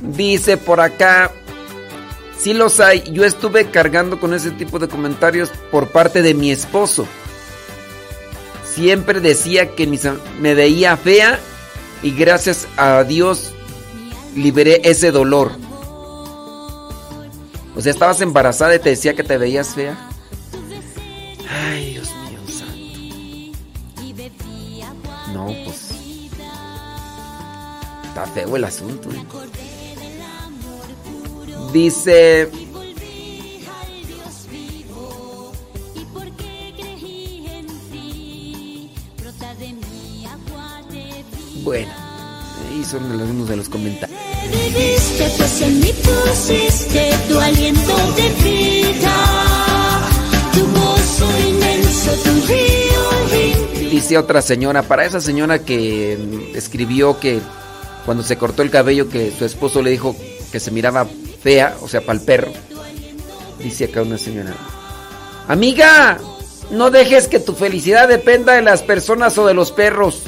Dice 0.00 0.56
por 0.56 0.80
acá. 0.80 1.30
Sí 2.38 2.54
los 2.54 2.80
hay. 2.80 3.02
Yo 3.12 3.26
estuve 3.26 3.70
cargando 3.70 4.18
con 4.18 4.32
ese 4.32 4.50
tipo 4.52 4.78
de 4.78 4.88
comentarios 4.88 5.50
por 5.70 5.88
parte 5.88 6.22
de 6.22 6.32
mi 6.32 6.50
esposo. 6.50 7.06
Siempre 8.72 9.20
decía 9.20 9.74
que 9.74 9.86
me 10.40 10.54
veía 10.54 10.96
fea 10.96 11.38
y 12.02 12.12
gracias 12.12 12.66
a 12.78 13.04
Dios 13.04 13.52
liberé 14.34 14.80
ese 14.84 15.10
dolor. 15.10 15.52
O 17.76 17.80
sea, 17.82 17.92
estabas 17.92 18.22
embarazada 18.22 18.74
y 18.74 18.78
te 18.78 18.88
decía 18.88 19.14
que 19.14 19.24
te 19.24 19.36
veías 19.36 19.74
fea. 19.74 20.08
Ay, 21.50 21.92
Dios 21.92 22.08
mío 22.28 22.38
santo. 22.48 22.74
No, 25.32 25.46
pues. 25.64 25.90
Está 28.04 28.26
feo 28.34 28.56
el 28.56 28.64
asunto. 28.64 29.10
¿eh? 29.10 29.24
Dice. 31.72 32.50
Bueno, 41.62 41.92
ahí 42.70 42.82
son 42.84 43.10
algunos 43.10 43.48
de 43.48 43.56
los 43.56 43.68
comentarios. 43.68 44.18
Viviste, 44.50 45.30
pues 45.36 45.60
en 45.60 45.80
mí 45.80 45.92
pusiste 45.92 47.10
tu 47.28 47.38
aliento 47.38 47.94
de 48.16 48.30
vida, 48.42 49.67
Dice 53.90 54.18
otra 54.18 54.42
señora, 54.42 54.82
para 54.82 55.04
esa 55.04 55.20
señora 55.20 55.60
que 55.60 56.52
escribió 56.54 57.18
que 57.18 57.40
cuando 58.04 58.22
se 58.22 58.36
cortó 58.36 58.62
el 58.62 58.70
cabello 58.70 59.08
que 59.08 59.32
su 59.36 59.44
esposo 59.44 59.82
le 59.82 59.90
dijo 59.90 60.14
que 60.52 60.60
se 60.60 60.70
miraba 60.70 61.06
fea, 61.42 61.76
o 61.82 61.88
sea, 61.88 62.00
para 62.00 62.18
el 62.18 62.24
perro. 62.24 62.52
Dice 63.58 63.86
acá 63.86 64.02
una 64.02 64.18
señora, 64.18 64.54
amiga, 65.48 66.18
no 66.70 66.90
dejes 66.90 67.28
que 67.28 67.40
tu 67.40 67.54
felicidad 67.54 68.08
dependa 68.08 68.54
de 68.54 68.62
las 68.62 68.82
personas 68.82 69.36
o 69.38 69.46
de 69.46 69.54
los 69.54 69.72
perros. 69.72 70.22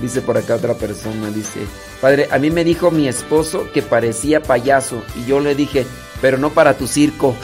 Dice 0.00 0.20
por 0.20 0.38
acá 0.38 0.54
otra 0.54 0.74
persona, 0.74 1.30
dice, 1.30 1.60
padre, 2.00 2.28
a 2.30 2.38
mí 2.38 2.50
me 2.50 2.62
dijo 2.62 2.90
mi 2.90 3.08
esposo 3.08 3.68
que 3.72 3.82
parecía 3.82 4.40
payaso 4.42 5.02
y 5.16 5.28
yo 5.28 5.40
le 5.40 5.54
dije, 5.54 5.86
pero 6.20 6.38
no 6.38 6.50
para 6.50 6.76
tu 6.76 6.86
circo. 6.86 7.34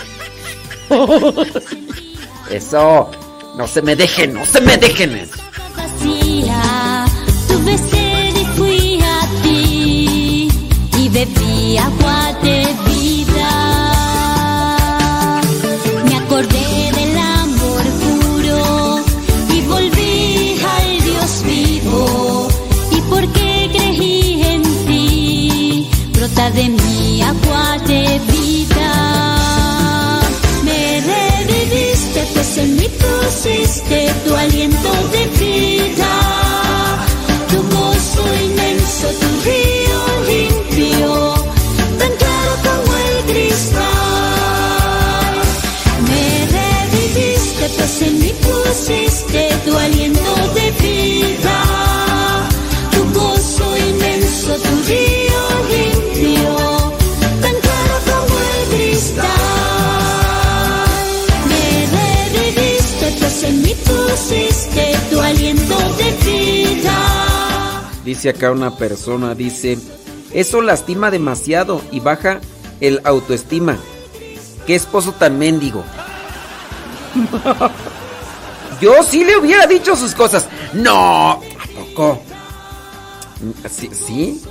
Eso, 2.51 3.11
no 3.57 3.67
se 3.67 3.83
me 3.83 3.97
dejen, 3.97 4.35
no 4.35 4.47
se 4.47 4.61
me 4.61 4.77
dejen. 4.77 5.29
Tuve 7.49 7.79
sed 7.79 8.37
y 8.37 8.45
fui 8.57 9.01
a 9.03 9.43
ti 9.43 10.49
y 10.99 11.09
bebí 11.09 11.79
agua 11.79 12.24
pusiste 33.75 34.07
tu 34.25 34.35
aliento 34.37 34.91
de 35.11 35.27
vida. 35.39 36.13
Tu 37.49 37.57
gozo 37.57 38.25
inmenso, 38.45 39.09
tu 39.21 39.29
río 39.45 40.01
limpio, 40.29 41.35
tan 41.99 42.13
claro 42.23 42.53
como 42.63 42.97
el 42.97 43.17
cristal. 43.33 43.83
Me 46.09 46.25
reviviste, 46.59 47.65
pues 47.77 48.03
en 48.03 48.15
mí 48.21 48.33
pusiste 48.43 49.41
tu 49.65 49.77
aliento 49.77 50.14
Dice 68.05 68.29
acá 68.29 68.51
una 68.51 68.77
persona, 68.77 69.35
dice, 69.35 69.79
eso 70.33 70.61
lastima 70.61 71.11
demasiado 71.11 71.81
y 71.91 72.01
baja 72.01 72.41
el 72.81 73.01
autoestima. 73.05 73.79
¿Qué 74.67 74.75
esposo 74.75 75.13
tan 75.13 75.39
mendigo? 75.39 75.85
Yo 78.81 79.03
sí 79.03 79.25
le 79.25 79.37
hubiera 79.37 79.67
dicho 79.67 79.97
sus 79.97 80.15
cosas. 80.15 80.47
No, 80.75 81.31
¿a 81.33 81.41
poco? 81.79 82.21
¿Sí? 83.71 83.91
¿Sí? 83.93 84.43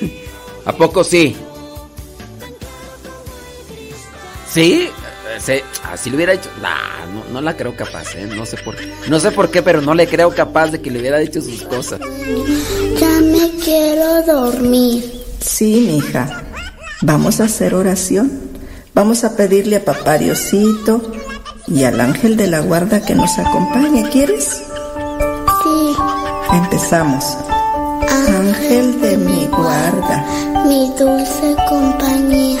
¿A 0.64 0.72
poco 0.72 1.04
sí? 1.04 1.36
¿Sí? 4.48 4.88
Sí, 5.38 5.60
Así 5.84 6.10
le 6.10 6.16
hubiera 6.16 6.32
dicho. 6.32 6.50
Nah, 6.60 7.06
no, 7.12 7.24
no 7.32 7.40
la 7.40 7.56
creo 7.56 7.76
capaz, 7.76 8.14
¿eh? 8.14 8.28
No 8.34 8.46
sé 8.46 8.56
por 8.58 8.76
No 9.08 9.20
sé 9.20 9.30
por 9.30 9.50
qué, 9.50 9.62
pero 9.62 9.80
no 9.80 9.94
le 9.94 10.06
creo 10.06 10.34
capaz 10.34 10.68
de 10.68 10.80
que 10.80 10.90
le 10.90 11.00
hubiera 11.00 11.18
dicho 11.18 11.40
sus 11.40 11.62
cosas. 11.62 12.00
Ya 12.98 13.20
me 13.20 13.50
quiero 13.62 14.22
dormir. 14.22 15.24
Sí, 15.40 15.86
mija. 15.86 16.42
Vamos 17.02 17.40
a 17.40 17.44
hacer 17.44 17.74
oración. 17.74 18.46
Vamos 18.94 19.24
a 19.24 19.36
pedirle 19.36 19.76
a 19.76 19.84
papá 19.84 20.16
Diosito 20.16 21.12
y 21.68 21.84
al 21.84 22.00
ángel 22.00 22.36
de 22.36 22.46
la 22.46 22.60
guarda 22.60 23.04
que 23.04 23.14
nos 23.14 23.38
acompañe. 23.38 24.08
¿Quieres? 24.10 24.62
Sí. 25.62 25.96
Empezamos. 26.52 27.24
Ángel 28.28 29.00
de 29.00 29.16
mi 29.18 29.46
guarda. 29.46 30.24
Mi 30.66 30.90
dulce 30.98 31.56
compañía, 31.68 32.60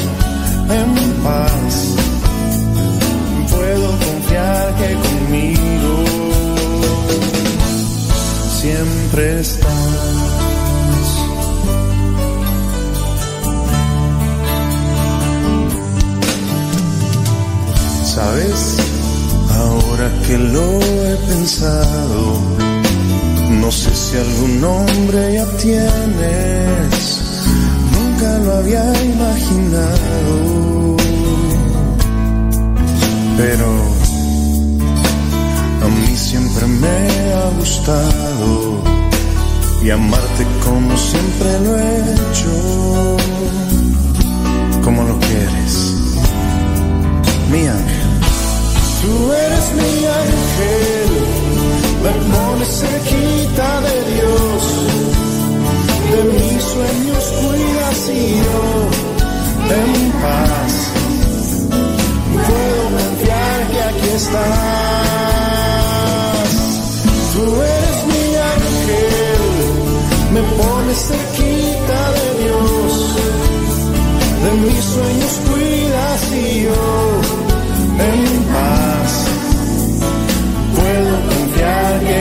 en 0.73 0.93
paz. 1.23 1.95
Puedo 3.49 3.87
confiar 4.07 4.75
que 4.75 4.93
conmigo 5.05 5.95
siempre 8.61 9.39
estás. 9.39 10.31
Sabes, 18.15 18.77
ahora 19.57 20.11
que 20.27 20.37
lo 20.37 20.79
he 20.81 21.15
pensado, 21.29 22.21
no 23.61 23.71
sé 23.71 23.89
si 23.95 24.17
algún 24.17 24.61
nombre 24.61 25.33
ya 25.33 25.45
tienes, 25.57 27.21
nunca 27.95 28.37
lo 28.39 28.55
había 28.57 28.83
imaginado, 29.13 30.60
pero 33.41 33.69
a 35.83 35.87
mí 35.87 36.15
siempre 36.15 36.67
me 36.67 36.97
ha 37.33 37.49
gustado 37.57 38.83
y 39.83 39.89
amarte 39.89 40.43
como 40.63 40.95
siempre 40.95 41.49
lo 41.65 41.71
he 41.79 41.97
hecho, 42.13 43.17
como 44.83 45.03
lo 45.03 45.17
quieres, 45.27 45.73
mi 47.51 47.61
ángel. 47.65 48.11
Tú 49.01 49.33
eres 49.33 49.65
mi 49.79 49.93
ángel, 50.23 51.09
me 52.03 52.13
pones 52.31 52.71
cerquita 52.83 53.69
de 53.87 53.95
Dios, 54.13 54.61
de 56.11 56.21
mis 56.31 56.63
sueños 56.73 57.23
cuidas 57.41 58.09
y 58.09 58.35
yo 58.45 58.63
en 59.77 60.11
paz 60.21 61.00
estás. 64.21 65.31
Tú 67.33 67.43
eres 67.75 67.99
mi 68.11 68.23
ángel, 68.55 69.43
me 70.33 70.41
pones 70.57 70.99
cerquita 71.11 71.99
de 72.17 72.27
Dios, 72.41 72.91
de 74.43 74.51
mis 74.63 74.83
sueños 74.95 75.33
cuidas 75.47 76.21
y 76.33 76.45
yo 76.65 76.83
en 78.09 78.21
paz 78.53 79.11
puedo 80.75 81.13
confiar 81.29 81.93
que 82.07 82.17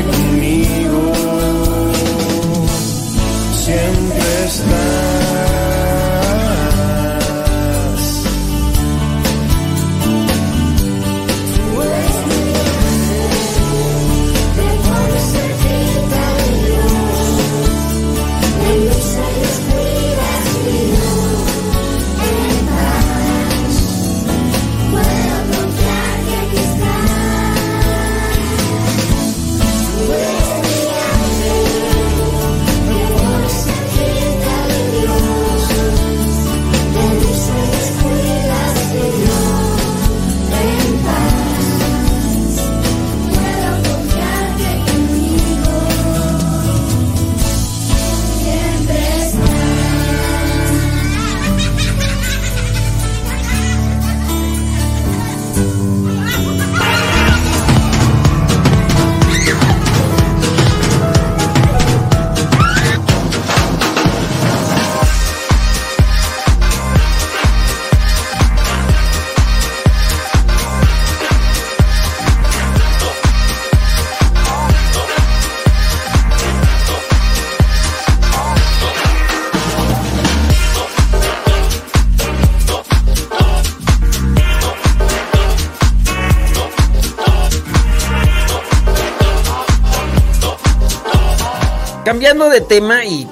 Cambiando 92.21 92.51
de 92.51 92.61
tema 92.61 93.07
y, 93.07 93.27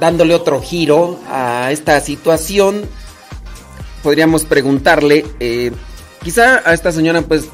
dándole 0.00 0.34
otro 0.34 0.60
giro 0.60 1.16
a 1.30 1.70
esta 1.70 2.00
situación, 2.00 2.82
podríamos 4.02 4.44
preguntarle, 4.44 5.24
eh, 5.38 5.70
quizá 6.24 6.60
a 6.68 6.74
esta 6.74 6.90
señora 6.90 7.22
pues 7.22 7.44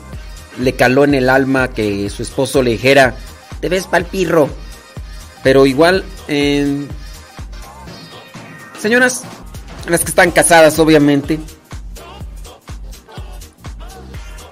le 0.59 0.73
caló 0.73 1.05
en 1.05 1.13
el 1.13 1.29
alma 1.29 1.69
que 1.69 2.09
su 2.09 2.23
esposo 2.23 2.63
le 2.63 2.71
dijera, 2.71 3.15
te 3.61 3.69
ves 3.69 3.87
pa'l 3.87 4.07
pirro. 4.07 4.49
Pero 5.43 5.67
igual, 5.67 6.07
eh, 6.29 6.87
señoras, 8.81 9.25
las 9.91 10.01
que 10.01 10.09
están 10.09 10.31
casadas 10.31 10.79
obviamente, 10.79 11.39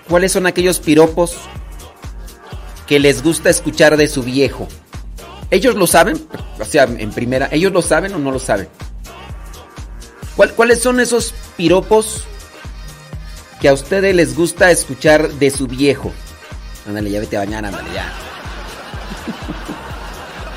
¿cuáles 0.06 0.32
son 0.32 0.46
aquellos 0.46 0.80
piropos 0.80 1.38
que 2.86 3.00
les 3.00 3.22
gusta 3.22 3.48
escuchar 3.48 3.96
de 3.96 4.06
su 4.06 4.22
viejo? 4.22 4.68
¿Ellos 5.50 5.74
lo 5.74 5.86
saben? 5.86 6.26
O 6.60 6.64
sea, 6.64 6.84
en 6.84 7.10
primera, 7.12 7.48
¿ellos 7.50 7.72
lo 7.72 7.82
saben 7.82 8.14
o 8.14 8.18
no 8.18 8.30
lo 8.30 8.38
saben? 8.38 8.68
¿Cuál- 10.36 10.52
¿Cuáles 10.54 10.80
son 10.80 11.00
esos 11.00 11.34
piropos 11.56 12.24
que 13.60 13.68
a 13.68 13.74
ustedes 13.74 14.14
les 14.14 14.34
gusta 14.36 14.70
escuchar 14.70 15.28
de 15.32 15.50
su 15.50 15.66
viejo. 15.66 16.12
Ándale, 16.88 17.10
ya 17.10 17.20
vete 17.20 17.36
a 17.36 17.40
bañar, 17.40 17.64
ándale, 17.66 17.92
ya. 17.92 18.10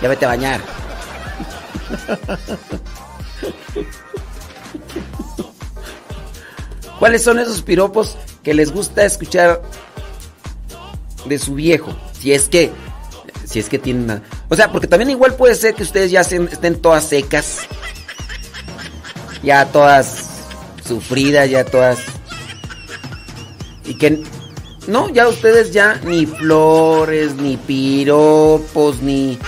ya 0.02 0.08
vete 0.08 0.26
a 0.26 0.30
bañar. 0.30 0.62
¿Cuáles 7.00 7.24
son 7.24 7.40
esos 7.40 7.62
piropos 7.62 8.16
que 8.44 8.54
les 8.54 8.72
gusta 8.72 9.04
escuchar 9.06 9.62
de 11.26 11.40
su 11.40 11.56
viejo? 11.56 11.94
Si 12.14 12.34
es 12.34 12.48
que, 12.48 12.72
si 13.46 13.60
es 13.60 13.70
que 13.70 13.80
tienen, 13.80 14.22
o 14.50 14.56
sea, 14.56 14.72
porque 14.72 14.88
también 14.88 15.10
igual 15.10 15.36
puede 15.36 15.56
ser 15.56 15.74
que 15.74 15.84
ustedes 15.84 16.12
ya 16.12 16.22
estén 16.22 16.82
todas 16.82 17.06
secas, 17.06 17.60
ya 19.42 19.66
todas 19.66 20.26
sufridas, 20.86 21.50
ya 21.50 21.66
todas 21.66 22.00
y 23.86 23.96
que 23.96 24.24
no, 24.88 25.10
ya 25.10 25.28
ustedes 25.28 25.72
ya 25.72 26.00
ni 26.04 26.26
flores, 26.26 27.36
ni 27.36 27.58
piropos, 27.58 29.02
ni 29.02 29.40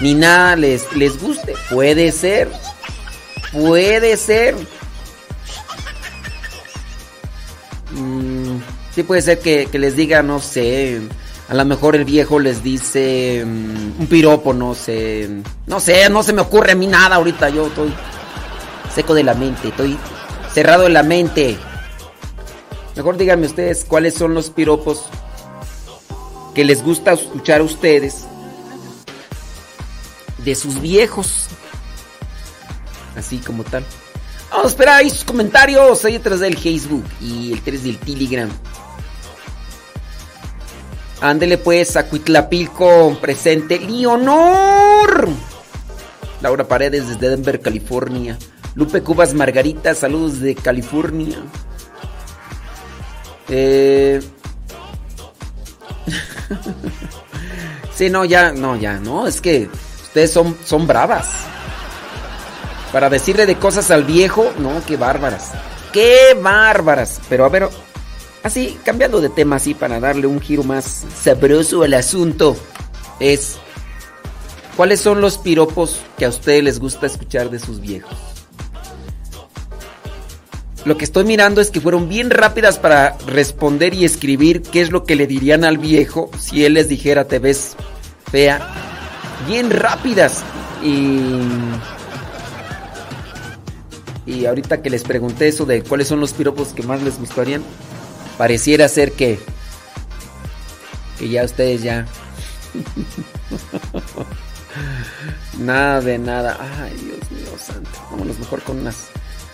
ni 0.00 0.14
nada 0.14 0.56
les 0.56 0.92
les 0.94 1.20
guste. 1.20 1.54
Puede 1.70 2.12
ser. 2.12 2.48
Puede 3.52 4.16
ser. 4.16 4.54
Mm, 7.92 8.58
sí 8.94 9.02
puede 9.02 9.22
ser 9.22 9.38
que 9.38 9.68
les 9.78 9.96
diga, 9.96 10.22
no 10.22 10.40
sé, 10.40 11.00
a 11.52 11.54
lo 11.54 11.66
mejor 11.66 11.96
el 11.96 12.06
viejo 12.06 12.38
les 12.38 12.62
dice 12.62 13.44
mm, 13.44 14.00
un 14.00 14.06
piropo, 14.06 14.54
no 14.54 14.74
sé. 14.74 15.28
No 15.66 15.80
sé, 15.80 16.08
no 16.08 16.22
se 16.22 16.32
me 16.32 16.40
ocurre 16.40 16.72
a 16.72 16.74
mí 16.74 16.86
nada 16.86 17.16
ahorita, 17.16 17.50
yo 17.50 17.66
estoy 17.66 17.92
seco 18.94 19.12
de 19.12 19.22
la 19.22 19.34
mente, 19.34 19.68
estoy 19.68 19.98
cerrado 20.54 20.84
de 20.84 20.88
la 20.88 21.02
mente. 21.02 21.58
Mejor 22.96 23.18
díganme 23.18 23.44
ustedes 23.44 23.84
cuáles 23.84 24.14
son 24.14 24.32
los 24.32 24.48
piropos 24.48 25.04
que 26.54 26.64
les 26.64 26.82
gusta 26.82 27.12
escuchar 27.12 27.60
a 27.60 27.64
ustedes 27.64 28.24
de 30.38 30.54
sus 30.54 30.80
viejos. 30.80 31.48
Así 33.14 33.36
como 33.36 33.62
tal. 33.64 33.84
Vamos 34.50 34.64
a 34.64 34.68
esperar 34.70 35.00
ahí 35.00 35.10
sus 35.10 35.24
comentarios 35.24 36.02
ahí 36.06 36.16
atrás 36.16 36.40
del 36.40 36.56
Facebook 36.56 37.04
y 37.20 37.52
el 37.52 37.60
3 37.60 37.84
del 37.84 37.98
Telegram. 37.98 38.48
Ándele 41.22 41.56
pues 41.56 41.96
a 41.96 42.06
Cuitlapilco 42.06 43.16
presente. 43.20 43.78
¡Leonor! 43.78 45.28
Laura 46.40 46.66
Paredes 46.66 47.06
desde 47.08 47.28
Denver, 47.30 47.60
California. 47.60 48.36
Lupe 48.74 49.02
Cubas 49.02 49.32
Margarita, 49.32 49.94
saludos 49.94 50.40
de 50.40 50.56
California. 50.56 51.38
Eh... 53.48 54.20
sí, 57.94 58.10
no, 58.10 58.24
ya, 58.24 58.50
no, 58.50 58.76
ya, 58.76 58.98
no, 58.98 59.28
es 59.28 59.40
que 59.40 59.68
ustedes 60.02 60.32
son, 60.32 60.56
son 60.64 60.88
bravas. 60.88 61.28
Para 62.92 63.08
decirle 63.08 63.46
de 63.46 63.56
cosas 63.56 63.92
al 63.92 64.02
viejo, 64.02 64.52
no, 64.58 64.82
qué 64.86 64.96
bárbaras. 64.96 65.52
Qué 65.92 66.36
bárbaras. 66.42 67.20
Pero 67.28 67.44
a 67.44 67.48
ver, 67.48 67.68
así, 68.42 68.78
cambiando 68.84 69.20
de 69.20 69.28
tema, 69.28 69.56
así, 69.56 69.74
para 69.74 70.00
darle 70.00 70.26
un 70.26 70.40
giro 70.40 70.62
más 70.62 71.04
sabroso 71.22 71.82
al 71.82 71.94
asunto, 71.94 72.56
es, 73.20 73.56
¿cuáles 74.76 75.00
son 75.00 75.20
los 75.20 75.38
piropos 75.38 76.00
que 76.18 76.24
a 76.24 76.28
ustedes 76.28 76.62
les 76.64 76.78
gusta 76.78 77.06
escuchar 77.06 77.50
de 77.50 77.58
sus 77.58 77.80
viejos? 77.80 78.16
Lo 80.84 80.96
que 80.96 81.04
estoy 81.04 81.24
mirando 81.24 81.60
es 81.60 81.70
que 81.70 81.80
fueron 81.80 82.08
bien 82.08 82.30
rápidas 82.30 82.78
para 82.78 83.16
responder 83.26 83.94
y 83.94 84.04
escribir 84.04 84.62
qué 84.62 84.80
es 84.80 84.90
lo 84.90 85.04
que 85.04 85.14
le 85.14 85.28
dirían 85.28 85.62
al 85.62 85.78
viejo 85.78 86.28
si 86.38 86.64
él 86.64 86.74
les 86.74 86.88
dijera 86.88 87.26
te 87.26 87.38
ves 87.38 87.76
fea. 88.32 88.68
Bien 89.46 89.70
rápidas. 89.70 90.42
Y. 90.82 91.38
Y 94.24 94.46
ahorita 94.46 94.82
que 94.82 94.90
les 94.90 95.02
pregunté 95.02 95.48
eso 95.48 95.66
de 95.66 95.82
cuáles 95.82 96.08
son 96.08 96.20
los 96.20 96.32
piropos 96.32 96.68
que 96.68 96.82
más 96.82 97.02
les 97.02 97.18
gustarían, 97.18 97.62
pareciera 98.38 98.88
ser 98.88 99.12
que. 99.12 99.38
Que 101.18 101.28
ya 101.28 101.44
ustedes 101.44 101.82
ya. 101.82 102.06
nada 105.58 106.00
de 106.00 106.18
nada. 106.18 106.56
Ay, 106.80 106.96
Dios 106.96 107.30
mío 107.30 107.58
santo. 107.58 107.90
Vámonos 108.10 108.38
mejor 108.38 108.62
con 108.62 108.80
unas 108.80 109.08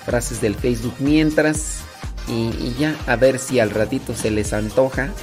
frases 0.05 0.40
del 0.40 0.55
Facebook 0.55 0.94
mientras. 0.98 1.81
Y, 2.28 2.50
y 2.60 2.76
ya, 2.78 2.94
a 3.07 3.16
ver 3.16 3.39
si 3.39 3.58
al 3.58 3.70
ratito 3.70 4.15
se 4.15 4.31
les 4.31 4.52
antoja. 4.52 5.10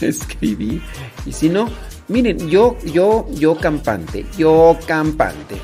Escribí. 0.00 0.82
Y 1.24 1.32
si 1.32 1.48
no, 1.48 1.70
miren, 2.08 2.48
yo, 2.48 2.76
yo, 2.84 3.26
yo 3.30 3.56
campante. 3.56 4.26
Yo 4.36 4.76
campante. 4.86 5.56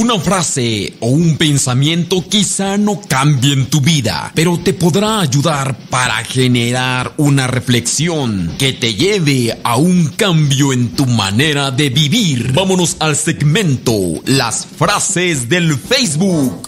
Una 0.00 0.18
frase 0.18 0.94
o 1.00 1.08
un 1.08 1.36
pensamiento 1.36 2.24
quizá 2.26 2.78
no 2.78 3.02
cambien 3.06 3.66
tu 3.66 3.82
vida, 3.82 4.32
pero 4.34 4.58
te 4.58 4.72
podrá 4.72 5.20
ayudar 5.20 5.76
para 5.90 6.24
generar 6.24 7.12
una 7.18 7.46
reflexión 7.46 8.54
que 8.58 8.72
te 8.72 8.94
lleve 8.94 9.60
a 9.62 9.76
un 9.76 10.06
cambio 10.06 10.72
en 10.72 10.88
tu 10.96 11.04
manera 11.04 11.70
de 11.70 11.90
vivir. 11.90 12.50
Vámonos 12.54 12.96
al 12.98 13.14
segmento 13.14 13.92
Las 14.24 14.64
frases 14.64 15.50
del 15.50 15.76
Facebook. 15.76 16.66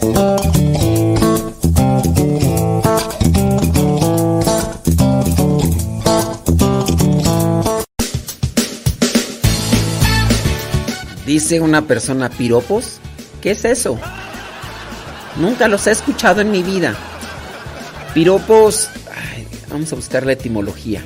Dice 11.24 11.60
una 11.60 11.86
persona, 11.86 12.28
piropos. 12.28 13.00
¿Qué 13.42 13.50
es 13.50 13.64
eso? 13.64 13.98
Nunca 15.36 15.68
los 15.68 15.86
he 15.86 15.90
escuchado 15.90 16.40
en 16.40 16.50
mi 16.50 16.62
vida. 16.62 16.94
Piropos. 18.14 18.88
vamos 19.68 19.92
a 19.92 19.96
buscar 19.96 20.24
la 20.24 20.32
etimología. 20.32 21.04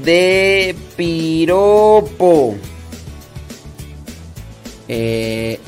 de 0.05 0.75
piropo. 0.97 2.57
Eh, 4.89 5.61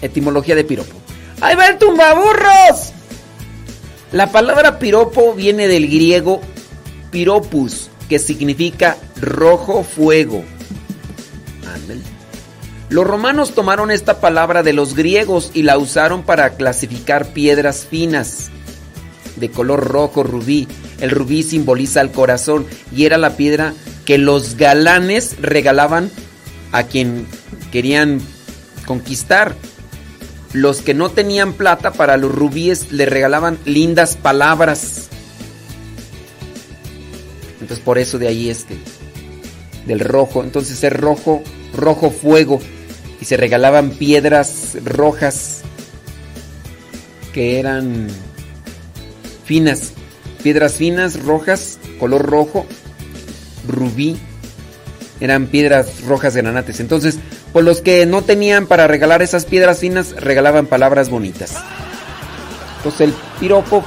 etimología 0.00 0.54
de 0.54 0.64
piropo. 0.64 0.96
¡Ahí 1.42 1.54
va 1.54 1.66
el 1.66 1.76
tumbaburros! 1.76 2.94
La 4.12 4.32
palabra 4.32 4.78
piropo 4.78 5.34
viene 5.34 5.68
del 5.68 5.88
griego 5.88 6.40
piropus, 7.12 7.90
que 8.12 8.18
significa 8.18 8.98
rojo 9.22 9.84
fuego. 9.84 10.44
Los 12.90 13.06
romanos 13.06 13.54
tomaron 13.54 13.90
esta 13.90 14.20
palabra 14.20 14.62
de 14.62 14.74
los 14.74 14.94
griegos 14.94 15.50
y 15.54 15.62
la 15.62 15.78
usaron 15.78 16.22
para 16.22 16.50
clasificar 16.50 17.32
piedras 17.32 17.86
finas 17.88 18.50
de 19.36 19.50
color 19.50 19.88
rojo 19.88 20.24
rubí. 20.24 20.68
El 21.00 21.08
rubí 21.08 21.42
simboliza 21.42 22.02
el 22.02 22.10
corazón 22.10 22.66
y 22.94 23.06
era 23.06 23.16
la 23.16 23.34
piedra 23.38 23.72
que 24.04 24.18
los 24.18 24.56
galanes 24.58 25.36
regalaban 25.40 26.10
a 26.70 26.82
quien 26.82 27.26
querían 27.70 28.20
conquistar. 28.84 29.56
Los 30.52 30.82
que 30.82 30.92
no 30.92 31.08
tenían 31.08 31.54
plata 31.54 31.94
para 31.94 32.18
los 32.18 32.30
rubíes 32.30 32.92
le 32.92 33.06
regalaban 33.06 33.58
lindas 33.64 34.18
palabras. 34.18 35.08
Entonces 37.62 37.84
por 37.84 37.96
eso 37.96 38.18
de 38.18 38.26
ahí 38.26 38.50
este 38.50 38.76
del 39.86 40.00
rojo, 40.00 40.42
entonces 40.42 40.82
es 40.82 40.92
rojo, 40.92 41.42
rojo 41.74 42.10
fuego 42.10 42.60
y 43.20 43.24
se 43.24 43.36
regalaban 43.36 43.90
piedras 43.90 44.76
rojas 44.84 45.62
que 47.32 47.60
eran 47.60 48.08
finas, 49.44 49.92
piedras 50.42 50.74
finas 50.74 51.22
rojas, 51.22 51.78
color 51.98 52.26
rojo, 52.26 52.66
rubí, 53.68 54.18
eran 55.20 55.46
piedras 55.46 56.04
rojas 56.04 56.34
granates. 56.34 56.80
Entonces, 56.80 57.18
pues 57.52 57.64
los 57.64 57.80
que 57.80 58.06
no 58.06 58.22
tenían 58.22 58.66
para 58.66 58.88
regalar 58.88 59.22
esas 59.22 59.44
piedras 59.44 59.78
finas 59.78 60.16
regalaban 60.16 60.66
palabras 60.66 61.10
bonitas. 61.10 61.54
Entonces 62.78 63.00
el 63.02 63.14
piropo 63.38 63.84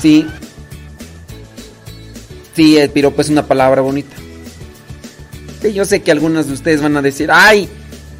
sí 0.00 0.26
Sí, 2.60 2.76
el 2.76 2.90
piropo 2.90 3.22
es 3.22 3.30
una 3.30 3.46
palabra 3.46 3.80
bonita. 3.80 4.14
Sí, 5.62 5.72
yo 5.72 5.86
sé 5.86 6.02
que 6.02 6.12
algunos 6.12 6.46
de 6.46 6.52
ustedes 6.52 6.82
van 6.82 6.94
a 6.94 7.00
decir, 7.00 7.30
ay, 7.32 7.70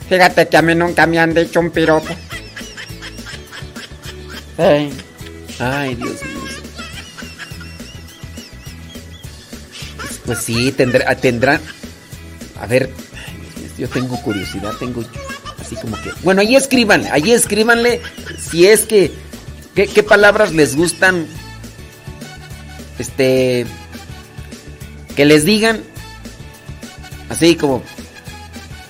Fíjate 0.09 0.49
que 0.49 0.57
a 0.57 0.63
mí 0.63 0.75
nunca 0.75 1.07
me 1.07 1.19
han 1.19 1.35
dicho 1.35 1.61
un 1.61 1.71
piropo. 1.71 2.09
ay, 4.57 4.91
ay, 5.59 5.95
Dios 5.95 6.25
mío. 6.25 6.41
Pues 10.25 10.39
sí, 10.39 10.73
tendrá, 10.73 11.15
tendrán. 11.17 11.61
A 12.63 12.67
ver, 12.67 12.89
yo 13.77 13.91
tengo 13.91 14.21
curiosidad, 14.23 14.73
tengo 14.81 15.05
así 15.61 15.77
como 15.77 16.01
que. 16.01 16.13
Bueno, 16.23 16.41
ahí 16.41 16.57
escriban, 16.57 17.05
ahí 17.13 17.31
escríbanle 17.31 18.01
si 18.39 18.67
es 18.67 18.87
que. 18.87 19.13
¿Qué, 19.75 19.87
qué 19.87 20.03
palabras 20.03 20.55
les 20.55 20.77
gustan? 20.77 21.27
Este. 22.99 23.67
Que 25.17 25.25
les 25.25 25.45
digan. 25.45 25.83
Así 27.29 27.57
como. 27.57 27.83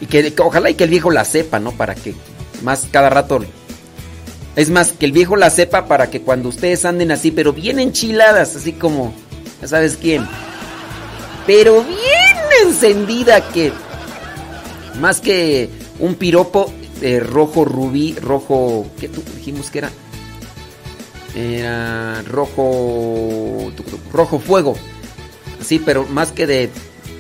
Y 0.00 0.06
que, 0.06 0.32
ojalá 0.38 0.70
y 0.70 0.74
que 0.74 0.84
el 0.84 0.90
viejo 0.90 1.10
la 1.10 1.24
sepa, 1.24 1.58
¿no? 1.58 1.72
Para 1.72 1.94
que 1.94 2.14
más 2.62 2.86
cada 2.90 3.10
rato. 3.10 3.40
Es 4.56 4.70
más, 4.70 4.92
que 4.92 5.06
el 5.06 5.12
viejo 5.12 5.36
la 5.36 5.50
sepa 5.50 5.86
para 5.86 6.10
que 6.10 6.22
cuando 6.22 6.48
ustedes 6.48 6.84
anden 6.84 7.12
así, 7.12 7.30
pero 7.30 7.52
bien 7.52 7.78
enchiladas, 7.78 8.56
así 8.56 8.72
como. 8.72 9.12
Ya 9.60 9.68
sabes 9.68 9.98
quién. 10.00 10.26
Pero 11.46 11.84
bien 11.84 12.66
encendida 12.66 13.48
que. 13.50 13.72
Más 15.00 15.20
que 15.20 15.70
un 15.98 16.14
piropo 16.14 16.72
eh, 17.02 17.20
rojo 17.20 17.64
rubí, 17.64 18.14
rojo. 18.20 18.86
¿Qué 18.98 19.08
dijimos 19.08 19.70
que 19.70 19.78
era? 19.78 19.90
Era 21.34 22.22
rojo. 22.22 23.72
Rojo 24.12 24.38
fuego. 24.38 24.76
Sí, 25.70 25.78
pero 25.78 26.04
más 26.04 26.32
que 26.32 26.48
de. 26.48 26.68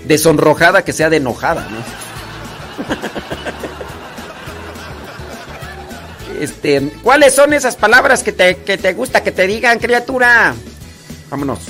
De 0.06 0.18
sonrojada 0.18 0.82
que 0.82 0.92
sea 0.92 1.08
de 1.08 1.18
enojada, 1.18 1.68
¿no? 1.70 1.78
Este, 6.40 6.90
¿cuáles 7.02 7.34
son 7.34 7.52
esas 7.52 7.76
palabras 7.76 8.24
que 8.24 8.32
te, 8.32 8.56
que 8.56 8.78
te 8.78 8.94
gusta 8.94 9.22
que 9.22 9.30
te 9.30 9.46
digan, 9.46 9.78
criatura? 9.78 10.54
Vámonos 11.28 11.60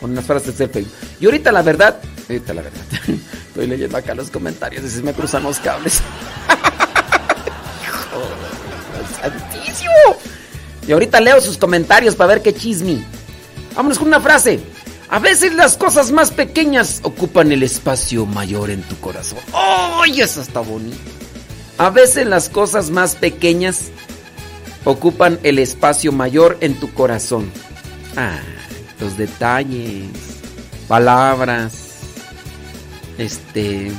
con 0.00 0.10
unas 0.10 0.26
frases 0.26 0.58
del 0.58 0.68
Facebook. 0.68 0.92
Y 1.20 1.26
ahorita 1.26 1.52
la 1.52 1.62
verdad, 1.62 2.00
ahorita 2.28 2.52
la 2.52 2.62
verdad, 2.62 2.82
estoy 3.46 3.68
leyendo 3.68 3.96
acá 3.96 4.12
los 4.14 4.28
comentarios 4.28 4.98
y 4.98 5.02
me 5.04 5.12
cruzan 5.14 5.44
los 5.44 5.60
cables. 5.60 5.94
¡Santísimo! 9.22 10.18
Y 10.86 10.92
ahorita 10.92 11.20
leo 11.20 11.40
sus 11.40 11.56
comentarios 11.56 12.16
para 12.16 12.34
ver 12.34 12.42
qué 12.42 12.52
chisme. 12.52 13.02
Vámonos 13.74 13.98
con 13.98 14.08
una 14.08 14.20
frase. 14.20 14.71
A 15.12 15.18
veces 15.18 15.52
las 15.52 15.76
cosas 15.76 16.10
más 16.10 16.30
pequeñas 16.30 17.00
ocupan 17.02 17.52
el 17.52 17.62
espacio 17.62 18.24
mayor 18.24 18.70
en 18.70 18.80
tu 18.82 18.96
corazón. 18.96 19.40
¡Ay, 19.52 20.22
eso 20.22 20.40
está 20.40 20.60
bonito! 20.60 20.96
A 21.76 21.90
veces 21.90 22.26
las 22.26 22.48
cosas 22.48 22.88
más 22.88 23.14
pequeñas 23.16 23.90
ocupan 24.86 25.38
el 25.42 25.58
espacio 25.58 26.12
mayor 26.12 26.56
en 26.62 26.80
tu 26.80 26.94
corazón. 26.94 27.52
Ah, 28.16 28.40
los 29.00 29.18
detalles, 29.18 30.08
palabras. 30.88 31.74
Este. 33.18 33.92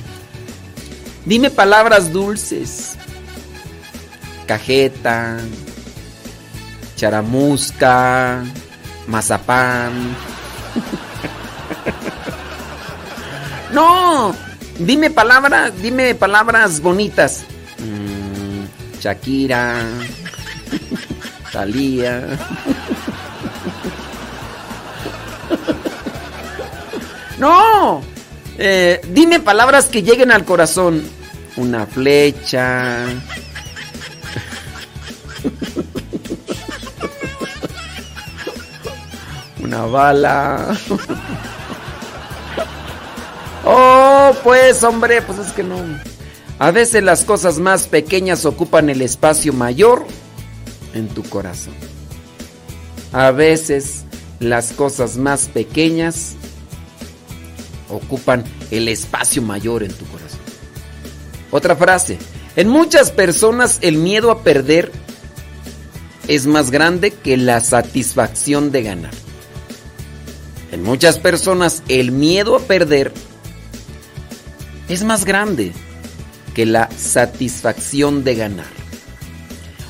Dime 1.26 1.52
palabras 1.52 2.12
dulces. 2.12 2.96
Cajeta, 4.48 5.38
charamusca, 6.96 8.44
mazapán. 9.06 10.33
No, 13.74 14.36
dime 14.80 15.10
palabras, 15.10 15.74
dime 15.82 16.16
palabras 16.16 16.82
bonitas. 16.82 17.44
Mm, 17.80 19.00
Shakira, 19.00 19.82
Talía. 21.52 22.38
no, 27.38 28.02
eh, 28.58 29.02
dime 29.10 29.40
palabras 29.40 29.86
que 29.86 30.04
lleguen 30.04 30.32
al 30.32 30.46
corazón. 30.46 31.04
Una 31.56 31.86
flecha. 31.86 33.06
Una 39.74 39.86
bala. 39.88 40.78
Oh, 43.66 44.32
pues 44.44 44.84
hombre, 44.84 45.22
pues 45.24 45.40
es 45.40 45.52
que 45.54 45.64
no. 45.64 45.78
A 46.60 46.70
veces 46.70 47.02
las 47.02 47.24
cosas 47.24 47.58
más 47.58 47.88
pequeñas 47.88 48.46
ocupan 48.46 48.90
el 48.90 49.02
espacio 49.02 49.52
mayor 49.52 50.06
en 50.94 51.08
tu 51.08 51.24
corazón. 51.24 51.74
A 53.14 53.32
veces 53.32 54.04
las 54.40 54.74
cosas 54.74 55.18
más 55.18 55.48
pequeñas 55.48 56.36
ocupan 57.90 58.44
el 58.70 58.88
espacio 58.90 59.42
mayor 59.42 59.82
en 59.82 59.94
tu 59.94 60.06
corazón. 60.06 60.42
Otra 61.50 61.76
frase. 61.76 62.20
En 62.56 62.70
muchas 62.70 63.10
personas 63.10 63.80
el 63.82 63.98
miedo 63.98 64.30
a 64.30 64.44
perder 64.44 64.92
es 66.28 66.46
más 66.46 66.70
grande 66.70 67.10
que 67.10 67.38
la 67.38 67.60
satisfacción 67.60 68.72
de 68.72 68.84
ganar. 68.84 69.23
En 70.74 70.82
muchas 70.82 71.20
personas 71.20 71.84
el 71.88 72.12
miedo 72.12 72.56
a 72.56 72.60
perder 72.60 73.14
es 74.90 75.04
más 75.04 75.24
grande 75.24 75.72
que 76.56 76.66
la 76.66 76.90
satisfacción 76.98 78.24
de 78.24 78.34
ganar. 78.34 78.66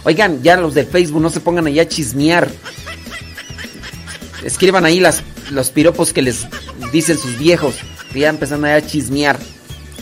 Oigan, 0.03 0.43
ya 0.43 0.57
los 0.57 0.73
del 0.73 0.85
Facebook 0.85 1.21
no 1.21 1.29
se 1.29 1.39
pongan 1.39 1.67
allá 1.67 1.83
a 1.83 1.87
chismear. 1.87 2.49
Escriban 4.43 4.83
ahí 4.83 4.99
las, 4.99 5.23
los 5.51 5.69
piropos 5.69 6.11
que 6.11 6.21
les 6.21 6.47
dicen 6.91 7.17
sus 7.17 7.37
viejos. 7.37 7.75
Que 8.11 8.19
ya 8.19 8.27
empezando 8.27 8.67
a 8.67 8.81
chismear. 8.81 9.39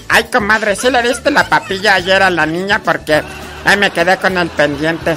Ay, 0.09 0.29
comadre, 0.33 0.75
sí 0.75 0.89
le 0.89 1.03
diste 1.03 1.29
la 1.29 1.47
papilla 1.47 1.93
ayer 1.93 2.23
a 2.23 2.31
la 2.31 2.47
niña 2.47 2.81
porque 2.83 3.21
ay, 3.65 3.77
me 3.77 3.91
quedé 3.91 4.17
con 4.17 4.35
el 4.35 4.49
pendiente. 4.49 5.15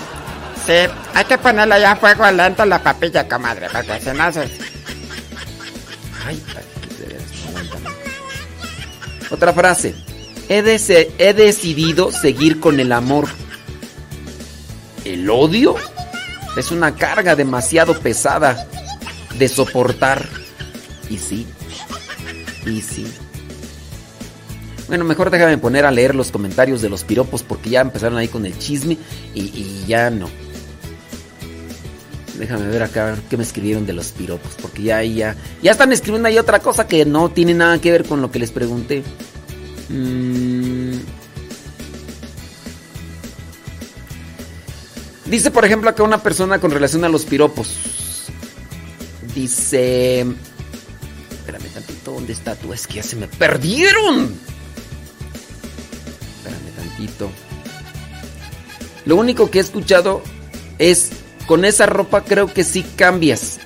Sí, 0.67 0.75
hay 1.15 1.25
que 1.25 1.39
ponerle 1.39 1.81
ya 1.81 1.93
a 1.93 1.97
fuego 1.97 2.31
lento 2.31 2.67
la 2.67 2.83
papilla, 2.83 3.27
comadre, 3.27 3.69
porque 3.73 3.99
si 4.03 4.11
no 4.11 4.31
se... 4.31 4.74
Ay. 6.25 6.43
Otra 9.31 9.53
frase. 9.53 9.95
He, 10.49 10.59
he 11.19 11.35
decidido 11.35 12.13
seguir 12.13 12.61
con 12.61 12.81
el 12.81 12.93
amor. 12.93 13.29
¿El 15.05 15.29
odio? 15.29 15.77
Es 16.57 16.71
una 16.71 16.95
carga 16.95 17.35
demasiado 17.37 17.99
pesada 17.99 18.67
de 19.39 19.49
soportar. 19.49 20.27
Y 21.11 21.19
sí. 21.19 21.47
Y 22.67 22.81
sí. 22.81 23.07
Bueno, 24.89 25.05
mejor 25.05 25.31
déjame 25.31 25.59
poner 25.59 25.87
a 25.87 25.91
leer 25.91 26.15
los 26.15 26.31
comentarios 26.31 26.83
de 26.83 26.91
los 26.91 27.05
piropos 27.05 27.43
porque 27.43 27.71
ya 27.71 27.81
empezaron 27.81 28.19
ahí 28.19 28.29
con 28.29 28.45
el 28.47 28.59
chisme 28.59 28.99
y 29.35 29.85
ya 29.87 30.11
no. 30.11 30.29
Déjame 32.39 32.67
ver 32.67 32.83
acá 32.83 33.17
qué 33.31 33.37
me 33.37 33.45
escribieron 33.45 33.87
de 33.87 33.93
los 33.93 34.11
piropos 34.11 34.53
porque 34.61 34.83
ya 34.83 35.03
ya 35.05 35.37
ya 35.63 35.71
están 35.71 35.93
escribiendo 35.93 36.29
ahí 36.29 36.39
otra 36.39 36.59
cosa 36.59 36.89
que 36.89 37.05
no 37.05 37.31
tiene 37.31 37.55
nada 37.55 37.81
que 37.81 37.93
ver 37.93 38.05
con 38.05 38.21
lo 38.21 38.31
que 38.31 38.41
les 38.41 38.51
pregunté. 38.51 39.05
Mm. 39.89 40.99
Dice, 45.27 45.51
por 45.51 45.65
ejemplo, 45.65 45.91
acá 45.91 46.03
una 46.03 46.23
persona 46.23 46.61
con 46.61 46.71
relación 46.71 47.05
a 47.05 47.09
los 47.09 47.25
piropos. 47.25 48.27
Dice. 49.35 50.21
Espérame 50.21 51.69
tantito, 51.73 52.13
¿dónde 52.13 52.33
está 52.33 52.55
tú? 52.55 52.73
Es 52.73 52.87
que 52.87 52.95
ya 52.95 53.03
se 53.03 53.17
me 53.17 53.27
perdieron. 53.27 54.35
Espérame 56.37 56.71
tantito. 56.77 57.31
Lo 59.07 59.17
único 59.17 59.51
que 59.51 59.59
he 59.59 59.61
escuchado 59.61 60.23
es, 60.79 61.11
con 61.47 61.65
esa 61.65 61.87
ropa 61.87 62.23
creo 62.23 62.53
que 62.53 62.65
sí 62.65 62.83
cambias. 62.83 63.59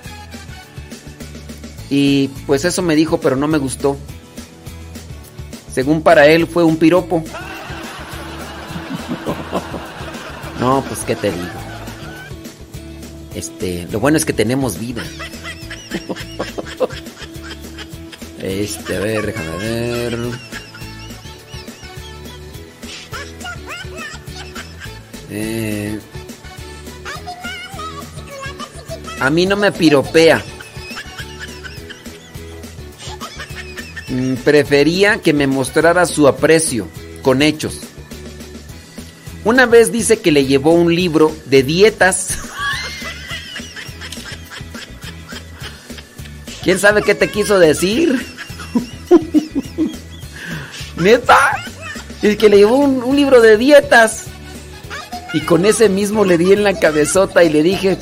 Y 1.90 2.28
pues 2.46 2.64
eso 2.64 2.82
me 2.82 2.94
dijo, 2.94 3.18
pero 3.20 3.36
no 3.36 3.48
me 3.48 3.58
gustó. 3.58 3.96
Según 5.72 6.02
para 6.02 6.26
él 6.26 6.46
fue 6.46 6.64
un 6.64 6.76
piropo. 6.76 7.22
No, 10.60 10.82
pues 10.88 11.04
qué 11.04 11.14
te 11.14 11.30
digo. 11.30 11.46
Este, 13.32 13.86
lo 13.92 14.00
bueno 14.00 14.16
es 14.16 14.24
que 14.24 14.32
tenemos 14.32 14.78
vida. 14.78 15.04
Este, 18.40 18.96
a 18.96 19.00
ver, 19.00 19.26
déjame 19.26 19.56
ver. 19.58 20.18
Eh, 25.30 25.98
a 29.20 29.30
mí 29.30 29.46
no 29.46 29.56
me 29.56 29.72
piropea. 29.72 30.42
Mm, 34.08 34.34
Prefería 34.36 35.20
que 35.20 35.32
me 35.32 35.46
mostrara 35.46 36.06
su 36.06 36.28
aprecio 36.28 36.88
con 37.22 37.42
hechos. 37.42 37.80
Una 39.44 39.66
vez 39.66 39.92
dice 39.92 40.18
que 40.20 40.32
le 40.32 40.46
llevó 40.46 40.72
un 40.72 40.94
libro 40.94 41.34
de 41.46 41.62
dietas. 41.62 42.38
¿Quién 46.62 46.78
sabe 46.78 47.02
qué 47.02 47.14
te 47.14 47.28
quiso 47.30 47.58
decir? 47.58 48.24
¿Neta? 50.96 51.38
Es 52.22 52.36
que 52.36 52.48
le 52.48 52.58
llevó 52.58 52.76
un, 52.76 53.02
un 53.02 53.16
libro 53.16 53.40
de 53.40 53.56
dietas. 53.56 54.24
Y 55.34 55.40
con 55.42 55.66
ese 55.66 55.88
mismo 55.88 56.24
le 56.24 56.38
di 56.38 56.52
en 56.52 56.64
la 56.64 56.78
cabezota 56.78 57.44
y 57.44 57.50
le 57.50 57.62
dije, 57.62 57.98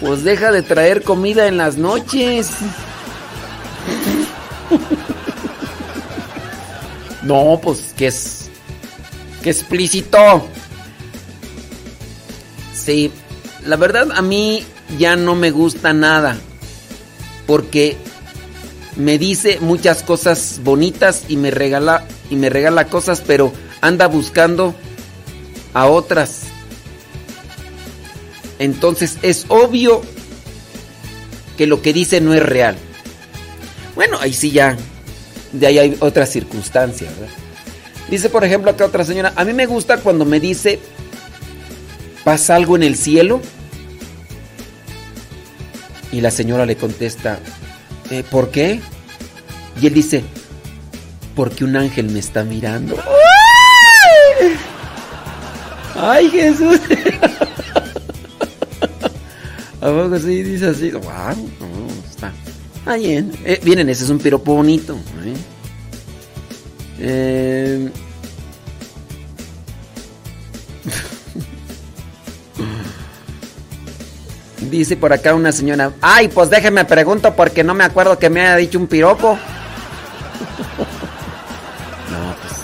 pues 0.00 0.24
deja 0.24 0.50
de 0.50 0.62
traer 0.62 1.02
comida 1.02 1.46
en 1.46 1.56
las 1.56 1.76
noches. 1.76 2.50
No, 7.22 7.60
pues 7.62 7.94
que 7.96 8.06
es. 8.06 8.48
Que 9.42 9.50
explícito. 9.50 10.48
Sí, 12.74 13.12
la 13.66 13.76
verdad 13.76 14.08
a 14.14 14.22
mí 14.22 14.64
ya 14.98 15.16
no 15.16 15.34
me 15.34 15.50
gusta 15.50 15.92
nada. 15.92 16.38
Porque 17.46 17.96
me 18.96 19.18
dice 19.18 19.58
muchas 19.60 20.02
cosas 20.02 20.60
bonitas 20.64 21.24
y 21.28 21.36
me 21.36 21.50
regala 21.50 22.04
y 22.30 22.36
me 22.36 22.48
regala 22.48 22.86
cosas, 22.86 23.22
pero 23.26 23.52
anda 23.80 24.06
buscando 24.06 24.74
a 25.74 25.86
otras. 25.86 26.49
Entonces 28.60 29.16
es 29.22 29.46
obvio 29.48 30.02
que 31.56 31.66
lo 31.66 31.82
que 31.82 31.92
dice 31.92 32.20
no 32.20 32.34
es 32.34 32.42
real. 32.42 32.76
Bueno, 33.96 34.18
ahí 34.20 34.32
sí 34.32 34.50
ya 34.52 34.76
de 35.52 35.66
ahí 35.66 35.78
hay 35.78 35.96
otras 35.98 36.30
circunstancias. 36.30 37.10
¿verdad? 37.18 37.34
Dice, 38.08 38.28
por 38.28 38.44
ejemplo, 38.44 38.70
acá 38.70 38.84
otra 38.84 39.04
señora, 39.04 39.32
a 39.34 39.44
mí 39.44 39.52
me 39.54 39.66
gusta 39.66 39.96
cuando 39.96 40.24
me 40.24 40.40
dice, 40.40 40.78
¿pasa 42.22 42.54
algo 42.54 42.76
en 42.76 42.82
el 42.82 42.96
cielo? 42.96 43.40
Y 46.12 46.20
la 46.20 46.30
señora 46.30 46.66
le 46.66 46.76
contesta, 46.76 47.38
"Eh, 48.10 48.24
¿por 48.28 48.50
qué? 48.50 48.80
Y 49.80 49.86
él 49.86 49.94
dice, 49.94 50.22
porque 51.34 51.64
un 51.64 51.76
ángel 51.76 52.10
me 52.10 52.18
está 52.18 52.44
mirando. 52.44 52.96
¡Ay, 55.96 56.28
Jesús! 56.30 56.80
¿A 59.80 59.86
poco 59.90 60.18
sí 60.18 60.42
dice 60.42 60.66
así? 60.66 60.90
¡Wow! 60.90 61.02
no, 61.02 61.08
está, 62.08 62.32
está 62.76 62.96
bien. 62.96 63.32
Eh, 63.44 63.60
miren, 63.64 63.88
ese 63.88 64.04
es 64.04 64.10
un 64.10 64.18
piropo 64.18 64.54
bonito. 64.54 64.94
¿eh? 65.24 65.34
Eh, 66.98 67.90
Dice 74.70 74.96
por 74.96 75.12
acá 75.14 75.34
una 75.34 75.50
señora, 75.50 75.92
ay, 76.02 76.28
pues 76.28 76.50
déjeme 76.50 76.84
pregunto 76.84 77.34
porque 77.34 77.64
no 77.64 77.72
me 77.72 77.84
acuerdo 77.84 78.18
que 78.18 78.28
me 78.28 78.42
haya 78.42 78.56
dicho 78.56 78.78
un 78.78 78.86
piropo. 78.86 79.38
No, 82.10 82.34
pues. 82.40 82.54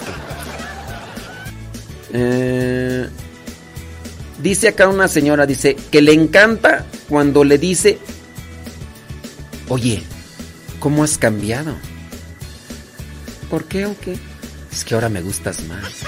Eh, 2.13 3.09
dice 4.43 4.69
acá 4.69 4.89
una 4.89 5.07
señora, 5.07 5.47
dice, 5.47 5.77
que 5.77 6.03
le 6.03 6.13
encanta 6.13 6.85
cuando 7.09 7.45
le 7.45 7.59
dice, 7.59 7.99
oye, 9.69 10.03
¿cómo 10.81 11.05
has 11.05 11.19
cambiado? 11.19 11.75
¿Por 13.51 13.65
qué 13.65 13.87
o 13.87 13.97
qué? 14.01 14.17
Es 14.73 14.85
que 14.85 14.95
ahora 14.95 15.09
me 15.09 15.23
gustas 15.23 15.63
más. 15.65 15.83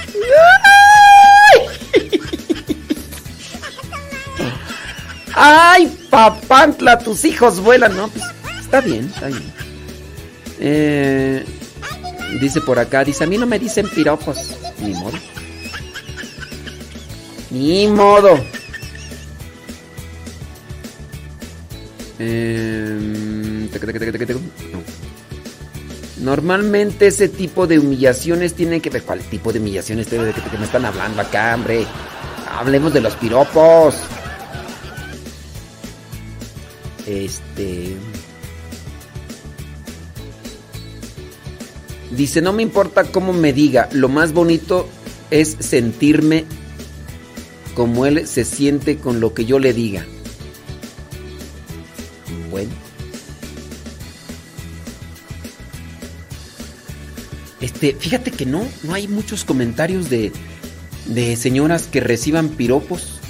¡Ay, 5.34 5.86
papantla! 6.10 6.98
Tus 6.98 7.24
hijos 7.24 7.60
vuelan, 7.60 7.96
¿no? 7.96 8.08
Pues 8.08 8.24
está 8.60 8.80
bien, 8.80 9.10
está 9.14 9.28
bien. 9.28 9.52
Eh, 10.58 11.44
dice 12.40 12.60
por 12.60 12.80
acá, 12.80 13.04
dice, 13.04 13.22
a 13.22 13.26
mí 13.28 13.38
no 13.38 13.46
me 13.46 13.60
dicen 13.60 13.88
piropos. 13.88 14.56
Ni 14.80 14.94
modo. 14.94 15.18
Ni 17.50 17.86
modo. 17.86 18.38
No. 24.72 24.82
Normalmente 26.20 27.06
ese 27.06 27.28
tipo 27.28 27.66
de 27.66 27.78
humillaciones 27.78 28.54
tienen 28.54 28.80
que 28.80 28.90
ver. 28.90 29.02
¿Cuál 29.02 29.20
tipo 29.20 29.52
de 29.52 29.60
humillaciones 29.60 30.10
de 30.10 30.32
que, 30.32 30.42
que 30.42 30.58
me 30.58 30.64
están 30.64 30.84
hablando 30.84 31.22
acá, 31.22 31.54
hombre? 31.54 31.86
Hablemos 32.50 32.92
de 32.92 33.00
los 33.00 33.14
piropos. 33.16 33.94
Este. 37.06 37.96
Dice, 42.10 42.40
no 42.40 42.52
me 42.52 42.62
importa 42.62 43.04
cómo 43.04 43.32
me 43.32 43.52
diga, 43.52 43.88
lo 43.92 44.08
más 44.08 44.32
bonito 44.32 44.88
es 45.30 45.56
sentirme 45.60 46.46
como 47.74 48.06
él 48.06 48.26
se 48.26 48.44
siente 48.44 48.96
con 48.96 49.20
lo 49.20 49.34
que 49.34 49.44
yo 49.44 49.58
le 49.58 49.72
diga. 49.72 50.04
Fíjate 57.78 58.30
que 58.30 58.44
no, 58.44 58.66
no 58.82 58.94
hay 58.94 59.08
muchos 59.08 59.44
comentarios 59.44 60.10
de, 60.10 60.32
de 61.06 61.36
señoras 61.36 61.84
que 61.84 62.00
reciban 62.00 62.48
piropos. 62.50 63.20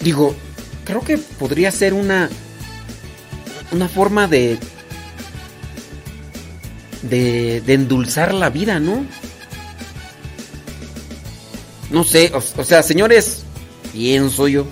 Digo, 0.00 0.36
creo 0.84 1.00
que 1.00 1.18
podría 1.18 1.70
ser 1.72 1.94
una 1.94 2.30
una 3.72 3.88
forma 3.88 4.28
de 4.28 4.58
de, 7.02 7.60
de 7.60 7.74
endulzar 7.74 8.34
la 8.34 8.50
vida, 8.50 8.78
¿no? 8.80 9.04
No 11.90 12.04
sé, 12.04 12.32
o, 12.34 12.38
o 12.38 12.64
sea, 12.64 12.82
señores, 12.82 13.44
pienso 13.92 14.48
yo, 14.48 14.66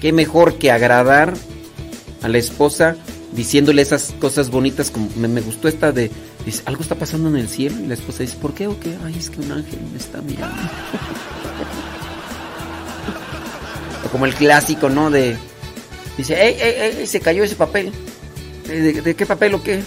qué 0.00 0.12
mejor 0.12 0.58
que 0.58 0.70
agradar 0.70 1.34
a 2.22 2.28
la 2.28 2.38
esposa 2.38 2.96
diciéndole 3.38 3.82
esas 3.82 4.12
cosas 4.18 4.50
bonitas 4.50 4.90
como 4.90 5.08
me, 5.14 5.40
gustó 5.40 5.68
esta 5.68 5.92
de 5.92 6.10
dice, 6.44 6.62
algo 6.66 6.82
está 6.82 6.96
pasando 6.96 7.28
en 7.28 7.36
el 7.36 7.48
cielo 7.48 7.76
y 7.78 7.86
la 7.86 7.94
esposa 7.94 8.24
dice, 8.24 8.36
¿por 8.36 8.52
qué 8.52 8.66
o 8.66 8.78
qué? 8.80 8.96
Ay, 9.06 9.14
es 9.16 9.30
que 9.30 9.40
un 9.40 9.52
ángel 9.52 9.78
me 9.92 9.98
está 9.98 10.20
mirando. 10.20 10.56
O 14.04 14.08
como 14.10 14.26
el 14.26 14.34
clásico, 14.34 14.88
¿no? 14.88 15.10
De. 15.10 15.36
Dice, 16.16 16.40
¡ey, 16.40 16.56
ey, 16.60 16.96
ey! 17.00 17.06
Se 17.06 17.18
cayó 17.18 17.42
ese 17.42 17.56
papel. 17.56 17.92
¿De, 18.66 19.02
de- 19.02 19.16
qué 19.16 19.26
papel 19.26 19.54
o 19.54 19.62
qué? 19.62 19.82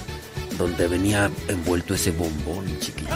Donde 0.58 0.86
venía 0.88 1.32
envuelto 1.48 1.94
ese 1.94 2.12
bombón, 2.12 2.66
chiquito. 2.82 3.10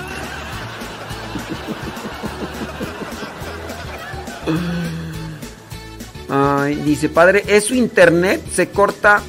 Ay, 6.29 6.75
dice, 6.75 7.09
padre, 7.09 7.43
¿es 7.45 7.65
su 7.65 7.75
internet? 7.75 8.41
Se 8.53 8.69
corta. 8.69 9.21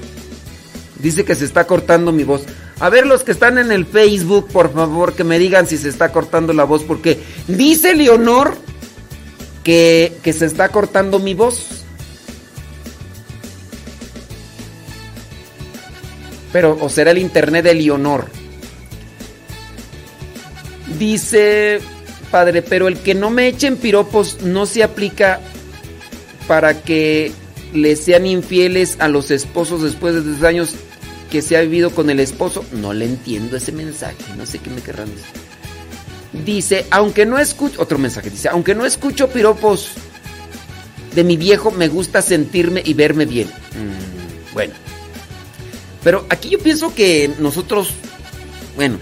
Dice 1.01 1.25
que 1.25 1.35
se 1.35 1.45
está 1.45 1.67
cortando 1.67 2.13
mi 2.13 2.25
voz. 2.25 2.43
A 2.81 2.89
ver, 2.91 3.07
los 3.07 3.23
que 3.23 3.33
están 3.33 3.59
en 3.59 3.73
el 3.73 3.87
Facebook, 3.87 4.49
por 4.49 4.73
favor, 4.73 5.15
que 5.15 5.25
me 5.25 5.39
digan 5.39 5.67
si 5.67 5.77
se 5.77 5.89
está 5.89 6.13
cortando 6.13 6.53
la 6.53 6.65
voz, 6.65 6.83
porque 6.85 7.21
dice 7.49 7.95
Leonor 7.95 8.57
que, 9.63 10.17
que 10.23 10.33
se 10.33 10.47
está 10.47 10.69
cortando 10.69 11.19
mi 11.19 11.35
voz. 11.35 11.85
Pero, 16.53 16.79
o 16.81 16.89
será 16.89 17.11
el 17.11 17.19
internet 17.19 17.65
de 17.65 17.75
Leonor. 17.75 18.27
Dice, 20.99 21.81
padre, 22.31 22.63
pero 22.63 22.89
el 22.89 22.99
que 22.99 23.15
no 23.15 23.31
me 23.31 23.49
echen 23.49 23.77
piropos 23.77 24.43
no 24.43 24.65
se 24.65 24.83
aplica 24.83 25.41
para 26.47 26.83
que 26.83 27.33
le 27.77 27.97
sean 27.97 28.27
infieles 28.27 28.97
a 28.99 29.09
los 29.09 29.31
esposos 29.31 29.83
después 29.83 30.15
de 30.15 30.23
10 30.23 30.43
años 30.45 30.75
que 31.31 31.43
se 31.43 31.57
ha 31.57 31.61
vivido 31.61 31.91
con 31.91 32.11
el 32.11 32.21
esposo. 32.21 32.65
No 32.73 32.93
le 32.93 33.05
entiendo 33.05 33.57
ese 33.57 33.73
mensaje, 33.73 34.17
no 34.37 34.47
sé 34.47 34.59
qué 34.59 34.71
me 34.71 34.81
querrán 34.81 35.11
decir. 35.11 36.45
Dice, 36.45 36.87
aunque 36.91 37.25
no 37.25 37.39
escucho, 37.39 37.81
otro 37.81 37.99
mensaje 37.99 38.31
dice, 38.31 38.49
aunque 38.49 38.75
no 38.75 38.85
escucho 38.85 39.29
piropos 39.29 39.91
de 41.15 41.25
mi 41.25 41.37
viejo, 41.37 41.71
me 41.71 41.89
gusta 41.89 42.21
sentirme 42.21 42.83
y 42.85 42.95
verme 42.95 43.25
bien. 43.25 43.49
Mm, 43.49 44.55
bueno, 44.55 44.75
pero 46.05 46.27
aquí 46.29 46.51
yo 46.51 46.59
pienso 46.59 46.95
que 46.95 47.31
nosotros, 47.39 47.91
bueno, 48.77 48.99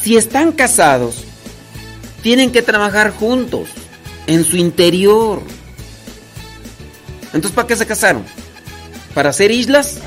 si 0.00 0.16
están 0.16 0.52
casados, 0.52 1.24
tienen 2.22 2.50
que 2.50 2.62
trabajar 2.62 3.10
juntos, 3.10 3.68
en 4.26 4.44
su 4.44 4.56
interior. 4.56 5.42
Entonces, 7.32 7.52
¿para 7.52 7.68
qué 7.68 7.76
se 7.76 7.86
casaron? 7.86 8.24
¿Para 9.14 9.30
hacer 9.30 9.50
islas? 9.50 9.98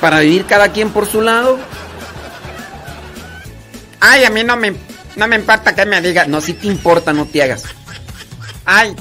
¿Para 0.00 0.20
vivir 0.20 0.46
cada 0.46 0.72
quien 0.72 0.90
por 0.90 1.06
su 1.06 1.20
lado? 1.20 1.58
Ay, 4.00 4.24
a 4.24 4.30
mí 4.30 4.44
no 4.44 4.56
me, 4.56 4.74
no 5.16 5.26
me 5.26 5.36
importa 5.36 5.74
que 5.74 5.86
me 5.86 6.00
diga. 6.00 6.26
No, 6.26 6.40
si 6.40 6.52
te 6.52 6.66
importa, 6.66 7.12
no 7.12 7.26
te 7.26 7.42
hagas. 7.42 7.64
Ay, 8.64 8.94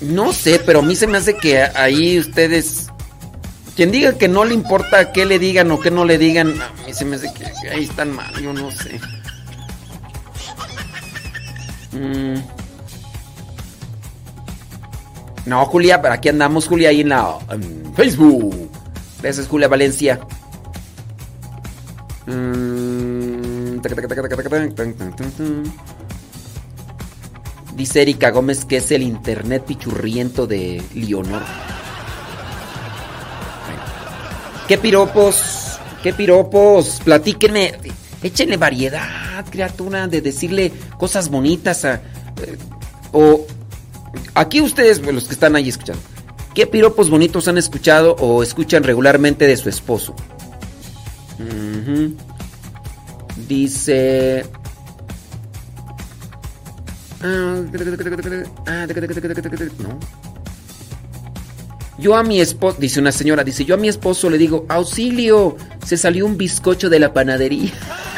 No 0.00 0.32
sé, 0.32 0.60
pero 0.64 0.80
a 0.80 0.82
mí 0.82 0.94
se 0.94 1.06
me 1.06 1.18
hace 1.18 1.36
que 1.36 1.62
ahí 1.62 2.18
ustedes 2.18 2.88
Quien 3.74 3.90
diga 3.90 4.18
que 4.18 4.28
no 4.28 4.44
le 4.44 4.54
importa 4.54 5.10
qué 5.10 5.24
le 5.24 5.38
digan 5.38 5.70
o 5.70 5.80
qué 5.80 5.90
no 5.90 6.04
le 6.04 6.18
digan, 6.18 6.60
a 6.60 6.70
mí 6.86 6.92
se 6.92 7.04
me 7.04 7.16
hace 7.16 7.32
que, 7.32 7.44
que 7.62 7.70
ahí 7.70 7.84
están 7.84 8.12
mal, 8.12 8.32
yo 8.40 8.52
no 8.52 8.70
sé. 8.70 9.00
Mm. 11.92 12.40
No, 15.46 15.64
Julia, 15.66 16.02
pero 16.02 16.14
aquí 16.14 16.28
andamos, 16.28 16.66
Julia, 16.66 16.88
ahí 16.88 17.00
en 17.02 17.10
la 17.10 17.38
en 17.50 17.94
Facebook. 17.94 18.68
Gracias, 19.22 19.46
Julia 19.46 19.68
Valencia. 19.68 20.20
Dice 27.76 28.02
Erika 28.02 28.30
Gómez 28.30 28.64
que 28.64 28.78
es 28.78 28.90
el 28.90 29.02
internet 29.02 29.64
pichurriento 29.64 30.46
de 30.46 30.82
Leonor. 30.94 31.42
¿Qué 34.66 34.78
piropos? 34.78 35.78
¿Qué 36.02 36.12
piropos? 36.12 37.00
Platíquenme. 37.04 37.74
Échenle 38.26 38.56
variedad, 38.56 39.44
criatura, 39.50 40.08
de 40.08 40.20
decirle 40.20 40.72
cosas 40.98 41.28
bonitas 41.28 41.84
a. 41.84 41.94
eh, 41.94 42.58
o. 43.12 43.46
Aquí 44.34 44.60
ustedes, 44.60 45.00
los 45.00 45.24
que 45.24 45.34
están 45.34 45.54
ahí 45.56 45.68
escuchando. 45.68 46.02
¿Qué 46.54 46.66
piropos 46.66 47.08
bonitos 47.10 47.46
han 47.48 47.58
escuchado 47.58 48.16
o 48.18 48.42
escuchan 48.42 48.82
regularmente 48.82 49.46
de 49.46 49.56
su 49.56 49.68
esposo? 49.68 50.14
Ujú. 51.38 52.14
Dice. 53.46 54.44
Ah, 57.22 57.60
No. 59.78 59.98
Yo 61.98 62.14
a 62.16 62.22
mi 62.22 62.40
esposo, 62.40 62.76
dice 62.78 63.00
una 63.00 63.12
señora, 63.12 63.42
dice, 63.44 63.64
yo 63.64 63.74
a 63.74 63.78
mi 63.78 63.88
esposo 63.88 64.28
le 64.28 64.36
digo, 64.36 64.66
auxilio, 64.68 65.56
se 65.84 65.96
salió 65.96 66.26
un 66.26 66.36
bizcocho 66.36 66.90
de 66.90 66.98
la 66.98 67.12
panadería. 67.12 67.72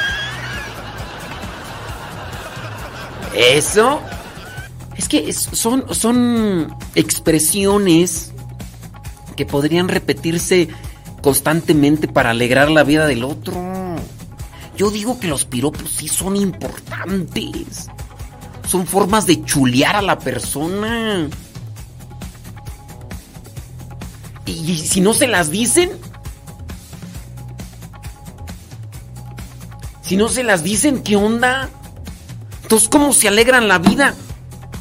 Eso 3.39 4.00
es 4.97 5.08
que 5.08 5.33
son, 5.33 5.94
son 5.94 6.76
expresiones 6.97 8.33
que 9.36 9.47
podrían 9.47 9.86
repetirse 9.86 10.68
constantemente 11.23 12.08
para 12.08 12.31
alegrar 12.31 12.68
la 12.68 12.83
vida 12.83 13.07
del 13.07 13.23
otro. 13.23 13.55
Yo 14.76 14.91
digo 14.91 15.20
que 15.20 15.28
los 15.28 15.44
piropos 15.44 15.89
sí 15.89 16.08
son 16.08 16.34
importantes. 16.34 17.86
Son 18.67 18.89
formas 18.89 19.25
de 19.26 19.44
chulear 19.44 19.94
a 19.94 20.02
la 20.02 20.18
persona. 20.18 21.28
Y, 24.47 24.50
y 24.50 24.78
si 24.78 25.00
no 25.00 25.15
se 25.15 25.28
las 25.28 25.50
dicen, 25.50 25.91
si 30.02 30.17
no 30.17 30.28
se 30.28 30.42
las 30.42 30.65
dicen, 30.65 31.05
¿qué 31.05 31.15
onda? 31.15 31.70
Entonces, 32.69 32.91
¿cómo 32.91 33.15
se 33.15 33.29
alegran 33.29 33.67
la 33.67 33.79
vida? 33.79 34.15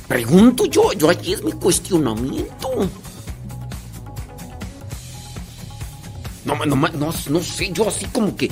Pregunto 0.10 0.66
yo, 0.66 0.92
yo 0.92 1.10
aquí 1.10 1.32
es 1.32 1.42
mi 1.42 1.54
cuestionamiento. 1.54 2.70
No, 6.44 6.66
no, 6.66 6.76
no, 6.76 7.14
no, 7.30 7.42
sé, 7.42 7.72
yo 7.72 7.88
así 7.88 8.06
como 8.08 8.36
que... 8.36 8.52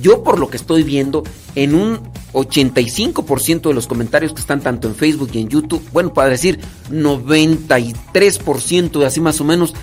Yo 0.00 0.22
por 0.22 0.38
lo 0.38 0.48
que 0.48 0.58
estoy 0.58 0.84
viendo, 0.84 1.24
en 1.56 1.74
un 1.74 1.98
85% 2.34 3.62
de 3.62 3.74
los 3.74 3.88
comentarios 3.88 4.32
que 4.32 4.42
están 4.42 4.60
tanto 4.60 4.86
en 4.86 4.94
Facebook 4.94 5.30
y 5.32 5.40
en 5.40 5.48
YouTube, 5.48 5.82
bueno, 5.92 6.14
para 6.14 6.28
decir 6.28 6.60
93%, 6.88 9.04
así 9.04 9.20
más 9.20 9.40
o 9.40 9.44
menos, 9.44 9.74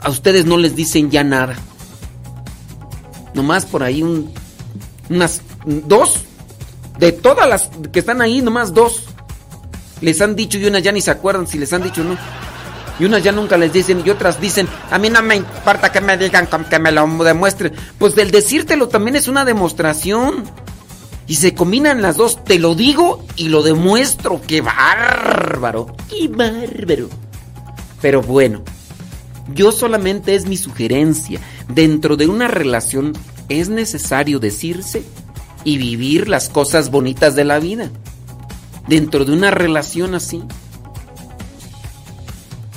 a 0.00 0.08
ustedes 0.08 0.46
no 0.46 0.56
les 0.56 0.74
dicen 0.74 1.10
ya 1.10 1.22
nada. 1.22 1.54
Nomás 3.34 3.66
por 3.66 3.82
ahí 3.82 4.02
un, 4.02 4.32
unas 5.10 5.42
dos, 5.66 6.24
de 6.98 7.12
todas 7.12 7.48
las 7.48 7.70
que 7.92 8.00
están 8.00 8.20
ahí, 8.20 8.42
nomás 8.42 8.74
dos. 8.74 9.04
Les 10.00 10.20
han 10.20 10.36
dicho 10.36 10.58
y 10.58 10.66
unas 10.66 10.82
ya 10.82 10.92
ni 10.92 11.00
se 11.00 11.10
acuerdan 11.10 11.46
si 11.46 11.58
les 11.58 11.72
han 11.72 11.82
dicho 11.82 12.02
o 12.02 12.04
no. 12.04 12.16
Y 13.00 13.04
unas 13.04 13.22
ya 13.22 13.30
nunca 13.30 13.56
les 13.56 13.72
dicen 13.72 14.02
y 14.04 14.10
otras 14.10 14.40
dicen, 14.40 14.68
a 14.90 14.98
mí 14.98 15.08
no 15.08 15.22
me 15.22 15.36
importa 15.36 15.92
que 15.92 16.00
me 16.00 16.16
digan, 16.18 16.48
que 16.68 16.78
me 16.78 16.90
lo 16.90 17.06
demuestren. 17.22 17.72
Pues 17.98 18.14
del 18.14 18.30
decírtelo 18.30 18.88
también 18.88 19.16
es 19.16 19.28
una 19.28 19.44
demostración. 19.44 20.44
Y 21.28 21.36
se 21.36 21.54
combinan 21.54 22.00
las 22.00 22.16
dos, 22.16 22.42
te 22.42 22.58
lo 22.58 22.74
digo 22.74 23.24
y 23.36 23.48
lo 23.48 23.62
demuestro. 23.62 24.40
¡Qué 24.46 24.62
bárbaro! 24.62 25.94
¡Qué 26.08 26.26
bárbaro! 26.26 27.08
Pero 28.00 28.22
bueno, 28.22 28.62
yo 29.54 29.70
solamente 29.70 30.34
es 30.34 30.46
mi 30.46 30.56
sugerencia. 30.56 31.40
Dentro 31.68 32.16
de 32.16 32.26
una 32.26 32.48
relación 32.48 33.12
es 33.48 33.68
necesario 33.68 34.40
decirse 34.40 35.04
y 35.68 35.76
vivir 35.76 36.28
las 36.28 36.48
cosas 36.48 36.90
bonitas 36.90 37.34
de 37.34 37.44
la 37.44 37.58
vida. 37.58 37.90
Dentro 38.86 39.26
de 39.26 39.32
una 39.32 39.50
relación 39.50 40.14
así. 40.14 40.42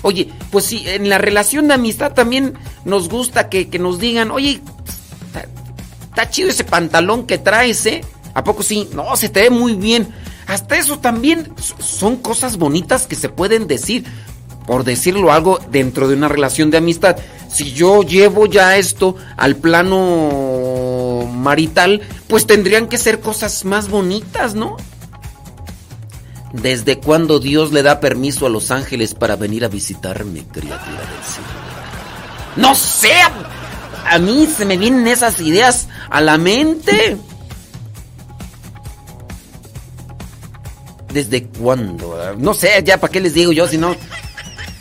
Oye, 0.01 0.29
pues 0.51 0.65
si 0.65 0.87
en 0.89 1.07
la 1.07 1.17
relación 1.17 1.69
de 1.69 1.75
amistad 1.75 2.11
también 2.13 2.55
nos 2.83 3.07
gusta 3.07 3.47
que, 3.47 3.69
que 3.69 3.79
nos 3.79 3.99
digan, 3.99 4.29
oye, 4.29 4.59
está, 6.09 6.29
chido 6.29 6.49
ese 6.49 6.65
pantalón 6.65 7.25
que 7.25 7.37
traes, 7.37 7.85
¿eh? 7.85 8.01
¿A 8.33 8.43
poco 8.43 8.61
sí? 8.61 8.89
No, 8.93 9.15
se 9.15 9.29
te 9.29 9.43
ve 9.43 9.49
muy 9.49 9.73
bien. 9.75 10.09
Hasta 10.47 10.77
eso 10.77 10.99
también 10.99 11.53
son 11.79 12.17
cosas 12.17 12.57
bonitas 12.57 13.07
que 13.07 13.15
se 13.15 13.29
pueden 13.29 13.67
decir, 13.67 14.03
por 14.67 14.83
decirlo 14.83 15.31
algo, 15.31 15.59
dentro 15.71 16.09
de 16.09 16.15
una 16.15 16.27
relación 16.27 16.71
de 16.71 16.77
amistad. 16.77 17.15
Si 17.47 17.71
yo 17.71 18.03
llevo 18.03 18.47
ya 18.47 18.75
esto 18.77 19.15
al 19.37 19.55
plano 19.55 20.60
marital, 21.41 22.01
pues 22.27 22.45
tendrían 22.47 22.87
que 22.87 22.97
ser 22.97 23.19
cosas 23.19 23.65
más 23.65 23.89
bonitas, 23.89 24.55
¿no? 24.55 24.77
¿Desde 26.53 26.97
cuándo 26.99 27.39
Dios 27.39 27.71
le 27.71 27.81
da 27.83 27.99
permiso 27.99 28.45
a 28.45 28.49
los 28.49 28.71
ángeles 28.71 29.13
para 29.13 29.35
venir 29.35 29.63
a 29.65 29.69
visitarme, 29.69 30.43
criatura 30.51 30.79
del 30.99 31.23
cielo? 31.23 31.47
No 32.57 32.75
sé, 32.75 33.13
a, 34.09 34.19
mí 34.19 34.47
se 34.47 34.65
me 34.65 34.77
vienen 34.77 35.07
esas 35.07 35.39
ideas 35.39 35.87
a 36.09 36.19
la 36.19 36.37
mente. 36.37 37.17
¿Desde 41.13 41.43
cuándo? 41.45 42.17
Ah, 42.21 42.33
No 42.37 42.53
sé, 42.53 42.81
ya 42.85 42.99
para 42.99 43.11
qué 43.11 43.19
les 43.21 43.33
digo 43.33 43.51
yo, 43.51 43.67
si 43.67 43.77
no... 43.77 43.95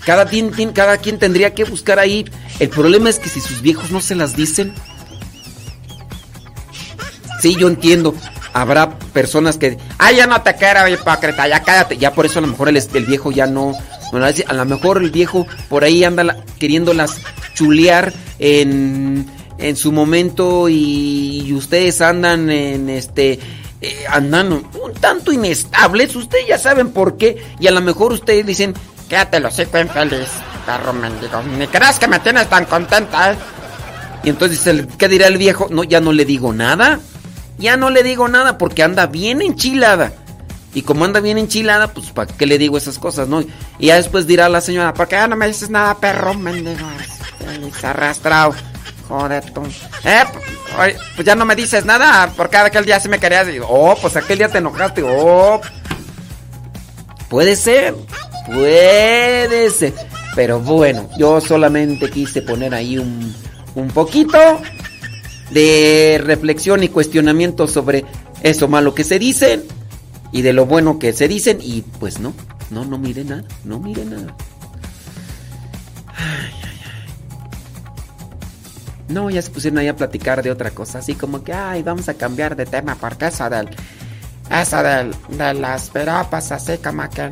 Cada 0.05 0.24
quien- 0.26 0.72
cada 0.72 0.97
quien 0.97 1.18
tendría 1.18 1.55
que 1.55 1.64
buscar 1.64 1.98
ahí. 1.98 2.24
El 2.58 2.70
problema 2.70 3.10
es 3.10 3.18
que 3.18 3.28
si 3.28 3.40
sus 3.40 3.60
viejos 3.60 3.90
no 3.90 4.00
se 4.00 4.14
las 4.14 4.34
dicen... 4.34 4.74
Sí, 7.41 7.57
yo 7.59 7.69
entiendo. 7.69 8.15
Habrá 8.52 8.99
personas 8.99 9.57
que... 9.57 9.78
Ay, 9.99 10.17
ya 10.17 10.27
no 10.27 10.43
te 10.43 10.55
quiero, 10.57 10.86
hipócrita, 10.89 11.47
ya 11.49 11.62
cállate. 11.62 11.97
Ya 11.97 12.12
por 12.12 12.27
eso 12.27 12.39
a 12.39 12.43
lo 12.43 12.49
mejor 12.49 12.69
el, 12.69 12.77
el 12.77 13.07
viejo 13.07 13.31
ya 13.33 13.47
no... 13.47 13.73
bueno, 14.10 14.27
a 14.27 14.52
lo 14.52 14.65
mejor 14.65 14.99
el 14.99 15.10
viejo 15.10 15.47
por 15.69 15.85
ahí 15.85 16.05
anda 16.05 16.25
la- 16.25 16.36
queriéndolas 16.59 17.19
chulear 17.55 18.12
en, 18.39 19.27
en 19.59 19.77
su 19.77 19.93
momento 19.93 20.69
y, 20.69 21.52
ustedes 21.55 22.01
andan 22.01 22.51
en 22.51 22.91
este... 22.91 23.39
eh, 23.81 24.05
andan 24.10 24.52
un 24.52 24.65
tanto 25.01 25.33
inestables, 25.33 26.15
ustedes 26.17 26.47
ya 26.49 26.59
saben 26.59 26.91
por 26.91 27.17
qué. 27.17 27.43
Y 27.60 27.69
a 27.69 27.70
lo 27.70 27.81
mejor 27.81 28.12
ustedes 28.12 28.44
dicen... 28.44 28.75
Quédate 29.09 29.41
los 29.41 29.55
cinco 29.55 29.78
infeliz, 29.78 30.28
perro 30.67 30.93
mendigo. 30.93 31.43
Ni 31.59 31.67
creas 31.67 31.99
que 31.99 32.07
me 32.07 32.20
tienes 32.20 32.49
tan 32.49 32.65
contenta, 32.67 33.33
¿eh? 33.33 33.36
Y 34.23 34.28
entonces, 34.28 34.86
¿qué 34.99 35.09
dirá 35.09 35.27
el 35.27 35.39
viejo? 35.39 35.67
No, 35.70 35.83
ya 35.83 36.01
no 36.01 36.12
le 36.12 36.25
digo 36.25 36.52
nada. 36.52 37.01
Ya 37.60 37.76
no 37.76 37.90
le 37.90 38.02
digo 38.02 38.26
nada 38.26 38.58
porque 38.58 38.82
anda 38.82 39.06
bien 39.06 39.42
enchilada. 39.42 40.12
Y 40.72 40.82
como 40.82 41.05
anda 41.05 41.20
bien 41.20 41.36
enchilada, 41.36 41.89
pues 41.89 42.10
¿para 42.10 42.32
qué 42.32 42.47
le 42.47 42.56
digo 42.56 42.78
esas 42.78 42.98
cosas, 42.98 43.28
no? 43.28 43.42
Y 43.78 43.86
ya 43.86 43.97
después 43.97 44.26
dirá 44.26 44.48
la 44.48 44.60
señora, 44.60 44.94
¿por 44.94 45.08
qué 45.08 45.16
no 45.28 45.36
me 45.36 45.47
dices 45.47 45.68
nada, 45.68 45.97
perro 45.98 46.34
mendigo? 46.34 46.86
Arrastrado. 47.82 48.55
Joder 49.08 49.50
tú. 49.52 49.62
Eh, 50.05 50.22
pues 51.16 51.26
ya 51.26 51.34
no 51.34 51.44
me 51.44 51.56
dices 51.56 51.84
nada, 51.84 52.32
porque 52.36 52.56
aquel 52.56 52.84
día 52.84 53.00
sí 53.00 53.08
me 53.08 53.18
querías. 53.18 53.48
Oh, 53.68 53.97
pues 54.00 54.16
aquel 54.16 54.39
día 54.39 54.48
te 54.48 54.58
enojaste. 54.58 55.02
Oh. 55.02 55.60
Puede 57.28 57.56
ser. 57.56 57.97
Puede 58.47 59.70
ser. 59.70 59.92
Pero 60.36 60.60
bueno, 60.60 61.08
yo 61.18 61.40
solamente 61.40 62.08
quise 62.08 62.42
poner 62.42 62.72
ahí 62.72 62.98
un, 62.98 63.34
un 63.74 63.89
poquito 63.89 64.39
de 65.50 66.20
reflexión 66.22 66.82
y 66.82 66.88
cuestionamiento 66.88 67.66
sobre 67.66 68.04
eso 68.42 68.68
malo 68.68 68.94
que 68.94 69.04
se 69.04 69.18
dicen 69.18 69.64
y 70.32 70.42
de 70.42 70.52
lo 70.52 70.66
bueno 70.66 70.98
que 70.98 71.12
se 71.12 71.28
dicen 71.28 71.58
y 71.60 71.82
pues 71.82 72.20
no, 72.20 72.32
no, 72.70 72.84
no 72.84 72.98
mire 72.98 73.24
nada, 73.24 73.44
no 73.64 73.78
mire 73.80 74.04
nada. 74.04 74.34
Ay, 76.16 76.52
ay, 76.62 76.80
ay. 76.84 77.14
No, 79.08 79.28
ya 79.28 79.42
se 79.42 79.50
pusieron 79.50 79.78
ahí 79.78 79.88
a 79.88 79.96
platicar 79.96 80.42
de 80.42 80.50
otra 80.52 80.70
cosa, 80.70 80.98
así 80.98 81.14
como 81.14 81.42
que, 81.42 81.52
ay, 81.52 81.82
vamos 81.82 82.08
a 82.08 82.14
cambiar 82.14 82.54
de 82.54 82.66
tema 82.66 82.94
porque 82.94 83.26
eso 83.26 83.50
del, 83.50 83.68
Eso 84.50 84.82
del, 84.82 85.14
de 85.30 85.54
las 85.54 85.90
piropas 85.90 86.52
así 86.52 86.78
como 86.78 87.08
que... 87.10 87.30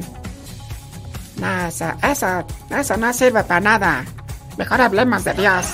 No, 1.36 1.66
eso, 1.68 1.86
eso, 2.02 2.44
eso 2.70 2.96
no 2.96 3.12
sirve 3.12 3.44
para 3.44 3.60
nada. 3.60 4.04
Mejor 4.56 4.80
hablemos 4.80 5.22
de 5.22 5.34
Dios. 5.34 5.66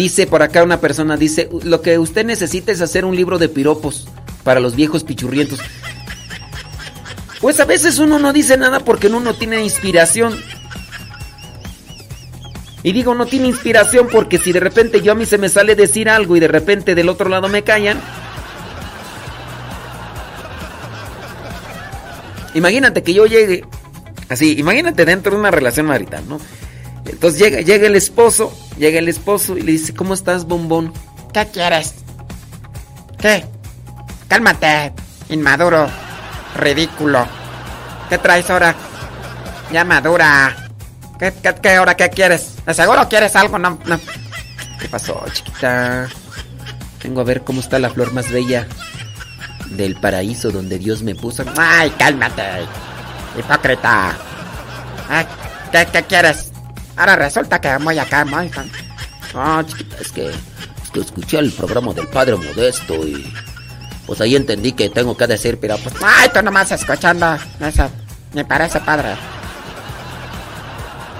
Dice 0.00 0.26
por 0.26 0.42
acá 0.42 0.62
una 0.62 0.80
persona, 0.80 1.18
dice, 1.18 1.50
lo 1.62 1.82
que 1.82 1.98
usted 1.98 2.24
necesita 2.24 2.72
es 2.72 2.80
hacer 2.80 3.04
un 3.04 3.14
libro 3.14 3.36
de 3.36 3.50
piropos 3.50 4.08
para 4.44 4.58
los 4.58 4.74
viejos 4.74 5.04
pichurrientos. 5.04 5.60
Pues 7.38 7.60
a 7.60 7.66
veces 7.66 7.98
uno 7.98 8.18
no 8.18 8.32
dice 8.32 8.56
nada 8.56 8.80
porque 8.80 9.08
uno 9.08 9.20
no 9.20 9.34
tiene 9.34 9.62
inspiración. 9.62 10.42
Y 12.82 12.92
digo, 12.92 13.14
no 13.14 13.26
tiene 13.26 13.48
inspiración 13.48 14.08
porque 14.10 14.38
si 14.38 14.52
de 14.52 14.60
repente 14.60 15.02
yo 15.02 15.12
a 15.12 15.14
mí 15.14 15.26
se 15.26 15.36
me 15.36 15.50
sale 15.50 15.74
decir 15.74 16.08
algo 16.08 16.34
y 16.34 16.40
de 16.40 16.48
repente 16.48 16.94
del 16.94 17.10
otro 17.10 17.28
lado 17.28 17.50
me 17.50 17.62
callan. 17.62 18.00
Imagínate 22.54 23.02
que 23.02 23.12
yo 23.12 23.26
llegue, 23.26 23.66
así, 24.30 24.58
imagínate 24.58 25.04
dentro 25.04 25.32
de 25.32 25.40
una 25.40 25.50
relación 25.50 25.84
marital, 25.84 26.26
¿no? 26.26 26.40
Entonces 27.10 27.40
llega, 27.40 27.60
llega 27.60 27.86
el 27.86 27.96
esposo, 27.96 28.52
llega 28.78 28.98
el 28.98 29.08
esposo 29.08 29.56
y 29.56 29.62
le 29.62 29.72
dice, 29.72 29.94
¿cómo 29.94 30.14
estás, 30.14 30.44
bombón? 30.46 30.92
¿Qué 31.32 31.46
quieres? 31.52 31.94
¿Qué? 33.18 33.44
Cálmate, 34.28 34.92
inmaduro, 35.28 35.88
ridículo. 36.56 37.26
¿Qué 38.08 38.18
traes 38.18 38.48
ahora? 38.48 38.74
Ya 39.72 39.84
madura. 39.84 40.56
¿Qué, 41.18 41.32
qué, 41.42 41.54
qué 41.60 41.70
ahora 41.74 41.96
qué 41.96 42.08
quieres? 42.10 42.54
¿De 42.64 42.74
seguro 42.74 43.08
quieres 43.08 43.36
algo? 43.36 43.58
No, 43.58 43.78
no. 43.84 44.00
¿Qué 44.80 44.88
pasó, 44.88 45.22
chiquita? 45.32 46.08
Vengo 47.02 47.20
a 47.20 47.24
ver 47.24 47.42
cómo 47.42 47.60
está 47.60 47.78
la 47.78 47.90
flor 47.90 48.12
más 48.12 48.30
bella 48.30 48.66
del 49.70 49.96
paraíso 50.00 50.50
donde 50.50 50.78
Dios 50.78 51.02
me 51.02 51.14
puso. 51.14 51.44
Ay, 51.56 51.90
cálmate, 51.98 52.42
hipócrita. 53.38 54.16
Ay, 55.08 55.26
¿qué, 55.72 55.86
qué 55.92 56.02
quieres? 56.04 56.49
Ahora 57.00 57.16
resulta 57.16 57.58
que 57.58 57.78
muy 57.78 57.98
acá, 57.98 58.26
muy... 58.26 58.50
Chiquita, 58.50 59.96
es 59.98 60.12
que, 60.12 60.28
es 60.28 60.90
que 60.92 61.00
escuché 61.00 61.38
el 61.38 61.50
programa 61.50 61.94
del 61.94 62.06
Padre 62.08 62.36
Modesto 62.36 62.94
y 63.06 63.32
pues 64.06 64.20
ahí 64.20 64.36
entendí 64.36 64.72
que 64.72 64.90
tengo 64.90 65.16
que 65.16 65.26
decir 65.26 65.58
piropos. 65.58 65.94
Ay, 66.04 66.28
tú 66.28 66.42
nomás 66.42 66.70
escuchando 66.72 67.38
eso. 67.58 67.90
Me 68.34 68.44
parece 68.44 68.80
padre. 68.80 69.16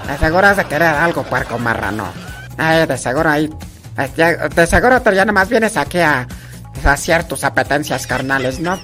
De 0.07 0.17
seguro 0.19 0.45
has 0.45 0.57
de 0.57 0.65
querer 0.65 0.83
algo, 0.89 1.23
puerco 1.23 1.57
marrano. 1.57 2.05
Ay, 2.59 2.85
de 2.85 2.97
seguro 2.99 3.31
ahí... 3.31 3.49
De 4.55 4.67
seguro 4.67 5.01
tú 5.01 5.09
ya 5.13 5.25
nomás 5.25 5.49
vienes 5.49 5.77
aquí 5.77 5.97
a 5.97 6.27
saciar 6.83 7.27
tus 7.27 7.43
apetencias 7.43 8.05
carnales, 8.05 8.59
¿no? 8.59 8.79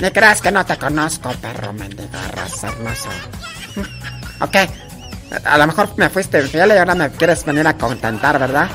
Ni 0.00 0.08
creas 0.12 0.40
que 0.40 0.52
no 0.52 0.64
te 0.64 0.76
conozco, 0.76 1.32
perro 1.42 1.72
mendigo, 1.72 2.08
raza 2.32 2.68
hermoso. 2.68 3.08
Ok, 4.40 4.56
a 5.44 5.58
lo 5.58 5.66
mejor 5.66 5.90
me 5.96 6.08
fuiste 6.08 6.40
infiel 6.40 6.70
y 6.70 6.78
ahora 6.78 6.94
me 6.94 7.10
quieres 7.10 7.44
venir 7.44 7.66
a 7.66 7.74
contentar, 7.74 8.38
¿verdad? 8.38 8.68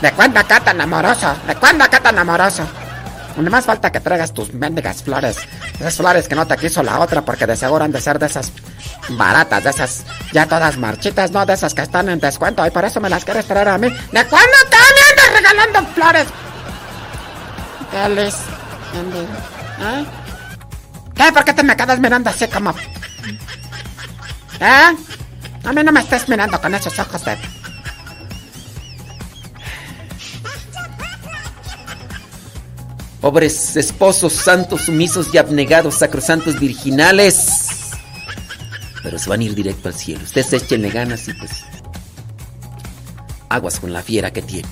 ¿De 0.00 0.12
cuándo 0.12 0.40
acá 0.40 0.60
tan 0.60 0.80
amoroso? 0.80 1.34
¿De 1.46 1.54
cuándo 1.56 1.84
acá 1.84 2.00
tan 2.00 2.18
amoroso? 2.18 2.66
No 3.36 3.50
más 3.50 3.66
falta 3.66 3.92
que 3.92 4.00
traigas 4.00 4.32
tus 4.32 4.54
mendigas 4.54 5.02
flores. 5.02 5.36
Esas 5.78 5.96
flores 5.96 6.26
que 6.26 6.34
no 6.34 6.46
te 6.46 6.56
quiso 6.56 6.82
la 6.82 6.98
otra 7.00 7.22
porque 7.22 7.46
de 7.46 7.54
seguro 7.54 7.84
han 7.84 7.92
de 7.92 8.00
ser 8.00 8.18
de 8.18 8.26
esas 8.26 8.50
baratas, 9.10 9.62
de 9.62 9.70
esas 9.70 10.04
ya 10.32 10.46
todas 10.46 10.78
marchitas, 10.78 11.30
¿no? 11.32 11.44
De 11.44 11.52
esas 11.52 11.74
que 11.74 11.82
están 11.82 12.08
en 12.08 12.18
descuento 12.18 12.66
y 12.66 12.70
por 12.70 12.84
eso 12.86 12.98
me 12.98 13.10
las 13.10 13.24
quieres 13.24 13.46
traer 13.46 13.68
a 13.68 13.76
mí. 13.76 13.88
¿De 13.88 14.24
cuándo 14.26 14.56
me 14.70 14.76
andas 15.10 15.32
regalando 15.34 15.92
flores? 15.92 16.26
¿Qué 17.90 18.08
les? 18.08 18.34
¿Eh? 19.80 20.06
¿Qué? 21.14 21.32
¿Por 21.32 21.44
qué 21.44 21.52
te 21.52 21.62
me 21.62 21.76
quedas 21.76 21.98
mirando 21.98 22.30
así 22.30 22.48
como... 22.48 22.74
¿Eh? 24.60 24.96
A 25.66 25.72
mí 25.72 25.82
no 25.82 25.90
me 25.90 25.98
estés 25.98 26.28
mirando 26.28 26.60
con 26.60 26.72
esos 26.74 26.96
ojos 27.00 27.24
de... 27.24 27.36
Pobres 33.20 33.76
esposos 33.76 34.32
santos, 34.32 34.82
sumisos 34.82 35.34
y 35.34 35.38
abnegados, 35.38 35.96
sacrosantos 35.96 36.60
virginales. 36.60 37.66
Pero 39.02 39.18
se 39.18 39.28
van 39.28 39.40
a 39.40 39.44
ir 39.44 39.56
directo 39.56 39.88
al 39.88 39.94
cielo. 39.94 40.22
Ustedes 40.22 40.52
échenle 40.52 40.90
ganas 40.90 41.26
y 41.26 41.34
pues... 41.34 41.50
Aguas 43.48 43.80
con 43.80 43.92
la 43.92 44.02
fiera 44.02 44.32
que 44.32 44.42
tiene. 44.42 44.68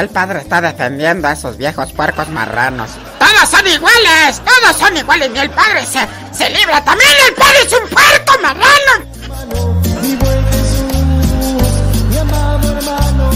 El 0.00 0.08
padre 0.08 0.40
está 0.40 0.60
defendiendo 0.60 1.28
a 1.28 1.32
esos 1.32 1.56
viejos 1.56 1.92
puercos 1.92 2.28
marranos. 2.28 2.90
¡Todos 3.18 3.48
son 3.48 3.66
iguales! 3.66 4.42
¡Todos 4.44 4.76
son 4.76 4.96
iguales! 4.96 5.30
¡Ni 5.30 5.40
el 5.40 5.50
padre 5.50 5.84
se, 5.86 6.06
se 6.32 6.50
libra! 6.50 6.82
¡También 6.84 7.10
el 7.26 7.34
padre 7.34 7.58
es 7.66 7.72
un 7.72 7.88
puerco 7.88 8.38
marrano! 8.42 9.08
Buen 10.18 10.46
Jesús, 10.46 10.92
mi 12.08 12.16
amado 12.16 12.76
hermano. 12.76 13.30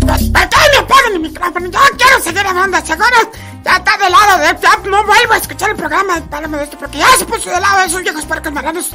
¿Por 0.00 0.48
qué 0.48 0.56
me 0.72 0.78
apagan 0.78 1.12
el 1.12 1.20
micrófono? 1.20 1.70
Yo 1.70 1.80
quiero 1.96 2.22
seguir 2.22 2.46
hablando, 2.46 2.86
seguro 2.86 3.32
ya 3.66 3.76
está 3.76 3.98
del 3.98 4.12
lado 4.12 4.38
de... 4.38 4.60
Ya 4.60 4.76
no 4.88 5.04
vuelvo 5.04 5.32
a 5.32 5.36
escuchar 5.36 5.70
el 5.70 5.76
programa 5.76 6.20
de 6.20 6.48
de 6.48 6.62
esto 6.62 6.78
porque 6.78 6.98
ya 6.98 7.08
se 7.18 7.24
puso 7.24 7.50
del 7.50 7.60
lado 7.60 7.80
de 7.80 7.86
esos 7.86 8.02
viejos 8.02 8.24
puercos 8.24 8.52
marranos. 8.52 8.90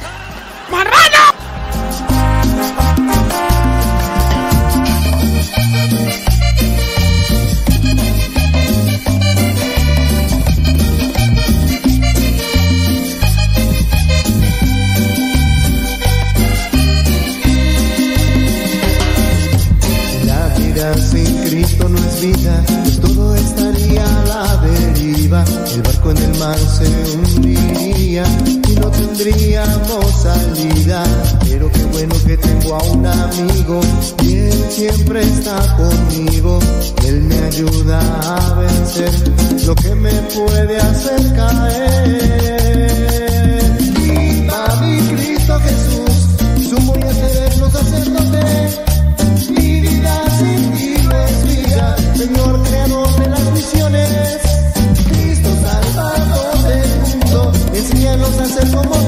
que 58.12 58.18
nos 58.18 58.38
hace 58.40 58.76
como 58.76 59.01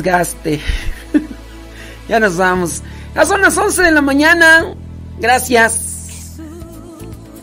desgaste. 0.00 0.60
ya 2.08 2.20
nos 2.20 2.36
vamos. 2.36 2.82
Ya 3.14 3.26
son 3.26 3.42
las 3.42 3.56
11 3.56 3.82
de 3.82 3.90
la 3.90 4.00
mañana. 4.00 4.74
Gracias. 5.18 6.36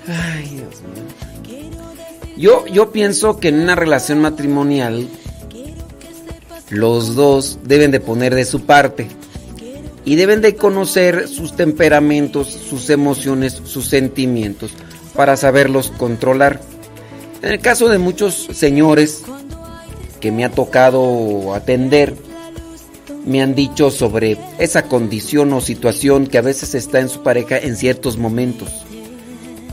Ay, 0.08 0.50
Dios 0.50 0.82
mío. 0.82 1.68
Yo, 2.38 2.66
yo 2.68 2.92
pienso 2.92 3.40
que 3.40 3.50
en 3.50 3.60
una 3.60 3.76
relación 3.76 4.20
matrimonial 4.22 5.08
los 6.70 7.16
dos 7.16 7.60
deben 7.64 7.92
de 7.92 8.00
poner 8.00 8.36
de 8.36 8.46
su 8.46 8.66
parte 8.66 9.08
y 10.06 10.16
deben 10.16 10.42
de 10.42 10.56
conocer 10.56 11.28
sus 11.28 11.56
temperamentos, 11.56 12.48
sus 12.48 12.90
emociones, 12.90 13.62
sus 13.66 13.88
sentimientos 13.88 14.72
para 15.16 15.36
saberlos 15.36 15.92
controlar. 15.98 16.62
En 17.42 17.52
el 17.52 17.60
caso 17.60 17.90
de 17.90 17.98
muchos 17.98 18.48
señores 18.54 19.24
que 20.20 20.32
me 20.32 20.46
ha 20.46 20.52
tocado 20.52 21.54
atender, 21.54 22.16
me 23.28 23.42
han 23.42 23.56
dicho 23.56 23.92
sobre 23.92 24.38
esa 24.58 24.84
condición 24.84 25.52
o 25.54 25.60
situación 25.60 26.28
que 26.28 26.38
a 26.38 26.42
veces 26.42 26.74
está 26.76 27.00
en 27.00 27.10
su 27.10 27.22
pareja 27.24 27.58
en 27.58 27.76
ciertos 27.76 28.18
momentos. 28.18 28.70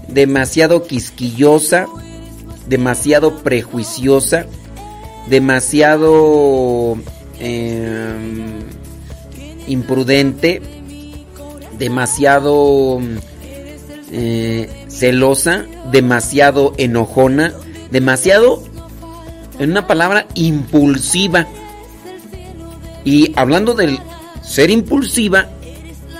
Demasiado 0.09 0.83
quisquillosa, 0.83 1.87
demasiado 2.67 3.43
prejuiciosa, 3.43 4.47
demasiado 5.29 6.99
em, 7.39 8.59
imprudente, 9.69 10.61
demasiado 11.79 13.01
eh, 14.11 14.69
celosa, 14.89 15.65
demasiado 15.93 16.75
enojona, 16.77 17.53
demasiado, 17.91 18.63
en 19.59 19.71
una 19.71 19.87
palabra, 19.87 20.27
impulsiva. 20.35 21.47
Y 23.05 23.33
hablando 23.37 23.75
del 23.75 23.99
ser 24.43 24.71
impulsiva, 24.71 25.49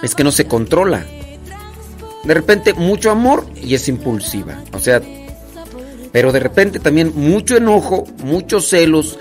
es 0.03 0.15
que 0.15 0.25
no 0.25 0.33
se 0.33 0.47
controla. 0.47 1.07
De 2.25 2.35
repente 2.35 2.75
mucho 2.75 3.11
amor 3.11 3.47
y 3.63 3.75
es 3.75 3.89
impulsiva. 3.89 4.63
O 4.73 4.79
sea, 4.79 5.03
pero 6.13 6.33
de 6.33 6.41
repente 6.41 6.79
también 6.79 7.13
mucho 7.15 7.57
enojo, 7.57 8.05
muchos 8.23 8.69
celos, 8.69 9.19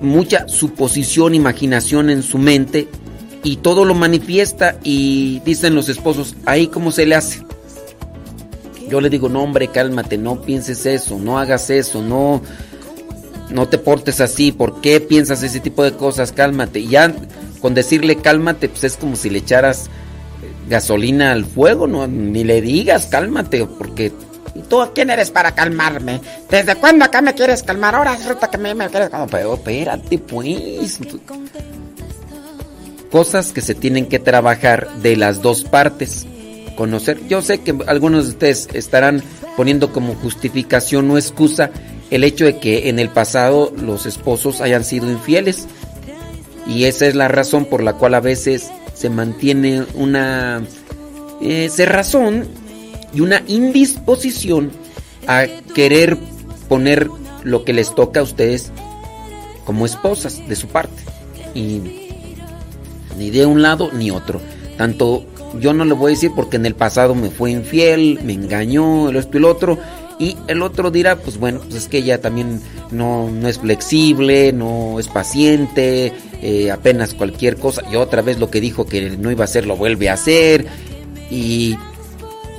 mucha 0.00 0.48
suposición, 0.48 1.34
imaginación 1.34 2.10
en 2.10 2.22
su 2.22 2.38
mente 2.38 2.88
y 3.42 3.56
todo 3.56 3.84
lo 3.84 3.94
manifiesta 3.94 4.78
y 4.82 5.40
dicen 5.44 5.74
los 5.74 5.88
esposos, 5.88 6.34
ahí 6.46 6.68
cómo 6.68 6.90
se 6.90 7.06
le 7.06 7.14
hace. 7.14 7.42
Yo 8.88 9.00
le 9.00 9.10
digo, 9.10 9.28
no 9.28 9.42
hombre, 9.42 9.68
cálmate, 9.68 10.16
no 10.16 10.42
pienses 10.42 10.86
eso, 10.86 11.18
no 11.18 11.38
hagas 11.38 11.70
eso, 11.70 12.02
no, 12.02 12.42
no 13.50 13.68
te 13.68 13.78
portes 13.78 14.20
así, 14.20 14.52
¿por 14.52 14.80
qué 14.80 15.00
piensas 15.00 15.42
ese 15.42 15.60
tipo 15.60 15.82
de 15.84 15.92
cosas? 15.92 16.32
Cálmate. 16.32 16.80
Y 16.80 16.88
ya 16.88 17.14
con 17.60 17.74
decirle 17.74 18.16
cálmate, 18.16 18.68
pues 18.68 18.84
es 18.84 18.96
como 18.96 19.16
si 19.16 19.30
le 19.30 19.38
echaras 19.38 19.88
gasolina 20.68 21.32
al 21.32 21.44
fuego, 21.44 21.86
no, 21.86 22.06
ni 22.06 22.44
le 22.44 22.60
digas 22.60 23.06
cálmate, 23.06 23.66
porque 23.66 24.12
¿Tú 24.68 24.78
quién 24.94 25.10
eres 25.10 25.30
para 25.30 25.54
calmarme? 25.54 26.20
¿Desde 26.50 26.76
cuándo 26.76 27.04
acá 27.04 27.20
me 27.20 27.34
quieres 27.34 27.62
calmar? 27.62 27.94
Ahora 27.94 28.16
resulta 28.16 28.48
que 28.48 28.58
me, 28.58 28.74
me 28.74 28.88
quieres 28.88 29.10
calmar. 29.10 29.28
pero 29.30 29.54
espérate 29.54 30.18
pues. 30.18 30.98
Cosas 33.10 33.52
que 33.52 33.60
se 33.60 33.74
tienen 33.74 34.06
que 34.06 34.18
trabajar 34.18 34.88
de 35.02 35.16
las 35.16 35.42
dos 35.42 35.64
partes. 35.64 36.26
Conocer. 36.74 37.26
Yo 37.28 37.42
sé 37.42 37.58
que 37.58 37.74
algunos 37.86 38.24
de 38.24 38.30
ustedes 38.30 38.68
estarán 38.72 39.22
poniendo 39.56 39.92
como 39.92 40.14
justificación 40.14 41.10
o 41.10 41.16
excusa 41.16 41.70
el 42.10 42.24
hecho 42.24 42.44
de 42.44 42.58
que 42.58 42.88
en 42.88 42.98
el 42.98 43.08
pasado 43.08 43.72
los 43.76 44.06
esposos 44.06 44.60
hayan 44.60 44.84
sido 44.84 45.10
infieles. 45.10 45.66
Y 46.66 46.84
esa 46.84 47.06
es 47.06 47.14
la 47.14 47.28
razón 47.28 47.66
por 47.66 47.82
la 47.82 47.94
cual 47.94 48.14
a 48.14 48.20
veces 48.20 48.70
se 48.94 49.10
mantiene 49.10 49.84
una 49.94 50.62
eh, 51.40 51.68
cerrazón 51.70 52.48
y 53.12 53.20
una 53.20 53.42
indisposición 53.46 54.72
a 55.26 55.46
querer 55.74 56.18
poner 56.68 57.08
lo 57.44 57.64
que 57.64 57.72
les 57.72 57.94
toca 57.94 58.20
a 58.20 58.24
ustedes 58.24 58.72
como 59.64 59.86
esposas 59.86 60.46
de 60.48 60.56
su 60.56 60.68
parte. 60.68 61.02
Y 61.54 61.80
ni 63.18 63.30
de 63.30 63.46
un 63.46 63.62
lado 63.62 63.90
ni 63.92 64.10
otro. 64.10 64.40
Tanto 64.76 65.24
yo 65.60 65.72
no 65.72 65.84
le 65.84 65.94
voy 65.94 66.12
a 66.12 66.14
decir 66.14 66.32
porque 66.34 66.56
en 66.56 66.66
el 66.66 66.74
pasado 66.74 67.14
me 67.14 67.30
fue 67.30 67.50
infiel, 67.50 68.20
me 68.24 68.32
engañó, 68.32 69.08
el 69.08 69.16
esto 69.16 69.30
y 69.34 69.38
el 69.38 69.44
otro. 69.44 69.78
Y 70.18 70.36
el 70.46 70.62
otro 70.62 70.90
dirá, 70.90 71.16
pues 71.16 71.38
bueno, 71.38 71.60
pues 71.60 71.74
es 71.74 71.88
que 71.88 71.98
ella 71.98 72.20
también 72.20 72.60
no, 72.90 73.30
no 73.30 73.48
es 73.48 73.58
flexible, 73.58 74.52
no 74.52 74.98
es 74.98 75.08
paciente, 75.08 76.12
eh, 76.40 76.70
apenas 76.70 77.12
cualquier 77.12 77.56
cosa. 77.56 77.82
Y 77.92 77.96
otra 77.96 78.22
vez 78.22 78.38
lo 78.38 78.50
que 78.50 78.60
dijo 78.60 78.86
que 78.86 79.10
no 79.10 79.30
iba 79.30 79.44
a 79.44 79.44
hacer 79.44 79.66
lo 79.66 79.76
vuelve 79.76 80.08
a 80.08 80.14
hacer. 80.14 80.66
Y, 81.30 81.76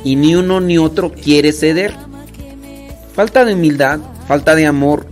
y 0.03 0.15
ni 0.15 0.35
uno 0.35 0.59
ni 0.59 0.77
otro 0.77 1.11
quiere 1.11 1.51
ceder. 1.51 1.93
Falta 3.13 3.43
de 3.43 3.55
humildad, 3.55 3.99
falta 4.27 4.53
de 4.53 4.67
amor, 4.67 5.07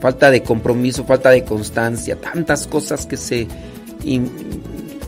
falta 0.00 0.30
de 0.30 0.42
compromiso, 0.42 1.04
falta 1.04 1.30
de 1.30 1.44
constancia, 1.44 2.20
tantas 2.20 2.66
cosas 2.66 3.06
que 3.06 3.16
se 3.16 3.48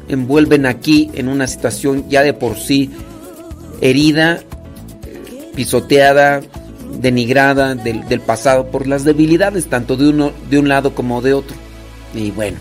envuelven 0.08 0.64
aquí 0.64 1.10
en 1.14 1.28
una 1.28 1.46
situación 1.46 2.08
ya 2.08 2.22
de 2.22 2.32
por 2.32 2.56
sí 2.56 2.90
herida, 3.80 4.40
pisoteada, 5.58 6.40
denigrada 7.00 7.74
del, 7.74 8.20
pasado 8.20 8.68
por 8.68 8.86
las 8.86 9.02
debilidades 9.02 9.66
tanto 9.66 9.96
de 9.96 10.10
uno 10.10 10.30
de 10.48 10.60
un 10.60 10.68
lado 10.68 10.94
como 10.94 11.20
de 11.20 11.34
otro. 11.34 11.56
Y 12.14 12.30
bueno, 12.30 12.58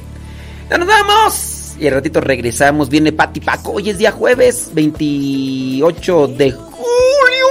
ya 0.68 0.80
nos 0.80 0.88
vamos. 0.88 1.76
Y 1.80 1.86
al 1.86 1.94
ratito 1.94 2.22
regresamos. 2.22 2.90
Viene 2.90 3.12
Pati 3.12 3.40
Paco. 3.40 3.74
Hoy 3.74 3.92
es 3.92 4.00
día 4.00 4.12
jueves 4.12 4.72
28 4.74 6.28
de 6.30 6.50
julio. 6.50 7.48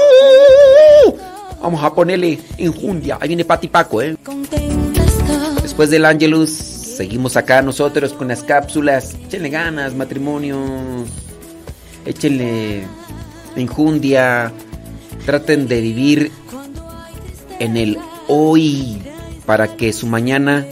Vamos 1.62 1.84
a 1.84 1.94
ponerle 1.94 2.40
enjundia. 2.58 3.16
Ahí 3.20 3.28
viene 3.28 3.44
Pati 3.44 3.68
Paco, 3.68 4.02
¿eh? 4.02 4.16
Después 5.62 5.90
del 5.90 6.06
Angelus, 6.06 6.50
seguimos 6.50 7.36
acá 7.36 7.62
nosotros 7.62 8.12
con 8.14 8.26
las 8.26 8.42
cápsulas. 8.42 9.14
Échenle 9.26 9.50
ganas, 9.50 9.94
matrimonios. 9.94 11.08
Échenle 12.04 12.82
enjundia. 13.54 14.52
Traten 15.26 15.66
de 15.66 15.80
vivir 15.80 16.30
en 17.58 17.76
el 17.76 17.98
hoy 18.28 19.02
para 19.44 19.76
que 19.76 19.92
su 19.92 20.06
mañana 20.06 20.64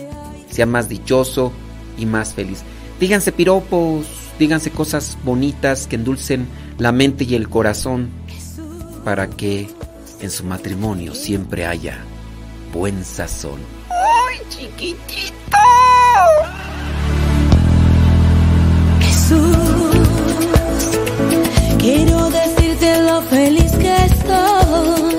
sea 0.49 0.65
más 0.65 0.89
dichoso 0.89 1.53
y 1.99 2.07
más 2.07 2.35
feliz. 2.35 2.63
Díganse 3.01 3.33
piropos, 3.33 4.07
díganse 4.39 4.71
cosas 4.71 5.19
bonitas 5.25 5.89
que 5.89 5.97
endulcen 5.97 6.47
la 6.79 6.93
mente 6.93 7.25
y 7.25 7.35
el 7.35 7.49
corazón 7.49 8.11
para 9.05 9.29
que 9.29 9.69
en 10.21 10.31
su 10.31 10.45
matrimonio 10.45 11.17
siempre 11.17 11.67
haya 11.67 11.99
buen 12.73 13.05
sazón. 13.05 13.59
¡Ay, 13.91 14.39
chiquitito! 14.49 15.59
Jesús, 19.01 19.49
quiero 21.81 22.31
decirte 22.31 22.54
lo 23.07 23.21
feliz 23.23 23.73
que 23.73 23.95
estoy. 24.13 25.15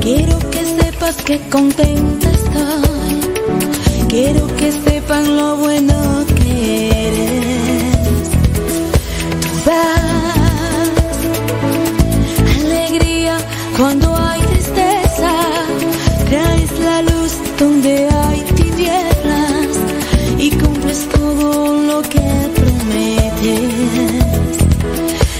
Quiero 0.00 0.38
que 0.50 0.64
sepas 0.78 1.16
que 1.16 1.38
contenta 1.48 2.30
estoy. 2.30 3.20
Quiero 4.08 4.46
que 4.58 4.72
sepan 4.72 5.36
lo 5.36 5.56
bueno 5.56 5.94
que 6.36 6.90
eres. 7.08 8.28
Tú 9.42 9.50
das 9.66 11.18
alegría 12.64 13.36
cuando 13.76 14.06
hay 14.16 14.40
tristeza. 14.52 15.32
Traes 16.28 16.72
la 16.80 17.02
luz 17.02 17.32
donde 17.58 18.08
hay 18.08 18.40
tinieblas 18.58 19.72
y 20.38 20.50
cumples 20.50 21.08
todo 21.08 21.74
lo 21.88 22.02
que 22.02 22.26
prometes. 22.58 24.20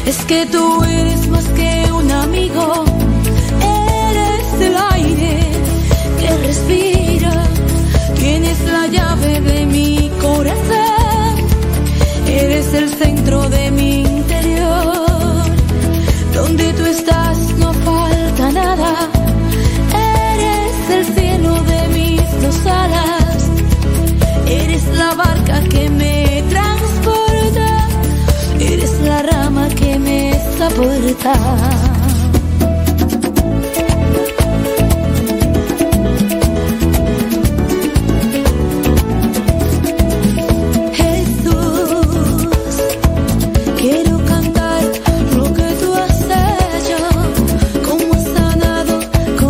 Es 0.06 0.18
que 0.24 0.46
tú 0.46 0.82
eres 0.84 1.29
que 25.68 25.90
me 25.90 26.44
transporta. 26.48 27.88
Eres 28.60 29.00
la 29.00 29.22
rama 29.22 29.68
que 29.68 29.98
me 29.98 30.32
soporta. 30.56 31.89